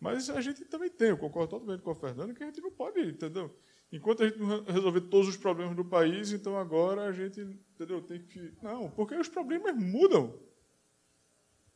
Mas 0.00 0.30
a 0.30 0.40
gente 0.40 0.64
também 0.64 0.90
tem, 0.90 1.08
eu 1.08 1.18
concordo 1.18 1.50
totalmente 1.50 1.82
com 1.82 1.90
a 1.90 1.94
Fernanda, 1.94 2.34
que 2.34 2.42
a 2.42 2.46
gente 2.46 2.60
não 2.60 2.70
pode, 2.70 3.00
entendeu? 3.00 3.54
Enquanto 3.92 4.22
a 4.22 4.28
gente 4.28 4.38
não 4.38 4.64
resolver 4.64 5.02
todos 5.02 5.28
os 5.28 5.36
problemas 5.36 5.76
do 5.76 5.84
país, 5.84 6.32
então 6.32 6.56
agora 6.58 7.04
a 7.04 7.12
gente 7.12 7.40
entendeu, 7.40 8.02
tem 8.02 8.20
que. 8.20 8.52
Não, 8.62 8.90
porque 8.90 9.14
os 9.14 9.28
problemas 9.28 9.76
mudam. 9.76 10.38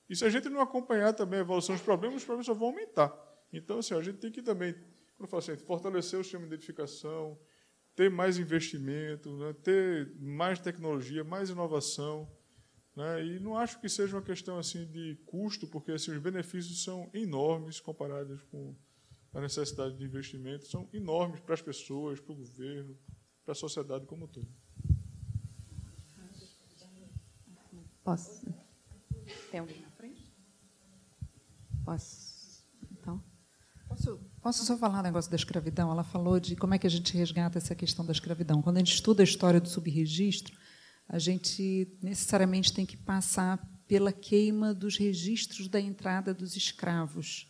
E 0.09 0.17
se 0.17 0.25
a 0.25 0.29
gente 0.29 0.49
não 0.49 0.61
acompanhar 0.61 1.13
também 1.13 1.39
a 1.39 1.43
evolução 1.43 1.75
dos 1.75 1.85
problemas, 1.85 2.17
os 2.17 2.25
problemas 2.25 2.47
só 2.47 2.55
vão 2.55 2.69
aumentar. 2.69 3.15
Então, 3.53 3.79
assim, 3.79 3.95
a 3.95 4.03
gente 4.03 4.19
tem 4.19 4.31
que 4.31 4.43
também, 4.43 4.73
quando 4.73 5.23
eu 5.23 5.29
falo 5.29 5.39
assim, 5.39 5.57
fortalecer 5.57 6.19
o 6.19 6.25
sistema 6.25 6.47
de 6.47 6.55
identificação, 6.55 7.39
ter 7.95 8.11
mais 8.11 8.39
investimento, 8.39 9.37
né, 9.37 9.53
ter 9.63 10.13
mais 10.19 10.59
tecnologia, 10.59 11.23
mais 11.23 11.51
inovação. 11.51 12.29
Né? 12.97 13.25
E 13.25 13.41
não 13.41 13.57
acho 13.57 13.81
que 13.81 13.89
seja 13.89 14.17
uma 14.17 14.23
questão 14.23 14.59
assim 14.59 14.85
de 14.87 15.17
custo, 15.27 15.67
porque 15.69 15.93
assim, 15.93 16.11
os 16.11 16.19
benefícios 16.19 16.83
são 16.83 17.09
enormes 17.15 17.79
comparados 17.79 18.43
com 18.45 18.75
a 19.33 19.41
necessidade 19.41 19.97
de 19.97 20.05
investimento, 20.05 20.67
são 20.67 20.89
enormes 20.93 21.41
para 21.41 21.55
as 21.55 21.63
pessoas, 21.63 22.21
para 22.21 22.33
o 22.33 22.37
governo, 22.37 22.99
para 23.45 23.53
a 23.53 23.55
sociedade 23.55 24.07
como 24.07 24.25
um 24.25 24.29
todo. 24.29 24.49
Posso? 28.03 28.47
Tem 29.51 29.61
alguém 29.61 29.81
na 29.81 29.91
frente? 29.91 30.35
Posso? 31.85 32.67
Então. 32.91 33.23
Posso, 33.87 34.21
posso 34.41 34.65
só 34.65 34.77
falar 34.77 35.01
um 35.01 35.03
negócio 35.03 35.31
da 35.31 35.37
escravidão? 35.37 35.91
Ela 35.91 36.05
falou 36.05 36.41
de 36.41 36.57
como 36.57 36.75
é 36.75 36.79
que 36.79 36.87
a 36.87 36.91
gente 36.91 37.17
resgata 37.17 37.59
essa 37.59 37.75
questão 37.75 38.05
da 38.05 38.13
escravidão. 38.13 38.63
Quando 38.63 38.77
a 38.77 38.81
gente 38.81 38.95
estuda 38.95 39.23
a 39.23 39.25
história 39.25 39.61
do 39.61 39.69
subregistro, 39.69 40.57
a 41.09 41.19
gente 41.19 41.97
necessariamente 42.01 42.73
tem 42.73 42.87
que 42.87 42.97
passar 42.97 43.59
pela 43.87 44.13
queima 44.13 44.73
dos 44.73 44.97
registros 44.97 45.67
da 45.67 45.81
entrada 45.81 46.33
dos 46.33 46.57
escravos. 46.57 47.50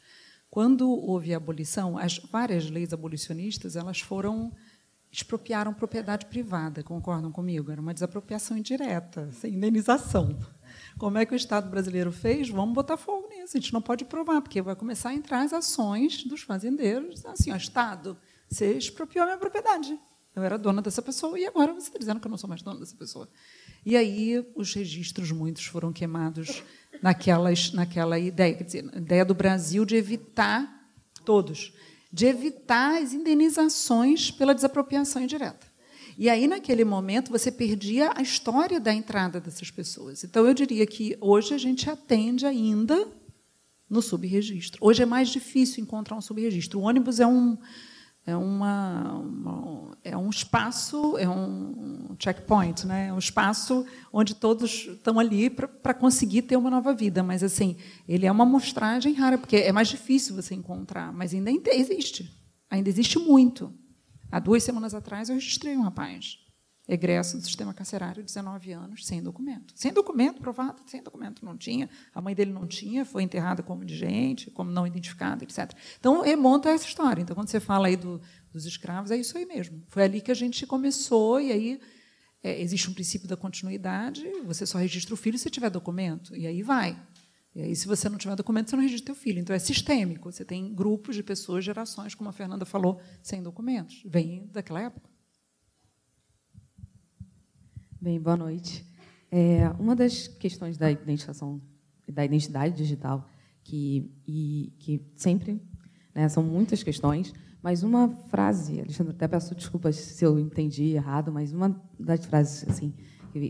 Quando 0.50 0.90
houve 0.90 1.32
a 1.32 1.36
abolição, 1.36 1.96
as 1.96 2.18
várias 2.18 2.68
leis 2.68 2.92
abolicionistas 2.92 3.76
elas 3.76 4.00
foram 4.00 4.52
expropriaram 5.12 5.74
propriedade 5.74 6.26
privada, 6.26 6.84
concordam 6.84 7.32
comigo? 7.32 7.70
Era 7.70 7.80
uma 7.80 7.92
desapropriação 7.92 8.56
indireta, 8.56 9.30
sem 9.32 9.54
indenização. 9.54 10.38
Como 10.98 11.18
é 11.18 11.26
que 11.26 11.34
o 11.34 11.36
Estado 11.36 11.68
brasileiro 11.68 12.12
fez? 12.12 12.48
Vamos 12.48 12.74
botar 12.74 12.96
fogo 12.96 13.28
nisso. 13.28 13.56
A 13.56 13.60
gente 13.60 13.72
não 13.72 13.82
pode 13.82 14.04
provar, 14.04 14.40
porque 14.40 14.62
vai 14.62 14.76
começar 14.76 15.10
a 15.10 15.14
entrar 15.14 15.42
as 15.42 15.52
ações 15.52 16.22
dos 16.24 16.42
fazendeiros. 16.42 17.24
Assim, 17.26 17.50
ó, 17.50 17.56
Estado, 17.56 18.16
você 18.48 18.72
expropriou 18.74 19.24
a 19.24 19.26
minha 19.26 19.38
propriedade. 19.38 19.98
Eu 20.34 20.44
era 20.44 20.56
dona 20.56 20.80
dessa 20.80 21.02
pessoa 21.02 21.38
e 21.38 21.44
agora 21.44 21.72
você 21.72 21.88
está 21.88 21.98
dizendo 21.98 22.20
que 22.20 22.26
eu 22.26 22.30
não 22.30 22.38
sou 22.38 22.48
mais 22.48 22.62
dona 22.62 22.78
dessa 22.78 22.94
pessoa. 22.94 23.28
E 23.84 23.96
aí 23.96 24.46
os 24.54 24.72
registros 24.74 25.32
muitos 25.32 25.64
foram 25.64 25.92
queimados 25.92 26.62
naquelas, 27.02 27.72
naquela 27.72 28.18
ideia, 28.18 28.54
quer 28.54 28.64
dizer, 28.64 28.84
ideia 28.96 29.24
do 29.24 29.34
Brasil 29.34 29.84
de 29.84 29.96
evitar 29.96 30.88
todos, 31.24 31.72
de 32.12 32.26
evitar 32.26 33.02
as 33.02 33.12
indenizações 33.12 34.30
pela 34.30 34.54
desapropriação 34.54 35.22
indireta. 35.22 35.70
E 36.18 36.28
aí, 36.28 36.46
naquele 36.46 36.84
momento, 36.84 37.30
você 37.30 37.50
perdia 37.50 38.12
a 38.14 38.20
história 38.20 38.78
da 38.78 38.92
entrada 38.92 39.40
dessas 39.40 39.70
pessoas. 39.70 40.22
Então, 40.22 40.46
eu 40.46 40.52
diria 40.52 40.86
que 40.86 41.16
hoje 41.20 41.54
a 41.54 41.58
gente 41.58 41.88
atende 41.88 42.44
ainda 42.44 43.08
no 43.88 44.02
subregistro. 44.02 44.78
Hoje 44.84 45.02
é 45.02 45.06
mais 45.06 45.30
difícil 45.30 45.82
encontrar 45.82 46.16
um 46.16 46.20
subregistro. 46.20 46.78
O 46.78 46.82
ônibus 46.82 47.20
é 47.20 47.26
um, 47.26 47.56
é, 48.26 48.36
uma, 48.36 49.14
uma, 49.18 49.98
é 50.04 50.16
um 50.16 50.28
espaço, 50.28 51.16
é 51.18 51.28
um 51.28 52.14
checkpoint, 52.18 52.86
né? 52.86 53.08
é 53.08 53.12
um 53.12 53.18
espaço 53.18 53.84
onde 54.12 54.34
todos 54.34 54.86
estão 54.86 55.18
ali 55.18 55.48
para 55.48 55.94
conseguir 55.94 56.42
ter 56.42 56.56
uma 56.56 56.70
nova 56.70 56.94
vida. 56.94 57.22
Mas 57.22 57.42
assim, 57.42 57.76
ele 58.06 58.26
é 58.26 58.32
uma 58.32 58.44
amostragem 58.44 59.14
rara, 59.14 59.38
porque 59.38 59.56
é 59.56 59.72
mais 59.72 59.88
difícil 59.88 60.34
você 60.34 60.54
encontrar, 60.54 61.12
mas 61.12 61.34
ainda 61.34 61.50
existe. 61.50 62.30
ainda 62.70 62.88
existe 62.88 63.18
muito. 63.18 63.72
Há 64.30 64.38
duas 64.38 64.62
semanas 64.62 64.94
atrás, 64.94 65.28
eu 65.28 65.34
registrei 65.34 65.76
um 65.76 65.82
rapaz, 65.82 66.38
egresso 66.92 67.36
do 67.36 67.44
sistema 67.44 67.72
carcerário, 67.72 68.22
19 68.22 68.72
anos, 68.72 69.06
sem 69.06 69.22
documento. 69.22 69.72
Sem 69.76 69.92
documento, 69.92 70.40
provado, 70.40 70.82
sem 70.86 71.02
documento. 71.02 71.44
Não 71.44 71.56
tinha, 71.56 71.88
a 72.12 72.20
mãe 72.20 72.34
dele 72.34 72.52
não 72.52 72.66
tinha, 72.66 73.04
foi 73.04 73.22
enterrada 73.22 73.62
como 73.62 73.84
indigente, 73.84 74.50
como 74.50 74.70
não 74.70 74.86
identificada, 74.86 75.44
etc. 75.44 75.72
Então, 75.98 76.22
remonta 76.22 76.68
essa 76.68 76.86
história. 76.86 77.22
Então, 77.22 77.34
quando 77.34 77.48
você 77.48 77.60
fala 77.60 77.86
aí 77.86 77.96
do, 77.96 78.20
dos 78.52 78.66
escravos, 78.66 79.10
é 79.10 79.16
isso 79.16 79.38
aí 79.38 79.46
mesmo. 79.46 79.82
Foi 79.88 80.02
ali 80.02 80.20
que 80.20 80.32
a 80.32 80.34
gente 80.34 80.66
começou, 80.66 81.40
e 81.40 81.52
aí 81.52 81.80
é, 82.42 82.60
existe 82.60 82.90
um 82.90 82.94
princípio 82.94 83.28
da 83.28 83.36
continuidade, 83.36 84.28
você 84.44 84.66
só 84.66 84.78
registra 84.78 85.14
o 85.14 85.16
filho 85.16 85.38
se 85.38 85.48
tiver 85.48 85.70
documento, 85.70 86.34
e 86.34 86.46
aí 86.46 86.62
vai. 86.62 87.00
E 87.54 87.62
aí, 87.62 87.76
se 87.76 87.86
você 87.86 88.08
não 88.08 88.16
tiver 88.16 88.36
documento, 88.36 88.70
você 88.70 88.76
não 88.76 88.82
registra 88.82 89.12
o 89.12 89.16
filho. 89.16 89.40
Então, 89.40 89.54
é 89.54 89.58
sistêmico. 89.58 90.30
Você 90.30 90.44
tem 90.44 90.72
grupos 90.72 91.16
de 91.16 91.22
pessoas, 91.22 91.64
gerações, 91.64 92.14
como 92.14 92.30
a 92.30 92.32
Fernanda 92.32 92.64
falou, 92.64 93.00
sem 93.22 93.42
documentos. 93.42 94.02
Vem 94.06 94.48
daquela 94.52 94.80
época. 94.80 95.09
Bem, 98.02 98.18
boa 98.18 98.34
noite. 98.34 98.82
É, 99.30 99.68
uma 99.78 99.94
das 99.94 100.26
questões 100.26 100.78
da 100.78 100.90
identificação, 100.90 101.60
da 102.08 102.24
identidade 102.24 102.74
digital, 102.74 103.28
que, 103.62 104.10
e, 104.26 104.72
que 104.78 105.06
sempre, 105.14 105.60
né, 106.14 106.26
são 106.30 106.42
muitas 106.42 106.82
questões, 106.82 107.34
mas 107.62 107.82
uma 107.82 108.08
frase, 108.30 108.80
Alexandre, 108.80 109.12
até 109.12 109.28
peço 109.28 109.54
desculpas 109.54 109.96
se 109.96 110.24
eu 110.24 110.38
entendi 110.38 110.94
errado, 110.94 111.30
mas 111.30 111.52
uma 111.52 111.78
das 111.98 112.24
frases, 112.24 112.66
assim, 112.70 112.94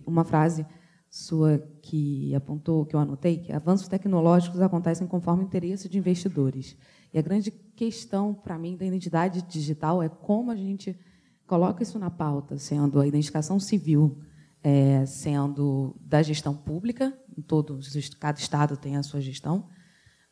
uma 0.04 0.24
frase 0.24 0.66
sua 1.08 1.64
que 1.80 2.34
apontou, 2.34 2.84
que 2.84 2.96
eu 2.96 2.98
anotei, 2.98 3.38
que 3.38 3.52
avanços 3.52 3.86
tecnológicos 3.86 4.60
acontecem 4.60 5.06
conforme 5.06 5.44
o 5.44 5.46
interesse 5.46 5.88
de 5.88 5.96
investidores. 5.96 6.76
E 7.14 7.20
a 7.20 7.22
grande 7.22 7.52
questão, 7.52 8.34
para 8.34 8.58
mim, 8.58 8.76
da 8.76 8.84
identidade 8.84 9.42
digital 9.42 10.02
é 10.02 10.08
como 10.08 10.50
a 10.50 10.56
gente 10.56 10.98
coloca 11.46 11.84
isso 11.84 12.00
na 12.00 12.10
pauta, 12.10 12.58
sendo 12.58 13.00
a 13.00 13.06
identificação 13.06 13.60
civil, 13.60 14.18
é, 14.62 15.04
sendo 15.06 15.96
da 16.00 16.22
gestão 16.22 16.54
pública, 16.54 17.16
em 17.36 17.42
todo, 17.42 17.80
cada 18.18 18.38
estado 18.38 18.76
tem 18.76 18.96
a 18.96 19.02
sua 19.02 19.20
gestão, 19.20 19.68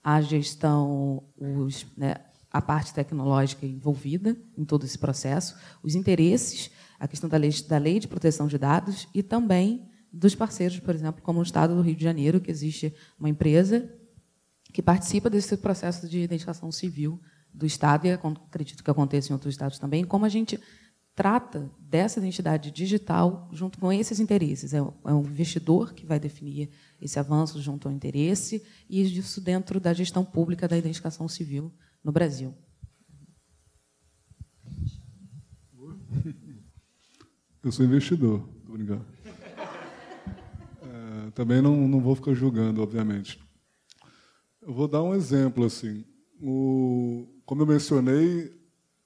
a 0.03 0.21
gestão, 0.21 1.25
os, 1.37 1.87
né, 1.97 2.17
a 2.51 2.63
parte 2.63 2.95
tecnológica 2.95 3.67
envolvida 3.67 4.37
em 4.57 4.65
todo 4.65 4.85
esse 4.85 4.99
processo, 4.99 5.57
os 5.83 5.95
interesses, 5.95 6.71
a 6.99 7.07
questão 7.07 7.29
da 7.29 7.37
lei, 7.37 7.51
da 7.69 7.79
lei 7.79 7.99
de 7.99 8.09
proteção 8.09 8.47
de 8.47 8.59
dados 8.59 9.09
e 9.15 9.23
também 9.23 9.89
dos 10.13 10.35
parceiros, 10.35 10.81
por 10.81 10.95
exemplo, 10.95 11.23
como 11.23 11.41
o 11.41 11.43
Estado 11.43 11.75
do 11.75 11.83
Rio 11.83 11.95
de 11.95 12.03
Janeiro, 12.03 12.41
que 12.41 12.51
existe 12.51 12.95
uma 13.19 13.29
empresa 13.29 13.91
que 14.73 14.83
participa 14.83 15.31
desse 15.31 15.57
processo 15.57 16.09
de 16.09 16.21
identificação 16.21 16.71
civil 16.73 17.21
do 17.53 17.67
Estado, 17.67 18.07
e 18.07 18.13
acredito 18.13 18.85
que 18.85 18.91
aconteça 18.91 19.31
em 19.31 19.33
outros 19.33 19.55
estados 19.55 19.79
também, 19.79 20.05
como 20.05 20.25
a 20.25 20.29
gente 20.29 20.61
trata 21.19 21.69
dessa 21.81 22.21
identidade 22.21 22.71
digital 22.71 23.51
junto 23.53 23.77
com 23.81 23.93
esses 23.93 24.21
interesses. 24.21 24.73
É, 24.73 24.79
é 24.79 25.13
um 25.13 25.23
investidor 25.23 25.93
que 25.93 26.07
vai 26.07 26.21
definir 26.21 26.71
esse 27.03 27.19
avanço 27.19 27.61
junto 27.61 27.89
ao 27.89 27.95
interesse, 27.95 28.63
e 28.89 29.03
isso 29.03 29.41
dentro 29.41 29.81
da 29.81 29.93
gestão 29.93 30.25
pública 30.25 30.69
da 30.69 30.79
identificação 30.79 31.27
civil 31.27 31.73
no 32.05 32.13
Brasil. 32.13 32.55
Eu 37.65 37.73
sou 37.73 37.85
investidor, 37.85 38.49
obrigado 38.69 39.05
também 41.39 41.63
não, 41.63 41.87
não 41.87 42.01
vou 42.01 42.17
ficar 42.17 42.35
julgando, 42.35 42.83
obviamente. 42.83 43.39
Eu 44.61 44.75
vou 44.75 44.89
dar 44.89 45.05
um 45.05 45.15
exemplo 45.15 45.65
assim. 45.65 46.05
O, 46.43 47.29
como 47.47 47.63
eu 47.63 47.67
mencionei, 47.67 48.58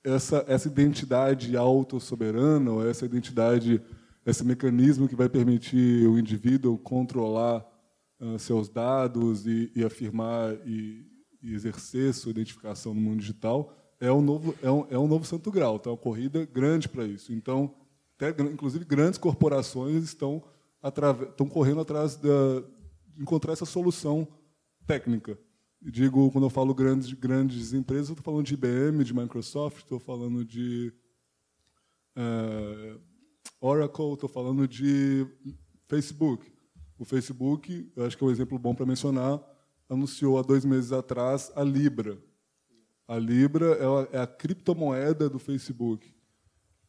essa, 0.04 0.44
essa 0.48 0.68
identidade 0.68 1.56
autossoberana, 1.56 2.70
ou 2.72 2.88
essa 2.88 3.04
identidade, 3.04 3.80
esse 4.26 4.44
mecanismo 4.44 5.08
que 5.08 5.16
vai 5.16 5.28
permitir 5.28 6.06
o 6.08 6.18
indivíduo 6.18 6.78
controlar 6.78 7.64
uh, 8.20 8.38
seus 8.38 8.68
dados 8.68 9.46
e, 9.46 9.70
e 9.74 9.84
afirmar 9.84 10.54
e, 10.66 11.06
e, 11.42 11.54
exercer 11.54 12.12
sua 12.14 12.30
identificação 12.30 12.94
no 12.94 13.00
mundo 13.00 13.20
digital, 13.20 13.76
é 14.00 14.10
um 14.10 14.20
novo, 14.20 14.54
é 14.62 14.70
um, 14.70 14.86
é 14.90 14.98
um 14.98 15.06
novo 15.06 15.24
santo 15.24 15.50
grau. 15.50 15.76
Então, 15.76 15.92
é 15.92 15.94
uma 15.94 16.00
corrida 16.00 16.44
grande 16.44 16.88
para 16.88 17.04
isso. 17.04 17.32
Então, 17.32 17.72
até, 18.16 18.30
inclusive, 18.42 18.84
grandes 18.84 19.18
corporações 19.18 20.02
estão 20.02 20.42
estão 21.30 21.48
correndo 21.48 21.80
atrás 21.80 22.16
de 22.16 22.28
encontrar 23.16 23.52
essa 23.52 23.64
solução 23.64 24.26
técnica. 24.84 25.38
Digo, 25.84 26.30
quando 26.30 26.44
eu 26.44 26.50
falo 26.50 26.72
grandes, 26.72 27.12
grandes 27.12 27.72
empresas, 27.72 28.10
estou 28.10 28.22
falando 28.22 28.46
de 28.46 28.54
IBM, 28.54 29.02
de 29.02 29.12
Microsoft, 29.12 29.78
estou 29.78 29.98
falando 29.98 30.44
de 30.44 30.92
uh, 32.16 33.00
Oracle, 33.60 34.12
estou 34.12 34.28
falando 34.28 34.68
de 34.68 35.26
Facebook. 35.88 36.46
O 36.96 37.04
Facebook, 37.04 37.92
eu 37.96 38.04
acho 38.04 38.16
que 38.16 38.22
é 38.22 38.26
um 38.28 38.30
exemplo 38.30 38.56
bom 38.60 38.76
para 38.76 38.86
mencionar, 38.86 39.40
anunciou 39.88 40.38
há 40.38 40.42
dois 40.42 40.64
meses 40.64 40.92
atrás 40.92 41.50
a 41.56 41.64
Libra. 41.64 42.16
A 43.08 43.18
Libra 43.18 43.76
é 44.12 44.20
a, 44.20 44.26
criptomoeda 44.26 45.28
do 45.28 45.40
Facebook 45.40 46.14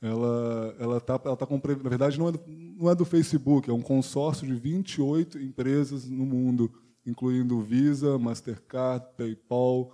ela 0.03 0.75
ela 0.79 0.97
está 0.97 1.19
ela 1.23 1.37
tá 1.37 1.45
com 1.45 1.55
na 1.55 1.89
verdade 1.89 2.19
não 2.19 2.27
é, 2.27 2.33
não 2.45 2.91
é 2.91 2.95
do 2.95 3.05
Facebook 3.05 3.69
é 3.69 3.73
um 3.73 3.81
consórcio 3.81 4.45
de 4.45 4.53
28 4.53 5.39
empresas 5.39 6.09
no 6.09 6.25
mundo 6.25 6.69
incluindo 7.05 7.61
Visa 7.61 8.17
Mastercard 8.17 9.05
PayPal 9.17 9.93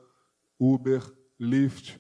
Uber 0.60 1.02
Lyft. 1.40 2.00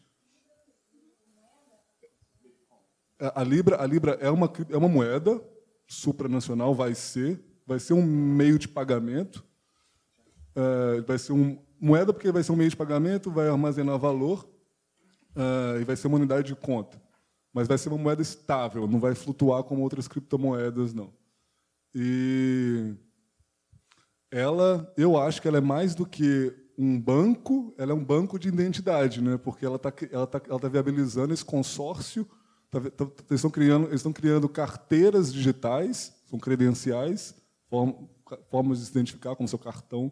A 3.20 3.44
Libra 3.44 3.82
a 3.82 3.86
Libra 3.86 4.12
é 4.22 4.30
uma 4.30 4.52
é 4.70 4.78
uma 4.78 4.88
moeda 4.88 5.42
supranacional 5.88 6.74
vai 6.74 6.96
ser 6.96 7.44
vai 7.66 7.80
ser 7.80 7.94
um 7.94 8.04
meio 8.04 8.58
de 8.58 8.68
pagamento. 8.68 9.46
É, 10.56 11.02
vai 11.02 11.18
ser 11.18 11.34
um 11.34 11.62
moeda 11.80 12.12
porque 12.14 12.32
vai 12.32 12.44
ser 12.44 12.52
um 12.52 12.56
meio 12.56 12.70
de 12.70 12.76
pagamento 12.76 13.32
vai 13.32 13.48
armazenar 13.48 13.98
valor 13.98 14.50
é, 15.36 15.82
e 15.82 15.84
vai 15.84 15.96
ser 15.96 16.08
uma 16.08 16.18
unidade 16.18 16.48
de 16.48 16.56
conta. 16.56 17.02
Mas 17.54 17.68
vai 17.68 17.78
ser 17.78 17.90
uma 17.90 17.98
moeda 17.98 18.22
estável, 18.22 18.88
não 18.88 19.00
vai 19.00 19.16
flutuar 19.16 19.64
como 19.64 19.82
outras 19.82 20.08
criptomoedas, 20.08 20.94
não. 20.94 21.14
E 21.94 22.94
ela, 24.32 24.92
eu 24.96 25.18
acho 25.18 25.42
que 25.42 25.48
ela 25.48 25.58
é 25.58 25.62
mais 25.62 25.96
do 25.96 26.06
que 26.06 26.54
um 26.78 27.00
banco, 27.00 27.74
ela 27.78 27.92
é 27.92 27.96
um 27.96 28.04
banco 28.04 28.40
de 28.40 28.48
identidade, 28.48 29.22
né? 29.22 29.38
porque 29.38 29.66
ela 29.66 29.76
está 29.76 29.92
ela 30.12 30.28
tá, 30.28 30.42
ela 30.48 30.60
tá 30.60 30.70
viabilizando 30.70 31.34
esse 31.34 31.44
consórcio, 31.44 32.26
tá, 32.72 32.80
tá, 32.80 33.04
eles, 33.04 33.32
estão 33.32 33.50
criando, 33.50 33.94
estão 33.94 34.14
criando 34.14 34.48
carteiras 34.48 35.34
digitais, 35.34 36.14
são 36.30 36.40
credenciais, 36.40 37.36
formas 38.50 38.80
de 38.80 38.86
se 38.86 38.92
identificar 38.92 39.36
como 39.36 39.50
seu 39.50 39.60
cartão, 39.60 40.12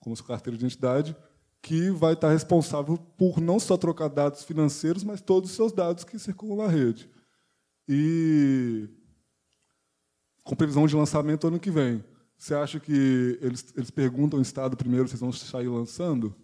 como 0.00 0.14
sua 0.16 0.26
carteira 0.26 0.58
de 0.58 0.64
identidade, 0.64 1.16
que 1.62 1.90
vai 1.90 2.14
estar 2.14 2.28
responsável 2.28 2.98
por 3.16 3.40
não 3.40 3.58
só 3.60 3.76
trocar 3.76 4.08
dados 4.08 4.42
financeiros, 4.42 5.04
mas 5.04 5.20
todos 5.20 5.50
os 5.50 5.56
seus 5.56 5.72
dados 5.72 6.02
que 6.02 6.18
circulam 6.18 6.58
na 6.58 6.66
rede. 6.66 7.08
E 7.88 8.88
com 10.42 10.56
previsão 10.56 10.86
de 10.86 10.96
lançamento 10.96 11.46
ano 11.46 11.60
que 11.60 11.70
vem. 11.70 12.04
Você 12.42 12.54
acha 12.56 12.80
que 12.80 13.38
eles, 13.40 13.72
eles 13.76 13.90
perguntam 13.92 14.36
ao 14.36 14.42
Estado 14.42 14.76
primeiro 14.76 15.06
se 15.06 15.14
vão 15.14 15.30
sair 15.30 15.68
lançando? 15.68 16.34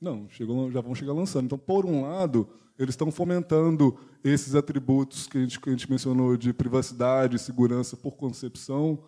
Não, 0.00 0.28
chegam, 0.28 0.70
já 0.70 0.80
vão 0.80 0.94
chegar 0.94 1.12
lançando. 1.12 1.46
Então, 1.46 1.58
por 1.58 1.84
um 1.84 2.02
lado, 2.02 2.48
eles 2.78 2.92
estão 2.92 3.10
fomentando 3.10 3.98
esses 4.22 4.54
atributos 4.54 5.26
que 5.26 5.38
a 5.38 5.40
gente, 5.40 5.58
que 5.58 5.68
a 5.68 5.72
gente 5.72 5.90
mencionou 5.90 6.36
de 6.36 6.52
privacidade, 6.52 7.36
segurança 7.36 7.96
por 7.96 8.12
concepção, 8.12 9.02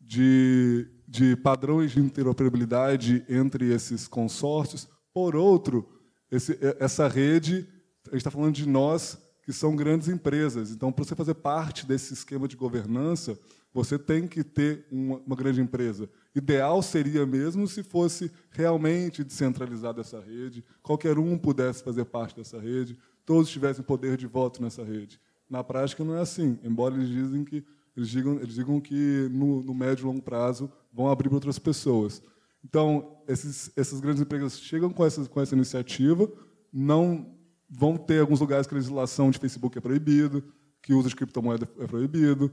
de, 0.00 0.88
de 1.06 1.36
padrões 1.36 1.92
de 1.92 2.00
interoperabilidade 2.00 3.24
entre 3.28 3.72
esses 3.72 4.08
consórcios, 4.08 4.88
por 5.14 5.36
outro, 5.36 5.88
esse, 6.32 6.58
essa 6.80 7.06
rede, 7.06 7.64
a 8.08 8.10
gente 8.10 8.16
está 8.16 8.30
falando 8.32 8.56
de 8.56 8.68
nós 8.68 9.16
que 9.44 9.52
são 9.52 9.76
grandes 9.76 10.08
empresas. 10.08 10.72
Então, 10.72 10.90
para 10.90 11.04
você 11.04 11.14
fazer 11.14 11.34
parte 11.34 11.86
desse 11.86 12.12
esquema 12.12 12.48
de 12.48 12.56
governança, 12.56 13.38
você 13.76 13.98
tem 13.98 14.26
que 14.26 14.42
ter 14.42 14.86
uma, 14.90 15.18
uma, 15.18 15.36
grande 15.36 15.60
empresa. 15.60 16.08
Ideal 16.34 16.80
seria 16.80 17.26
mesmo 17.26 17.68
se 17.68 17.82
fosse 17.82 18.32
realmente 18.48 19.22
descentralizada 19.22 20.00
essa 20.00 20.18
rede, 20.18 20.64
qualquer 20.82 21.18
um 21.18 21.36
pudesse 21.36 21.84
fazer 21.84 22.06
parte 22.06 22.34
dessa 22.34 22.58
rede, 22.58 22.98
todos 23.26 23.50
tivessem 23.50 23.84
poder 23.84 24.16
de 24.16 24.26
voto 24.26 24.62
nessa 24.62 24.82
rede. 24.82 25.20
Na 25.48 25.62
prática 25.62 26.02
não 26.02 26.16
é 26.16 26.22
assim, 26.22 26.58
embora 26.64 26.94
eles 26.94 27.08
dizem 27.08 27.44
que 27.44 27.62
eles 27.94 28.08
digam, 28.08 28.36
eles 28.36 28.54
digam 28.54 28.80
que 28.80 29.28
no, 29.30 29.62
no 29.62 29.74
médio 29.74 30.04
e 30.04 30.06
longo 30.06 30.22
prazo 30.22 30.72
vão 30.90 31.10
abrir 31.10 31.28
para 31.28 31.36
outras 31.36 31.58
pessoas. 31.58 32.22
Então, 32.64 33.18
esses, 33.28 33.70
essas 33.76 34.00
grandes 34.00 34.22
empresas 34.22 34.58
chegam 34.58 34.88
com 34.88 35.04
essa, 35.04 35.22
com 35.26 35.38
essa 35.38 35.54
iniciativa, 35.54 36.32
não 36.72 37.36
vão 37.68 37.98
ter 37.98 38.20
alguns 38.20 38.40
lugares 38.40 38.66
que 38.66 38.72
a 38.72 38.78
legislação 38.78 39.30
de 39.30 39.38
Facebook 39.38 39.76
é 39.76 39.82
proibido, 39.82 40.42
que 40.82 40.94
o 40.94 40.98
uso 40.98 41.10
de 41.10 41.16
criptomoeda 41.16 41.68
é 41.78 41.86
proibido, 41.86 42.50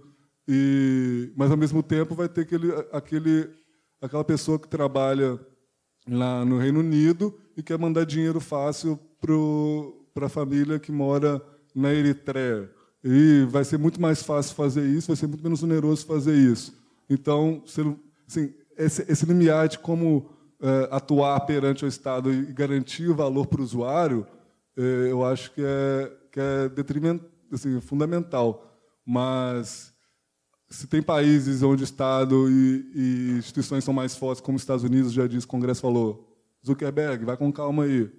e, 0.48 1.32
mas, 1.36 1.52
ao 1.52 1.58
mesmo 1.58 1.82
tempo, 1.82 2.16
vai 2.16 2.28
ter 2.28 2.42
aquele, 2.42 2.72
aquele, 2.92 3.50
aquela 4.02 4.24
pessoa 4.24 4.60
que 4.60 4.68
trabalha 4.68 5.40
lá 6.08 6.44
no 6.44 6.58
Reino 6.58 6.80
Unido 6.80 7.38
e 7.56 7.64
quer 7.64 7.78
mandar 7.78 8.06
dinheiro 8.06 8.40
fácil 8.40 9.00
para 10.14 10.26
a 10.26 10.30
família 10.30 10.80
que 10.80 10.92
mora 10.92 11.42
na 11.74 11.94
Eritreia. 11.94 12.70
E 13.04 13.46
vai 13.50 13.64
ser 13.64 13.78
muito 13.78 14.02
mais 14.02 14.24
fácil 14.24 14.56
fazer 14.56 14.86
isso, 14.86 15.08
vai 15.08 15.16
ser 15.16 15.28
muito 15.28 15.44
menos 15.44 15.64
oneroso 15.64 16.06
fazer 16.06 16.36
isso. 16.36 16.74
Então, 17.10 17.64
assim, 18.28 18.54
esse, 18.78 19.06
esse 19.10 19.26
limiar 19.26 19.68
de 19.68 19.80
como 19.80 20.30
é, 20.62 20.88
atuar 20.92 21.40
perante 21.42 21.84
o 21.84 21.88
Estado 21.88 22.34
e 22.34 22.46
garantir 22.54 23.10
o 23.10 23.16
valor 23.16 23.48
para 23.48 23.62
o 23.62 23.64
usuário, 23.64 24.26
é, 24.78 25.12
eu 25.12 25.26
acho 25.26 25.52
que 25.52 25.62
é, 25.62 26.12
que 26.32 26.40
é 26.40 26.72
assim, 27.52 27.80
fundamental. 27.82 28.70
Mas 29.06 29.93
se 30.74 30.88
tem 30.88 31.04
países 31.04 31.62
onde 31.62 31.84
Estado 31.84 32.50
e, 32.50 32.92
e, 32.96 33.38
instituições 33.38 33.84
são 33.84 33.94
mais 33.94 34.16
fortes, 34.16 34.42
como 34.42 34.56
os 34.56 34.64
Estados 34.64 34.84
Unidos, 34.84 35.14
já 35.14 35.28
disse, 35.28 35.46
o 35.46 35.50
Congresso 35.50 35.82
falou, 35.82 36.28
Zuckerberg, 36.66 37.24
vai 37.24 37.38
com 37.38 37.52
calma 37.52 37.84
aí. 37.84 38.12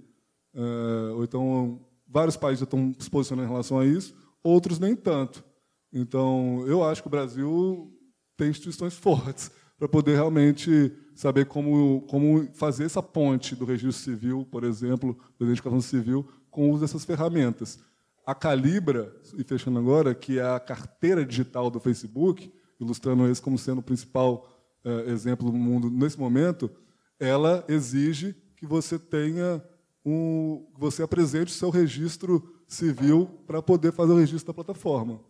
É, 0.54 1.12
ou 1.14 1.24
então, 1.24 1.80
vários 2.06 2.36
países 2.36 2.60
já 2.60 2.64
estão 2.64 2.94
se 2.96 3.10
posicionando 3.10 3.48
em 3.48 3.50
relação 3.50 3.80
a 3.80 3.84
isso, 3.84 4.14
outros 4.40 4.78
nem 4.78 4.94
tanto. 4.94 5.44
Então, 5.92 6.64
eu 6.68 6.84
acho 6.84 7.02
que 7.02 7.08
o 7.08 7.10
Brasil 7.10 7.92
tem 8.36 8.50
instituições 8.50 8.94
fortes 8.98 9.50
para 9.76 9.88
poder 9.88 10.14
realmente 10.14 10.92
saber 11.12 11.46
como, 11.46 12.02
como 12.02 12.48
fazer 12.54 12.84
essa 12.84 13.02
ponte 13.02 13.56
do 13.56 13.64
registro 13.64 14.04
civil, 14.04 14.46
por 14.48 14.62
exemplo, 14.62 15.18
da 15.40 15.44
identificação 15.44 15.80
civil, 15.80 16.24
com 16.52 16.70
o 16.70 16.72
uso 16.72 16.82
dessas 16.82 17.04
ferramentas. 17.04 17.80
A 18.26 18.34
Calibra, 18.34 19.14
e 19.36 19.44
fechando 19.44 19.78
agora, 19.78 20.14
que 20.14 20.38
é 20.38 20.42
a 20.42 20.60
carteira 20.60 21.24
digital 21.24 21.70
do 21.70 21.78
Facebook, 21.80 22.52
ilustrando 22.80 23.28
esse 23.28 23.42
como 23.42 23.58
sendo 23.58 23.78
o 23.78 23.82
principal 23.82 24.48
eh, 24.84 25.10
exemplo 25.10 25.50
do 25.50 25.56
mundo 25.56 25.90
nesse 25.90 26.18
momento, 26.18 26.70
ela 27.18 27.64
exige 27.68 28.34
que 28.56 28.66
você 28.66 28.98
tenha 28.98 29.62
um, 30.04 30.66
que 30.74 30.80
você 30.80 31.02
apresente 31.02 31.52
o 31.52 31.54
seu 31.54 31.70
registro 31.70 32.42
civil 32.66 33.26
para 33.46 33.62
poder 33.62 33.92
fazer 33.92 34.12
o 34.12 34.18
registro 34.18 34.48
da 34.48 34.54
plataforma. 34.54 35.20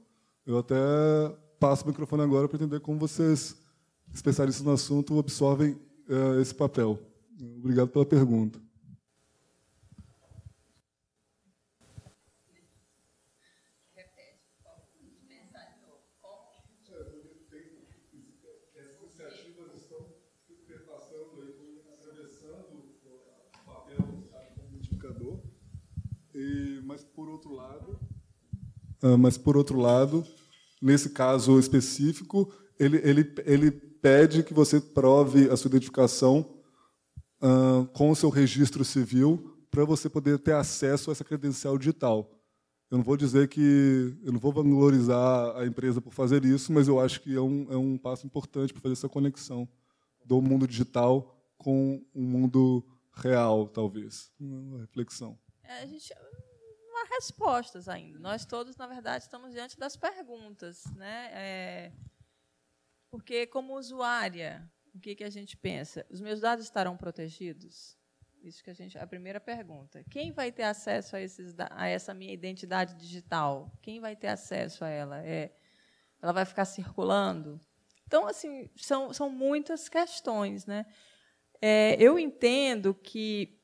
Eu 0.46 0.58
até 0.58 0.74
passo 1.58 1.84
o 1.84 1.88
microfone 1.88 2.22
agora 2.22 2.48
para 2.48 2.56
entender 2.56 2.80
como 2.80 2.98
vocês 2.98 3.56
especialistas 4.12 4.64
no 4.64 4.72
assunto 4.72 5.18
absorvem 5.18 5.72
uh, 6.08 6.40
esse 6.40 6.54
papel. 6.54 6.98
Obrigado 7.58 7.88
pela 7.88 8.06
pergunta. 8.06 8.63
Mas 26.84 27.02
por 27.02 27.28
outro 27.28 27.52
lado, 27.52 27.98
uh, 29.02 29.18
mas 29.18 29.38
por 29.38 29.56
outro 29.56 29.78
lado, 29.78 30.24
nesse 30.80 31.10
caso 31.10 31.58
específico, 31.58 32.52
ele, 32.78 32.98
ele, 32.98 33.34
ele 33.44 33.70
pede 33.70 34.42
que 34.42 34.52
você 34.52 34.80
prove 34.80 35.48
a 35.48 35.56
sua 35.56 35.68
identificação 35.68 36.60
uh, 37.42 37.86
com 37.92 38.10
o 38.10 38.16
seu 38.16 38.28
registro 38.28 38.84
civil 38.84 39.56
para 39.70 39.84
você 39.84 40.08
poder 40.08 40.38
ter 40.38 40.52
acesso 40.52 41.10
a 41.10 41.12
essa 41.12 41.24
credencial 41.24 41.78
digital. 41.78 42.30
Eu 42.90 42.98
não 42.98 43.04
vou 43.04 43.16
dizer 43.16 43.48
que 43.48 44.16
eu 44.22 44.32
não 44.32 44.38
vou 44.38 44.52
vanglorizar 44.52 45.56
a 45.56 45.66
empresa 45.66 46.00
por 46.00 46.12
fazer 46.12 46.44
isso, 46.44 46.72
mas 46.72 46.86
eu 46.86 47.00
acho 47.00 47.20
que 47.22 47.34
é 47.34 47.40
um, 47.40 47.66
é 47.70 47.76
um 47.76 47.98
passo 47.98 48.26
importante 48.26 48.72
para 48.72 48.82
fazer 48.82 48.92
essa 48.92 49.08
conexão 49.08 49.68
do 50.24 50.40
mundo 50.40 50.68
digital 50.68 51.34
com 51.56 52.04
o 52.14 52.20
mundo 52.20 52.84
real, 53.12 53.66
talvez. 53.68 54.30
Uma 54.38 54.80
reflexão. 54.80 55.38
É, 55.64 55.82
a 55.82 55.86
gente 55.86 56.12
respostas 57.14 57.88
ainda. 57.88 58.18
Nós 58.18 58.44
todos, 58.44 58.76
na 58.76 58.86
verdade, 58.86 59.24
estamos 59.24 59.52
diante 59.52 59.78
das 59.78 59.96
perguntas, 59.96 60.84
né? 60.96 61.30
É, 61.32 61.92
porque, 63.10 63.46
como 63.46 63.78
usuária, 63.78 64.68
o 64.94 64.98
que, 64.98 65.14
que 65.14 65.24
a 65.24 65.30
gente 65.30 65.56
pensa? 65.56 66.04
Os 66.10 66.20
meus 66.20 66.40
dados 66.40 66.64
estarão 66.64 66.96
protegidos? 66.96 67.96
Isso 68.42 68.62
que 68.62 68.70
a 68.70 68.74
gente, 68.74 68.98
a 68.98 69.06
primeira 69.06 69.40
pergunta. 69.40 70.04
Quem 70.10 70.32
vai 70.32 70.52
ter 70.52 70.64
acesso 70.64 71.16
a, 71.16 71.20
esses, 71.20 71.54
a 71.58 71.86
essa 71.86 72.12
minha 72.12 72.32
identidade 72.32 72.94
digital? 72.94 73.72
Quem 73.80 74.00
vai 74.00 74.14
ter 74.14 74.28
acesso 74.28 74.84
a 74.84 74.88
ela? 74.88 75.24
É, 75.24 75.54
ela 76.20 76.32
vai 76.32 76.44
ficar 76.44 76.64
circulando? 76.64 77.60
Então, 78.06 78.26
assim, 78.26 78.68
são, 78.76 79.12
são 79.14 79.30
muitas 79.30 79.88
questões, 79.88 80.66
né? 80.66 80.84
É, 81.60 81.96
eu 81.98 82.18
entendo 82.18 82.94
que 82.94 83.58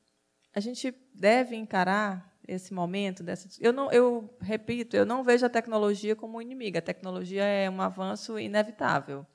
a 0.53 0.59
gente 0.59 0.91
deve 1.13 1.55
encarar 1.55 2.30
esse 2.47 2.73
momento 2.73 3.23
dessa. 3.23 3.47
Eu 3.59 3.71
não, 3.71 3.91
eu 3.91 4.35
repito, 4.41 4.95
eu 4.95 5.05
não 5.05 5.23
vejo 5.23 5.45
a 5.45 5.49
tecnologia 5.49 6.15
como 6.15 6.41
inimiga. 6.41 6.79
A 6.79 6.81
tecnologia 6.81 7.43
é 7.43 7.69
um 7.69 7.81
avanço 7.81 8.37
inevitável. 8.39 9.25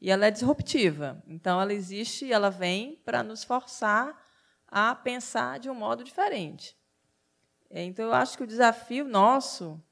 E 0.00 0.10
ela 0.10 0.26
é 0.26 0.30
disruptiva. 0.30 1.22
Então, 1.26 1.60
ela 1.60 1.72
existe 1.72 2.26
e 2.26 2.32
ela 2.32 2.50
vem 2.50 3.00
para 3.04 3.22
nos 3.22 3.44
forçar 3.44 4.16
a 4.68 4.94
pensar 4.94 5.58
de 5.58 5.70
um 5.70 5.74
modo 5.74 6.04
diferente. 6.04 6.76
Então, 7.70 8.04
eu 8.04 8.12
acho 8.12 8.36
que 8.36 8.44
o 8.44 8.46
desafio 8.46 9.04
nosso 9.04 9.82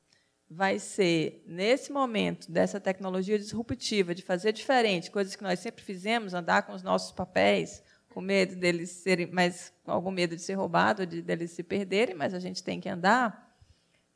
vai 0.48 0.78
ser, 0.78 1.42
nesse 1.46 1.90
momento 1.90 2.50
dessa 2.50 2.78
tecnologia 2.78 3.38
disruptiva, 3.38 4.14
de 4.14 4.22
fazer 4.22 4.52
diferente, 4.52 5.10
coisas 5.10 5.34
que 5.34 5.42
nós 5.42 5.58
sempre 5.58 5.82
fizemos, 5.82 6.34
andar 6.34 6.62
com 6.62 6.72
os 6.72 6.82
nossos 6.82 7.12
papéis, 7.12 7.82
com 8.14 8.20
medo 8.20 8.54
deles 8.54 8.90
serem, 8.90 9.28
mas 9.32 9.74
com 9.82 9.90
algum 9.90 10.12
medo 10.12 10.36
de 10.36 10.42
ser 10.42 10.54
roubado, 10.54 11.04
de 11.04 11.20
deles 11.20 11.50
se 11.50 11.64
perderem, 11.64 12.14
mas 12.14 12.32
a 12.32 12.38
gente 12.38 12.62
tem 12.62 12.80
que 12.80 12.88
andar, 12.88 13.52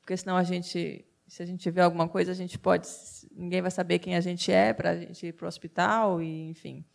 porque 0.01 0.17
senão 0.17 0.37
a 0.37 0.45
gente 0.45 1.05
se 1.27 1.43
a 1.43 1.47
gente 1.47 1.61
tiver 1.61 1.83
alguma 1.83 2.09
coisa, 2.09 2.33
a 2.33 2.35
gente 2.35 2.59
pode. 2.59 2.89
Ninguém 3.33 3.61
vai 3.61 3.71
saber 3.71 3.99
quem 3.99 4.17
a 4.17 4.21
gente 4.21 4.51
é 4.51 4.73
para 4.73 4.91
a 4.91 4.97
gente 4.97 5.27
ir 5.27 5.33
para 5.35 5.45
o 5.45 5.49
hospital, 5.49 6.23
e, 6.23 6.49
enfim. 6.49 6.87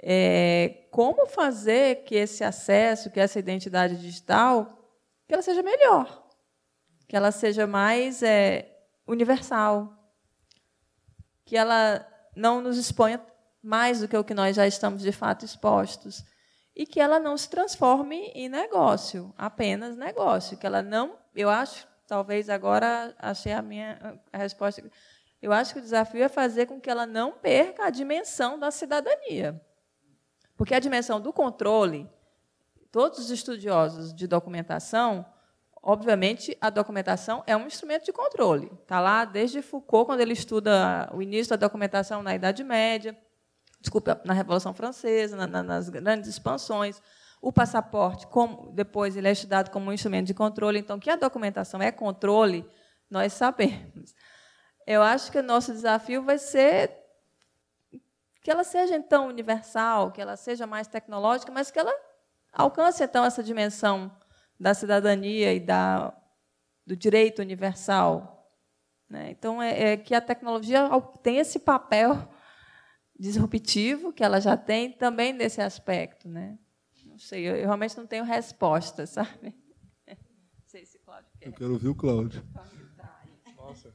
É, 0.00 0.86
como 0.90 1.26
fazer 1.26 2.04
que 2.04 2.14
esse 2.14 2.44
acesso, 2.44 3.10
que 3.10 3.18
essa 3.18 3.38
identidade 3.38 3.96
digital, 3.96 4.78
que 5.26 5.34
ela 5.34 5.42
seja 5.42 5.62
melhor, 5.62 6.28
que 7.08 7.16
ela 7.16 7.32
seja 7.32 7.66
mais 7.66 8.22
é, 8.22 8.80
universal, 9.06 9.92
que 11.44 11.56
ela 11.56 12.06
não 12.36 12.60
nos 12.60 12.78
exponha 12.78 13.18
mais 13.62 14.00
do 14.00 14.08
que 14.08 14.16
o 14.16 14.24
que 14.24 14.34
nós 14.34 14.56
já 14.56 14.66
estamos 14.66 15.02
de 15.02 15.12
fato 15.12 15.44
expostos 15.44 16.24
e 16.74 16.86
que 16.86 17.00
ela 17.00 17.20
não 17.20 17.36
se 17.36 17.48
transforme 17.48 18.32
em 18.34 18.48
negócio, 18.48 19.32
apenas 19.36 19.96
negócio, 19.96 20.56
que 20.56 20.66
ela 20.66 20.82
não, 20.82 21.16
eu 21.34 21.48
acho 21.48 21.86
talvez 22.12 22.50
agora 22.50 23.14
achei 23.18 23.52
a 23.52 23.62
minha 23.62 24.20
a 24.30 24.36
resposta. 24.36 24.82
Eu 25.40 25.50
acho 25.50 25.72
que 25.72 25.78
o 25.78 25.82
desafio 25.82 26.22
é 26.22 26.28
fazer 26.28 26.66
com 26.66 26.78
que 26.78 26.90
ela 26.90 27.06
não 27.06 27.32
perca 27.32 27.86
a 27.86 27.90
dimensão 27.90 28.58
da 28.58 28.70
cidadania. 28.70 29.60
Porque 30.54 30.74
a 30.74 30.78
dimensão 30.78 31.20
do 31.20 31.32
controle, 31.32 32.06
todos 32.90 33.18
os 33.18 33.30
estudiosos 33.30 34.14
de 34.14 34.26
documentação, 34.26 35.24
obviamente, 35.82 36.56
a 36.60 36.68
documentação 36.68 37.42
é 37.46 37.56
um 37.56 37.66
instrumento 37.66 38.04
de 38.04 38.12
controle. 38.12 38.70
Está 38.82 39.00
lá 39.00 39.24
desde 39.24 39.62
Foucault, 39.62 40.06
quando 40.06 40.20
ele 40.20 40.34
estuda 40.34 41.10
o 41.14 41.22
início 41.22 41.50
da 41.50 41.66
documentação 41.66 42.22
na 42.22 42.34
Idade 42.34 42.62
Média, 42.62 43.18
desculpa, 43.82 44.20
na 44.24 44.32
Revolução 44.32 44.72
Francesa, 44.72 45.36
na, 45.46 45.62
nas 45.62 45.88
grandes 45.88 46.30
expansões. 46.30 47.02
O 47.42 47.52
passaporte, 47.52 48.26
como, 48.28 48.70
depois, 48.72 49.16
ele 49.16 49.28
é 49.28 49.32
estudado 49.32 49.70
como 49.70 49.90
um 49.90 49.92
instrumento 49.92 50.28
de 50.28 50.34
controle. 50.34 50.78
Então, 50.78 51.00
que 51.00 51.10
a 51.10 51.16
documentação 51.16 51.82
é 51.82 51.90
controle, 51.90 52.64
nós 53.10 53.32
sabemos. 53.32 54.14
Eu 54.86 55.02
acho 55.02 55.30
que 55.30 55.38
o 55.38 55.42
nosso 55.42 55.72
desafio 55.72 56.22
vai 56.22 56.38
ser 56.38 56.96
que 58.42 58.50
ela 58.50 58.64
seja, 58.64 58.96
então, 58.96 59.28
universal, 59.28 60.12
que 60.12 60.20
ela 60.20 60.36
seja 60.36 60.66
mais 60.66 60.86
tecnológica, 60.88 61.52
mas 61.52 61.70
que 61.70 61.78
ela 61.78 61.92
alcance, 62.52 63.02
então, 63.02 63.24
essa 63.24 63.42
dimensão 63.42 64.10
da 64.58 64.74
cidadania 64.74 65.52
e 65.52 65.60
da, 65.60 66.12
do 66.86 66.96
direito 66.96 67.40
universal. 67.40 68.48
Né? 69.08 69.30
Então, 69.30 69.60
é, 69.60 69.92
é 69.92 69.96
que 69.96 70.14
a 70.14 70.20
tecnologia 70.20 70.88
tem 71.22 71.38
esse 71.38 71.58
papel 71.58 72.28
disruptivo 73.22 74.12
que 74.12 74.24
ela 74.24 74.40
já 74.40 74.56
tem 74.56 74.90
também 74.90 75.32
nesse 75.32 75.60
aspecto, 75.60 76.28
né? 76.28 76.58
sei, 77.22 77.48
eu, 77.48 77.54
eu 77.54 77.66
realmente 77.66 77.96
não 77.96 78.06
tenho 78.06 78.24
resposta, 78.24 79.06
sabe? 79.06 79.54
Não 80.08 80.66
sei 80.66 80.84
se 80.84 80.98
Cláudio 80.98 81.30
quer. 81.38 81.48
Eu 81.48 81.52
quero 81.52 81.72
ouvir 81.72 81.88
o 81.88 81.94
Cláudio. 81.94 82.42
Nossa. 83.56 83.92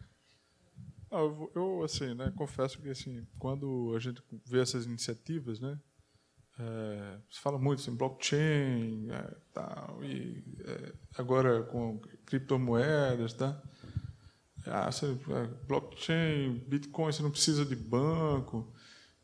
Não, 1.11 1.19
eu, 1.19 1.51
eu, 1.55 1.83
assim, 1.83 2.13
né, 2.13 2.31
confesso 2.35 2.81
que 2.81 2.89
assim, 2.89 3.25
quando 3.37 3.93
a 3.95 3.99
gente 3.99 4.21
vê 4.45 4.61
essas 4.61 4.85
iniciativas, 4.85 5.59
né, 5.59 5.77
é, 6.59 7.19
se 7.29 7.39
fala 7.39 7.57
muito 7.57 7.81
assim, 7.81 7.95
blockchain, 7.95 9.09
é, 9.11 9.35
tal, 9.53 10.03
e 10.03 10.43
é, 10.65 10.93
agora 11.17 11.63
com 11.63 11.99
criptomoedas, 12.25 13.33
tá? 13.33 13.61
Ah, 14.65 14.91
você, 14.91 15.05
é, 15.05 15.47
blockchain, 15.65 16.59
Bitcoin, 16.67 17.11
você 17.11 17.23
não 17.23 17.31
precisa 17.31 17.65
de 17.65 17.75
banco. 17.75 18.73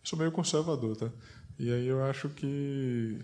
Sou 0.04 0.20
meio 0.20 0.32
conservador, 0.32 0.96
tá? 0.98 1.12
E 1.58 1.72
aí 1.72 1.88
eu 1.88 2.04
acho 2.04 2.30
que 2.30 3.20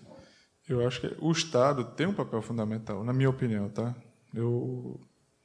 eu 0.67 0.87
acho 0.87 1.01
que 1.01 1.15
o 1.19 1.31
Estado 1.31 1.83
tem 1.83 2.05
um 2.07 2.13
papel 2.13 2.41
fundamental, 2.41 3.03
na 3.03 3.11
minha 3.11 3.29
opinião, 3.29 3.69
tá? 3.69 3.95
Eu, 4.33 4.99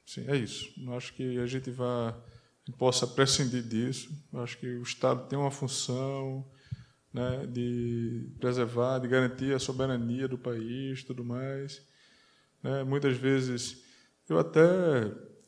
sim, 0.05 0.23
é 0.27 0.35
isso. 0.35 0.71
Não 0.77 0.95
acho 0.95 1.13
que 1.13 1.39
a 1.39 1.47
gente 1.47 1.71
vá 1.71 2.15
possa 2.77 3.07
prescindir 3.07 3.63
disso. 3.63 4.09
Eu 4.31 4.41
acho 4.41 4.57
que 4.57 4.67
o 4.67 4.83
Estado 4.83 5.27
tem 5.27 5.37
uma 5.37 5.51
função 5.51 6.45
né, 7.13 7.45
de 7.47 8.29
preservar, 8.39 8.99
de 8.99 9.07
garantir 9.07 9.53
a 9.53 9.59
soberania 9.59 10.27
do 10.27 10.37
país, 10.37 11.03
tudo 11.03 11.23
mais. 11.23 11.81
Né? 12.61 12.83
Muitas 12.83 13.17
vezes, 13.17 13.83
eu 14.27 14.37
até 14.37 14.61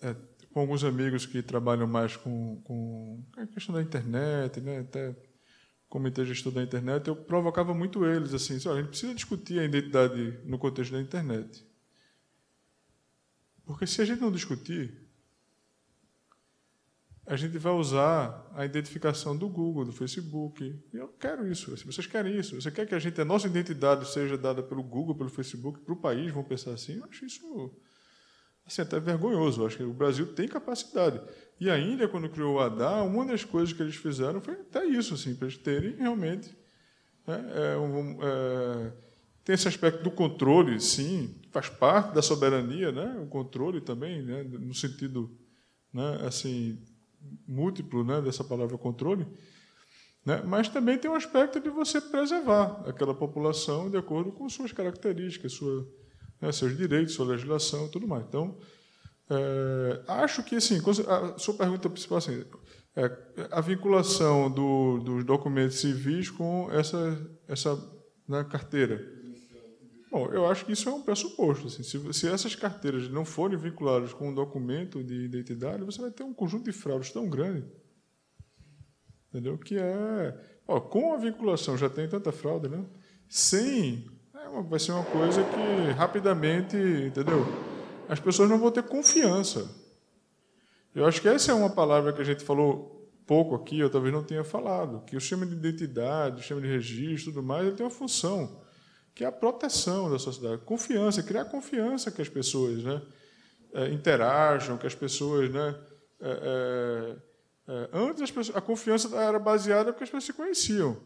é, 0.02 0.16
com 0.52 0.62
alguns 0.62 0.84
amigos 0.84 1.26
que 1.26 1.44
trabalham 1.44 1.86
mais 1.86 2.16
com, 2.16 2.62
com 2.64 3.24
a 3.38 3.46
questão 3.46 3.76
da 3.76 3.82
internet, 3.82 4.60
né, 4.62 4.80
até 4.80 5.16
comitê 5.90 6.24
estudo 6.24 6.56
da 6.56 6.64
internet, 6.64 7.08
eu 7.08 7.16
provocava 7.16 7.74
muito 7.74 8.06
eles 8.06 8.34
assim, 8.34 8.56
a 8.56 8.76
gente 8.76 8.90
precisa 8.90 9.14
discutir 9.14 9.60
a 9.60 9.64
identidade 9.64 10.40
no 10.46 10.58
contexto 10.58 10.92
da 10.92 11.02
internet. 11.02 11.66
Porque 13.66 13.86
se 13.88 14.02
a 14.02 14.06
gente 14.06 14.22
não 14.22 14.32
discutir, 14.32 15.08
a 17.26 17.36
gente 17.36 17.58
vai 17.58 17.74
usar 17.74 18.50
a 18.54 18.64
identificação 18.64 19.36
do 19.36 19.50
Google, 19.50 19.84
do 19.84 19.92
Facebook. 19.92 20.64
E 20.94 20.98
eu 20.98 21.10
quero 21.10 21.46
isso. 21.46 21.76
Vocês 21.86 22.08
querem 22.08 22.38
isso? 22.38 22.56
Você 22.56 22.72
quer 22.72 22.88
que 22.88 22.96
a 22.96 23.00
gente, 23.00 23.20
a 23.20 23.26
nossa 23.26 23.48
identidade 23.48 24.10
seja 24.10 24.38
dada 24.38 24.64
pelo 24.64 24.82
Google, 24.82 25.14
pelo 25.14 25.30
Facebook, 25.30 25.82
para 25.82 25.94
o 25.94 25.98
país, 25.98 26.32
vão 26.32 26.44
pensar 26.44 26.72
assim? 26.72 26.98
Eu 26.98 27.04
acho 27.04 27.26
isso 27.26 27.76
assim, 28.66 28.82
até 28.82 29.00
vergonhoso. 29.00 29.62
Eu 29.62 29.68
acho 29.68 29.78
que 29.78 29.84
o 29.84 29.94
Brasil 29.94 30.34
tem 30.34 30.48
capacidade. 30.48 31.22
E 31.60 31.70
a 31.70 31.80
Índia, 31.80 32.08
quando 32.08 32.30
criou 32.30 32.56
o 32.56 32.60
ADA, 32.60 33.02
uma 33.04 33.26
das 33.26 33.44
coisas 33.44 33.74
que 33.74 33.82
eles 33.82 33.96
fizeram 33.96 34.40
foi 34.40 34.54
até 34.54 34.86
isso, 34.86 35.16
assim, 35.16 35.36
para 35.36 35.48
eles 35.48 35.58
terem 35.58 35.96
realmente. 35.96 36.56
Né, 37.26 37.46
é, 37.54 37.78
um, 37.78 38.20
é, 38.22 38.94
tem 39.44 39.54
esse 39.54 39.68
aspecto 39.68 40.04
do 40.04 40.12
controle, 40.12 40.80
sim, 40.80 41.36
faz 41.52 41.70
parte 41.70 42.14
da 42.14 42.22
soberania, 42.22 42.92
né, 42.92 43.20
o 43.22 43.28
controle 43.28 43.82
também, 43.82 44.22
né, 44.22 44.44
no 44.44 44.74
sentido 44.74 45.36
né, 45.92 46.20
assim, 46.28 46.80
múltiplo 47.48 48.04
né, 48.04 48.22
dessa 48.22 48.44
palavra 48.44 48.78
controle, 48.78 49.26
né, 50.26 50.44
mas 50.46 50.70
também 50.70 50.98
tem 50.98 51.10
um 51.10 51.16
aspecto 51.16 51.60
de 51.60 51.70
você 51.70 52.00
preservar 52.00 52.84
aquela 52.88 53.16
população 53.16 53.90
de 53.90 53.98
acordo 53.98 54.32
com 54.32 54.48
suas 54.48 54.72
características, 54.72 55.54
sua, 55.54 55.88
né, 56.40 56.52
seus 56.52 56.78
direitos, 56.78 57.16
sua 57.16 57.28
legislação 57.28 57.90
tudo 57.90 58.08
mais. 58.08 58.26
Então, 58.26 58.58
é, 59.30 60.02
acho 60.08 60.44
que, 60.44 60.56
assim, 60.56 60.80
a 61.08 61.38
sua 61.38 61.54
pergunta 61.56 61.90
principal 61.90 62.18
assim, 62.18 62.46
é 62.96 63.12
a 63.52 63.62
vinculação 63.62 64.50
do, 64.50 65.00
dos 65.00 65.24
documentos 65.24 65.80
civis 65.80 66.30
com 66.30 66.70
essa, 66.72 67.30
essa 67.48 67.76
né, 68.28 68.44
carteira. 68.44 69.18
Bom, 70.10 70.28
eu 70.32 70.48
acho 70.48 70.66
que 70.66 70.72
isso 70.72 70.88
é 70.88 70.94
um 70.94 71.02
pressuposto. 71.02 71.68
Assim, 71.68 71.84
se, 71.84 72.14
se, 72.14 72.28
essas 72.28 72.56
carteiras 72.56 73.10
não 73.10 73.26
forem 73.26 73.58
vinculadas 73.58 74.14
com 74.14 74.30
um 74.30 74.34
documento 74.34 75.04
de 75.04 75.26
identidade, 75.26 75.84
você 75.84 76.02
vai 76.02 76.12
ter 76.12 76.24
um 76.24 76.34
conjunto 76.34 76.64
de 76.64 76.72
fraudes 76.72 77.12
tão 77.12 77.30
grande. 77.30 77.66
Entendeu? 79.30 79.58
Que 79.58 79.78
é. 79.78 80.60
Ó, 80.66 80.80
com 80.80 81.14
a 81.14 81.18
vinculação 81.18 81.78
já 81.78 81.90
tem 81.90 82.08
tanta 82.08 82.32
fraude, 82.32 82.70
né? 82.70 82.86
Sem. 83.28 84.10
É 84.34 84.48
uma, 84.48 84.64
vai 84.64 84.80
ser 84.80 84.94
uma 84.94 85.04
coisa 85.04 85.44
que 85.44 85.92
rapidamente. 85.92 86.78
Entendeu? 86.78 87.46
As 88.08 88.20
pessoas 88.20 88.50
não 88.50 88.60
vão 88.60 88.72
ter 88.72 88.84
confiança. 88.84 89.70
Eu 90.96 91.06
acho 91.06 91.22
que 91.22 91.28
essa 91.28 91.52
é 91.52 91.56
uma 91.56 91.70
palavra 91.70 92.14
que 92.14 92.22
a 92.22 92.26
gente 92.26 92.44
falou 92.44 92.96
pouco 93.26 93.56
aqui, 93.56 93.80
eu 93.80 93.90
talvez 93.90 94.14
não 94.14 94.24
tenha 94.24 94.44
falado, 94.44 95.04
que 95.06 95.16
o 95.16 95.22
sistema 95.22 95.46
de 95.46 95.54
identidade, 95.54 96.36
o 96.36 96.40
sistema 96.40 96.62
de 96.62 96.68
registro 96.68 97.34
tudo 97.34 97.46
mais, 97.46 97.68
ele 97.68 97.76
tem 97.76 97.86
uma 97.86 97.92
função 97.92 98.66
que 99.18 99.24
é 99.24 99.28
a 99.28 99.32
proteção 99.32 100.12
da 100.12 100.20
sociedade, 100.20 100.62
confiança, 100.62 101.24
criar 101.24 101.46
confiança 101.46 102.12
que 102.12 102.22
as 102.22 102.30
pessoas 102.30 102.84
né, 102.84 103.02
é, 103.74 103.90
interajam, 103.90 104.78
que 104.78 104.86
as 104.86 104.94
pessoas. 104.94 105.50
Né, 105.50 105.76
é, 106.22 107.18
é, 107.68 107.74
é 107.74 107.90
antes 107.94 108.30
pessoas, 108.30 108.56
a 108.56 108.62
confiança 108.62 109.16
era 109.18 109.40
baseada 109.40 109.92
porque 109.92 110.04
as 110.04 110.10
pessoas 110.12 110.24
se 110.24 110.34
conheciam, 110.34 111.02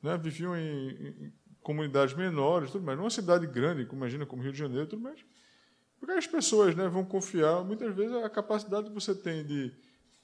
né, 0.00 0.16
viviam 0.16 0.56
em, 0.56 0.90
em 0.90 1.32
comunidades 1.60 2.14
menores, 2.14 2.70
tudo 2.70 2.84
mais. 2.84 2.96
Numa 2.96 3.10
cidade 3.10 3.48
grande, 3.48 3.82
imagina 3.82 4.24
como 4.24 4.42
Rio 4.42 4.52
de 4.52 4.58
Janeiro, 4.58 4.86
tudo 4.86 5.02
mais. 5.02 5.18
Porque 5.98 6.12
as 6.12 6.26
pessoas 6.26 6.74
né, 6.74 6.88
vão 6.88 7.04
confiar, 7.04 7.64
muitas 7.64 7.94
vezes, 7.94 8.14
a 8.16 8.28
capacidade 8.28 8.88
que 8.88 8.94
você 8.94 9.14
tem 9.14 9.44
de 9.44 9.72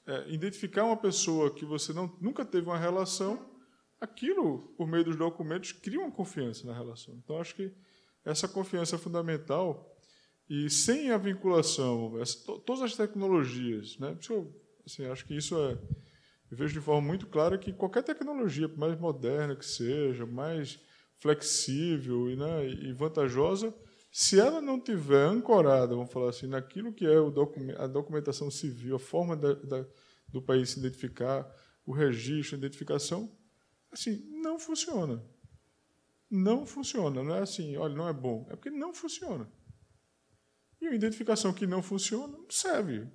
é, 0.07 0.31
identificar 0.31 0.85
uma 0.85 0.97
pessoa 0.97 1.55
que 1.55 1.65
você 1.65 1.93
não, 1.93 2.15
nunca 2.20 2.44
teve 2.44 2.66
uma 2.66 2.78
relação 2.78 3.51
aquilo, 4.01 4.74
por 4.77 4.86
meio 4.86 5.05
dos 5.05 5.16
documentos, 5.16 5.73
cria 5.73 6.01
uma 6.01 6.11
confiança 6.11 6.66
na 6.66 6.74
relação. 6.74 7.15
Então, 7.23 7.40
acho 7.40 7.55
que 7.55 7.73
essa 8.24 8.49
confiança 8.49 8.97
é 8.97 8.99
fundamental 8.99 9.89
e 10.51 10.69
sem 10.69 11.11
a 11.11 11.16
vinculação, 11.16 12.20
essa, 12.20 12.39
todas 12.66 12.82
as 12.82 12.97
tecnologias, 12.97 13.97
né? 13.99 14.19
Eu, 14.28 14.53
assim, 14.85 15.07
acho 15.07 15.24
que 15.24 15.36
isso 15.36 15.57
é, 15.57 15.78
eu 16.51 16.57
vejo 16.57 16.74
de 16.74 16.81
forma 16.81 17.01
muito 17.01 17.27
clara 17.27 17.57
que 17.57 17.73
qualquer 17.73 18.03
tecnologia, 18.03 18.69
por 18.69 18.78
mais 18.78 18.99
moderna 18.99 19.55
que 19.55 19.65
seja, 19.65 20.27
mais 20.27 20.81
flexível 21.19 22.28
e, 22.28 22.36
né, 22.36 22.69
e 22.69 22.93
vantajosa, 22.93 23.73
se 24.13 24.39
ela 24.39 24.61
não 24.61 24.79
tiver 24.79 25.25
ancorada, 25.25 25.97
vamos 25.97 26.13
falar 26.13 26.31
assim, 26.31 26.47
naquilo 26.47 26.93
que 26.93 27.07
é 27.07 27.17
a 27.79 27.87
documentação 27.87 28.51
civil, 28.51 28.95
a 28.95 29.01
forma 29.01 29.35
da, 29.35 29.55
da, 29.55 29.87
do 30.29 30.41
país 30.41 30.71
se 30.71 30.79
identificar, 30.79 31.51
o 31.85 31.93
registro, 31.93 32.55
a 32.55 32.59
identificação, 32.59 33.29
Assim, 33.93 34.27
não 34.31 34.59
funciona. 34.59 35.23
Não 36.31 36.65
funciona. 36.65 37.23
Não 37.23 37.35
é 37.37 37.41
assim, 37.41 37.77
olha, 37.77 37.95
não 37.95 38.09
é 38.09 38.13
bom. 38.13 38.47
É 38.49 38.57
porque 38.57 38.71
não 38.71 38.95
funciona. 38.95 39.47
E 40.81 40.89
a 40.89 40.95
identificação 40.95 41.53
que 41.53 41.67
não 41.67 41.83
funciona 41.83 42.39
não 42.39 42.51
serve. 42.51 43.07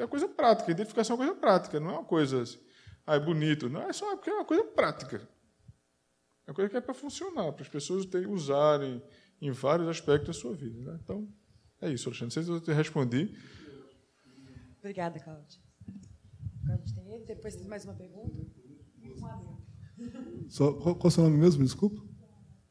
É 0.00 0.06
coisa 0.06 0.28
prática. 0.28 0.70
A 0.70 0.72
identificação 0.72 1.16
é 1.16 1.18
coisa 1.18 1.34
prática, 1.34 1.80
não 1.80 1.90
é 1.90 1.92
uma 1.94 2.04
coisa 2.04 2.42
assim, 2.42 2.60
ah, 3.04 3.16
é 3.16 3.20
bonito. 3.20 3.68
Não 3.68 3.82
é 3.82 3.92
só 3.92 4.14
porque 4.16 4.30
é 4.30 4.34
uma 4.34 4.44
coisa 4.44 4.64
prática. 4.64 5.28
É 6.46 6.50
uma 6.50 6.54
coisa 6.54 6.70
que 6.70 6.76
é 6.76 6.80
para 6.80 6.94
funcionar, 6.94 7.52
para 7.52 7.62
as 7.62 7.68
pessoas 7.68 8.06
terem, 8.06 8.28
usarem 8.28 9.02
em 9.40 9.50
vários 9.50 9.88
aspectos 9.88 10.28
da 10.28 10.32
sua 10.32 10.54
vida. 10.54 10.80
Né? 10.80 10.98
Então, 11.02 11.28
é 11.80 11.92
isso, 11.92 12.08
Alexandre. 12.08 12.24
Não 12.24 12.30
sei 12.30 12.42
se 12.42 12.50
eu 12.50 12.60
te 12.60 12.72
respondi. 12.72 13.34
Obrigada, 14.78 15.18
Cláudia. 15.18 15.58
Agora 16.62 16.74
a 16.74 16.86
gente 16.86 16.94
tem 16.94 17.12
ele, 17.12 17.24
depois 17.24 17.56
tem 17.56 17.66
mais 17.66 17.84
uma 17.84 17.94
pergunta. 17.94 18.46
Só, 20.48 20.72
qual, 20.72 20.94
qual 20.94 21.04
é 21.04 21.08
o 21.08 21.10
seu 21.10 21.24
nome 21.24 21.36
mesmo? 21.36 21.64
Desculpa. 21.64 22.02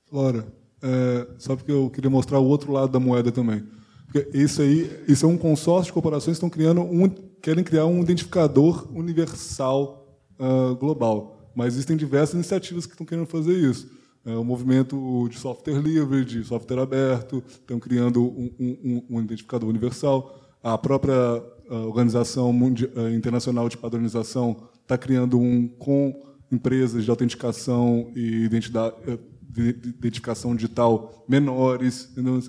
Flora. 0.06 0.52
É, 0.82 1.40
só 1.40 1.56
porque 1.56 1.72
eu 1.72 1.90
queria 1.90 2.10
mostrar 2.10 2.40
o 2.40 2.46
outro 2.46 2.72
lado 2.72 2.92
da 2.92 3.00
moeda 3.00 3.32
também. 3.32 3.66
Porque 4.06 4.38
isso 4.38 4.62
aí, 4.62 5.04
isso 5.08 5.26
é 5.26 5.30
um 5.30 5.38
consórcio 5.38 5.86
de 5.86 5.94
corporações 5.94 6.38
que 6.38 6.46
estão 6.46 6.50
criando 6.50 6.82
um, 6.82 7.10
querem 7.42 7.64
criar 7.64 7.86
um 7.86 8.02
identificador 8.02 8.92
universal 8.96 10.22
uh, 10.40 10.76
global. 10.76 11.52
Mas 11.56 11.74
existem 11.74 11.96
diversas 11.96 12.36
iniciativas 12.36 12.86
que 12.86 12.94
estão 12.94 13.06
querendo 13.06 13.26
fazer 13.26 13.54
isso. 13.54 13.90
É, 14.26 14.36
o 14.36 14.44
movimento 14.44 15.28
de 15.30 15.38
software 15.38 15.80
livre, 15.80 16.24
de 16.24 16.44
software 16.44 16.82
aberto, 16.82 17.44
estão 17.48 17.80
criando 17.80 18.24
um, 18.24 18.52
um, 18.60 19.06
um 19.10 19.22
identificador 19.22 19.70
universal. 19.70 20.40
A 20.62 20.78
própria 20.78 21.44
Organização 21.70 22.52
uh, 22.52 23.10
Internacional 23.16 23.68
de 23.68 23.78
Padronização 23.78 24.70
está 24.82 24.98
criando 24.98 25.40
um 25.40 25.68
com 25.68 26.36
empresas 26.52 27.04
de 27.04 27.10
autenticação 27.10 28.12
e 28.16 28.46
identidade, 28.46 28.96
eh, 29.08 29.18
de 29.42 29.70
identificação 29.70 30.56
digital 30.56 31.26
menores. 31.28 32.12
Então, 32.16 32.40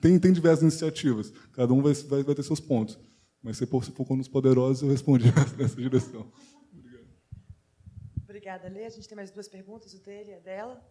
tem, 0.00 0.18
tem 0.18 0.32
diversas 0.32 0.62
iniciativas. 0.62 1.32
Cada 1.52 1.72
um 1.72 1.80
vai, 1.80 1.92
vai, 1.94 2.22
vai 2.24 2.34
ter 2.34 2.42
seus 2.42 2.60
pontos. 2.60 2.98
Mas 3.42 3.58
se 3.58 3.66
for, 3.66 3.84
se 3.84 3.92
for 3.92 4.04
com 4.04 4.18
os 4.18 4.26
poderosos, 4.26 4.82
eu 4.82 4.88
respondi 4.88 5.26
nessa 5.58 5.76
direção. 5.76 6.26
Obrigado. 6.72 7.06
Obrigada, 8.24 8.68
Lê. 8.68 8.86
A 8.86 8.90
gente 8.90 9.06
tem 9.06 9.16
mais 9.16 9.30
duas 9.30 9.48
perguntas, 9.48 9.94
o 9.94 10.02
dele 10.02 10.30
e 10.30 10.34
a 10.34 10.40
dela. 10.40 10.82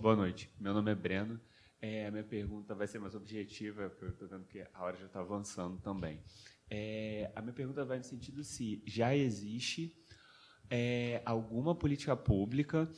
Boa 0.00 0.16
noite. 0.16 0.50
Meu 0.60 0.74
nome 0.74 0.90
é 0.90 0.94
Breno. 0.94 1.40
É, 1.80 2.06
a 2.06 2.10
minha 2.10 2.24
pergunta 2.24 2.74
vai 2.74 2.86
ser 2.86 2.98
mais 2.98 3.14
objetiva, 3.14 3.88
porque 3.88 4.04
eu 4.04 4.10
estou 4.10 4.28
vendo 4.28 4.44
que 4.44 4.60
a 4.74 4.82
hora 4.82 4.96
já 4.96 5.06
está 5.06 5.20
avançando 5.20 5.78
também. 5.80 6.20
É, 6.68 7.30
a 7.34 7.40
minha 7.40 7.54
pergunta 7.54 7.84
vai 7.84 7.98
no 7.98 8.04
sentido 8.04 8.42
se 8.42 8.82
já 8.86 9.16
existe 9.16 9.96
é, 10.68 11.22
alguma 11.24 11.74
política 11.74 12.16
pública 12.16 12.90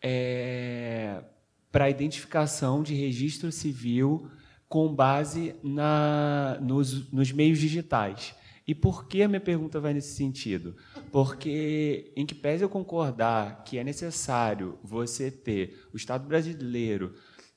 é, 0.00 1.22
para 1.70 1.90
identificação 1.90 2.82
de 2.82 2.94
registro 2.94 3.50
civil 3.52 4.30
com 4.68 4.94
base 4.94 5.56
na, 5.62 6.58
nos, 6.62 7.10
nos 7.12 7.32
meios 7.32 7.58
digitais. 7.58 8.34
E 8.66 8.74
por 8.74 9.06
que 9.06 9.22
a 9.22 9.28
minha 9.28 9.40
pergunta 9.40 9.78
vai 9.78 9.92
nesse 9.94 10.14
sentido? 10.14 10.76
Porque, 11.10 12.12
em 12.16 12.26
que 12.26 12.34
pese 12.34 12.64
eu 12.64 12.68
concordar 12.68 13.64
que 13.64 13.78
é 13.78 13.84
necessário 13.84 14.78
você 14.82 15.30
ter 15.30 15.86
o 15.92 15.96
Estado 15.96 16.26
brasileiro 16.26 17.14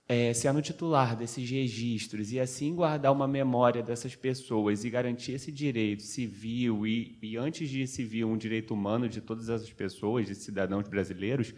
é, 0.10 0.34
sendo 0.34 0.60
titular 0.60 1.16
desses 1.16 1.48
registros 1.48 2.32
e 2.32 2.40
assim 2.40 2.74
guardar 2.74 3.12
uma 3.12 3.28
memória 3.28 3.84
dessas 3.84 4.16
pessoas 4.16 4.84
e 4.84 4.90
garantir 4.90 5.34
esse 5.34 5.52
direito 5.52 6.02
civil 6.02 6.88
e, 6.88 7.20
e 7.22 7.38
antes 7.38 7.70
de 7.70 7.86
civil, 7.86 8.28
um 8.28 8.38
direito 8.38 8.74
humano 8.74 9.08
de 9.08 9.22
todas 9.22 9.50
essas 9.50 9.72
pessoas, 9.72 10.26
de 10.26 10.34
cidadãos 10.34 10.88
brasileiros, 10.88 11.54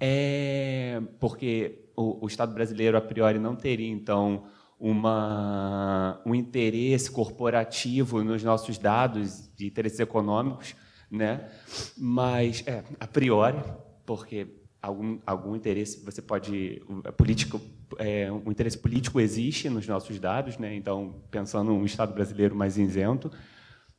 é, 0.00 1.02
porque 1.20 1.90
o, 1.94 2.24
o, 2.24 2.26
Estado 2.26 2.54
brasileiro, 2.54 2.96
a 2.96 3.00
priori, 3.02 3.38
não 3.38 3.54
teria, 3.54 3.90
então, 3.90 4.46
uma, 4.80 6.22
um 6.24 6.34
interesse 6.34 7.10
corporativo 7.10 8.24
nos 8.24 8.42
nossos 8.42 8.78
dados 8.78 9.50
de 9.54 9.66
interesses 9.66 10.00
econômicos, 10.00 10.74
né? 11.10 11.48
mas, 11.96 12.62
é, 12.66 12.82
a 12.98 13.06
priori, 13.06 13.62
porque 14.04 14.46
algum, 14.82 15.18
algum 15.26 15.56
interesse 15.56 16.04
você 16.04 16.22
pode 16.22 16.82
político 17.16 17.60
é, 17.98 18.30
um 18.30 18.50
interesse 18.50 18.78
político 18.78 19.20
existe 19.20 19.68
nos 19.68 19.86
nossos 19.86 20.18
dados 20.18 20.58
né 20.58 20.74
então 20.74 21.22
pensando 21.30 21.72
um 21.72 21.84
estado 21.84 22.12
brasileiro 22.12 22.54
mais 22.54 22.76
isento 22.76 23.30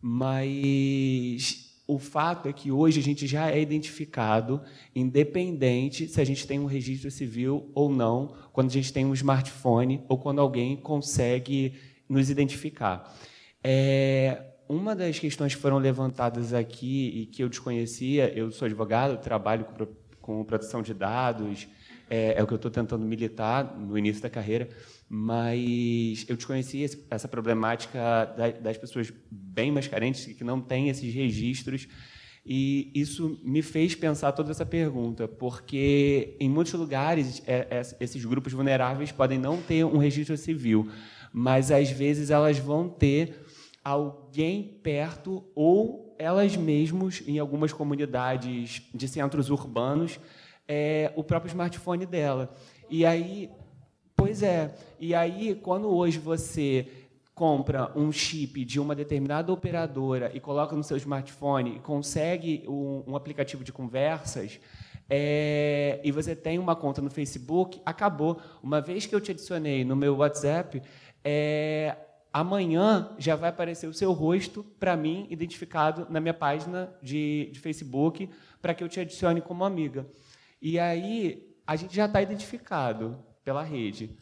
mas 0.02 1.68
o 1.88 1.98
fato 1.98 2.50
é 2.50 2.54
que 2.54 2.70
hoje 2.70 3.00
a 3.00 3.04
gente 3.04 3.26
já 3.26 3.50
é 3.50 3.62
identificado, 3.62 4.62
independente 4.94 6.08
se 6.08 6.20
a 6.20 6.26
gente 6.26 6.46
tem 6.46 6.60
um 6.60 6.66
registro 6.66 7.10
civil 7.10 7.72
ou 7.74 7.90
não, 7.90 8.36
quando 8.52 8.68
a 8.68 8.74
gente 8.74 8.92
tem 8.92 9.06
um 9.06 9.14
smartphone 9.14 10.04
ou 10.10 10.18
quando 10.18 10.42
alguém 10.42 10.76
consegue 10.76 11.74
nos 12.10 12.30
identificar. 12.30 13.16
É, 13.64 14.47
uma 14.70 14.96
das 14.96 15.18
questões 15.20 15.56
que 15.56 15.62
foram 15.62 15.78
levantadas 15.78 16.54
aqui 16.54 17.12
e 17.16 17.26
que 17.26 17.44
eu 17.44 17.50
desconhecia, 17.50 18.32
eu 18.36 18.52
sou 18.52 18.66
advogado, 18.66 19.22
trabalho 19.22 19.66
com, 19.66 19.88
com 20.22 20.44
proteção 20.44 20.82
de 20.82 20.94
dados, 20.94 21.68
é, 22.10 22.36
é 22.38 22.44
o 22.44 22.48
que 22.48 22.54
eu 22.54 22.58
estou 22.58 22.72
tentando 22.72 23.06
militar 23.06 23.78
no 23.78 23.98
início 23.98 24.22
da 24.22 24.30
carreira, 24.30 24.70
mas 25.10 26.26
eu 26.28 26.36
desconhecia 26.36 26.90
essa 27.10 27.28
problemática 27.28 28.00
das 28.62 28.78
pessoas 28.78 29.12
bem 29.30 29.72
mais 29.72 29.88
carentes 29.88 30.26
que 30.26 30.44
não 30.44 30.62
têm 30.62 30.90
esses 30.90 31.14
registros. 31.14 31.88
E 32.46 32.92
isso 32.96 33.38
me 33.44 33.62
fez 33.62 33.94
pensar 33.94 34.32
toda 34.32 34.52
essa 34.52 34.66
pergunta, 34.66 35.28
porque 35.28 36.38
em 36.40 36.50
muitos 36.50 36.74
lugares 36.74 37.44
é, 37.46 37.68
é, 37.70 37.82
esses 38.00 38.24
grupos 38.24 38.54
vulneráveis 38.54 39.12
podem 39.12 39.38
não 39.38 39.62
ter 39.62 39.84
um 39.84 39.98
registro 39.98 40.38
civil, 40.38 40.90
mas 41.34 41.72
às 41.72 41.92
vezes 41.92 42.30
elas 42.30 42.58
vão 42.58 42.88
ter 42.88 43.47
alguém 43.90 44.80
perto 44.84 45.44
ou 45.56 46.16
elas 46.20 46.56
mesmas, 46.56 47.24
em 47.28 47.40
algumas 47.40 47.72
comunidades 47.72 48.82
de 48.94 49.08
centros 49.08 49.50
urbanos, 49.50 50.20
é, 50.68 51.12
o 51.16 51.24
próprio 51.24 51.50
smartphone 51.50 52.06
dela. 52.06 52.54
E 52.90 53.06
aí 53.06 53.50
Pois 54.18 54.42
é. 54.42 54.74
E 55.00 55.14
aí, 55.14 55.54
quando 55.54 55.88
hoje 55.88 56.18
você 56.18 56.88
compra 57.36 57.92
um 57.96 58.12
chip 58.12 58.66
de 58.66 58.80
uma 58.80 58.96
determinada 58.96 59.54
operadora 59.54 60.32
e 60.34 60.40
coloca 60.40 60.76
no 60.76 60.84
seu 60.84 60.98
smartphone 60.98 61.76
e 61.76 61.80
consegue 61.80 62.66
um, 62.68 63.04
um 63.06 63.16
aplicativo 63.16 63.64
de 63.64 63.72
conversas, 63.72 64.60
é, 65.08 66.02
e 66.04 66.12
você 66.12 66.36
tem 66.36 66.58
uma 66.58 66.76
conta 66.76 67.00
no 67.00 67.12
Facebook, 67.12 67.80
acabou. 67.86 68.42
Uma 68.64 68.82
vez 68.82 69.06
que 69.06 69.14
eu 69.14 69.22
te 69.22 69.30
adicionei 69.30 69.86
no 69.86 69.96
meu 69.96 70.16
WhatsApp, 70.18 70.82
é, 71.24 71.96
amanhã 72.32 73.16
já 73.18 73.36
vai 73.36 73.50
aparecer 73.50 73.88
o 73.88 73.94
seu 73.94 74.12
rosto 74.12 74.64
para 74.80 74.96
mim, 74.96 75.28
identificado 75.30 76.08
na 76.10 76.20
minha 76.20 76.34
página 76.34 76.94
de, 77.02 77.50
de 77.52 77.60
Facebook, 77.60 78.30
para 78.62 78.74
que 78.74 78.84
eu 78.84 78.90
te 78.90 79.00
adicione 79.00 79.42
como 79.42 79.64
amiga. 79.64 80.08
E 80.62 80.80
aí 80.80 81.56
a 81.66 81.76
gente 81.76 81.96
já 81.96 82.06
está 82.06 82.22
identificado 82.22 83.24
pela 83.44 83.64
rede. 83.64 84.18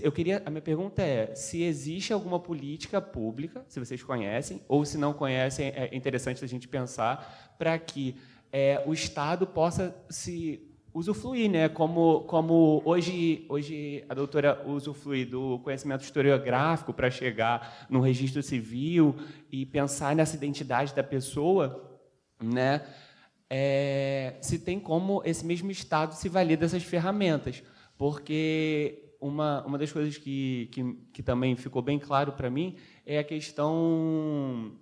Eu 0.00 0.12
queria, 0.12 0.42
a 0.44 0.50
minha 0.50 0.62
pergunta 0.62 1.02
é 1.02 1.34
se 1.34 1.62
existe 1.62 2.12
alguma 2.12 2.38
política 2.38 3.00
pública, 3.00 3.64
se 3.68 3.80
vocês 3.80 4.02
conhecem, 4.02 4.62
ou 4.68 4.84
se 4.84 4.98
não 4.98 5.12
conhecem, 5.12 5.68
é 5.68 5.94
interessante 5.96 6.44
a 6.44 6.48
gente 6.48 6.68
pensar 6.68 7.54
para 7.58 7.78
que 7.78 8.16
é, 8.52 8.82
o 8.86 8.92
Estado 8.92 9.46
possa 9.46 9.96
se 10.08 10.67
usufruir, 10.92 11.50
né? 11.50 11.68
Como, 11.68 12.22
como 12.22 12.82
hoje, 12.84 13.44
hoje 13.48 14.04
a 14.08 14.14
doutora 14.14 14.62
usufrui 14.66 15.24
do 15.24 15.58
conhecimento 15.60 16.02
historiográfico 16.02 16.92
para 16.92 17.10
chegar 17.10 17.86
no 17.88 18.00
registro 18.00 18.42
civil 18.42 19.14
e 19.50 19.64
pensar 19.66 20.14
nessa 20.14 20.36
identidade 20.36 20.94
da 20.94 21.02
pessoa, 21.02 22.00
né? 22.42 22.82
É, 23.50 24.34
se 24.42 24.58
tem 24.58 24.78
como 24.78 25.22
esse 25.24 25.44
mesmo 25.44 25.70
Estado 25.70 26.14
se 26.14 26.28
valer 26.28 26.58
dessas 26.58 26.82
ferramentas 26.82 27.62
porque 27.98 29.12
uma, 29.20 29.66
uma 29.66 29.76
das 29.76 29.90
coisas 29.90 30.16
que, 30.16 30.68
que, 30.70 30.96
que 31.12 31.22
também 31.22 31.56
ficou 31.56 31.82
bem 31.82 31.98
claro 31.98 32.32
para 32.32 32.48
mim 32.48 32.76
é 33.04 33.18
a 33.18 33.24
questão 33.24 34.72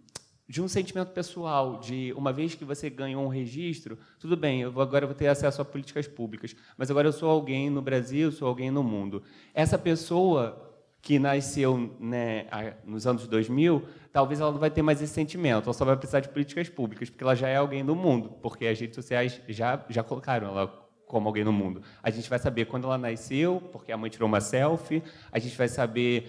de 0.49 0.63
um 0.63 0.69
sentimento 0.69 1.11
pessoal, 1.11 1.81
de 1.81 2.13
uma 2.17 2.33
vez 2.33 2.55
que 2.55 2.65
você 2.65 2.89
ganhou 2.89 3.25
um 3.25 3.29
registro, 3.29 3.99
tudo 4.19 4.37
bem, 4.37 4.63
eu 4.63 4.71
vou, 4.71 4.83
agora 4.83 5.05
eu 5.05 5.09
vou 5.09 5.17
ter 5.17 5.27
acesso 5.27 5.61
a 5.61 5.65
políticas 5.65 6.07
públicas, 6.07 6.55
mas 6.77 6.91
agora 6.91 7.09
eu 7.09 7.13
sou 7.13 7.29
alguém 7.29 7.69
no 7.69 7.83
Brasil, 7.83 8.31
sou 8.31 8.47
alguém 8.47 8.71
no 8.71 8.83
mundo. 8.83 9.23
Essa 9.53 9.77
pessoa 9.77 10.63
que 11.03 11.19
nasceu 11.19 11.97
né, 12.01 12.47
nos 12.85 13.07
anos 13.07 13.27
2000, 13.27 13.83
talvez 14.13 14.41
ela 14.41 14.53
não 14.53 14.59
vai 14.59 14.71
ter 14.71 14.83
mais 14.83 15.03
esse 15.03 15.13
sentimento, 15.13 15.65
ela 15.65 15.73
só 15.73 15.85
vai 15.85 15.97
precisar 15.97 16.21
de 16.21 16.29
políticas 16.29 16.69
públicas, 16.69 17.11
porque 17.11 17.25
ela 17.25 17.35
já 17.35 17.49
é 17.49 17.57
alguém 17.57 17.85
do 17.85 17.95
mundo, 17.95 18.31
porque 18.43 18.67
as 18.67 18.79
redes 18.79 18.95
sociais 18.95 19.41
já, 19.49 19.85
já 19.89 20.03
colocaram 20.03 20.49
ela 20.49 20.87
como 21.07 21.29
alguém 21.29 21.45
no 21.45 21.53
mundo. 21.53 21.83
A 22.03 22.11
gente 22.11 22.29
vai 22.29 22.39
saber 22.39 22.67
quando 22.67 22.85
ela 22.85 22.99
nasceu, 22.99 23.63
porque 23.73 23.93
a 23.93 23.97
mãe 23.97 24.11
tirou 24.11 24.29
uma 24.29 24.41
selfie, 24.41 25.03
a 25.31 25.39
gente 25.39 25.57
vai 25.57 25.69
saber 25.69 26.29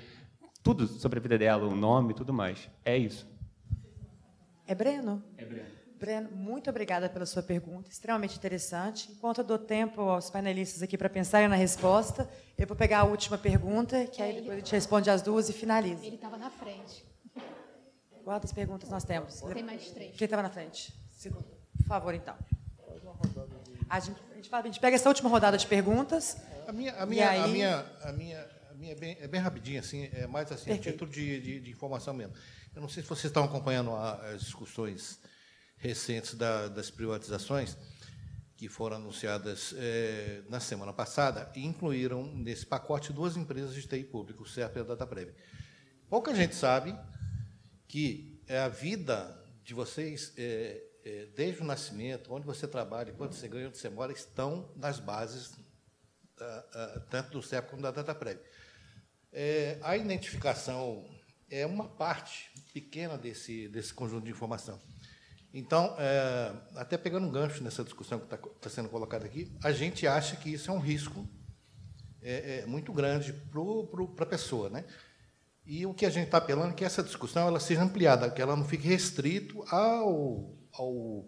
tudo 0.64 0.88
sobre 0.88 1.20
a 1.20 1.22
vida 1.22 1.38
dela, 1.38 1.66
o 1.66 1.76
nome, 1.76 2.14
tudo 2.14 2.34
mais. 2.34 2.70
É 2.86 2.96
isso. 2.98 3.28
É 4.68 4.76
Breno? 4.76 5.24
É 5.38 5.46
Breno. 5.46 5.78
Breno, 5.98 6.30
muito 6.32 6.70
obrigada 6.70 7.10
pela 7.10 7.26
sua 7.26 7.42
pergunta, 7.42 7.90
extremamente 7.90 8.38
interessante. 8.38 9.12
Enquanto 9.12 9.40
eu 9.40 9.44
dou 9.44 9.58
tempo 9.58 10.02
aos 10.02 10.30
panelistas 10.30 10.84
aqui 10.84 10.96
para 10.96 11.10
pensarem 11.10 11.48
na 11.48 11.56
resposta, 11.56 12.30
eu 12.56 12.68
vou 12.68 12.76
pegar 12.76 13.00
a 13.00 13.04
última 13.04 13.38
pergunta, 13.38 14.06
que 14.06 14.22
aí 14.22 14.36
depois 14.36 14.54
a 14.54 14.56
gente 14.58 14.72
responde 14.74 15.10
as 15.10 15.24
duas 15.24 15.50
e 15.50 15.54
finaliza. 15.54 16.06
Ele 16.06 16.16
estava 16.16 16.38
na 16.38 16.52
frente. 16.52 17.04
Quantas 18.24 18.52
perguntas 18.52 18.90
nós 18.90 19.04
temos? 19.04 19.42
Tem 19.42 19.64
mais 19.64 19.90
três. 19.90 20.16
Quem 20.16 20.26
estava 20.26 20.44
na 20.44 20.50
frente? 20.50 20.94
Por 21.78 21.86
favor, 21.88 22.14
então. 22.14 22.36
A 23.90 24.00
gente, 24.00 24.22
a 24.32 24.36
gente, 24.36 24.50
fala, 24.50 24.64
a 24.64 24.66
gente 24.66 24.80
pega 24.80 24.96
essa 24.96 25.08
última 25.08 25.30
rodada 25.30 25.58
de 25.58 25.66
perguntas. 25.66 26.38
A 26.68 26.74
minha, 26.74 26.94
a 26.94 27.06
minha, 27.06 27.30
aí... 27.30 27.40
a 27.40 27.48
minha, 27.48 27.86
a 28.04 28.12
minha, 28.12 28.50
a 28.70 28.74
minha 28.74 28.92
é, 28.92 28.96
bem, 28.96 29.18
é 29.20 29.28
bem 29.28 29.40
rapidinha, 29.40 29.80
assim, 29.80 30.10
é 30.14 30.28
mais 30.28 30.52
assim, 30.52 30.72
a 30.72 30.78
título 30.78 31.10
de, 31.10 31.40
de, 31.40 31.60
de, 31.62 31.72
informação 31.72 32.14
mesmo. 32.14 32.34
Eu 32.78 32.82
não 32.82 32.90
sei 32.90 33.02
se 33.02 33.10
vocês 33.10 33.26
estão 33.26 33.44
acompanhando 33.44 33.92
as 33.96 34.42
discussões 34.42 35.20
recentes 35.78 36.36
da, 36.36 36.68
das 36.68 36.92
privatizações 36.92 37.76
que 38.56 38.70
foram 38.70 38.98
anunciadas 38.98 39.74
é, 39.76 40.44
na 40.48 40.60
semana 40.60 40.94
passada 40.94 41.52
e 41.56 41.66
incluíram 41.66 42.32
nesse 42.36 42.68
pacote 42.68 43.12
duas 43.12 43.36
empresas 43.36 43.74
de 43.74 43.82
TI 43.82 44.04
público, 44.04 44.44
o 44.44 44.46
CERP 44.48 44.76
e 44.76 44.80
a 44.82 44.84
DataPrev. 44.84 45.34
Pouca 46.08 46.36
gente 46.36 46.54
sabe 46.54 46.96
que 47.88 48.40
a 48.48 48.68
vida 48.68 49.44
de 49.64 49.74
vocês 49.74 50.34
é, 50.38 50.80
é, 51.04 51.26
desde 51.36 51.64
o 51.64 51.66
nascimento, 51.66 52.32
onde 52.32 52.46
você 52.46 52.68
trabalha, 52.68 53.12
quanto 53.14 53.34
você 53.34 53.48
ganha, 53.48 53.70
onde 53.70 53.80
você 53.80 53.90
mora, 53.90 54.12
estão 54.12 54.72
nas 54.76 55.00
bases, 55.00 55.56
ah, 56.40 56.66
ah, 56.76 57.02
tanto 57.10 57.32
do 57.32 57.42
CEP 57.42 57.72
como 57.72 57.82
da 57.82 57.90
DataPrev. 57.90 58.40
É, 59.34 59.80
a 59.82 59.98
identificação 59.98 61.17
é 61.50 61.66
uma 61.66 61.88
parte 61.88 62.52
pequena 62.74 63.18
desse, 63.18 63.68
desse 63.70 63.94
conjunto 63.94 64.26
de 64.26 64.32
informação. 64.32 64.80
Então, 65.54 65.96
é, 65.98 66.54
até 66.76 66.98
pegando 66.98 67.26
um 67.26 67.32
gancho 67.32 67.64
nessa 67.64 67.84
discussão 67.84 68.20
que 68.20 68.26
está 68.26 68.38
tá 68.38 68.70
sendo 68.70 68.90
colocada 68.90 69.26
aqui, 69.26 69.52
a 69.64 69.72
gente 69.72 70.06
acha 70.06 70.36
que 70.36 70.52
isso 70.52 70.70
é 70.70 70.74
um 70.74 70.80
risco 70.80 71.28
é, 72.22 72.60
é 72.60 72.66
muito 72.66 72.92
grande 72.92 73.34
para 74.16 74.24
a 74.24 74.28
pessoa. 74.28 74.70
Né? 74.70 74.86
E 75.66 75.86
o 75.86 75.94
que 75.94 76.06
a 76.06 76.10
gente 76.10 76.26
está 76.26 76.38
apelando 76.38 76.72
é 76.72 76.76
que 76.76 76.86
essa 76.86 77.02
discussão 77.02 77.48
ela 77.48 77.60
seja 77.60 77.82
ampliada, 77.82 78.30
que 78.30 78.42
ela 78.42 78.56
não 78.56 78.66
fique 78.66 78.88
restrito 78.88 79.64
ao 79.70 80.56
ao 80.74 81.28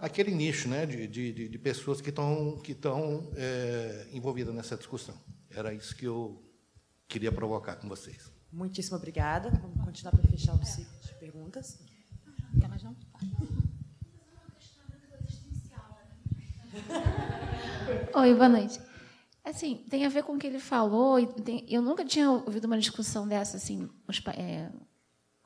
aquele 0.00 0.32
nicho 0.34 0.68
né, 0.68 0.84
de, 0.84 1.06
de, 1.06 1.48
de 1.48 1.58
pessoas 1.58 2.00
que 2.00 2.08
estão 2.08 2.58
que 2.58 2.72
estão 2.72 3.30
é, 3.36 4.08
envolvidas 4.12 4.54
nessa 4.54 4.76
discussão. 4.76 5.16
Era 5.50 5.72
isso 5.72 5.94
que 5.94 6.06
eu 6.06 6.42
queria 7.06 7.30
provocar 7.30 7.76
com 7.76 7.88
vocês. 7.88 8.32
Muitíssimo 8.52 8.98
obrigada. 8.98 9.48
Vamos 9.50 9.82
continuar 9.82 10.12
para 10.12 10.28
fechar 10.28 10.54
o 10.54 10.64
ciclo 10.64 10.92
de 11.00 11.14
perguntas. 11.14 11.78
Quer 12.60 12.68
mais 12.68 12.82
não? 12.82 12.94
Oi, 18.20 18.34
boa 18.34 18.48
noite. 18.50 18.78
Assim, 19.42 19.84
tem 19.88 20.04
a 20.04 20.08
ver 20.10 20.22
com 20.22 20.34
o 20.34 20.38
que 20.38 20.46
ele 20.46 20.58
falou. 20.58 21.24
Tem, 21.26 21.64
eu 21.68 21.80
nunca 21.80 22.04
tinha 22.04 22.30
ouvido 22.30 22.66
uma 22.66 22.78
discussão 22.78 23.26
dessa, 23.26 23.56
assim, 23.56 23.88
os, 24.06 24.22
é, 24.36 24.70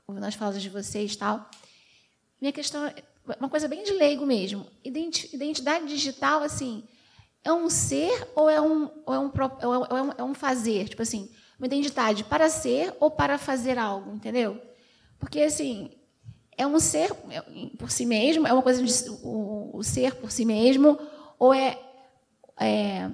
ouvindo 0.06 0.24
as 0.24 0.34
falas 0.34 0.60
de 0.60 0.68
vocês 0.68 1.14
e 1.14 1.18
tal. 1.18 1.48
Minha 2.40 2.52
questão 2.52 2.92
uma 3.38 3.48
coisa 3.48 3.68
bem 3.68 3.84
de 3.84 3.92
leigo 3.92 4.26
mesmo. 4.26 4.66
Identidade 4.84 5.86
digital, 5.86 6.42
assim, 6.42 6.84
é 7.44 7.52
um 7.52 7.68
ser 7.70 8.28
ou 8.34 8.50
é 8.50 8.60
um, 8.60 8.90
ou 9.04 9.14
é 9.14 9.18
um, 9.18 9.30
ou 9.62 9.96
é 9.96 10.02
um, 10.02 10.12
é 10.18 10.22
um 10.24 10.34
fazer? 10.34 10.88
Tipo 10.88 11.02
assim, 11.02 11.30
uma 11.58 11.66
identidade 11.66 12.24
para 12.24 12.48
ser 12.48 12.94
ou 13.00 13.10
para 13.10 13.38
fazer 13.38 13.78
algo, 13.78 14.12
entendeu? 14.12 14.60
Porque, 15.18 15.40
assim, 15.40 15.90
é 16.56 16.66
um 16.66 16.78
ser 16.78 17.12
por 17.78 17.90
si 17.90 18.06
mesmo, 18.06 18.46
é 18.46 18.52
uma 18.52 18.62
coisa 18.62 18.82
de 18.82 19.10
o, 19.22 19.70
o 19.76 19.82
ser 19.82 20.14
por 20.14 20.30
si 20.30 20.44
mesmo, 20.44 20.98
ou 21.38 21.52
é, 21.52 21.78
é 22.58 23.10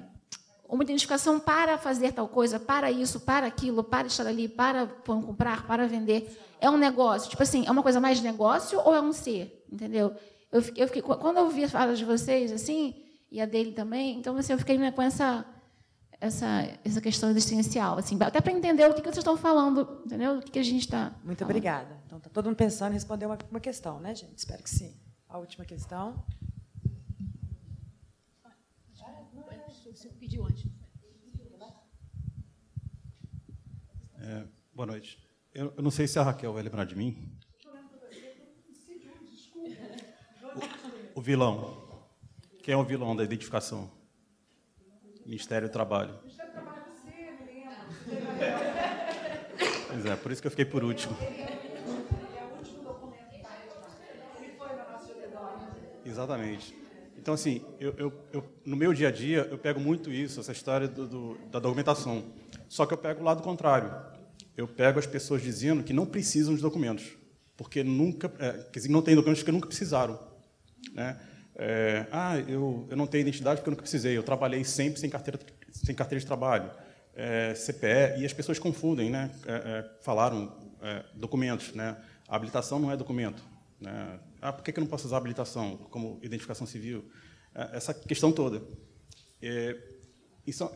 uma 0.67 0.83
identificação 0.83 1.39
para 1.39 1.77
fazer 1.77 2.13
tal 2.13 2.27
coisa, 2.27 2.59
para 2.59 2.89
isso, 2.89 3.19
para 3.19 3.45
aquilo, 3.45 3.83
para 3.83 4.07
estar 4.07 4.25
ali, 4.25 4.47
para 4.47 4.87
comprar, 5.05 5.67
para 5.67 5.87
vender. 5.87 6.35
É 6.59 6.69
um 6.69 6.77
negócio. 6.77 7.29
Tipo 7.29 7.43
assim, 7.43 7.65
é 7.67 7.71
uma 7.71 7.83
coisa 7.83 7.99
mais 7.99 8.21
negócio 8.21 8.79
ou 8.83 8.95
é 8.95 9.01
um 9.01 9.11
ser? 9.11 9.65
Entendeu? 9.71 10.15
Eu 10.51 10.61
fiquei, 10.61 10.83
eu 10.83 10.87
fiquei, 10.87 11.01
quando 11.01 11.37
eu 11.37 11.49
vi 11.49 11.65
a 11.65 11.69
fala 11.69 11.93
de 11.95 12.05
vocês, 12.05 12.51
assim, 12.51 12.95
e 13.31 13.41
a 13.41 13.45
dele 13.45 13.71
também, 13.71 14.17
então 14.17 14.37
assim, 14.37 14.53
eu 14.53 14.59
fiquei 14.59 14.77
com 14.91 15.01
essa, 15.01 15.45
essa, 16.23 16.79
essa 16.85 17.01
questão 17.01 17.29
existencial, 17.29 17.97
assim, 17.97 18.17
até 18.21 18.39
para 18.39 18.53
entender 18.53 18.89
o 18.89 18.93
que, 18.93 19.01
que 19.01 19.07
vocês 19.07 19.17
estão 19.17 19.35
falando, 19.35 20.01
entendeu? 20.05 20.37
O 20.37 20.41
que, 20.41 20.51
que 20.51 20.59
a 20.59 20.63
gente 20.63 20.83
está. 20.83 21.13
Muito 21.21 21.39
falando. 21.39 21.51
obrigada. 21.51 22.01
Então, 22.05 22.17
está 22.17 22.29
todo 22.29 22.45
mundo 22.45 22.55
pensando 22.55 22.91
em 22.91 22.93
responder 22.93 23.25
uma, 23.25 23.37
uma 23.51 23.59
questão, 23.59 23.99
né, 23.99 24.15
gente? 24.15 24.37
Espero 24.37 24.63
que 24.63 24.69
sim. 24.69 24.95
A 25.27 25.37
última 25.37 25.65
questão. 25.65 26.23
Você 29.91 30.09
pediu 30.09 30.45
antes. 30.45 30.65
É, 34.17 34.47
boa 34.73 34.87
noite. 34.87 35.19
Eu, 35.53 35.73
eu, 35.75 35.83
não 35.83 35.91
sei 35.91 36.07
se 36.07 36.17
a 36.17 36.23
Raquel 36.23 36.53
vai 36.53 36.63
lembrar 36.63 36.85
de 36.85 36.95
mim. 36.95 37.37
O, 41.15 41.19
o 41.19 41.21
vilão. 41.21 41.77
Quem 42.63 42.73
é 42.73 42.77
o 42.77 42.83
vilão 42.83 43.13
da 43.13 43.25
identificação? 43.25 44.02
Ministério 45.25 45.67
do 45.67 45.71
Trabalho. 45.71 46.13
Pois 49.87 50.05
é, 50.05 50.15
por 50.15 50.31
isso 50.31 50.41
que 50.41 50.47
eu 50.47 50.51
fiquei 50.51 50.65
por 50.65 50.83
último. 50.83 51.15
Exatamente. 56.05 56.75
Então, 57.17 57.33
assim, 57.33 57.61
eu, 57.79 57.93
eu, 57.97 58.13
eu, 58.33 58.43
no 58.65 58.75
meu 58.75 58.93
dia 58.93 59.07
a 59.07 59.11
dia, 59.11 59.47
eu 59.49 59.57
pego 59.57 59.79
muito 59.79 60.11
isso, 60.11 60.39
essa 60.39 60.51
história 60.51 60.87
do, 60.87 61.07
do, 61.07 61.37
da 61.49 61.59
documentação. 61.59 62.23
Só 62.67 62.85
que 62.85 62.93
eu 62.93 62.97
pego 62.97 63.21
o 63.21 63.23
lado 63.23 63.41
contrário. 63.41 63.93
Eu 64.57 64.67
pego 64.67 64.99
as 64.99 65.07
pessoas 65.07 65.41
dizendo 65.41 65.83
que 65.83 65.93
não 65.93 66.05
precisam 66.05 66.53
de 66.53 66.61
documentos, 66.61 67.17
porque 67.55 67.83
nunca, 67.83 68.31
é, 68.39 68.51
quer 68.71 68.79
dizer, 68.79 68.91
não 68.91 69.01
tem 69.01 69.15
documentos 69.15 69.41
porque 69.41 69.51
nunca 69.51 69.67
precisaram. 69.67 70.19
Né? 70.93 71.19
É, 71.55 72.07
ah, 72.11 72.37
eu, 72.39 72.87
eu 72.89 72.97
não 72.97 73.05
tenho 73.05 73.21
identidade 73.21 73.57
porque 73.57 73.69
eu 73.69 73.71
nunca 73.71 73.83
precisei. 73.83 74.17
Eu 74.17 74.23
trabalhei 74.23 74.63
sempre 74.63 74.99
sem 74.99 75.09
carteira, 75.09 75.39
sem 75.71 75.93
carteira 75.93 76.19
de 76.19 76.25
trabalho, 76.25 76.71
é, 77.15 77.53
CPE, 77.53 78.21
e 78.21 78.25
as 78.25 78.33
pessoas 78.33 78.57
confundem, 78.59 79.09
né? 79.09 79.31
É, 79.45 79.53
é, 79.53 79.89
falaram 80.01 80.51
é, 80.81 81.03
documentos, 81.15 81.73
né? 81.73 81.97
A 82.27 82.35
habilitação 82.35 82.79
não 82.79 82.91
é 82.91 82.97
documento. 82.97 83.43
Né? 83.79 84.19
Ah, 84.41 84.51
por 84.51 84.63
que 84.63 84.77
eu 84.77 84.81
não 84.81 84.87
posso 84.87 85.05
usar 85.05 85.17
habilitação 85.17 85.77
como 85.89 86.19
identificação 86.23 86.65
civil? 86.65 87.05
É, 87.53 87.77
essa 87.77 87.93
questão 87.93 88.31
toda. 88.31 88.61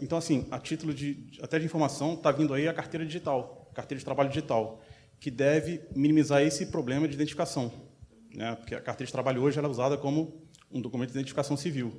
Então, 0.02 0.18
assim, 0.18 0.46
a 0.52 0.60
título 0.60 0.94
de 0.94 1.32
até 1.42 1.58
de 1.58 1.66
informação, 1.66 2.14
está 2.14 2.32
vindo 2.32 2.54
aí 2.54 2.68
a 2.68 2.74
carteira 2.74 3.06
digital, 3.06 3.72
carteira 3.74 4.00
de 4.00 4.06
trabalho 4.06 4.30
digital, 4.30 4.82
que 5.20 5.32
deve 5.32 5.82
minimizar 5.96 6.42
esse 6.42 6.68
problema 6.68 7.08
de 7.08 7.16
identificação, 7.16 7.72
né? 8.34 8.56
Porque 8.56 8.76
a 8.76 8.82
carteira 8.82 9.08
de 9.08 9.12
trabalho 9.12 9.42
hoje 9.42 9.58
ela 9.58 9.68
é 9.68 9.72
usada 9.72 9.98
como 9.98 10.47
um 10.72 10.82
documento 10.82 11.10
de 11.10 11.18
identificação 11.18 11.56
civil. 11.58 11.94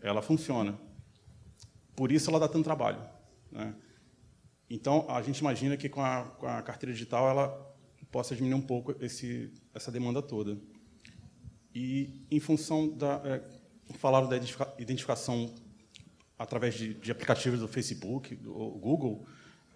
Ela 0.00 0.22
funciona. 0.22 0.78
Por 1.94 2.10
isso 2.10 2.30
ela 2.30 2.40
dá 2.40 2.48
tanto 2.48 2.64
trabalho. 2.64 3.02
Né? 3.50 3.74
Então, 4.68 5.04
a 5.08 5.20
gente 5.20 5.38
imagina 5.38 5.76
que 5.76 5.88
com 5.88 6.02
a, 6.02 6.22
com 6.38 6.46
a 6.46 6.62
carteira 6.62 6.92
digital 6.92 7.28
ela 7.28 7.76
possa 8.10 8.34
diminuir 8.34 8.58
um 8.58 8.66
pouco 8.66 8.94
esse, 9.00 9.52
essa 9.74 9.90
demanda 9.90 10.22
toda. 10.22 10.58
E, 11.74 12.24
em 12.30 12.40
função 12.40 12.88
da. 12.88 13.20
É, 13.24 13.60
falaram 13.94 14.28
da 14.28 14.36
identificação 14.78 15.52
através 16.38 16.74
de, 16.74 16.94
de, 16.94 17.10
aplicativos 17.10 17.60
do 17.60 17.68
Facebook, 17.68 18.34
do 18.34 18.52
Google, 18.52 19.26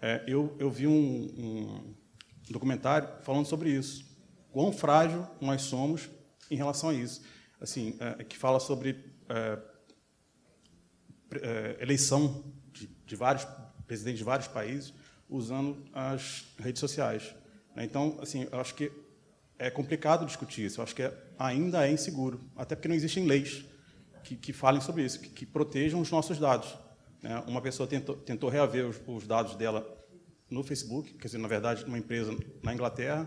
é, 0.01 0.25
eu, 0.27 0.57
eu 0.59 0.71
vi 0.71 0.87
um, 0.87 0.93
um, 0.93 1.95
documentário 2.49 3.09
falando 3.23 3.47
sobre 3.47 3.71
isso. 3.71 4.05
Quão 4.51 4.73
frágil 4.73 5.27
nós 5.41 5.63
somos 5.63 6.09
em 6.51 6.57
relação 6.57 6.91
a 6.91 6.95
isso. 6.95 7.23
Assim, 7.65 7.97
é, 7.99 8.23
que 8.25 8.37
fala 8.37 8.61
sobre 8.61 8.95
é, 9.27 9.59
é, 11.41 11.77
eleição 11.81 12.45
de, 12.71 12.87
de, 13.07 13.17
vários 13.17 13.47
presidentes 13.87 14.19
de 14.19 14.25
vários 14.25 14.47
países 14.49 14.93
usando 15.31 15.83
as 15.95 16.45
redes 16.59 16.79
sociais. 16.79 17.35
Né? 17.75 17.85
Então, 17.85 18.19
assim, 18.21 18.47
eu 18.53 18.61
acho 18.61 18.75
que 18.75 18.93
é 19.59 19.71
complicado 19.71 20.27
discutir 20.27 20.67
isso. 20.67 20.79
Eu 20.79 20.85
acho 20.85 20.95
que 20.95 21.05
é, 21.05 21.19
ainda 21.39 21.89
é 21.89 21.91
inseguro, 21.91 22.39
até 22.55 22.77
porque 22.77 22.87
não 22.87 22.95
existem 22.95 23.25
leis 23.25 23.65
que, 24.23 24.37
que 24.37 24.53
falem 24.53 24.83
sobre 24.83 25.03
isso, 25.03 25.19
que, 25.19 25.31
que, 25.31 25.47
protejam 25.47 26.03
os 26.03 26.11
nossos 26.11 26.39
dados. 26.39 26.77
Né? 27.23 27.43
Uma 27.47 27.63
pessoa 27.63 27.87
tentou, 27.87 28.15
tentou 28.15 28.51
reaver 28.51 28.87
os, 28.87 29.01
os, 29.07 29.27
dados 29.27 29.57
dela 29.57 29.87
no 30.51 30.63
Facebook, 30.63 31.15
quer 31.15 31.29
dizer, 31.29 31.39
na 31.39 31.49
verdade, 31.49 31.83
uma 31.87 31.97
empresa 31.97 32.37
na 32.63 32.75
Inglaterra, 32.75 33.27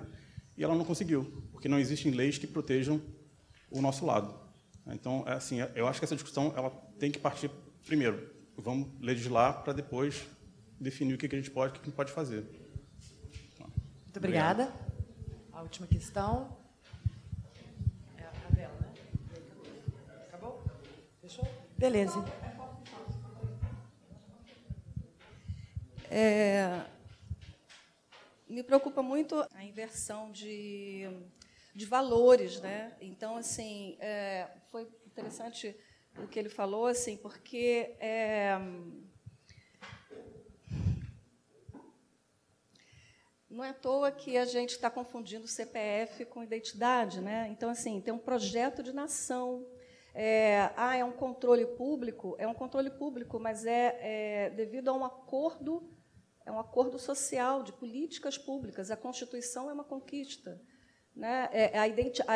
e 0.56 0.64
ela 0.64 0.76
não 0.76 0.86
conseguiu, 0.86 1.44
porque 1.52 1.68
não 1.68 1.80
existem 1.80 2.12
leis 2.12 2.38
que 2.38 2.46
protejam 2.46 3.02
o 3.70 3.82
nosso 3.82 4.06
lado. 4.06 4.40
Então, 4.88 5.24
é 5.28 5.34
assim, 5.34 5.58
eu 5.76 5.88
acho 5.88 6.00
que 6.00 6.06
essa 6.06 6.16
discussão 6.16 6.54
ela 6.56 6.70
tem 6.98 7.12
que 7.12 7.20
partir 7.20 7.52
primeiro. 7.86 8.36
Vamos 8.58 8.90
legislar 9.00 9.64
para 9.64 9.74
depois 9.74 10.26
definir 10.80 11.14
o 11.14 11.18
que 11.18 11.26
a 11.26 11.38
gente 11.40 11.52
pode, 11.52 11.72
o 11.72 11.74
que 11.76 11.82
a 11.82 11.86
gente 11.86 11.96
pode 11.96 12.12
fazer. 12.12 12.44
Muito 14.04 14.18
obrigada. 14.18 14.64
Obrigado. 14.64 14.88
A 15.52 15.62
última 15.62 15.88
questão. 15.88 16.58
É 18.18 18.24
a 18.24 18.56
dela, 18.56 18.74
né? 18.80 18.94
Acabou? 20.28 20.64
Fechou? 21.22 21.48
Beleza. 21.78 22.24
É, 26.10 26.86
me 28.48 28.64
preocupa 28.64 29.04
muito 29.04 29.46
a 29.54 29.64
inversão 29.64 30.32
de, 30.32 31.08
de 31.78 31.86
valores, 31.86 32.60
né? 32.60 32.98
Então, 33.00 33.38
assim, 33.38 33.98
é, 34.00 34.50
foi 34.72 34.88
interessante 35.06 35.78
o 36.18 36.28
que 36.28 36.40
ele 36.40 36.50
falou, 36.50 36.88
assim, 36.88 37.16
porque 37.18 37.96
é, 38.00 38.58
Não 43.48 43.64
é 43.64 43.70
à 43.70 43.74
toa 43.74 44.12
que 44.12 44.38
a 44.38 44.46
gente 44.46 44.72
está 44.72 44.90
confundindo 44.90 45.48
CPF 45.48 46.26
com 46.26 46.44
identidade. 46.44 47.22
Né? 47.22 47.48
Então, 47.50 47.70
assim, 47.70 48.02
tem 48.02 48.14
um 48.14 48.20
projeto 48.20 48.82
de 48.82 48.92
nação. 48.92 49.66
É, 50.16 50.72
ah, 50.76 50.98
é 50.98 51.06
um 51.06 51.12
controle 51.12 51.66
público? 51.66 52.36
É 52.40 52.48
um 52.48 52.56
controle 52.56 52.90
público, 52.90 53.40
mas 53.40 53.66
é, 53.66 53.98
é 54.02 54.50
devido 54.50 54.90
a 54.90 54.94
um 54.94 55.06
acordo, 55.06 55.88
é 56.44 56.52
um 56.52 56.60
acordo 56.60 56.98
social, 56.98 57.62
de 57.62 57.72
políticas 57.72 58.36
públicas. 58.36 58.90
A 58.90 58.98
Constituição 58.98 59.70
é 59.70 59.74
uma 59.74 59.84
conquista. 59.84 60.60
Né? 61.18 61.50
É, 61.52 61.80
a, 61.80 61.88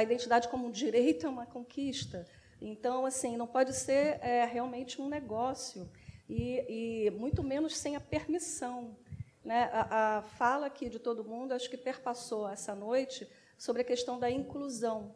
identidade 0.02 0.48
como 0.48 0.66
um 0.66 0.72
direito 0.72 1.28
é 1.28 1.30
uma 1.30 1.46
conquista. 1.46 2.26
Então, 2.60 3.06
assim, 3.06 3.38
não 3.38 3.46
pode 3.46 3.76
ser 3.76 4.18
é, 4.22 4.44
realmente 4.44 5.00
um 5.00 5.08
negócio, 5.08 5.88
e, 6.28 7.06
e 7.08 7.12
muito 7.12 7.44
menos 7.44 7.78
sem 7.78 7.96
a 7.96 8.00
permissão. 8.00 8.98
Né? 9.46 9.70
A, 9.72 10.18
a 10.18 10.22
fala 10.24 10.66
aqui 10.66 10.90
de 10.90 10.98
todo 10.98 11.24
mundo, 11.24 11.52
acho 11.52 11.70
que 11.70 11.78
perpassou 11.78 12.50
essa 12.50 12.74
noite 12.74 13.30
sobre 13.56 13.84
a 13.84 13.86
questão 13.86 14.20
da 14.20 14.32
inclusão. 14.32 15.16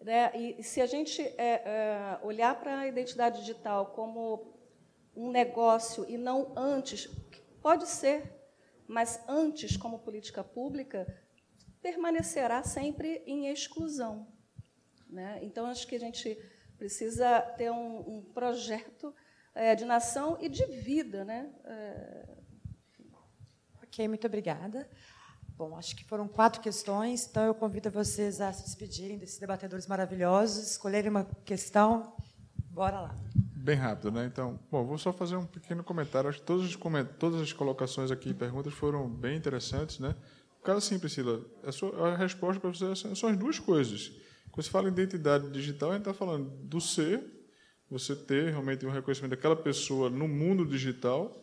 Né? 0.00 0.30
E 0.36 0.62
se 0.62 0.80
a 0.80 0.86
gente 0.86 1.20
é, 1.20 1.34
é, 1.36 2.18
olhar 2.22 2.54
para 2.60 2.78
a 2.78 2.86
identidade 2.86 3.40
digital 3.40 3.86
como 3.86 4.54
um 5.16 5.32
negócio 5.32 6.04
e 6.08 6.16
não 6.16 6.52
antes, 6.54 7.10
pode 7.60 7.88
ser, 7.88 8.22
mas 8.86 9.20
antes 9.26 9.76
como 9.76 9.98
política 9.98 10.44
pública, 10.44 11.23
permanecerá 11.84 12.62
sempre 12.62 13.22
em 13.26 13.48
exclusão. 13.48 14.26
Né? 15.06 15.40
Então, 15.42 15.66
acho 15.66 15.86
que 15.86 15.94
a 15.94 16.00
gente 16.00 16.34
precisa 16.78 17.42
ter 17.58 17.70
um, 17.70 18.16
um 18.16 18.22
projeto 18.32 19.14
é, 19.54 19.74
de 19.74 19.84
nação 19.84 20.38
e 20.40 20.48
de 20.48 20.64
vida, 20.64 21.26
né? 21.26 21.52
É, 21.64 22.24
Ok, 23.82 24.08
muito 24.08 24.26
obrigada. 24.26 24.90
Bom, 25.56 25.76
acho 25.76 25.94
que 25.94 26.04
foram 26.04 26.26
quatro 26.26 26.60
questões, 26.60 27.28
então 27.28 27.44
eu 27.44 27.54
convido 27.54 27.88
vocês 27.92 28.40
a 28.40 28.52
se 28.52 28.64
despedirem 28.64 29.16
desses 29.16 29.38
debatedores 29.38 29.86
maravilhosos, 29.86 30.70
escolherem 30.72 31.10
uma 31.10 31.24
questão. 31.44 32.16
Bora 32.70 33.00
lá. 33.02 33.14
Bem 33.54 33.76
rápido, 33.76 34.10
né? 34.10 34.24
Então, 34.26 34.58
bom, 34.68 34.84
vou 34.84 34.98
só 34.98 35.12
fazer 35.12 35.36
um 35.36 35.46
pequeno 35.46 35.84
comentário. 35.84 36.28
Acho 36.28 36.42
que 36.42 36.52
os 36.52 36.74
coment... 36.74 37.06
todas 37.20 37.40
as 37.40 37.52
colocações 37.52 38.10
aqui 38.10 38.30
e 38.30 38.34
perguntas 38.34 38.74
foram 38.74 39.08
bem 39.08 39.36
interessantes, 39.36 40.00
né? 40.00 40.16
O 40.64 40.66
caso 40.66 40.80
sim, 40.80 40.98
Priscila, 40.98 41.44
a, 41.62 41.70
sua, 41.70 42.08
a 42.08 42.16
resposta 42.16 42.58
para 42.58 42.70
você 42.70 43.14
são 43.14 43.28
as 43.28 43.36
duas 43.36 43.58
coisas. 43.58 44.10
Quando 44.50 44.64
você 44.64 44.70
fala 44.70 44.88
em 44.88 44.92
identidade 44.92 45.50
digital, 45.50 45.90
a 45.90 45.92
gente 45.92 46.00
está 46.00 46.14
falando 46.14 46.48
do 46.48 46.80
ser, 46.80 47.22
você 47.90 48.16
ter 48.16 48.48
realmente 48.48 48.86
um 48.86 48.90
reconhecimento 48.90 49.32
daquela 49.32 49.56
pessoa 49.56 50.08
no 50.08 50.26
mundo 50.26 50.64
digital, 50.64 51.38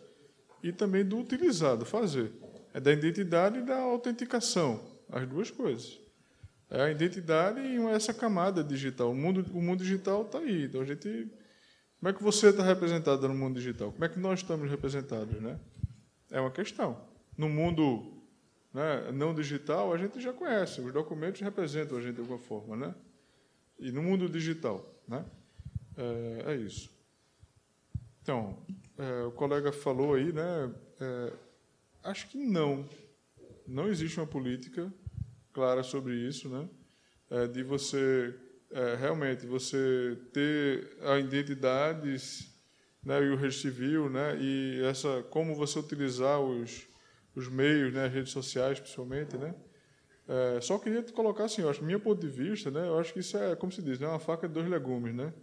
e 0.64 0.72
também 0.72 1.06
do 1.06 1.20
utilizado, 1.20 1.86
fazer. 1.86 2.32
É 2.74 2.80
da 2.80 2.92
identidade 2.92 3.60
e 3.60 3.62
da 3.62 3.78
autenticação, 3.78 4.84
as 5.08 5.28
duas 5.28 5.52
coisas. 5.52 6.00
É 6.68 6.82
a 6.82 6.90
identidade 6.90 7.60
e 7.60 7.78
essa 7.90 8.16
camada 8.16 8.64
digital. 8.64 9.12
O 9.12 9.16
mundo, 9.16 9.46
o 9.54 9.62
mundo 9.62 9.84
digital 9.84 10.24
está 10.24 10.40
aí, 10.40 10.64
então 10.64 10.82
a 10.82 10.86
gente 10.86 11.32
Como 12.00 12.10
é 12.10 12.14
que 12.14 12.24
você 12.24 12.50
está 12.50 12.64
representado 12.64 13.28
no 13.28 13.36
mundo 13.36 13.54
digital? 13.54 13.92
Como 13.92 14.04
é 14.04 14.10
que 14.10 14.20
nós 14.20 14.40
estamos 14.40 14.68
representados, 14.68 15.40
né? 15.40 15.60
É 16.32 16.42
uma 16.42 16.50
questão. 16.50 17.00
No 17.38 17.48
mundo 17.48 18.21
né, 18.74 19.12
não 19.12 19.34
digital, 19.34 19.94
a 19.94 19.98
gente 19.98 20.20
já 20.20 20.32
conhece, 20.32 20.82
os 20.82 20.94
documentos 20.94 21.42
representam 21.42 21.98
a 21.98 22.02
gente 22.02 22.16
de 22.16 22.22
alguma 22.22 22.40
forma, 22.40 22.76
né? 22.76 22.96
E 23.80 23.92
no 23.92 24.02
mundo 24.02 24.30
digital, 24.30 24.86
né? 25.08 25.26
É, 25.98 26.52
é 26.54 26.56
isso. 26.56 26.90
Então, 28.22 28.64
é, 28.98 29.24
o 29.24 29.32
colega 29.32 29.72
falou 29.72 30.14
aí, 30.14 30.32
né? 30.32 30.74
É, 31.00 31.34
acho 32.04 32.28
que 32.30 32.38
não. 32.38 32.88
Não 33.68 33.88
existe 33.88 34.20
uma 34.20 34.28
política 34.28 34.94
clara 35.52 35.84
sobre 35.84 36.16
isso, 36.16 36.48
né? 36.48 36.70
É, 37.30 37.48
de 37.48 37.64
você 37.64 38.36
é, 38.72 38.96
realmente 38.96 39.46
você 39.46 40.18
ter 40.32 40.98
a 41.02 41.20
identidades 41.20 42.50
né, 43.04 43.22
e 43.24 43.30
o 43.30 43.36
registro 43.36 43.72
civil, 43.72 44.10
né, 44.10 44.38
e 44.40 44.82
essa 44.84 45.24
como 45.30 45.56
você 45.56 45.80
utilizar 45.80 46.40
os, 46.40 46.88
os 47.36 47.48
meios, 47.48 47.94
né, 47.94 48.06
as 48.06 48.14
redes 48.14 48.32
sociais, 48.32 48.80
principalmente, 48.80 49.38
né. 49.38 49.56
É, 50.28 50.62
só 50.62 50.78
queria 50.78 51.04
colocar 51.04 51.46
assim, 51.46 51.62
eu 51.62 51.70
acho, 51.70 51.84
meu 51.84 52.00
ponto 52.00 52.22
de 52.22 52.30
vista, 52.30 52.72
né, 52.72 52.88
eu 52.88 52.98
acho 53.00 53.12
que 53.14 53.20
isso 53.20 53.38
é, 53.38 53.56
como 53.56 53.72
se 53.72 53.82
diz, 53.82 54.00
né, 54.00 54.08
uma 54.08 54.20
faca 54.20 54.48
de 54.48 54.54
dois 54.54 54.70
legumes, 54.70 55.14
né. 55.14 55.34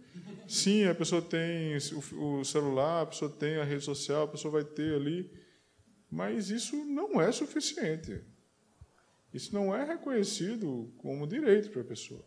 Sim, 0.47 0.85
a 0.85 0.95
pessoa 0.95 1.21
tem 1.21 1.77
o, 1.77 2.39
o 2.39 2.45
celular, 2.45 3.03
a 3.03 3.05
pessoa 3.05 3.29
tem 3.29 3.57
a 3.57 3.63
rede 3.63 3.83
social, 3.83 4.23
a 4.23 4.27
pessoa 4.27 4.51
vai 4.51 4.63
ter 4.63 4.95
ali, 4.95 5.29
mas 6.09 6.49
isso 6.49 6.75
não 6.85 7.21
é 7.21 7.31
suficiente. 7.31 8.23
Isso 9.31 9.53
não 9.53 9.75
é 9.75 9.83
reconhecido 9.83 10.91
como 10.97 11.27
direito 11.27 11.69
para 11.69 11.81
a 11.81 11.85
pessoa. 11.85 12.25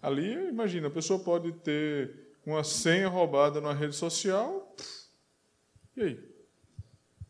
Ali, 0.00 0.32
imagina, 0.48 0.88
a 0.88 0.90
pessoa 0.90 1.22
pode 1.22 1.52
ter 1.52 2.34
uma 2.46 2.64
senha 2.64 3.08
roubada 3.08 3.60
na 3.60 3.72
rede 3.72 3.94
social, 3.94 4.74
e 5.96 6.02
aí? 6.02 6.31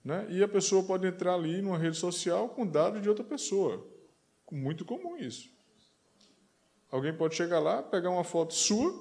Né? 0.04 0.26
E 0.30 0.42
a 0.42 0.48
pessoa 0.48 0.82
pode 0.82 1.06
entrar 1.06 1.34
ali 1.34 1.62
numa 1.62 1.78
rede 1.78 1.96
social 1.96 2.48
com 2.48 2.66
dados 2.66 3.00
de 3.00 3.08
outra 3.08 3.24
pessoa. 3.24 3.86
Muito 4.50 4.84
comum 4.84 5.16
isso. 5.16 5.50
Alguém 6.90 7.16
pode 7.16 7.34
chegar 7.34 7.58
lá, 7.58 7.82
pegar 7.82 8.10
uma 8.10 8.24
foto 8.24 8.52
sua, 8.52 8.92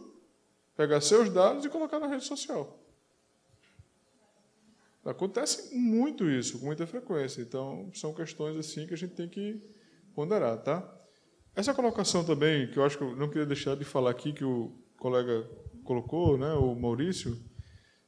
pegar 0.78 1.02
seus 1.02 1.30
dados 1.30 1.66
e 1.66 1.70
colocar 1.70 2.00
na 2.00 2.08
rede 2.08 2.24
social. 2.24 2.80
Acontece 5.04 5.76
muito 5.76 6.30
isso, 6.30 6.60
com 6.60 6.68
muita 6.68 6.86
frequência. 6.86 7.42
Então, 7.42 7.92
são 7.94 8.14
questões 8.14 8.56
assim 8.56 8.86
que 8.88 8.94
a 8.94 8.98
gente 8.98 9.16
tem 9.16 9.28
que 9.28 9.60
ponderar, 10.14 10.62
tá? 10.62 10.98
Essa 11.56 11.74
colocação 11.74 12.24
também, 12.24 12.70
que 12.72 12.78
eu 12.78 12.86
acho 12.86 12.98
que 12.98 13.04
eu 13.04 13.16
não 13.16 13.28
queria 13.28 13.46
deixar 13.46 13.76
de 13.76 13.84
falar 13.84 14.12
aqui, 14.12 14.32
que 14.32 14.46
o 14.46 14.72
colega 14.98 15.50
colocou, 15.84 16.38
né, 16.38 16.54
o 16.54 16.76
Maurício, 16.76 17.38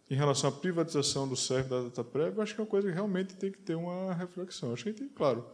em 0.10 0.16
relação 0.16 0.50
à 0.50 0.54
privatização 0.54 1.28
do 1.28 1.36
CERF 1.36 1.70
da 1.70 1.82
data 1.84 2.04
prévia, 2.04 2.44
acho 2.44 2.54
que 2.54 2.62
é 2.62 2.64
uma 2.64 2.70
coisa 2.70 2.88
que 2.88 2.94
realmente 2.94 3.36
tem 3.36 3.52
que 3.52 3.60
ter 3.60 3.76
uma 3.76 4.14
reflexão. 4.14 4.74
Acho 4.74 4.84
que 4.84 4.94
tem, 4.94 5.10
claro, 5.10 5.46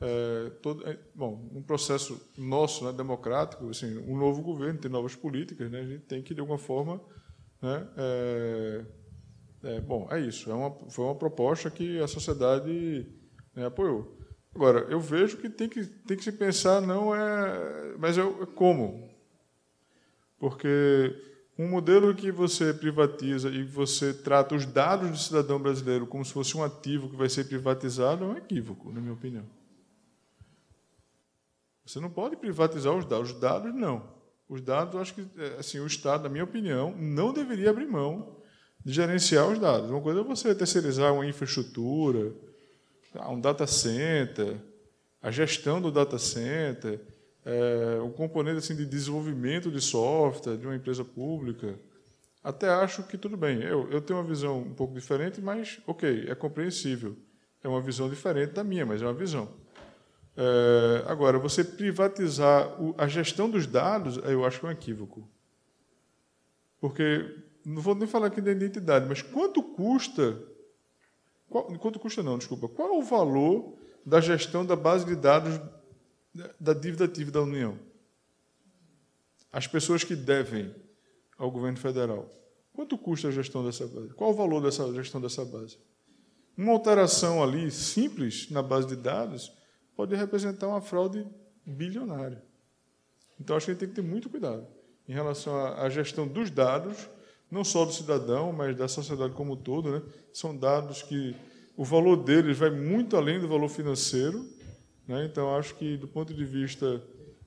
é, 0.00 0.50
todo, 0.62 0.86
é, 0.86 0.96
bom, 1.14 1.48
um 1.52 1.62
processo 1.62 2.20
nosso, 2.36 2.84
né, 2.84 2.92
democrático, 2.92 3.68
assim, 3.68 3.98
um 3.98 4.16
novo 4.16 4.42
governo 4.42 4.78
tem 4.78 4.90
novas 4.90 5.16
políticas, 5.16 5.70
né, 5.70 5.80
a 5.80 5.86
gente 5.86 6.04
tem 6.04 6.22
que 6.22 6.34
de 6.34 6.40
alguma 6.40 6.58
forma, 6.58 7.00
né, 7.60 7.88
é, 7.96 8.84
é 9.64 9.80
bom, 9.80 10.06
é 10.10 10.20
isso. 10.20 10.50
É 10.50 10.54
uma, 10.54 10.70
foi 10.88 11.04
uma 11.04 11.14
proposta 11.14 11.70
que 11.70 11.98
a 12.00 12.06
sociedade 12.06 13.06
né, 13.54 13.66
apoiou. 13.66 14.16
Agora, 14.54 14.80
eu 14.90 15.00
vejo 15.00 15.36
que 15.36 15.48
tem 15.48 15.68
que, 15.68 15.84
tem 15.84 16.16
que 16.16 16.24
se 16.24 16.32
pensar, 16.32 16.80
não 16.80 17.14
é. 17.14 17.96
Mas 17.98 18.16
é 18.18 18.22
como? 18.54 19.08
Porque 20.38 21.14
um 21.58 21.66
modelo 21.66 22.14
que 22.14 22.30
você 22.30 22.72
privatiza 22.72 23.50
e 23.50 23.64
você 23.64 24.14
trata 24.14 24.54
os 24.54 24.64
dados 24.64 25.10
do 25.10 25.18
cidadão 25.18 25.58
brasileiro 25.58 26.06
como 26.06 26.24
se 26.24 26.32
fosse 26.32 26.56
um 26.56 26.62
ativo 26.62 27.10
que 27.10 27.16
vai 27.16 27.28
ser 27.28 27.44
privatizado 27.44 28.24
é 28.24 28.28
um 28.28 28.36
equívoco, 28.36 28.92
na 28.92 29.00
minha 29.00 29.12
opinião. 29.12 29.44
Você 31.84 31.98
não 31.98 32.10
pode 32.10 32.36
privatizar 32.36 32.94
os 32.94 33.04
dados. 33.04 33.32
Os 33.32 33.40
dados, 33.40 33.74
não. 33.74 34.08
Os 34.48 34.60
dados, 34.60 35.00
acho 35.00 35.14
que 35.14 35.26
é, 35.36 35.56
assim, 35.58 35.80
o 35.80 35.86
Estado, 35.86 36.24
na 36.24 36.28
minha 36.28 36.44
opinião, 36.44 36.94
não 36.96 37.32
deveria 37.32 37.70
abrir 37.70 37.88
mão 37.88 38.36
de 38.84 38.92
gerenciar 38.92 39.48
os 39.48 39.58
dados. 39.58 39.90
Uma 39.90 40.00
coisa 40.00 40.20
é 40.20 40.22
você 40.24 40.54
terceirizar 40.54 41.12
uma 41.12 41.26
infraestrutura, 41.26 42.32
ah, 43.14 43.30
um 43.30 43.40
data 43.40 43.66
center, 43.66 44.56
a 45.20 45.30
gestão 45.30 45.80
do 45.80 45.90
data 45.90 46.18
center, 46.18 47.00
é, 47.48 47.98
o 48.02 48.10
componente 48.10 48.58
assim, 48.58 48.76
de 48.76 48.84
desenvolvimento 48.84 49.70
de 49.70 49.80
software 49.80 50.58
de 50.58 50.66
uma 50.66 50.76
empresa 50.76 51.02
pública. 51.02 51.78
Até 52.44 52.68
acho 52.68 53.02
que 53.04 53.16
tudo 53.16 53.38
bem. 53.38 53.62
Eu, 53.62 53.90
eu 53.90 54.02
tenho 54.02 54.18
uma 54.18 54.24
visão 54.24 54.58
um 54.58 54.74
pouco 54.74 54.92
diferente, 54.92 55.40
mas, 55.40 55.80
ok, 55.86 56.26
é 56.28 56.34
compreensível. 56.34 57.16
É 57.64 57.68
uma 57.68 57.80
visão 57.80 58.08
diferente 58.08 58.52
da 58.52 58.62
minha, 58.62 58.84
mas 58.84 59.00
é 59.00 59.06
uma 59.06 59.14
visão. 59.14 59.48
É, 60.36 61.04
agora, 61.06 61.38
você 61.38 61.64
privatizar 61.64 62.80
o, 62.80 62.94
a 62.98 63.08
gestão 63.08 63.48
dos 63.48 63.66
dados, 63.66 64.18
eu 64.18 64.44
acho 64.44 64.64
é 64.66 64.68
um 64.68 64.72
equívoco. 64.72 65.26
Porque, 66.78 67.34
não 67.64 67.80
vou 67.80 67.94
nem 67.94 68.06
falar 68.06 68.26
aqui 68.26 68.42
da 68.42 68.52
identidade, 68.52 69.06
mas 69.08 69.22
quanto 69.22 69.62
custa 69.62 70.38
qual, 71.48 71.64
quanto 71.78 71.98
custa 71.98 72.22
não, 72.22 72.36
desculpa. 72.36 72.68
Qual 72.68 72.88
é 72.88 72.98
o 72.98 73.02
valor 73.02 73.74
da 74.04 74.20
gestão 74.20 74.66
da 74.66 74.76
base 74.76 75.06
de 75.06 75.16
dados 75.16 75.58
da 76.58 76.72
dívida 76.72 77.04
ativa 77.04 77.30
da 77.30 77.42
União? 77.42 77.78
As 79.52 79.66
pessoas 79.66 80.04
que 80.04 80.14
devem 80.14 80.74
ao 81.36 81.50
governo 81.50 81.78
federal. 81.78 82.28
Quanto 82.72 82.98
custa 82.98 83.28
a 83.28 83.30
gestão 83.30 83.64
dessa 83.64 83.86
base? 83.86 84.08
Qual 84.14 84.30
o 84.30 84.34
valor 84.34 84.60
dessa 84.60 84.92
gestão 84.92 85.20
dessa 85.20 85.44
base? 85.44 85.78
Uma 86.56 86.72
alteração 86.72 87.42
ali 87.42 87.70
simples 87.70 88.50
na 88.50 88.62
base 88.62 88.88
de 88.88 88.96
dados 88.96 89.52
pode 89.96 90.14
representar 90.14 90.68
uma 90.68 90.80
fraude 90.80 91.26
bilionária. 91.64 92.42
Então 93.40 93.56
acho 93.56 93.66
que 93.66 93.72
a 93.72 93.74
gente 93.74 93.80
tem 93.80 93.88
que 93.88 93.94
ter 93.94 94.02
muito 94.02 94.28
cuidado 94.28 94.66
em 95.08 95.12
relação 95.12 95.56
à 95.56 95.88
gestão 95.88 96.26
dos 96.26 96.50
dados 96.50 97.08
não 97.50 97.64
só 97.64 97.84
do 97.84 97.92
cidadão, 97.92 98.52
mas 98.52 98.76
da 98.76 98.86
sociedade 98.88 99.34
como 99.34 99.54
um 99.54 99.56
todo. 99.56 99.90
Né? 99.90 100.02
São 100.32 100.56
dados 100.56 101.02
que 101.02 101.34
o 101.76 101.84
valor 101.84 102.16
deles 102.16 102.58
vai 102.58 102.70
muito 102.70 103.16
além 103.16 103.40
do 103.40 103.48
valor 103.48 103.68
financeiro. 103.68 104.46
Né? 105.08 105.24
Então, 105.24 105.56
acho 105.56 105.74
que, 105.74 105.96
do 105.96 106.06
ponto 106.06 106.34
de 106.34 106.44
vista. 106.44 107.02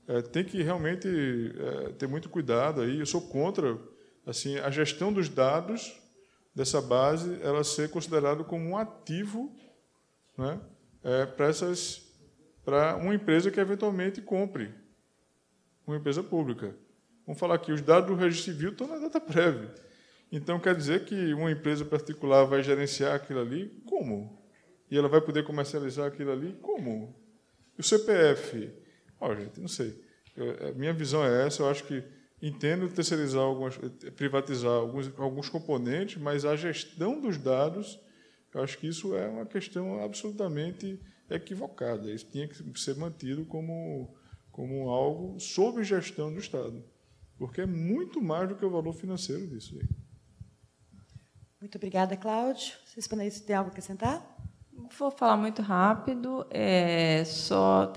É, 0.07 0.19
tem 0.19 0.43
que 0.43 0.63
realmente 0.63 1.07
é, 1.07 1.91
ter 1.93 2.07
muito 2.07 2.27
cuidado 2.27 2.81
aí. 2.81 2.99
Eu 2.99 3.05
sou 3.05 3.21
contra 3.21 3.79
assim 4.25 4.57
a 4.57 4.69
gestão 4.71 5.13
dos 5.13 5.29
dados 5.29 5.95
dessa 6.53 6.81
base 6.81 7.39
ela 7.41 7.63
ser 7.63 7.89
considerado 7.89 8.43
como 8.43 8.65
um 8.65 8.77
ativo 8.77 9.55
né, 10.37 10.59
é, 11.03 11.25
para 11.25 11.47
essas 11.47 12.11
para 12.65 12.95
uma 12.97 13.15
empresa 13.15 13.49
que 13.49 13.59
eventualmente 13.59 14.21
compre 14.21 14.73
uma 15.85 15.97
empresa 15.97 16.21
pública. 16.21 16.75
Vamos 17.25 17.39
falar 17.39 17.55
aqui, 17.55 17.71
os 17.71 17.81
dados 17.81 18.07
do 18.07 18.15
registro 18.15 18.51
civil 18.51 18.71
estão 18.71 18.87
na 18.87 18.97
data 18.97 19.19
prévia. 19.19 19.73
Então, 20.31 20.59
quer 20.59 20.75
dizer 20.75 21.05
que 21.05 21.33
uma 21.33 21.51
empresa 21.51 21.83
particular 21.83 22.45
vai 22.45 22.63
gerenciar 22.63 23.15
aquilo 23.15 23.41
ali? 23.41 23.81
Como? 23.85 24.41
E 24.89 24.97
ela 24.97 25.07
vai 25.07 25.21
poder 25.21 25.43
comercializar 25.43 26.07
aquilo 26.07 26.31
ali? 26.31 26.53
Como? 26.61 27.20
O 27.81 27.83
CPF? 27.83 28.71
Oh, 29.19 29.33
gente, 29.33 29.59
não 29.59 29.67
sei. 29.67 29.99
Eu, 30.37 30.69
a 30.69 30.71
minha 30.73 30.93
visão 30.93 31.25
é 31.25 31.47
essa. 31.47 31.63
Eu 31.63 31.69
acho 31.69 31.83
que 31.83 32.03
entendo 32.39 32.87
terceirizar 32.87 33.41
algumas, 33.41 33.75
privatizar 34.15 34.71
alguns, 34.71 35.11
alguns 35.17 35.49
componentes, 35.49 36.21
mas 36.21 36.45
a 36.45 36.55
gestão 36.55 37.19
dos 37.19 37.39
dados, 37.39 37.99
eu 38.53 38.61
acho 38.61 38.77
que 38.77 38.87
isso 38.87 39.15
é 39.15 39.27
uma 39.27 39.47
questão 39.47 40.03
absolutamente 40.03 41.01
equivocada. 41.27 42.11
Isso 42.11 42.27
tinha 42.31 42.47
que 42.47 42.79
ser 42.79 42.95
mantido 42.97 43.45
como, 43.45 44.15
como 44.51 44.87
algo 44.87 45.39
sob 45.39 45.83
gestão 45.83 46.31
do 46.31 46.39
Estado, 46.39 46.85
porque 47.35 47.61
é 47.61 47.65
muito 47.65 48.21
mais 48.21 48.47
do 48.47 48.55
que 48.55 48.63
o 48.63 48.69
valor 48.69 48.93
financeiro 48.93 49.47
disso 49.47 49.75
aí. 49.75 49.89
Muito 51.59 51.75
obrigada, 51.77 52.15
Cláudio. 52.15 52.75
Vocês 52.85 53.07
podem 53.07 53.27
ter 53.31 53.53
algo 53.53 53.69
a 53.69 53.71
acrescentar? 53.71 54.30
Vou 54.97 55.11
falar 55.11 55.37
muito 55.37 55.61
rápido. 55.61 56.45
É, 56.49 57.23
só 57.25 57.91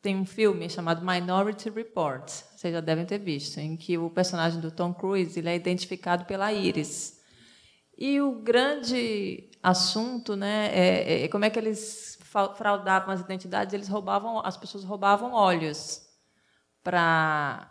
tem 0.00 0.16
um 0.16 0.26
filme 0.26 0.68
chamado 0.68 1.04
Minority 1.04 1.70
Report, 1.70 2.28
vocês 2.28 2.74
já 2.74 2.80
devem 2.80 3.06
ter 3.06 3.18
visto, 3.18 3.58
em 3.58 3.74
que 3.74 3.96
o 3.96 4.10
personagem 4.10 4.60
do 4.60 4.70
Tom 4.70 4.92
Cruise 4.92 5.38
ele 5.38 5.48
é 5.48 5.56
identificado 5.56 6.26
pela 6.26 6.52
íris. 6.52 7.18
E 7.96 8.20
o 8.20 8.32
grande 8.42 9.50
assunto, 9.62 10.36
né, 10.36 10.68
é, 10.74 11.24
é 11.24 11.28
como 11.28 11.44
é 11.44 11.50
que 11.50 11.58
eles 11.58 12.18
fraudavam 12.56 13.14
as 13.14 13.20
identidades. 13.20 13.72
Eles 13.72 13.88
roubavam, 13.88 14.44
as 14.44 14.56
pessoas 14.56 14.84
roubavam 14.84 15.32
olhos 15.32 16.02
para 16.82 17.70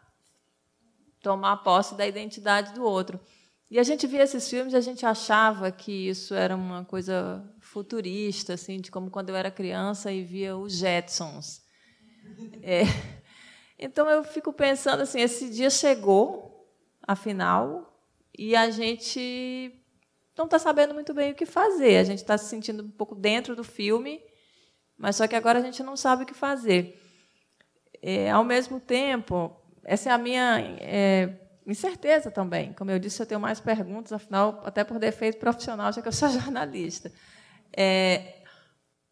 tomar 1.21 1.57
posse 1.57 1.95
da 1.95 2.07
identidade 2.07 2.73
do 2.73 2.83
outro. 2.83 3.19
E 3.73 3.79
a 3.79 3.83
gente 3.83 4.05
via 4.05 4.21
esses 4.21 4.47
filmes 4.47 4.71
e 4.73 4.75
a 4.75 4.81
gente 4.81 5.03
achava 5.03 5.71
que 5.71 5.91
isso 6.07 6.35
era 6.35 6.55
uma 6.55 6.85
coisa 6.85 7.43
futurista, 7.59 8.53
assim, 8.53 8.79
de 8.79 8.91
como 8.91 9.09
quando 9.09 9.29
eu 9.29 9.35
era 9.35 9.49
criança 9.49 10.11
e 10.11 10.23
via 10.23 10.55
os 10.55 10.73
Jetsons. 10.73 11.59
É. 12.61 12.83
Então 13.79 14.07
eu 14.07 14.23
fico 14.23 14.53
pensando 14.53 15.01
assim, 15.01 15.19
esse 15.19 15.49
dia 15.49 15.71
chegou, 15.71 16.71
afinal, 17.01 17.99
e 18.37 18.55
a 18.55 18.69
gente 18.69 19.73
não 20.37 20.45
está 20.45 20.59
sabendo 20.59 20.93
muito 20.93 21.11
bem 21.11 21.31
o 21.31 21.35
que 21.35 21.47
fazer. 21.47 21.97
A 21.97 22.03
gente 22.03 22.19
está 22.19 22.37
se 22.37 22.45
sentindo 22.45 22.83
um 22.83 22.91
pouco 22.91 23.15
dentro 23.15 23.55
do 23.55 23.63
filme, 23.63 24.21
mas 24.95 25.15
só 25.15 25.27
que 25.27 25.35
agora 25.35 25.57
a 25.57 25.63
gente 25.63 25.81
não 25.81 25.97
sabe 25.97 26.21
o 26.21 26.25
que 26.27 26.35
fazer. 26.35 27.01
É, 28.03 28.29
ao 28.29 28.43
mesmo 28.43 28.79
tempo, 28.79 29.51
essa 29.83 30.09
é 30.09 30.13
a 30.13 30.17
minha 30.19 30.59
é, 30.79 31.42
incerteza 31.65 32.29
também. 32.29 32.73
Como 32.73 32.91
eu 32.91 32.99
disse, 32.99 33.21
eu 33.21 33.25
tenho 33.25 33.39
mais 33.39 33.59
perguntas, 33.59 34.11
afinal, 34.11 34.61
até 34.65 34.83
por 34.83 34.99
defeito 34.99 35.37
profissional, 35.37 35.91
já 35.91 36.01
que 36.01 36.07
eu 36.07 36.11
sou 36.11 36.29
jornalista. 36.29 37.11
É, 37.75 38.43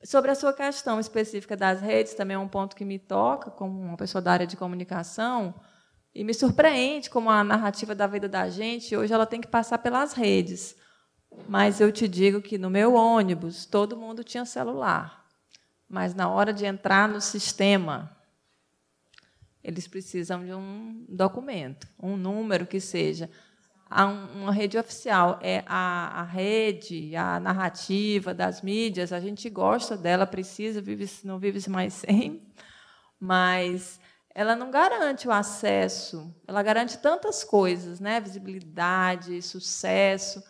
sobre 0.04 0.32
a 0.32 0.36
sua 0.36 0.54
questão 0.54 1.00
específica 1.00 1.56
das 1.56 1.82
redes, 1.82 2.14
também 2.14 2.36
é 2.36 2.40
um 2.40 2.48
ponto 2.48 2.76
que 2.76 2.86
me 2.86 3.00
toca, 3.00 3.52
como 3.52 3.80
uma 3.80 3.98
pessoa 3.98 4.22
da 4.22 4.32
área 4.32 4.48
de 4.48 4.58
comunicação, 4.58 5.54
e 6.14 6.24
me 6.24 6.34
surpreende 6.34 7.10
como 7.10 7.30
a 7.30 7.44
narrativa 7.44 7.96
da 7.96 8.06
vida 8.06 8.28
da 8.28 8.50
gente, 8.50 8.96
hoje, 8.96 9.14
ela 9.14 9.26
tem 9.26 9.40
que 9.40 9.48
passar 9.48 9.78
pelas 9.78 10.14
redes. 10.14 10.76
Mas 11.48 11.80
eu 11.80 11.92
te 11.92 12.08
digo 12.08 12.42
que 12.42 12.58
no 12.58 12.70
meu 12.70 12.96
ônibus, 12.96 13.66
todo 13.66 13.96
mundo 13.96 14.24
tinha 14.24 14.44
celular. 14.44 15.26
Mas 15.88 16.14
na 16.14 16.30
hora 16.30 16.52
de 16.52 16.66
entrar 16.66 17.08
no 17.08 17.22
sistema, 17.22 18.12
eles 19.64 19.88
precisam 19.88 20.44
de 20.44 20.54
um 20.54 21.06
documento, 21.08 21.88
um 22.02 22.18
número 22.18 22.66
que 22.66 22.80
seja. 22.80 23.30
Uma 24.34 24.54
rede 24.54 24.78
oficial 24.78 25.38
é 25.42 25.64
a, 25.68 26.22
a 26.22 26.24
rede, 26.24 27.14
a 27.16 27.40
narrativa 27.42 28.34
das 28.34 28.62
mídias, 28.62 29.12
a 29.12 29.20
gente 29.20 29.50
gosta 29.50 29.98
dela, 29.98 30.26
precisa, 30.26 30.82
vive, 30.82 31.10
não 31.26 31.38
vive 31.38 31.70
mais 31.70 31.94
sem, 32.06 32.42
mas 33.20 34.00
ela 34.34 34.56
não 34.56 34.72
garante 34.72 35.28
o 35.28 35.32
acesso, 35.32 36.34
ela 36.48 36.64
garante 36.64 36.98
tantas 37.00 37.44
coisas, 37.44 38.00
né? 38.00 38.22
visibilidade, 38.22 39.42
sucesso, 39.42 40.42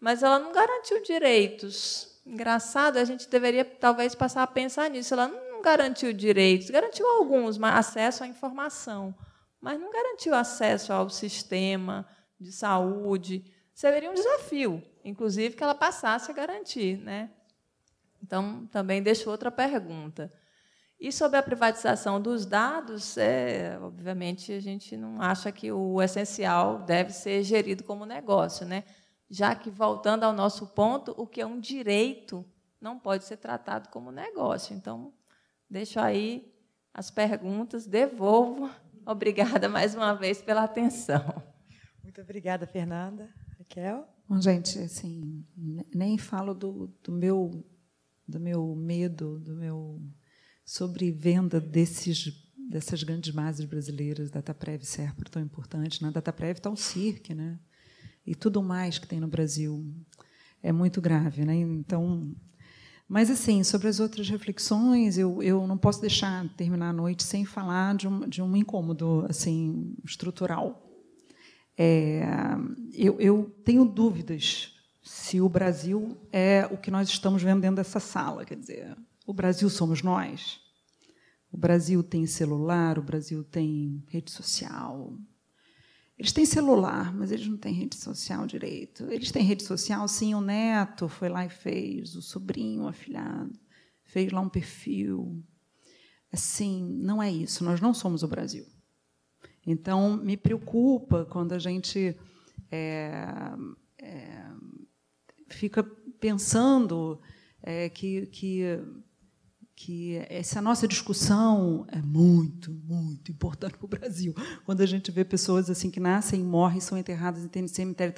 mas 0.00 0.22
ela 0.22 0.38
não 0.38 0.52
garantiu 0.52 1.02
direitos. 1.02 2.20
Engraçado, 2.24 2.98
a 2.98 3.04
gente 3.04 3.28
deveria 3.28 3.64
talvez 3.64 4.14
passar 4.14 4.42
a 4.42 4.46
pensar 4.46 4.88
nisso. 4.90 5.14
Ela 5.14 5.28
não 5.28 5.47
garantiu 5.62 6.12
direitos, 6.12 6.70
garantiu 6.70 7.06
alguns, 7.06 7.58
mas 7.58 7.74
acesso 7.74 8.24
à 8.24 8.26
informação, 8.26 9.14
mas 9.60 9.80
não 9.80 9.90
garantiu 9.90 10.34
acesso 10.34 10.92
ao 10.92 11.08
sistema 11.10 12.08
de 12.40 12.52
saúde. 12.52 13.44
Seria 13.74 14.10
um 14.10 14.14
desafio, 14.14 14.82
inclusive, 15.04 15.56
que 15.56 15.62
ela 15.62 15.74
passasse 15.74 16.30
a 16.30 16.34
garantir. 16.34 16.98
Né? 16.98 17.30
Então, 18.22 18.66
também 18.72 19.02
deixo 19.02 19.30
outra 19.30 19.50
pergunta. 19.50 20.32
E 21.00 21.12
sobre 21.12 21.38
a 21.38 21.42
privatização 21.42 22.20
dos 22.20 22.44
dados, 22.44 23.16
é, 23.16 23.78
obviamente, 23.80 24.52
a 24.52 24.60
gente 24.60 24.96
não 24.96 25.22
acha 25.22 25.52
que 25.52 25.70
o 25.70 26.02
essencial 26.02 26.80
deve 26.80 27.12
ser 27.12 27.42
gerido 27.44 27.84
como 27.84 28.04
negócio. 28.04 28.66
Né? 28.66 28.82
já 29.30 29.54
que, 29.54 29.70
voltando 29.70 30.24
ao 30.24 30.32
nosso 30.32 30.68
ponto, 30.68 31.14
o 31.16 31.26
que 31.26 31.40
é 31.40 31.46
um 31.46 31.60
direito 31.60 32.44
não 32.80 32.98
pode 32.98 33.24
ser 33.24 33.36
tratado 33.36 33.88
como 33.90 34.10
negócio. 34.10 34.74
Então, 34.74 35.12
deixo 35.68 35.98
aí 36.00 36.52
as 36.92 37.10
perguntas, 37.10 37.86
devolvo. 37.86 38.70
Obrigada 39.06 39.68
mais 39.68 39.94
uma 39.94 40.14
vez 40.14 40.42
pela 40.42 40.64
atenção. 40.64 41.42
Muito 42.02 42.20
obrigada, 42.20 42.66
Fernanda. 42.66 43.28
Raquel? 43.58 44.06
Bom, 44.28 44.40
gente, 44.40 44.78
assim, 44.78 45.44
nem 45.94 46.18
falo 46.18 46.52
do, 46.52 46.92
do 47.02 47.12
meu 47.12 47.64
do 48.26 48.38
meu 48.38 48.74
medo, 48.74 49.38
do 49.40 49.54
meu 49.54 50.02
sobre 50.64 51.10
venda 51.10 51.58
desses 51.58 52.46
dessas 52.68 53.02
grandes 53.02 53.34
bases 53.34 53.64
brasileiras, 53.64 54.30
Dataprev 54.30 54.82
e 54.82 54.86
Serpro 54.86 55.30
tão 55.30 55.40
importante. 55.40 56.02
Na 56.02 56.10
Dataprev 56.10 56.58
está 56.58 56.68
o 56.68 56.76
CIRC, 56.76 57.34
né? 57.34 57.58
e 58.28 58.34
tudo 58.34 58.62
mais 58.62 58.98
que 58.98 59.08
tem 59.08 59.18
no 59.18 59.26
Brasil. 59.26 59.90
É 60.62 60.70
muito 60.70 61.00
grave, 61.00 61.46
né? 61.46 61.54
Então, 61.54 62.36
mas 63.08 63.30
assim, 63.30 63.64
sobre 63.64 63.88
as 63.88 64.00
outras 64.00 64.28
reflexões, 64.28 65.16
eu, 65.16 65.42
eu 65.42 65.66
não 65.66 65.78
posso 65.78 66.00
deixar 66.00 66.46
terminar 66.50 66.90
a 66.90 66.92
noite 66.92 67.22
sem 67.22 67.44
falar 67.44 67.96
de 67.96 68.06
um, 68.06 68.28
de 68.28 68.42
um 68.42 68.54
incômodo 68.54 69.24
assim 69.28 69.94
estrutural. 70.04 70.84
É, 71.76 72.22
eu, 72.92 73.18
eu 73.18 73.50
tenho 73.64 73.86
dúvidas 73.86 74.74
se 75.02 75.40
o 75.40 75.48
Brasil 75.48 76.18
é 76.30 76.68
o 76.70 76.76
que 76.76 76.90
nós 76.90 77.08
estamos 77.08 77.42
vendo 77.42 77.62
dentro 77.62 77.76
dessa 77.76 77.98
sala, 77.98 78.44
quer 78.44 78.56
dizer, 78.56 78.94
o 79.26 79.32
Brasil 79.32 79.70
somos 79.70 80.02
nós. 80.02 80.60
O 81.50 81.56
Brasil 81.56 82.02
tem 82.02 82.26
celular, 82.26 82.98
o 82.98 83.02
Brasil 83.02 83.42
tem 83.42 84.04
rede 84.08 84.30
social, 84.30 85.16
eles 86.18 86.32
têm 86.32 86.44
celular, 86.44 87.14
mas 87.14 87.30
eles 87.30 87.46
não 87.46 87.56
têm 87.56 87.72
rede 87.72 87.96
social 87.96 88.44
direito. 88.44 89.04
Eles 89.10 89.30
têm 89.30 89.44
rede 89.44 89.62
social, 89.62 90.08
sim, 90.08 90.34
o 90.34 90.40
neto 90.40 91.08
foi 91.08 91.28
lá 91.28 91.46
e 91.46 91.48
fez, 91.48 92.16
o 92.16 92.22
sobrinho, 92.22 92.82
o 92.82 92.88
afilhado, 92.88 93.56
fez 94.02 94.32
lá 94.32 94.40
um 94.40 94.48
perfil. 94.48 95.40
Assim, 96.32 96.82
não 97.00 97.22
é 97.22 97.30
isso, 97.30 97.62
nós 97.62 97.80
não 97.80 97.94
somos 97.94 98.24
o 98.24 98.28
Brasil. 98.28 98.66
Então, 99.64 100.16
me 100.16 100.36
preocupa 100.36 101.24
quando 101.26 101.52
a 101.52 101.58
gente 101.58 102.16
é, 102.70 103.52
é, 103.98 104.44
fica 105.48 105.84
pensando 106.18 107.20
é, 107.62 107.88
que, 107.88 108.26
que 108.26 108.62
que 109.78 110.16
essa 110.28 110.60
nossa 110.60 110.88
discussão 110.88 111.86
é 111.92 112.02
muito, 112.02 112.72
muito 112.72 113.30
importante 113.30 113.78
para 113.78 113.86
o 113.86 113.88
Brasil. 113.88 114.34
Quando 114.66 114.80
a 114.80 114.86
gente 114.86 115.12
vê 115.12 115.24
pessoas 115.24 115.70
assim 115.70 115.88
que 115.88 116.00
nascem 116.00 116.42
morrem, 116.42 116.80
são 116.80 116.98
enterradas 116.98 117.48
em 117.54 117.68
cemitério 117.68 118.12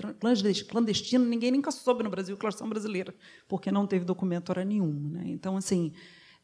clandestino, 0.66 1.22
ninguém 1.26 1.50
nunca 1.50 1.70
soube 1.70 2.02
no 2.02 2.08
Brasil 2.08 2.34
que 2.34 2.46
elas 2.46 2.54
são 2.54 2.66
brasileiras, 2.66 3.14
porque 3.46 3.70
não 3.70 3.86
teve 3.86 4.06
documento 4.06 4.48
hora 4.48 4.64
nenhuma. 4.64 5.18
Né? 5.18 5.24
Então, 5.26 5.54
assim, 5.54 5.92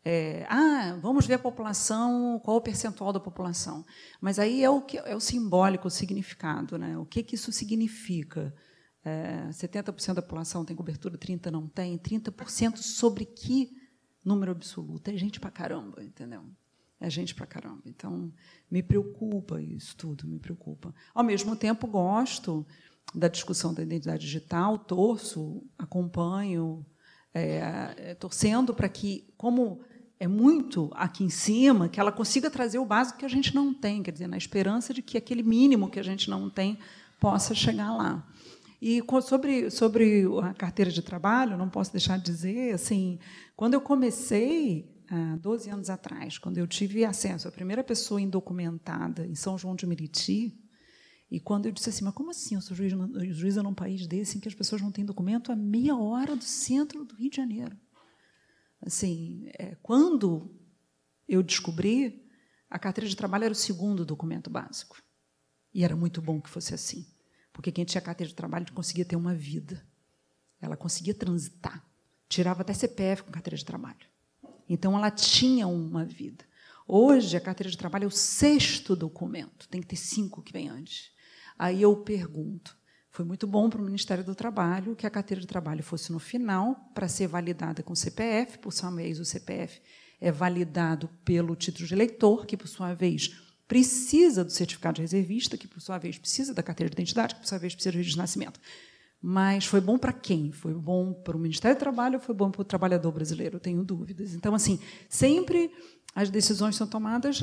é, 0.05 0.45
ah, 0.51 0.99
vamos 1.01 1.27
ver 1.27 1.35
a 1.35 1.39
população, 1.39 2.39
qual 2.45 2.59
o 2.59 2.61
percentual 2.61 3.11
da 3.11 3.19
população. 3.19 3.87
Mas 4.21 4.39
aí 4.39 4.63
é 4.63 4.69
o, 4.69 4.83
que, 4.83 4.99
é 4.99 5.17
o 5.17 5.21
simbólico, 5.21 5.89
o 5.89 5.91
significado. 5.91 6.77
Né? 6.77 6.99
O 6.99 7.07
que, 7.07 7.23
que 7.23 7.37
isso 7.37 7.51
significa? 7.53 8.55
É, 9.03 9.49
70% 9.49 10.13
da 10.13 10.21
população 10.21 10.63
tem 10.63 10.77
cobertura, 10.77 11.17
30% 11.17 11.51
não 11.51 11.67
tem. 11.67 11.97
30% 11.97 12.77
sobre 12.77 13.25
que 13.25 13.86
número 14.27 14.51
absoluto. 14.51 15.09
É 15.09 15.17
gente 15.17 15.39
pra 15.39 15.51
caramba, 15.51 16.03
entendeu? 16.03 16.43
É 17.01 17.09
gente 17.09 17.35
pra 17.35 17.47
caramba. 17.47 17.83
Então, 17.87 18.33
me 18.71 18.83
preocupa 18.83 19.63
isso 19.63 19.97
tudo, 19.97 20.27
me 20.27 20.39
preocupa. 20.39 20.95
Ao 21.15 21.23
mesmo 21.23 21.55
tempo, 21.55 21.87
gosto 21.87 22.67
da 23.15 23.29
discussão 23.29 23.73
da 23.73 23.83
identidade 23.83 24.23
digital, 24.23 24.79
torço, 24.79 25.63
acompanho, 25.79 26.85
é, 27.33 27.95
é, 27.97 28.15
torcendo 28.15 28.75
para 28.75 28.89
que, 28.89 29.29
como 29.37 29.81
é 30.19 30.27
muito 30.27 30.91
aqui 30.95 31.23
em 31.23 31.31
cima, 31.31 31.89
que 31.89 32.01
ela 32.01 32.11
consiga 32.11 32.51
trazer 32.51 32.79
o 32.79 32.87
básico 32.87 33.19
que 33.19 33.25
a 33.25 33.29
gente 33.29 33.55
não 33.55 33.73
tem, 33.73 34.03
quer 34.03 34.11
dizer, 34.11 34.27
na 34.27 34.39
esperança 34.39 34.93
de 34.93 35.03
que 35.03 35.19
aquele 35.19 35.43
mínimo 35.43 35.91
que 35.91 36.01
a 36.01 36.03
gente 36.03 36.29
não 36.29 36.49
tem 36.51 36.79
possa 37.21 37.55
chegar 37.55 37.95
lá. 37.95 38.27
E 38.81 39.03
sobre, 39.23 39.71
sobre 39.71 40.25
a 40.43 40.53
carteira 40.53 40.91
de 40.91 41.03
trabalho, 41.03 41.57
não 41.57 41.69
posso 41.69 41.93
deixar 41.93 42.19
de 42.19 42.25
dizer, 42.25 42.75
assim, 42.75 43.19
quando 43.57 43.75
eu 43.75 43.81
comecei, 43.81 44.95
há 45.09 45.37
12 45.37 45.71
anos 45.71 45.91
atrás, 45.91 46.39
quando 46.39 46.59
eu 46.59 46.67
tive 46.67 47.05
acesso 47.05 47.49
à 47.49 47.51
primeira 47.51 47.83
pessoa 47.83 48.21
indocumentada 48.21 49.27
em 49.27 49.35
São 49.35 49.57
João 49.57 49.75
de 49.75 49.87
Meriti, 49.87 50.59
e 51.31 51.41
quando 51.41 51.67
eu 51.67 51.73
disse 51.73 51.89
assim, 51.89 52.05
mas 52.05 52.15
como 52.15 52.31
assim 52.31 52.55
eu 52.55 52.61
sou 52.61 52.77
juiz, 52.77 52.93
juíza 53.37 53.63
num 53.63 53.75
país 53.75 54.07
desse 54.07 54.37
em 54.37 54.41
que 54.41 54.49
as 54.49 54.55
pessoas 54.55 54.81
não 54.81 54.93
têm 54.93 55.05
documento 55.05 55.51
a 55.51 55.57
meia 55.57 55.97
hora 55.97 56.37
do 56.37 56.45
centro 56.45 57.05
do 57.05 57.17
Rio 57.17 57.31
de 57.31 57.37
Janeiro? 57.37 57.77
Assim, 58.81 59.49
é, 59.59 59.75
quando 59.83 60.55
eu 61.27 61.43
descobri, 61.43 62.25
a 62.71 62.79
carteira 62.79 63.09
de 63.09 63.17
trabalho 63.17 63.45
era 63.45 63.53
o 63.53 63.57
segundo 63.57 64.05
documento 64.05 64.49
básico. 64.49 65.03
E 65.75 65.83
era 65.83 65.97
muito 65.97 66.23
bom 66.23 66.41
que 66.41 66.49
fosse 66.49 66.75
assim. 66.75 67.05
Porque 67.57 67.73
quem 67.73 67.87
tinha 67.87 68.03
carteira 68.03 68.29
de 68.29 68.35
trabalho 68.35 68.71
conseguia 68.75 69.05
ter 69.05 69.17
uma 69.17 69.35
vida. 69.35 69.83
Ela 70.61 70.77
conseguia 70.77 71.15
transitar. 71.15 71.83
Tirava 72.29 72.61
até 72.61 72.75
CPF 72.75 73.23
com 73.23 73.33
carteira 73.33 73.57
de 73.57 73.65
trabalho. 73.65 74.07
Então, 74.69 74.95
ela 74.95 75.11
tinha 75.11 75.67
uma 75.67 76.05
vida. 76.05 76.45
Hoje, 76.87 77.35
a 77.35 77.41
carteira 77.41 77.71
de 77.71 77.79
trabalho 77.79 78.05
é 78.05 78.07
o 78.07 78.11
sexto 78.11 78.95
documento. 78.95 79.67
Tem 79.71 79.81
que 79.81 79.87
ter 79.87 79.97
cinco 79.97 80.43
que 80.43 80.53
vem 80.53 80.69
antes. 80.69 81.11
Aí 81.59 81.81
eu 81.81 81.97
pergunto, 81.97 82.77
foi 83.11 83.25
muito 83.25 83.47
bom 83.47 83.71
para 83.71 83.81
o 83.81 83.85
Ministério 83.85 84.23
do 84.23 84.35
Trabalho 84.35 84.95
que 84.95 85.07
a 85.07 85.11
carteira 85.11 85.41
de 85.41 85.47
trabalho 85.47 85.83
fosse 85.83 86.13
no 86.13 86.19
final 86.19 86.91
para 86.95 87.09
ser 87.09 87.27
validada 87.27 87.83
com 87.83 87.95
CPF, 87.95 88.59
por 88.59 88.71
sua 88.71 88.91
vez 88.91 89.19
o 89.19 89.25
CPF 89.25 89.81
é 90.21 90.31
validado 90.31 91.09
pelo 91.25 91.57
título 91.57 91.87
de 91.87 91.95
eleitor, 91.95 92.45
que 92.45 92.57
por 92.57 92.69
sua 92.69 92.93
vez 92.93 93.35
precisa 93.67 94.45
do 94.45 94.51
certificado 94.51 94.97
de 94.97 95.03
reservista, 95.03 95.57
que 95.57 95.67
por 95.67 95.81
sua 95.81 95.99
vez 95.99 96.19
precisa 96.19 96.55
da 96.55 96.63
carteira 96.63 96.91
de 96.91 96.95
identidade, 96.95 97.35
que 97.35 97.41
por 97.41 97.47
sua 97.47 97.59
vez 97.59 97.75
precisa 97.75 97.93
do 97.93 97.97
registro 97.97 98.17
de 98.17 98.23
nascimento. 98.23 98.61
Mas 99.21 99.65
foi 99.65 99.81
bom 99.81 99.99
para 99.99 100.13
quem? 100.13 100.53
Foi 100.53 100.73
bom 100.75 101.13
para 101.13 101.37
o 101.37 101.41
Ministério 101.41 101.77
do 101.77 101.81
Trabalho 101.81 102.17
ou 102.17 102.21
foi 102.21 102.35
bom 102.35 102.51
para 102.51 102.63
o 102.63 102.65
trabalhador 102.65 103.11
brasileiro? 103.11 103.57
Eu 103.57 103.61
tenho 103.61 103.83
dúvidas. 103.83 104.35
Então, 104.35 104.55
assim, 104.55 104.79
sempre 105.09 105.71
as 106.15 106.31
decisões 106.31 106.77
são 106.77 106.87
tomadas 106.87 107.41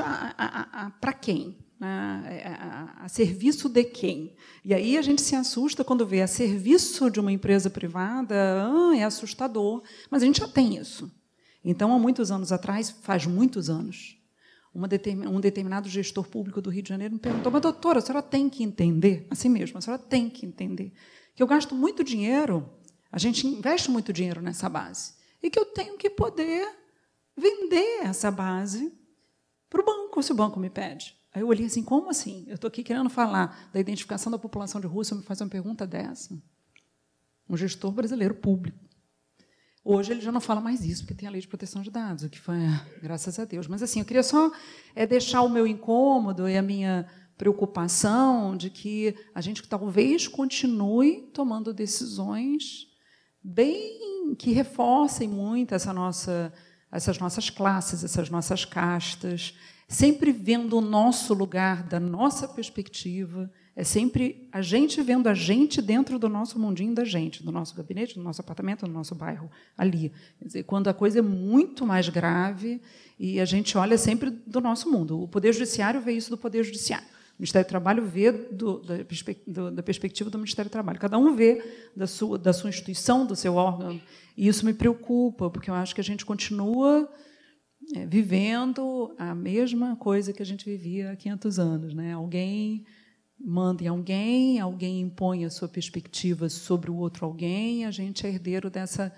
para 1.01 1.13
quem? 1.13 1.57
né, 1.83 2.43
a, 2.45 3.05
a, 3.05 3.09
serviço 3.09 3.67
de 3.67 3.83
quem? 3.83 4.33
E 4.63 4.73
aí 4.73 4.97
a 4.97 5.01
gente 5.01 5.21
se 5.21 5.35
assusta 5.35 5.83
quando 5.83 6.05
vê 6.05 6.21
a 6.21 6.27
serviço 6.27 7.09
de 7.09 7.19
uma 7.19 7.31
empresa 7.31 7.69
privada, 7.69 8.35
ah, 8.35 8.95
é 8.95 9.03
assustador, 9.03 9.83
mas 10.09 10.23
a 10.23 10.25
gente 10.25 10.39
já 10.39 10.47
tem 10.47 10.77
isso. 10.77 11.11
Então, 11.63 11.93
há 11.93 11.99
muitos 11.99 12.31
anos 12.31 12.51
atrás, 12.51 12.89
faz 12.89 13.25
muitos 13.25 13.69
anos, 13.69 14.17
um 14.75 15.39
determinado 15.39 15.87
gestor 15.87 16.27
público 16.27 16.61
do 16.61 16.69
Rio 16.69 16.81
de 16.81 16.89
Janeiro 16.89 17.13
me 17.13 17.19
perguntou: 17.19 17.51
mas, 17.51 17.61
doutora, 17.61 17.99
a 17.99 18.01
senhora 18.01 18.23
tem 18.23 18.49
que 18.49 18.63
entender, 18.63 19.27
assim 19.29 19.49
mesmo, 19.49 19.77
a 19.77 19.81
senhora 19.81 20.01
tem 20.01 20.29
que 20.29 20.45
entender, 20.45 20.91
que 21.35 21.43
eu 21.43 21.47
gasto 21.47 21.75
muito 21.75 22.03
dinheiro, 22.03 22.69
a 23.11 23.19
gente 23.19 23.45
investe 23.45 23.91
muito 23.91 24.11
dinheiro 24.11 24.41
nessa 24.41 24.67
base, 24.67 25.13
e 25.41 25.49
que 25.49 25.59
eu 25.59 25.65
tenho 25.65 25.97
que 25.97 26.09
poder 26.09 26.67
vender 27.37 28.01
essa 28.03 28.31
base 28.31 28.91
para 29.69 29.81
o 29.81 29.85
banco, 29.85 30.21
se 30.23 30.31
o 30.31 30.35
banco 30.35 30.59
me 30.59 30.69
pede. 30.69 31.15
Aí 31.33 31.41
eu 31.41 31.47
olhei 31.47 31.65
assim, 31.65 31.83
como 31.83 32.09
assim? 32.09 32.45
Eu 32.47 32.55
estou 32.55 32.67
aqui 32.67 32.83
querendo 32.83 33.09
falar 33.09 33.69
da 33.73 33.79
identificação 33.79 34.31
da 34.31 34.37
população 34.37 34.79
de 34.79 34.85
rua, 34.85 35.03
você 35.03 35.15
me 35.15 35.23
faz 35.23 35.41
uma 35.41 35.49
pergunta 35.49 35.85
dessa. 35.87 36.39
Um 37.49 37.57
gestor 37.57 37.91
brasileiro 37.91 38.35
público. 38.35 38.82
Hoje 39.85 40.13
ele 40.13 40.21
já 40.21 40.31
não 40.31 40.39
fala 40.39 40.61
mais 40.61 40.85
isso, 40.85 41.01
porque 41.03 41.13
tem 41.13 41.27
a 41.27 41.31
lei 41.31 41.41
de 41.41 41.47
proteção 41.47 41.81
de 41.81 41.91
dados, 41.91 42.23
o 42.23 42.29
que 42.29 42.39
foi, 42.39 42.55
graças 43.01 43.37
a 43.37 43.43
Deus. 43.43 43.67
Mas 43.67 43.83
assim, 43.83 43.99
eu 43.99 44.05
queria 44.05 44.23
só 44.23 44.49
é, 44.95 45.05
deixar 45.05 45.41
o 45.41 45.49
meu 45.49 45.67
incômodo 45.67 46.47
e 46.47 46.55
a 46.57 46.61
minha 46.61 47.05
preocupação 47.37 48.55
de 48.55 48.69
que 48.69 49.13
a 49.35 49.41
gente 49.41 49.61
talvez 49.67 50.25
continue 50.27 51.29
tomando 51.33 51.73
decisões 51.73 52.87
bem 53.43 54.35
que 54.39 54.51
reforcem 54.51 55.27
muito 55.27 55.75
essa 55.75 55.91
nossa, 55.91 56.53
essas 56.89 57.17
nossas 57.17 57.49
classes, 57.49 58.05
essas 58.05 58.29
nossas 58.29 58.63
castas, 58.63 59.53
sempre 59.87 60.31
vendo 60.31 60.77
o 60.77 60.81
nosso 60.81 61.33
lugar, 61.33 61.83
da 61.83 61.99
nossa 61.99 62.47
perspectiva, 62.47 63.51
é 63.75 63.83
sempre 63.83 64.47
a 64.51 64.61
gente 64.61 65.01
vendo 65.01 65.27
a 65.27 65.33
gente 65.33 65.81
dentro 65.81 66.19
do 66.19 66.29
nosso 66.29 66.59
mundinho 66.59 66.93
da 66.93 67.03
gente, 67.03 67.43
do 67.43 67.51
nosso 67.51 67.75
gabinete, 67.75 68.15
do 68.15 68.21
nosso 68.21 68.39
apartamento, 68.39 68.85
do 68.85 68.91
nosso 68.91 69.15
bairro, 69.15 69.49
ali. 69.75 70.11
Dizer, 70.39 70.63
quando 70.63 70.89
a 70.89 70.93
coisa 70.93 71.19
é 71.19 71.21
muito 71.23 71.85
mais 71.85 72.07
grave 72.07 72.79
e 73.19 73.39
a 73.39 73.45
gente 73.45 73.75
olha 73.75 73.97
sempre 73.97 74.29
do 74.29 74.61
nosso 74.61 74.91
mundo. 74.91 75.19
O 75.19 75.27
Poder 75.27 75.53
Judiciário 75.53 75.99
vê 76.01 76.11
isso 76.11 76.29
do 76.29 76.37
Poder 76.37 76.63
Judiciário. 76.63 77.07
O 77.07 77.41
Ministério 77.41 77.65
do 77.65 77.69
Trabalho 77.69 78.05
vê 78.05 78.31
do, 78.31 78.79
da, 78.83 78.95
do, 79.47 79.71
da, 79.71 79.81
perspectiva 79.81 80.29
do 80.29 80.37
Ministério 80.37 80.69
do 80.69 80.71
Trabalho. 80.71 80.99
Cada 80.99 81.17
um 81.17 81.35
vê 81.35 81.63
da 81.95 82.05
sua, 82.05 82.37
da 82.37 82.53
sua 82.53 82.69
instituição, 82.69 83.25
do 83.25 83.35
seu 83.35 83.55
órgão. 83.55 83.99
E 84.37 84.47
isso 84.47 84.63
me 84.67 84.73
preocupa, 84.73 85.49
porque 85.49 85.71
eu 85.71 85.73
acho 85.73 85.95
que 85.95 86.01
a 86.01 86.03
gente 86.03 86.23
continua 86.25 87.11
é, 87.95 88.05
vivendo 88.05 89.15
a 89.17 89.33
mesma 89.33 89.95
coisa 89.95 90.31
que 90.31 90.43
a 90.43 90.45
gente 90.45 90.63
vivia 90.63 91.11
há 91.11 91.15
500 91.15 91.57
anos. 91.57 91.93
Né? 91.95 92.13
Alguém 92.13 92.85
manda 93.39 93.83
em 93.83 93.87
alguém, 93.87 94.59
alguém 94.59 95.01
impõe 95.01 95.45
a 95.45 95.49
sua 95.49 95.67
perspectiva 95.67 96.49
sobre 96.49 96.89
o 96.89 96.95
outro 96.95 97.25
alguém, 97.25 97.85
a 97.85 97.91
gente 97.91 98.25
é 98.25 98.29
herdeiro 98.29 98.69
dessa, 98.69 99.13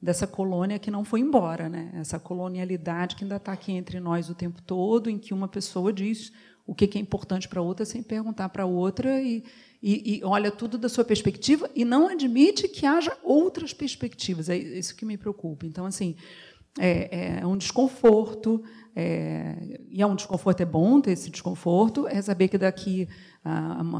dessa 0.00 0.26
colônia 0.26 0.78
que 0.78 0.90
não 0.90 1.04
foi 1.04 1.20
embora, 1.20 1.68
né? 1.68 1.90
essa 1.94 2.18
colonialidade 2.18 3.16
que 3.16 3.24
ainda 3.24 3.36
está 3.36 3.52
aqui 3.52 3.72
entre 3.72 4.00
nós 4.00 4.28
o 4.28 4.34
tempo 4.34 4.60
todo, 4.62 5.08
em 5.08 5.18
que 5.18 5.32
uma 5.32 5.48
pessoa 5.48 5.92
diz 5.92 6.32
o 6.66 6.74
que 6.74 6.96
é 6.96 7.00
importante 7.00 7.48
para 7.48 7.60
outra 7.60 7.84
sem 7.84 8.02
perguntar 8.02 8.48
para 8.50 8.64
outra 8.64 9.20
e, 9.20 9.42
e, 9.82 10.18
e, 10.18 10.24
olha 10.24 10.52
tudo 10.52 10.78
da 10.78 10.88
sua 10.88 11.04
perspectiva 11.04 11.68
e 11.74 11.84
não 11.84 12.08
admite 12.08 12.68
que 12.68 12.86
haja 12.86 13.16
outras 13.24 13.72
perspectivas. 13.72 14.48
É 14.48 14.56
isso 14.56 14.94
que 14.94 15.04
me 15.04 15.16
preocupa. 15.16 15.66
Então, 15.66 15.84
assim, 15.84 16.14
é, 16.78 17.40
é 17.40 17.46
um 17.46 17.56
desconforto, 17.56 18.62
é, 18.94 19.80
e 19.88 20.00
é 20.00 20.06
um 20.06 20.14
desconforto, 20.14 20.60
é 20.60 20.66
bom 20.66 21.00
ter 21.00 21.12
esse 21.12 21.30
desconforto, 21.30 22.06
é 22.06 22.22
saber 22.22 22.48
que 22.48 22.58
daqui 22.58 23.08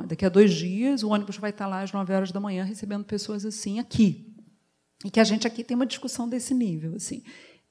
daqui 0.07 0.25
a 0.25 0.29
dois 0.29 0.53
dias 0.53 1.03
o 1.03 1.09
ônibus 1.09 1.37
vai 1.39 1.51
estar 1.51 1.67
lá 1.67 1.83
às 1.83 1.93
9 1.93 2.13
horas 2.13 2.33
da 2.33 2.41
manhã 2.41 2.65
recebendo 2.65 3.05
pessoas 3.05 3.45
assim 3.45 3.79
aqui. 3.79 4.35
E 5.05 5.11
que 5.11 5.19
a 5.19 5.25
gente 5.25 5.47
aqui 5.47 5.65
tem 5.65 5.75
uma 5.75 5.87
discussão 5.87 6.29
desse 6.29 6.53
nível. 6.53 6.95
assim. 6.95 7.23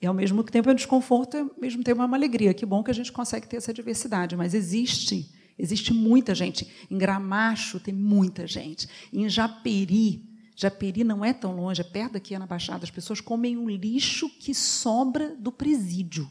E, 0.01 0.07
ao 0.07 0.13
mesmo 0.13 0.43
tempo, 0.43 0.69
é 0.69 0.71
um 0.71 0.75
desconforto, 0.75 1.37
ao 1.37 1.51
mesmo 1.59 1.83
tempo, 1.83 2.01
é 2.01 2.05
uma 2.05 2.17
alegria. 2.17 2.53
Que 2.53 2.65
bom 2.65 2.81
que 2.83 2.89
a 2.89 2.93
gente 2.93 3.11
consegue 3.11 3.47
ter 3.47 3.57
essa 3.57 3.73
diversidade, 3.73 4.35
mas 4.35 4.53
existe, 4.53 5.29
existe 5.57 5.93
muita 5.93 6.33
gente. 6.33 6.67
Em 6.89 6.97
Gramacho 6.97 7.79
tem 7.79 7.93
muita 7.93 8.47
gente. 8.47 8.87
Em 9.11 9.27
Japeri, 9.27 10.25
Japeri 10.55 11.03
não 11.03 11.23
é 11.23 11.33
tão 11.33 11.55
longe, 11.55 11.81
é 11.81 11.83
perto 11.83 12.13
daqui, 12.13 12.33
é 12.33 12.39
na 12.39 12.47
Baixada. 12.47 12.83
As 12.83 12.91
pessoas 12.91 13.21
comem 13.21 13.57
o 13.57 13.69
lixo 13.69 14.29
que 14.29 14.53
sobra 14.53 15.35
do 15.35 15.51
presídio. 15.51 16.29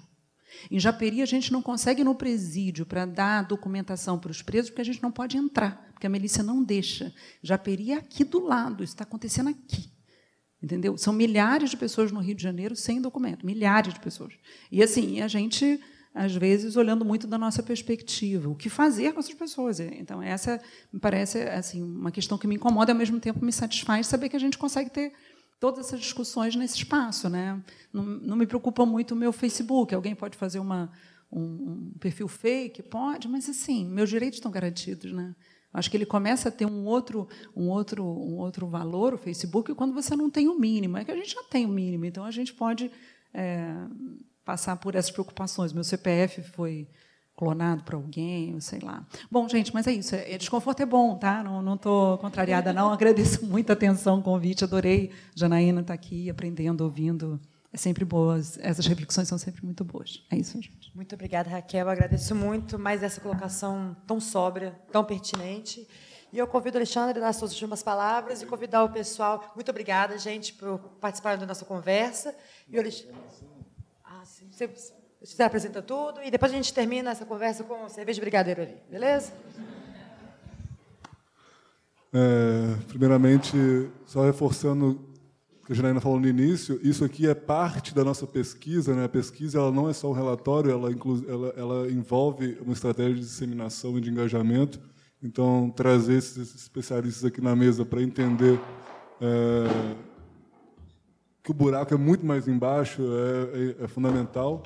Em 0.70 0.78
Japeri, 0.78 1.22
a 1.22 1.26
gente 1.26 1.52
não 1.52 1.62
consegue 1.62 2.02
ir 2.02 2.05
no 2.05 2.14
presídio 2.14 2.85
para 2.85 3.06
dar 3.06 3.43
documentação 3.43 4.18
para 4.18 4.30
os 4.30 4.43
presos, 4.43 4.70
porque 4.70 4.82
a 4.82 4.85
gente 4.85 5.02
não 5.02 5.10
pode 5.10 5.36
entrar, 5.36 5.90
porque 5.93 6.06
a 6.06 6.10
milícia 6.10 6.43
não 6.43 6.62
deixa. 6.62 7.12
Japeri 7.43 7.93
é 7.93 7.97
aqui 7.97 8.24
do 8.24 8.40
lado, 8.40 8.85
isso 8.85 8.94
está 8.94 9.05
acontecendo 9.05 9.48
aqui. 9.48 9.90
Entendeu? 10.62 10.97
São 10.98 11.12
milhares 11.12 11.70
de 11.70 11.76
pessoas 11.76 12.10
no 12.10 12.20
Rio 12.20 12.35
de 12.35 12.43
Janeiro 12.43 12.74
sem 12.74 13.01
documento, 13.01 13.47
milhares 13.47 13.94
de 13.94 14.01
pessoas. 14.01 14.35
E 14.72 14.82
assim, 14.82 15.20
a 15.20 15.28
gente 15.28 15.80
às 16.14 16.35
vezes 16.35 16.74
olhando 16.74 17.05
muito 17.05 17.28
da 17.28 17.39
nossa 17.39 17.62
perspectiva, 17.62 18.48
o 18.48 18.55
que 18.55 18.68
fazer 18.68 19.12
com 19.12 19.20
essas 19.20 19.35
pessoas. 19.35 19.78
Então 19.78 20.20
essa 20.20 20.60
me 20.93 20.98
parece 20.98 21.43
assim 21.43 21.80
uma 21.80 22.10
questão 22.10 22.36
que 22.36 22.47
me 22.47 22.56
incomoda 22.56 22.90
e 22.90 22.93
ao 22.93 22.98
mesmo 22.98 23.20
tempo 23.20 23.44
me 23.44 23.52
satisfaz 23.52 24.09
saber 24.09 24.28
que 24.28 24.35
a 24.35 24.40
gente 24.40 24.59
consegue 24.59 24.90
ter 24.90 25.12
todas 25.60 25.86
essas 25.86 26.01
discussões 26.01 26.55
nesse 26.55 26.76
espaço. 26.76 27.28
Né? 27.28 27.62
Não, 27.93 28.02
não 28.02 28.36
me 28.36 28.47
preocupa 28.47 28.85
muito 28.86 29.12
o 29.12 29.16
meu 29.16 29.32
Facebook. 29.32 29.94
Alguém 29.94 30.14
pode 30.14 30.36
fazer 30.36 30.59
uma, 30.59 30.90
um, 31.30 31.40
um, 31.40 31.93
perfil 31.98 32.28
fake? 32.28 32.82
Pode, 32.82 33.28
mas 33.28 33.48
assim, 33.48 33.86
meus 33.86 34.09
direitos 34.09 34.39
estão 34.39 34.51
garantidos. 34.51 35.12
Né? 35.12 35.35
Acho 35.72 35.90
que 35.90 35.97
ele 35.97 36.06
começa 36.06 36.48
a 36.48 36.52
ter 36.52 36.66
um 36.66 36.85
outro, 36.85 37.28
um 37.55 37.68
outro, 37.68 38.05
um 38.05 38.36
outro 38.36 38.66
valor, 38.66 39.14
o 39.14 39.18
Facebook, 39.18 39.74
quando 39.74 39.93
você 39.93 40.16
não 40.16 40.30
tem 40.30 40.48
o 40.48 40.59
mínimo. 40.59 40.97
É 40.97 41.05
que 41.05 41.10
a 41.10 41.16
gente 41.16 41.35
já 41.35 41.43
tem 41.44 41.66
o 41.66 41.68
mínimo, 41.68 42.05
então 42.05 42.24
a 42.24 42.30
gente 42.30 42.55
pode 42.55 42.90
é, 43.35 43.74
passar 44.44 44.76
por 44.76 44.94
essas 44.94 45.10
preocupações. 45.10 45.72
Meu 45.72 45.85
CPF 45.85 46.43
foi 46.43 46.89
clonado 47.39 47.85
para 47.85 47.97
alguém, 47.97 48.59
sei 48.59 48.81
lá. 48.81 49.06
Bom, 49.31 49.48
gente, 49.48 49.73
mas 49.73 49.86
é 49.86 49.93
isso. 49.93 50.12
É, 50.16 50.36
desconforto 50.36 50.82
é 50.82 50.86
bom, 50.86 51.16
tá? 51.16 51.40
Não 51.44 51.77
estou 51.77 52.19
contrariada, 52.19 52.73
não. 52.73 52.90
Agradeço 52.93 53.47
muito 53.47 53.70
a 53.70 53.74
atenção, 53.74 54.19
o 54.19 54.23
convite. 54.23 54.65
Adorei. 54.65 55.12
Janaína 55.36 55.81
está 55.81 55.94
aqui 55.94 56.28
aprendendo, 56.28 56.81
ouvindo. 56.81 57.40
É 57.73 57.77
sempre 57.77 58.05
boas. 58.05 58.59
Essas 58.59 58.86
reflexões 58.86 59.28
são 59.28 59.39
sempre 59.39 59.65
muito 59.65 59.85
boas. 59.85 60.27
É 60.28 60.36
isso, 60.36 60.60
gente. 60.60 60.90
Muito 60.97 61.15
obrigada, 61.15 61.48
Raquel. 61.48 61.89
Agradeço 61.89 62.35
muito 62.35 62.77
mais 62.77 63.05
essa 63.05 63.20
colocação 63.20 63.97
tão 64.05 64.19
sóbria, 64.19 64.77
tão 64.90 65.05
pertinente. 65.05 65.86
E 66.32 66.39
eu 66.39 66.47
convido 66.48 66.77
o 66.77 66.78
Alexandre 66.78 67.19
a 67.19 67.23
dar 67.23 67.32
suas 67.32 67.52
últimas 67.52 67.85
palavras 67.85 68.43
e 68.43 68.47
convidar 68.47 68.82
o 68.82 68.90
pessoal. 68.90 69.52
Muito 69.55 69.70
obrigada, 69.70 70.19
gente, 70.19 70.55
por 70.55 70.81
participarem 71.01 71.39
da 71.39 71.47
nossa 71.47 71.65
conversa. 71.65 72.35
E 72.69 72.77
o 72.77 72.81
Alexandre... 72.81 73.15
Ah, 74.02 74.24
sim. 74.24 74.48
Você 74.51 74.69
você 75.23 75.43
apresenta 75.43 75.82
tudo 75.82 76.23
e 76.23 76.31
depois 76.31 76.53
a 76.53 76.55
gente 76.55 76.73
termina 76.73 77.11
essa 77.11 77.24
conversa 77.24 77.65
com 77.65 77.89
cerveja 77.89 78.16
de 78.16 78.20
brigadeiro 78.20 78.62
ali, 78.62 78.77
beleza? 78.90 79.32
É, 82.12 82.74
primeiramente, 82.86 83.57
só 84.07 84.24
reforçando 84.24 85.09
o 85.62 85.66
que 85.66 85.73
a 85.73 85.74
Janaína 85.74 86.01
falou 86.01 86.19
no 86.19 86.27
início, 86.27 86.81
isso 86.82 87.05
aqui 87.05 87.28
é 87.28 87.35
parte 87.35 87.95
da 87.95 88.03
nossa 88.03 88.27
pesquisa. 88.27 88.95
Né? 88.95 89.05
A 89.05 89.09
pesquisa 89.09 89.59
ela 89.59 89.70
não 89.70 89.90
é 89.90 89.93
só 89.93 90.09
um 90.09 90.12
relatório, 90.12 90.70
ela, 90.70 90.90
ela, 91.28 91.55
ela 91.57 91.90
envolve 91.90 92.57
uma 92.62 92.73
estratégia 92.73 93.15
de 93.15 93.20
disseminação 93.20 93.99
e 93.99 94.01
de 94.01 94.11
engajamento. 94.11 94.81
Então, 95.23 95.70
trazer 95.74 96.15
esses 96.15 96.55
especialistas 96.55 97.24
aqui 97.24 97.40
na 97.40 97.55
mesa 97.55 97.85
para 97.85 98.01
entender 98.01 98.59
é, 99.20 99.95
que 101.43 101.51
o 101.51 101.55
buraco 101.55 101.93
é 101.93 101.97
muito 101.97 102.24
mais 102.24 102.47
embaixo 102.47 103.03
é, 103.03 103.82
é, 103.82 103.85
é 103.85 103.89
fundamental. 103.89 104.62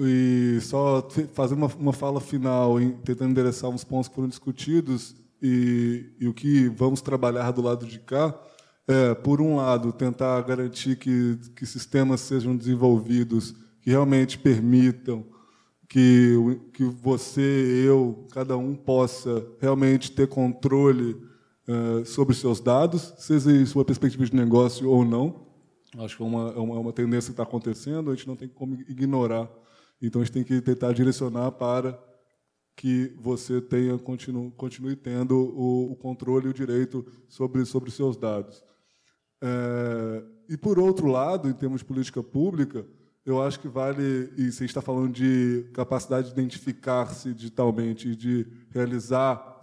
E 0.00 0.60
só 0.60 1.06
fazer 1.32 1.54
uma, 1.54 1.66
uma 1.78 1.92
fala 1.92 2.20
final, 2.20 2.76
tentando 3.04 3.30
endereçar 3.30 3.70
uns 3.70 3.84
pontos 3.84 4.08
que 4.08 4.14
foram 4.14 4.28
discutidos 4.28 5.14
e, 5.42 6.12
e 6.20 6.28
o 6.28 6.34
que 6.34 6.68
vamos 6.68 7.00
trabalhar 7.00 7.50
do 7.50 7.62
lado 7.62 7.86
de 7.86 7.98
cá. 7.98 8.34
É, 8.86 9.14
por 9.14 9.40
um 9.40 9.56
lado, 9.56 9.92
tentar 9.92 10.40
garantir 10.42 10.96
que, 10.96 11.38
que 11.54 11.66
sistemas 11.66 12.20
sejam 12.20 12.56
desenvolvidos 12.56 13.54
que 13.82 13.90
realmente 13.90 14.38
permitam 14.38 15.24
que, 15.88 16.36
que 16.72 16.84
você, 16.84 17.84
eu, 17.86 18.26
cada 18.30 18.56
um 18.56 18.74
possa 18.74 19.46
realmente 19.60 20.12
ter 20.12 20.26
controle 20.28 21.16
uh, 21.66 22.04
sobre 22.04 22.34
seus 22.34 22.60
dados, 22.60 23.14
seja 23.18 23.50
em 23.50 23.64
sua 23.64 23.84
perspectiva 23.84 24.24
de 24.24 24.36
negócio 24.36 24.88
ou 24.88 25.04
não. 25.04 25.46
Acho 25.98 26.18
que 26.18 26.22
é 26.22 26.26
uma, 26.26 26.50
é 26.50 26.58
uma, 26.58 26.74
é 26.76 26.78
uma 26.78 26.92
tendência 26.92 27.28
que 27.28 27.32
está 27.32 27.42
acontecendo, 27.42 28.10
a 28.10 28.14
gente 28.14 28.28
não 28.28 28.36
tem 28.36 28.48
como 28.48 28.74
ignorar 28.88 29.48
então 30.06 30.20
a 30.20 30.24
gente 30.24 30.34
tem 30.34 30.44
que 30.44 30.60
tentar 30.60 30.92
direcionar 30.92 31.52
para 31.52 31.98
que 32.76 33.12
você 33.18 33.60
tenha 33.60 33.98
continue, 33.98 34.52
continue 34.52 34.94
tendo 34.94 35.34
o, 35.36 35.92
o 35.92 35.96
controle 35.96 36.46
e 36.46 36.50
o 36.50 36.54
direito 36.54 37.04
sobre 37.28 37.64
sobre 37.64 37.90
seus 37.90 38.16
dados. 38.16 38.62
É, 39.42 40.24
e 40.48 40.56
por 40.56 40.78
outro 40.78 41.08
lado, 41.08 41.48
em 41.48 41.52
termos 41.52 41.80
de 41.80 41.86
política 41.86 42.22
pública, 42.22 42.86
eu 43.28 43.42
acho 43.42 43.60
que 43.60 43.68
vale, 43.68 44.32
e 44.38 44.44
gente 44.44 44.64
está 44.64 44.80
falando 44.80 45.12
de 45.12 45.68
capacidade 45.74 46.28
de 46.28 46.32
identificar-se 46.32 47.34
digitalmente 47.34 48.08
e 48.08 48.16
de 48.16 48.46
realizar, 48.70 49.60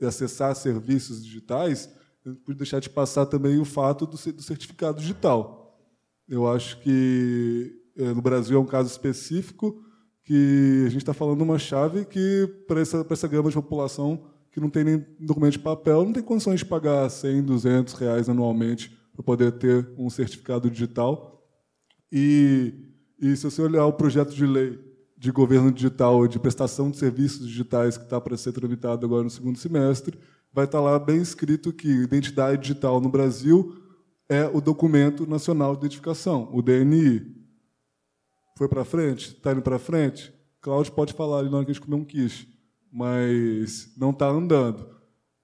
acessar 0.00 0.54
serviços 0.54 1.24
digitais, 1.24 1.90
eu 2.24 2.32
não 2.32 2.40
pude 2.40 2.58
deixar 2.58 2.78
de 2.78 2.88
passar 2.88 3.26
também 3.26 3.58
o 3.58 3.64
fato 3.64 4.06
do, 4.06 4.16
do 4.16 4.42
certificado 4.42 5.00
digital. 5.00 5.76
Eu 6.28 6.46
acho 6.46 6.80
que 6.80 7.77
no 7.98 8.22
Brasil 8.22 8.56
é 8.56 8.60
um 8.60 8.66
caso 8.66 8.90
específico 8.90 9.82
que 10.24 10.84
a 10.86 10.90
gente 10.90 11.02
está 11.02 11.14
falando 11.14 11.40
uma 11.40 11.58
chave 11.58 12.04
que, 12.04 12.46
para 12.66 12.80
essa, 12.80 13.04
essa 13.08 13.28
gama 13.28 13.48
de 13.48 13.56
população 13.56 14.26
que 14.52 14.60
não 14.60 14.68
tem 14.68 14.84
nem 14.84 15.06
documento 15.18 15.52
de 15.52 15.58
papel, 15.58 16.04
não 16.04 16.12
tem 16.12 16.22
condições 16.22 16.60
de 16.60 16.66
pagar 16.66 17.08
100, 17.08 17.42
200 17.42 17.94
reais 17.94 18.28
anualmente 18.28 18.96
para 19.14 19.22
poder 19.22 19.52
ter 19.52 19.88
um 19.96 20.10
certificado 20.10 20.70
digital. 20.70 21.42
E, 22.12 22.74
e 23.20 23.36
se 23.36 23.44
você 23.44 23.62
olhar 23.62 23.86
o 23.86 23.92
projeto 23.92 24.34
de 24.34 24.46
lei 24.46 24.78
de 25.16 25.32
governo 25.32 25.72
digital, 25.72 26.28
de 26.28 26.38
prestação 26.38 26.90
de 26.90 26.96
serviços 26.96 27.46
digitais 27.46 27.96
que 27.96 28.04
está 28.04 28.20
para 28.20 28.36
ser 28.36 28.52
tramitado 28.52 29.04
agora 29.04 29.24
no 29.24 29.30
segundo 29.30 29.58
semestre, 29.58 30.16
vai 30.52 30.64
estar 30.64 30.78
tá 30.78 30.84
lá 30.84 30.98
bem 30.98 31.20
escrito 31.20 31.72
que 31.72 31.88
identidade 31.88 32.62
digital 32.62 33.00
no 33.00 33.08
Brasil 33.08 33.74
é 34.28 34.44
o 34.44 34.60
documento 34.60 35.26
nacional 35.26 35.72
de 35.72 35.80
identificação, 35.80 36.48
o 36.52 36.60
DNI. 36.62 37.37
Foi 38.58 38.66
para 38.66 38.84
frente? 38.84 39.34
Está 39.34 39.52
indo 39.52 39.62
para 39.62 39.78
frente? 39.78 40.34
Cláudio 40.60 40.92
pode 40.92 41.12
falar 41.12 41.38
ali 41.38 41.48
na 41.48 41.58
hora 41.58 41.64
que 41.64 41.70
a 41.70 41.74
gente 41.74 41.84
comer 41.84 41.94
um 41.94 42.04
quiche, 42.04 42.48
mas 42.90 43.88
não 43.96 44.10
está 44.10 44.26
andando. 44.26 44.80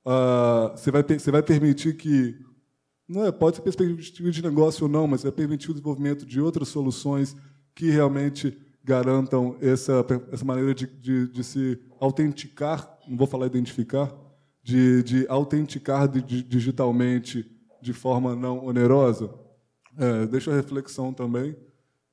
Uh, 0.05 0.77
você, 0.77 0.91
vai, 0.91 1.05
você 1.05 1.31
vai 1.31 1.41
permitir 1.41 1.97
que. 1.97 2.36
Não 3.09 3.24
é, 3.24 3.31
pode 3.31 3.55
ser 3.55 3.62
perspectiva 3.62 4.32
de 4.32 4.43
negócio 4.43 4.86
ou 4.86 4.89
não, 4.91 5.07
mas 5.07 5.23
vai 5.23 5.31
permitir 5.31 5.70
o 5.70 5.74
desenvolvimento 5.74 6.27
de 6.27 6.41
outras 6.41 6.66
soluções 6.66 7.36
que 7.73 7.89
realmente 7.89 8.59
garantam 8.82 9.57
essa, 9.61 10.05
essa 10.32 10.45
maneira 10.45 10.74
de, 10.74 10.85
de, 10.85 11.28
de 11.28 11.45
se 11.45 11.78
autenticar, 12.01 12.99
não 13.07 13.16
vou 13.16 13.28
falar 13.28 13.47
identificar, 13.47 14.12
de, 14.61 15.05
de 15.05 15.27
autenticar 15.28 16.09
digitalmente 16.09 17.49
de 17.81 17.93
forma 17.93 18.35
não 18.35 18.65
onerosa? 18.65 19.32
É, 19.97 20.27
deixa 20.27 20.51
a 20.51 20.57
reflexão 20.57 21.12
também. 21.12 21.55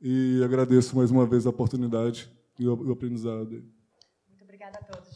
E 0.02 0.44
agradeço 0.44 0.96
mais 0.96 1.12
uma 1.12 1.28
vez 1.28 1.46
a 1.46 1.52
oportunidade 1.52 2.32
e 2.58 2.68
o, 2.68 2.92
aprendizado. 2.92 3.64
Muito 4.28 4.44
obrigada 4.44 4.80
a 4.80 4.84
todos. 4.84 5.11